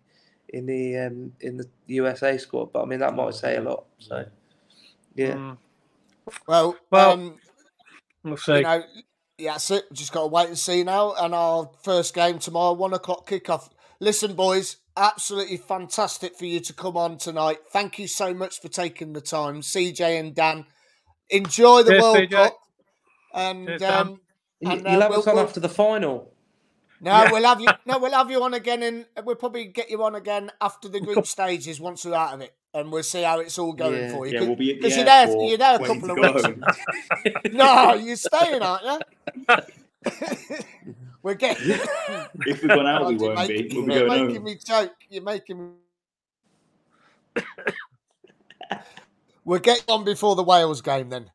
in 0.51 0.67
the 0.67 0.99
um, 0.99 1.33
in 1.41 1.57
the 1.59 1.67
USA 1.89 2.39
squad. 2.39 2.73
But 2.73 2.83
I 2.83 2.87
mean 2.87 3.01
that 3.01 3.15
might 3.15 3.35
say 3.35 3.57
a 3.57 3.63
lot. 3.63 3.85
So 3.99 4.25
yeah, 5.17 5.39
Mm, 5.39 5.59
Well, 6.47 6.77
Well, 6.91 7.13
um, 7.13 7.41
we'll 8.25 8.37
see. 8.39 8.53
you 8.57 8.63
know, 8.63 8.85
yeah, 9.39 9.53
that's 9.53 9.71
it. 9.71 9.85
Just 9.93 10.13
got 10.13 10.23
to 10.23 10.27
wait 10.29 10.49
and 10.49 10.59
see 10.59 10.85
now. 10.85 11.15
And 11.15 11.35
our 11.35 11.71
first 11.85 12.15
game 12.15 12.39
tomorrow, 12.39 12.75
one 12.75 12.95
o'clock 12.95 13.29
kickoff. 13.29 13.71
Listen, 14.01 14.35
boys, 14.35 14.77
absolutely 14.97 15.59
fantastic 15.59 16.37
for 16.37 16.47
you 16.47 16.61
to 16.61 16.73
come 16.75 16.97
on 16.97 17.19
tonight. 17.19 17.59
Thank 17.73 17.99
you 17.99 18.09
so 18.09 18.35
much 18.35 18.61
for 18.61 18.69
taking 18.69 19.13
the 19.15 19.21
time, 19.23 19.63
CJ 19.63 20.21
and 20.21 20.35
Dan. 20.35 20.67
Enjoy 21.31 21.83
the 21.83 21.93
Cheers, 21.93 21.95
World 21.95 22.31
CJ. 22.31 22.31
Cup, 22.31 22.59
and 23.35 23.67
Cheers, 23.67 23.83
um, 23.83 24.21
You- 24.61 24.71
and, 24.71 24.87
uh, 24.87 24.91
you'll 24.91 25.01
have 25.01 25.11
we'll- 25.11 25.19
us 25.21 25.27
on 25.27 25.35
we'll- 25.37 25.45
after 25.45 25.61
the 25.61 25.69
final. 25.69 26.33
No, 27.01 27.27
we'll 27.33 27.43
have 27.45 27.61
you. 27.61 27.67
No, 27.87 27.99
we'll 27.99 28.13
have 28.13 28.31
you 28.31 28.41
on 28.45 28.55
again, 28.55 28.83
and 28.85 29.07
we'll 29.25 29.35
probably 29.37 29.65
get 29.67 29.91
you 29.91 30.03
on 30.05 30.15
again 30.15 30.53
after 30.61 30.89
the 30.89 31.01
group 31.01 31.27
stages 31.37 31.81
once 31.81 32.05
we're 32.05 32.15
out 32.15 32.35
of 32.35 32.41
it, 32.43 32.55
and 32.75 32.93
we'll 32.93 33.03
see 33.03 33.23
how 33.23 33.41
it's 33.41 33.59
all 33.59 33.73
going 33.73 34.03
Yeah. 34.05 34.13
for 34.13 34.27
you. 34.27 34.35
Yeah, 34.35 34.41
we'll 34.47 34.55
be 34.57 34.71
at 34.71 34.77
the 34.77 34.83
Because 34.83 34.97
you're 34.97 35.05
there, 35.05 35.29
you're 35.49 35.59
there 35.59 35.75
a 35.75 35.85
couple 35.85 36.11
of 36.13 36.17
go 36.17 36.33
weeks. 36.33 36.79
no, 37.53 37.95
you're 37.95 38.15
staying, 38.15 38.63
aren't 38.63 39.03
you? 39.49 39.57
we're 41.25 41.35
getting. 41.35 41.71
If 42.47 42.63
we've 42.63 42.69
gone 42.69 42.87
out, 42.87 43.07
we 43.07 43.17
you're 43.19 43.35
won't 43.35 43.49
be. 43.49 43.63
making- 43.63 43.77
We'll 43.79 43.87
be 43.87 43.95
you're 43.95 44.07
going 44.09 44.21
making 44.27 44.37
home. 44.37 44.45
me 44.45 44.59
joke. 44.65 44.93
You're 45.11 45.23
making 45.25 45.75
me. 47.35 47.43
we'll 49.45 49.59
get 49.61 49.83
on 49.89 50.05
before 50.05 50.37
the 50.37 50.45
Wales 50.45 50.81
game 50.83 51.09
then. 51.09 51.31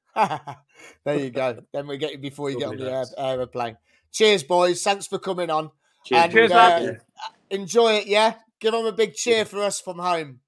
There 1.06 1.18
you 1.20 1.30
go. 1.30 1.60
Then 1.74 1.88
we 1.88 1.98
get 1.98 2.12
you 2.12 2.18
before 2.18 2.50
you 2.50 2.58
get 2.58 2.66
on 2.70 2.78
Lovely 2.78 2.86
the 2.86 2.92
air, 2.92 3.06
aeroplane. 3.18 3.78
Cheers, 4.12 4.44
boys. 4.44 4.82
Thanks 4.84 5.08
for 5.08 5.20
coming 5.20 5.50
on. 5.50 5.72
Cheers, 6.06 6.24
And, 6.24 6.32
Cheers, 6.32 6.52
uh, 6.52 6.56
lads. 6.56 7.04
Enjoy 7.50 7.94
it, 7.94 8.08
yeah? 8.08 8.36
Give 8.60 8.72
them 8.74 8.86
a 8.86 8.92
big 8.92 9.14
cheer 9.14 9.46
for 9.46 9.62
us 9.64 9.80
from 9.80 10.00
home. 10.00 10.40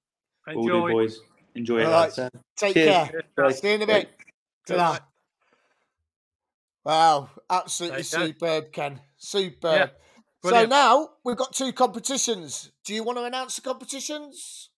All 0.47 0.53
do, 0.53 0.59
Enjoy. 0.61 0.91
boys. 0.91 1.19
Enjoy 1.55 1.79
it, 1.79 1.85
All 1.85 1.91
lads. 1.91 2.15
So, 2.15 2.29
Take 2.57 2.73
Cheers. 2.73 2.87
care. 2.87 3.23
Cheers. 3.37 3.59
See 3.59 3.67
you 3.67 3.73
in 3.75 3.81
a 3.83 3.85
bit. 3.87 4.09
Good 4.65 4.77
Ta-ra. 4.77 4.99
Wow, 6.85 7.29
absolutely 7.49 8.03
superb, 8.03 8.71
Ken. 8.71 8.99
Superb. 9.17 9.91
so 9.91 10.49
brilliant. 10.49 10.69
now 10.69 11.09
we've 11.23 11.35
got 11.37 11.53
two 11.53 11.71
competitions. 11.73 12.71
Do 12.85 12.93
you 12.93 13.03
want 13.03 13.17
to 13.17 13.25
announce 13.25 13.55
the 13.57 13.61
competitions? 13.61 14.69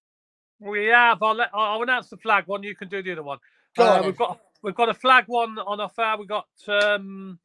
We 0.60 0.88
have. 0.88 1.22
I'll, 1.24 1.36
let, 1.36 1.50
I'll 1.54 1.76
I'll 1.78 1.82
announce 1.84 2.10
the 2.10 2.18
flag 2.18 2.46
one. 2.48 2.64
You 2.64 2.76
can 2.76 2.90
do 2.90 3.02
the 3.02 3.14
other 3.14 3.24
one. 3.24 3.38
Go 3.78 3.86
Uh, 3.86 3.98
on. 4.00 4.06
we've 4.06 4.18
got 4.18 4.40
we've 4.62 4.76
got 4.76 4.90
a 4.90 4.94
flag 4.94 5.26
one 5.28 5.58
on 5.60 5.80
offer. 5.80 6.16
We've 6.18 6.28
got 6.28 6.48
um. 6.68 7.40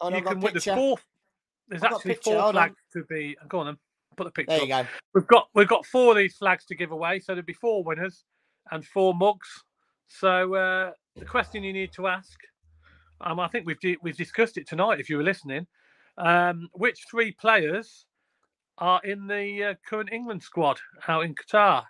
Oh, 0.00 0.08
no, 0.08 0.16
you 0.16 0.22
can 0.22 0.40
win 0.40 0.54
the 0.54 0.60
picture. 0.60 0.74
four. 0.74 0.96
There's 1.68 1.82
I've 1.82 1.92
actually 1.92 2.14
four 2.14 2.34
hold 2.34 2.44
on. 2.46 2.52
flags 2.52 2.76
to 2.92 3.04
be. 3.04 3.36
Go 3.48 3.60
on 3.60 3.66
then. 3.66 3.78
Put 4.16 4.24
the 4.24 4.30
picture. 4.30 4.56
There 4.56 4.66
you 4.66 4.74
up. 4.74 4.86
go. 4.86 4.90
We've 5.14 5.26
got 5.26 5.48
we've 5.54 5.68
got 5.68 5.86
four 5.86 6.12
of 6.12 6.18
these 6.18 6.36
flags 6.36 6.64
to 6.66 6.74
give 6.74 6.92
away. 6.92 7.20
So 7.20 7.32
there'll 7.32 7.44
be 7.44 7.52
four 7.52 7.82
winners 7.82 8.24
and 8.70 8.84
four 8.84 9.14
mugs. 9.14 9.48
So 10.06 10.54
uh, 10.54 10.92
the 11.16 11.24
question 11.24 11.64
you 11.64 11.72
need 11.72 11.92
to 11.94 12.06
ask, 12.06 12.38
um, 13.20 13.40
I 13.40 13.48
think 13.48 13.66
we've 13.66 13.80
di- 13.80 13.96
we've 14.02 14.16
discussed 14.16 14.58
it 14.58 14.68
tonight. 14.68 15.00
If 15.00 15.08
you 15.08 15.16
were 15.16 15.22
listening, 15.22 15.66
um, 16.18 16.68
which 16.72 17.04
three 17.10 17.32
players 17.32 18.06
are 18.78 19.00
in 19.04 19.26
the 19.26 19.64
uh, 19.64 19.74
current 19.88 20.10
England 20.12 20.42
squad 20.42 20.78
out 21.08 21.24
in 21.24 21.34
Qatar? 21.34 21.84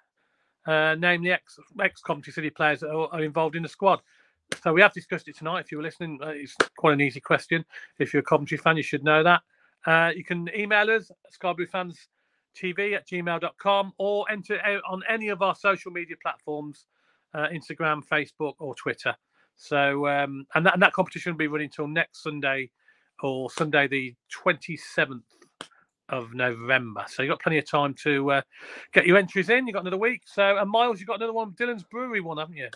Uh, 0.67 0.95
name 0.95 1.23
the 1.23 1.33
ex 1.33 1.59
ex 1.83 2.01
City 2.31 2.49
players 2.49 2.81
that 2.81 2.89
are, 2.89 3.09
are 3.13 3.23
involved 3.23 3.57
in 3.57 3.63
the 3.63 3.69
squad. 3.69 4.01
So 4.63 4.73
we 4.73 4.81
have 4.81 4.93
discussed 4.93 5.29
it 5.29 5.37
tonight. 5.37 5.61
If 5.61 5.73
you 5.73 5.79
were 5.79 5.85
listening, 5.85 6.19
uh, 6.23 6.29
it's 6.29 6.55
quite 6.79 6.95
an 6.95 7.01
easy 7.01 7.21
question. 7.21 7.65
If 7.99 8.13
you're 8.13 8.21
a 8.23 8.25
Coventry 8.25 8.57
fan, 8.57 8.77
you 8.77 8.83
should 8.83 9.05
know 9.05 9.23
that. 9.23 9.43
Uh, 9.87 10.11
you 10.15 10.25
can 10.25 10.49
email 10.57 10.91
us 10.91 11.11
skybluefans 11.39 11.97
tv 12.57 12.95
at 12.95 13.07
gmail.com 13.07 13.93
or 13.99 14.31
enter 14.31 14.59
on 14.89 15.03
any 15.09 15.29
of 15.29 15.43
our 15.43 15.55
social 15.55 15.91
media 15.91 16.17
platforms 16.23 16.87
uh, 17.35 17.49
instagram 17.49 18.03
facebook 18.07 18.55
or 18.61 18.75
twitter 18.75 19.15
so 19.57 20.07
um, 20.07 20.47
and, 20.55 20.65
that, 20.65 20.75
and 20.75 20.83
that 20.83 20.93
competition 20.93 21.33
will 21.33 21.39
be 21.39 21.49
running 21.49 21.67
until 21.67 21.87
next 21.87 22.23
sunday 22.23 22.71
or 23.23 23.51
sunday 23.51 23.87
the 23.87 24.15
27th 24.33 25.23
of 26.11 26.33
november 26.33 27.05
so 27.09 27.23
you've 27.23 27.31
got 27.31 27.43
plenty 27.43 27.59
of 27.59 27.69
time 27.69 27.95
to 27.95 28.31
uh, 28.31 28.43
get 28.93 29.07
your 29.07 29.17
entries 29.17 29.49
in 29.49 29.67
you've 29.67 29.75
got 29.75 29.83
another 29.83 29.99
week 29.99 30.23
so 30.25 30.57
and 30.57 30.71
miles 30.71 31.01
you've 31.01 31.09
got 31.09 31.17
another 31.17 31.33
one 31.33 31.53
dylan's 31.53 31.85
brewery 31.85 32.21
one 32.21 32.39
haven't 32.39 32.57
you 32.57 32.69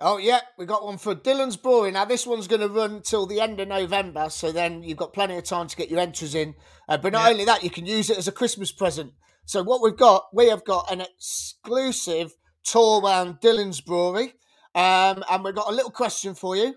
Oh, 0.00 0.18
yeah, 0.18 0.40
we 0.56 0.64
got 0.64 0.84
one 0.84 0.96
for 0.98 1.14
Dylan's 1.14 1.56
Brewery. 1.56 1.90
Now, 1.90 2.04
this 2.04 2.24
one's 2.24 2.46
going 2.46 2.60
to 2.60 2.68
run 2.68 3.02
till 3.02 3.26
the 3.26 3.40
end 3.40 3.58
of 3.58 3.66
November, 3.66 4.28
so 4.30 4.52
then 4.52 4.84
you've 4.84 4.98
got 4.98 5.12
plenty 5.12 5.36
of 5.36 5.42
time 5.42 5.66
to 5.66 5.76
get 5.76 5.90
your 5.90 5.98
entries 5.98 6.36
in. 6.36 6.54
Uh, 6.88 6.96
but 6.98 7.12
not 7.12 7.24
Yeah. 7.24 7.30
only 7.30 7.44
that, 7.46 7.64
you 7.64 7.70
can 7.70 7.84
use 7.84 8.08
it 8.08 8.16
as 8.16 8.28
a 8.28 8.32
Christmas 8.32 8.70
present. 8.70 9.12
So, 9.44 9.62
what 9.62 9.80
we've 9.82 9.96
got, 9.96 10.26
we 10.32 10.46
have 10.48 10.64
got 10.64 10.90
an 10.92 11.00
exclusive 11.00 12.32
tour 12.62 13.02
around 13.02 13.40
Dylan's 13.40 13.80
Brewery, 13.80 14.34
um, 14.74 15.24
and 15.28 15.42
we've 15.42 15.54
got 15.54 15.68
a 15.68 15.74
little 15.74 15.90
question 15.90 16.34
for 16.34 16.54
you. 16.54 16.76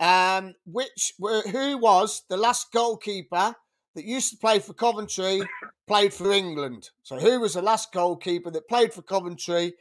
Um, 0.00 0.54
which 0.66 1.14
who 1.18 1.78
was 1.78 2.22
the 2.28 2.36
last 2.36 2.72
goalkeeper 2.72 3.54
that 3.94 4.04
used 4.04 4.32
to 4.32 4.38
play 4.38 4.58
for 4.58 4.74
Coventry, 4.74 5.40
played 5.86 6.12
for 6.12 6.32
England? 6.32 6.90
So, 7.02 7.16
who 7.18 7.38
was 7.40 7.54
the 7.54 7.62
last 7.62 7.92
goalkeeper 7.92 8.50
that 8.50 8.68
played 8.68 8.92
for 8.92 9.02
Coventry 9.02 9.74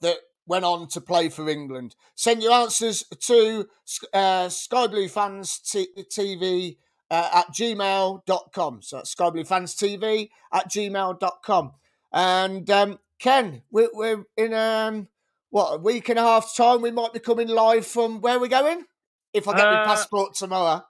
that 0.00 0.18
went 0.46 0.64
on 0.64 0.88
to 0.88 1.00
play 1.00 1.28
for 1.28 1.48
England. 1.48 1.94
Send 2.14 2.42
your 2.42 2.52
answers 2.52 3.04
to 3.20 3.68
uh, 4.12 4.48
Sky 4.48 4.86
Blue 4.86 5.08
Fans 5.08 5.58
T- 5.58 5.88
TV 5.96 6.76
uh, 7.10 7.30
at 7.34 7.48
gmail.com. 7.52 8.82
So 8.82 8.96
that's 8.96 9.10
Sky 9.10 9.30
Blue 9.30 9.44
Fans 9.44 9.74
TV 9.74 10.30
at 10.52 10.70
gmail.com. 10.70 11.72
And 12.12 12.70
um, 12.70 12.98
Ken, 13.18 13.62
we're, 13.70 13.90
we're 13.92 14.24
in 14.36 14.54
um, 14.54 15.08
what 15.50 15.74
a 15.74 15.78
week 15.78 16.08
and 16.08 16.18
a 16.18 16.22
half 16.22 16.54
time. 16.56 16.82
We 16.82 16.90
might 16.90 17.12
be 17.12 17.18
coming 17.18 17.48
live 17.48 17.86
from 17.86 18.20
where 18.20 18.38
we're 18.38 18.48
going. 18.48 18.84
If 19.32 19.48
I 19.48 19.56
get 19.56 19.64
my 19.64 19.82
Uh, 19.82 19.86
passport 19.86 20.34
tomorrow. 20.34 20.84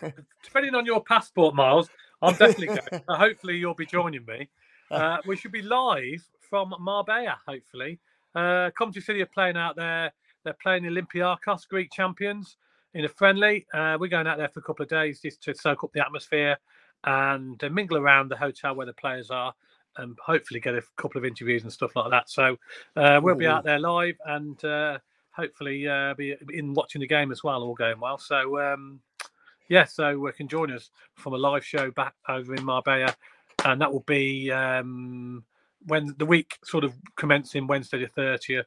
depending 0.44 0.74
on 0.76 0.86
your 0.86 1.02
passport 1.02 1.54
miles 1.56 1.88
i'm 2.22 2.32
definitely 2.34 2.66
going 2.90 3.02
hopefully 3.08 3.56
you'll 3.56 3.74
be 3.74 3.86
joining 3.86 4.24
me 4.26 4.48
uh, 4.92 5.16
we 5.26 5.36
should 5.36 5.50
be 5.50 5.62
live 5.62 6.22
from 6.48 6.72
marbella 6.78 7.36
hopefully 7.46 7.98
uh 8.38 8.70
Coventry 8.70 9.02
City 9.02 9.22
are 9.22 9.26
playing 9.26 9.56
out 9.56 9.76
there. 9.76 10.12
They're 10.44 10.56
playing 10.62 10.84
Olympiacos 10.84 11.68
Greek 11.68 11.90
champions 11.92 12.56
in 12.94 13.04
a 13.04 13.08
friendly. 13.08 13.66
Uh, 13.74 13.96
we're 14.00 14.08
going 14.08 14.26
out 14.26 14.38
there 14.38 14.48
for 14.48 14.60
a 14.60 14.62
couple 14.62 14.82
of 14.82 14.88
days 14.88 15.20
just 15.20 15.42
to 15.42 15.54
soak 15.54 15.84
up 15.84 15.92
the 15.92 16.04
atmosphere 16.04 16.56
and 17.04 17.62
uh, 17.62 17.68
mingle 17.68 17.98
around 17.98 18.28
the 18.28 18.36
hotel 18.36 18.74
where 18.74 18.86
the 18.86 18.92
players 18.92 19.30
are 19.30 19.54
and 19.96 20.16
hopefully 20.24 20.60
get 20.60 20.74
a 20.74 20.82
couple 20.96 21.18
of 21.18 21.24
interviews 21.24 21.64
and 21.64 21.72
stuff 21.72 21.94
like 21.96 22.10
that. 22.10 22.30
So 22.30 22.56
uh, 22.96 23.20
we'll 23.22 23.34
be 23.34 23.46
out 23.46 23.64
there 23.64 23.78
live 23.78 24.16
and 24.26 24.62
uh, 24.64 24.98
hopefully 25.32 25.86
uh, 25.88 26.14
be 26.14 26.36
in 26.52 26.72
watching 26.72 27.00
the 27.00 27.06
game 27.06 27.32
as 27.32 27.42
well 27.42 27.62
all 27.62 27.74
going 27.74 28.00
well. 28.00 28.18
So 28.18 28.60
um 28.60 29.00
yeah, 29.68 29.84
so 29.84 30.18
we 30.18 30.32
can 30.32 30.48
join 30.48 30.72
us 30.72 30.90
from 31.14 31.34
a 31.34 31.36
live 31.36 31.64
show 31.64 31.90
back 31.90 32.14
over 32.28 32.54
in 32.54 32.64
Marbella, 32.64 33.14
and 33.64 33.80
that 33.80 33.92
will 33.92 34.04
be 34.06 34.50
um, 34.50 35.44
when 35.86 36.14
the 36.18 36.26
week 36.26 36.58
sort 36.64 36.84
of 36.84 36.94
commencing 37.16 37.66
Wednesday 37.66 37.98
the 38.00 38.08
thirtieth, 38.08 38.66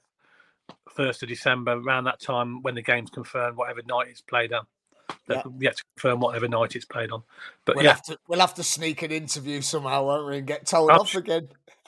first 0.90 1.24
of 1.24 1.30
December, 1.30 1.74
around 1.74 2.06
that 2.06 2.20
time 2.22 2.62
when 2.62 2.76
the 2.76 2.82
game's 2.82 3.10
confirmed, 3.10 3.58
whatever 3.58 3.82
night 3.88 4.08
it's 4.10 4.22
played 4.22 4.54
on. 4.54 4.66
Yeah. 5.30 5.44
Yet 5.60 5.78
to 5.78 5.84
confirm 5.98 6.20
whatever 6.22 6.48
night 6.48 6.76
it's 6.76 6.86
played 6.86 7.12
on, 7.12 7.24
but 7.66 7.76
We'll 7.76 7.86
yeah, 7.86 7.92
have 7.94 8.04
to 8.04 8.18
we'll 8.28 8.40
have 8.40 8.54
to 8.56 8.64
sneak 8.64 9.02
an 9.02 9.12
interview 9.12 9.62
somehow, 9.62 10.06
won't 10.06 10.28
we, 10.28 10.38
and 10.38 10.48
get 10.48 10.66
told 10.66 10.90
Oh, 10.92 11.02
off 11.02 11.16
again. 11.16 11.48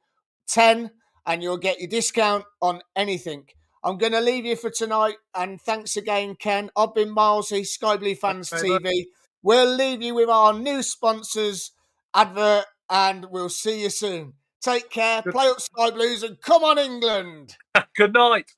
and 1.27 1.43
you'll 1.43 1.57
get 1.57 1.79
your 1.79 1.89
discount 1.89 2.45
on 2.61 2.81
anything. 2.95 3.45
I'm 3.83 3.97
going 3.97 4.13
to 4.13 4.21
leave 4.21 4.45
you 4.45 4.55
for 4.55 4.69
tonight. 4.69 5.15
And 5.35 5.61
thanks 5.61 5.97
again, 5.97 6.35
Ken. 6.35 6.69
I've 6.75 6.93
been 6.95 7.13
Milesy, 7.15 7.65
Sky 7.65 7.97
Blue 7.97 8.15
Fans 8.15 8.51
much. 8.51 8.61
TV. 8.61 9.05
We'll 9.43 9.75
leave 9.75 10.01
you 10.01 10.15
with 10.15 10.29
our 10.29 10.53
new 10.53 10.81
sponsors 10.81 11.71
advert 12.15 12.65
and 12.89 13.25
we'll 13.29 13.49
see 13.49 13.83
you 13.83 13.89
soon. 13.89 14.33
Take 14.61 14.89
care, 14.89 15.21
Good- 15.21 15.33
play 15.33 15.47
up 15.47 15.61
Sky 15.61 15.91
Blues, 15.91 16.23
and 16.23 16.41
come 16.41 16.63
on, 16.63 16.79
England. 16.79 17.55
Good 17.95 18.13
night. 18.13 18.51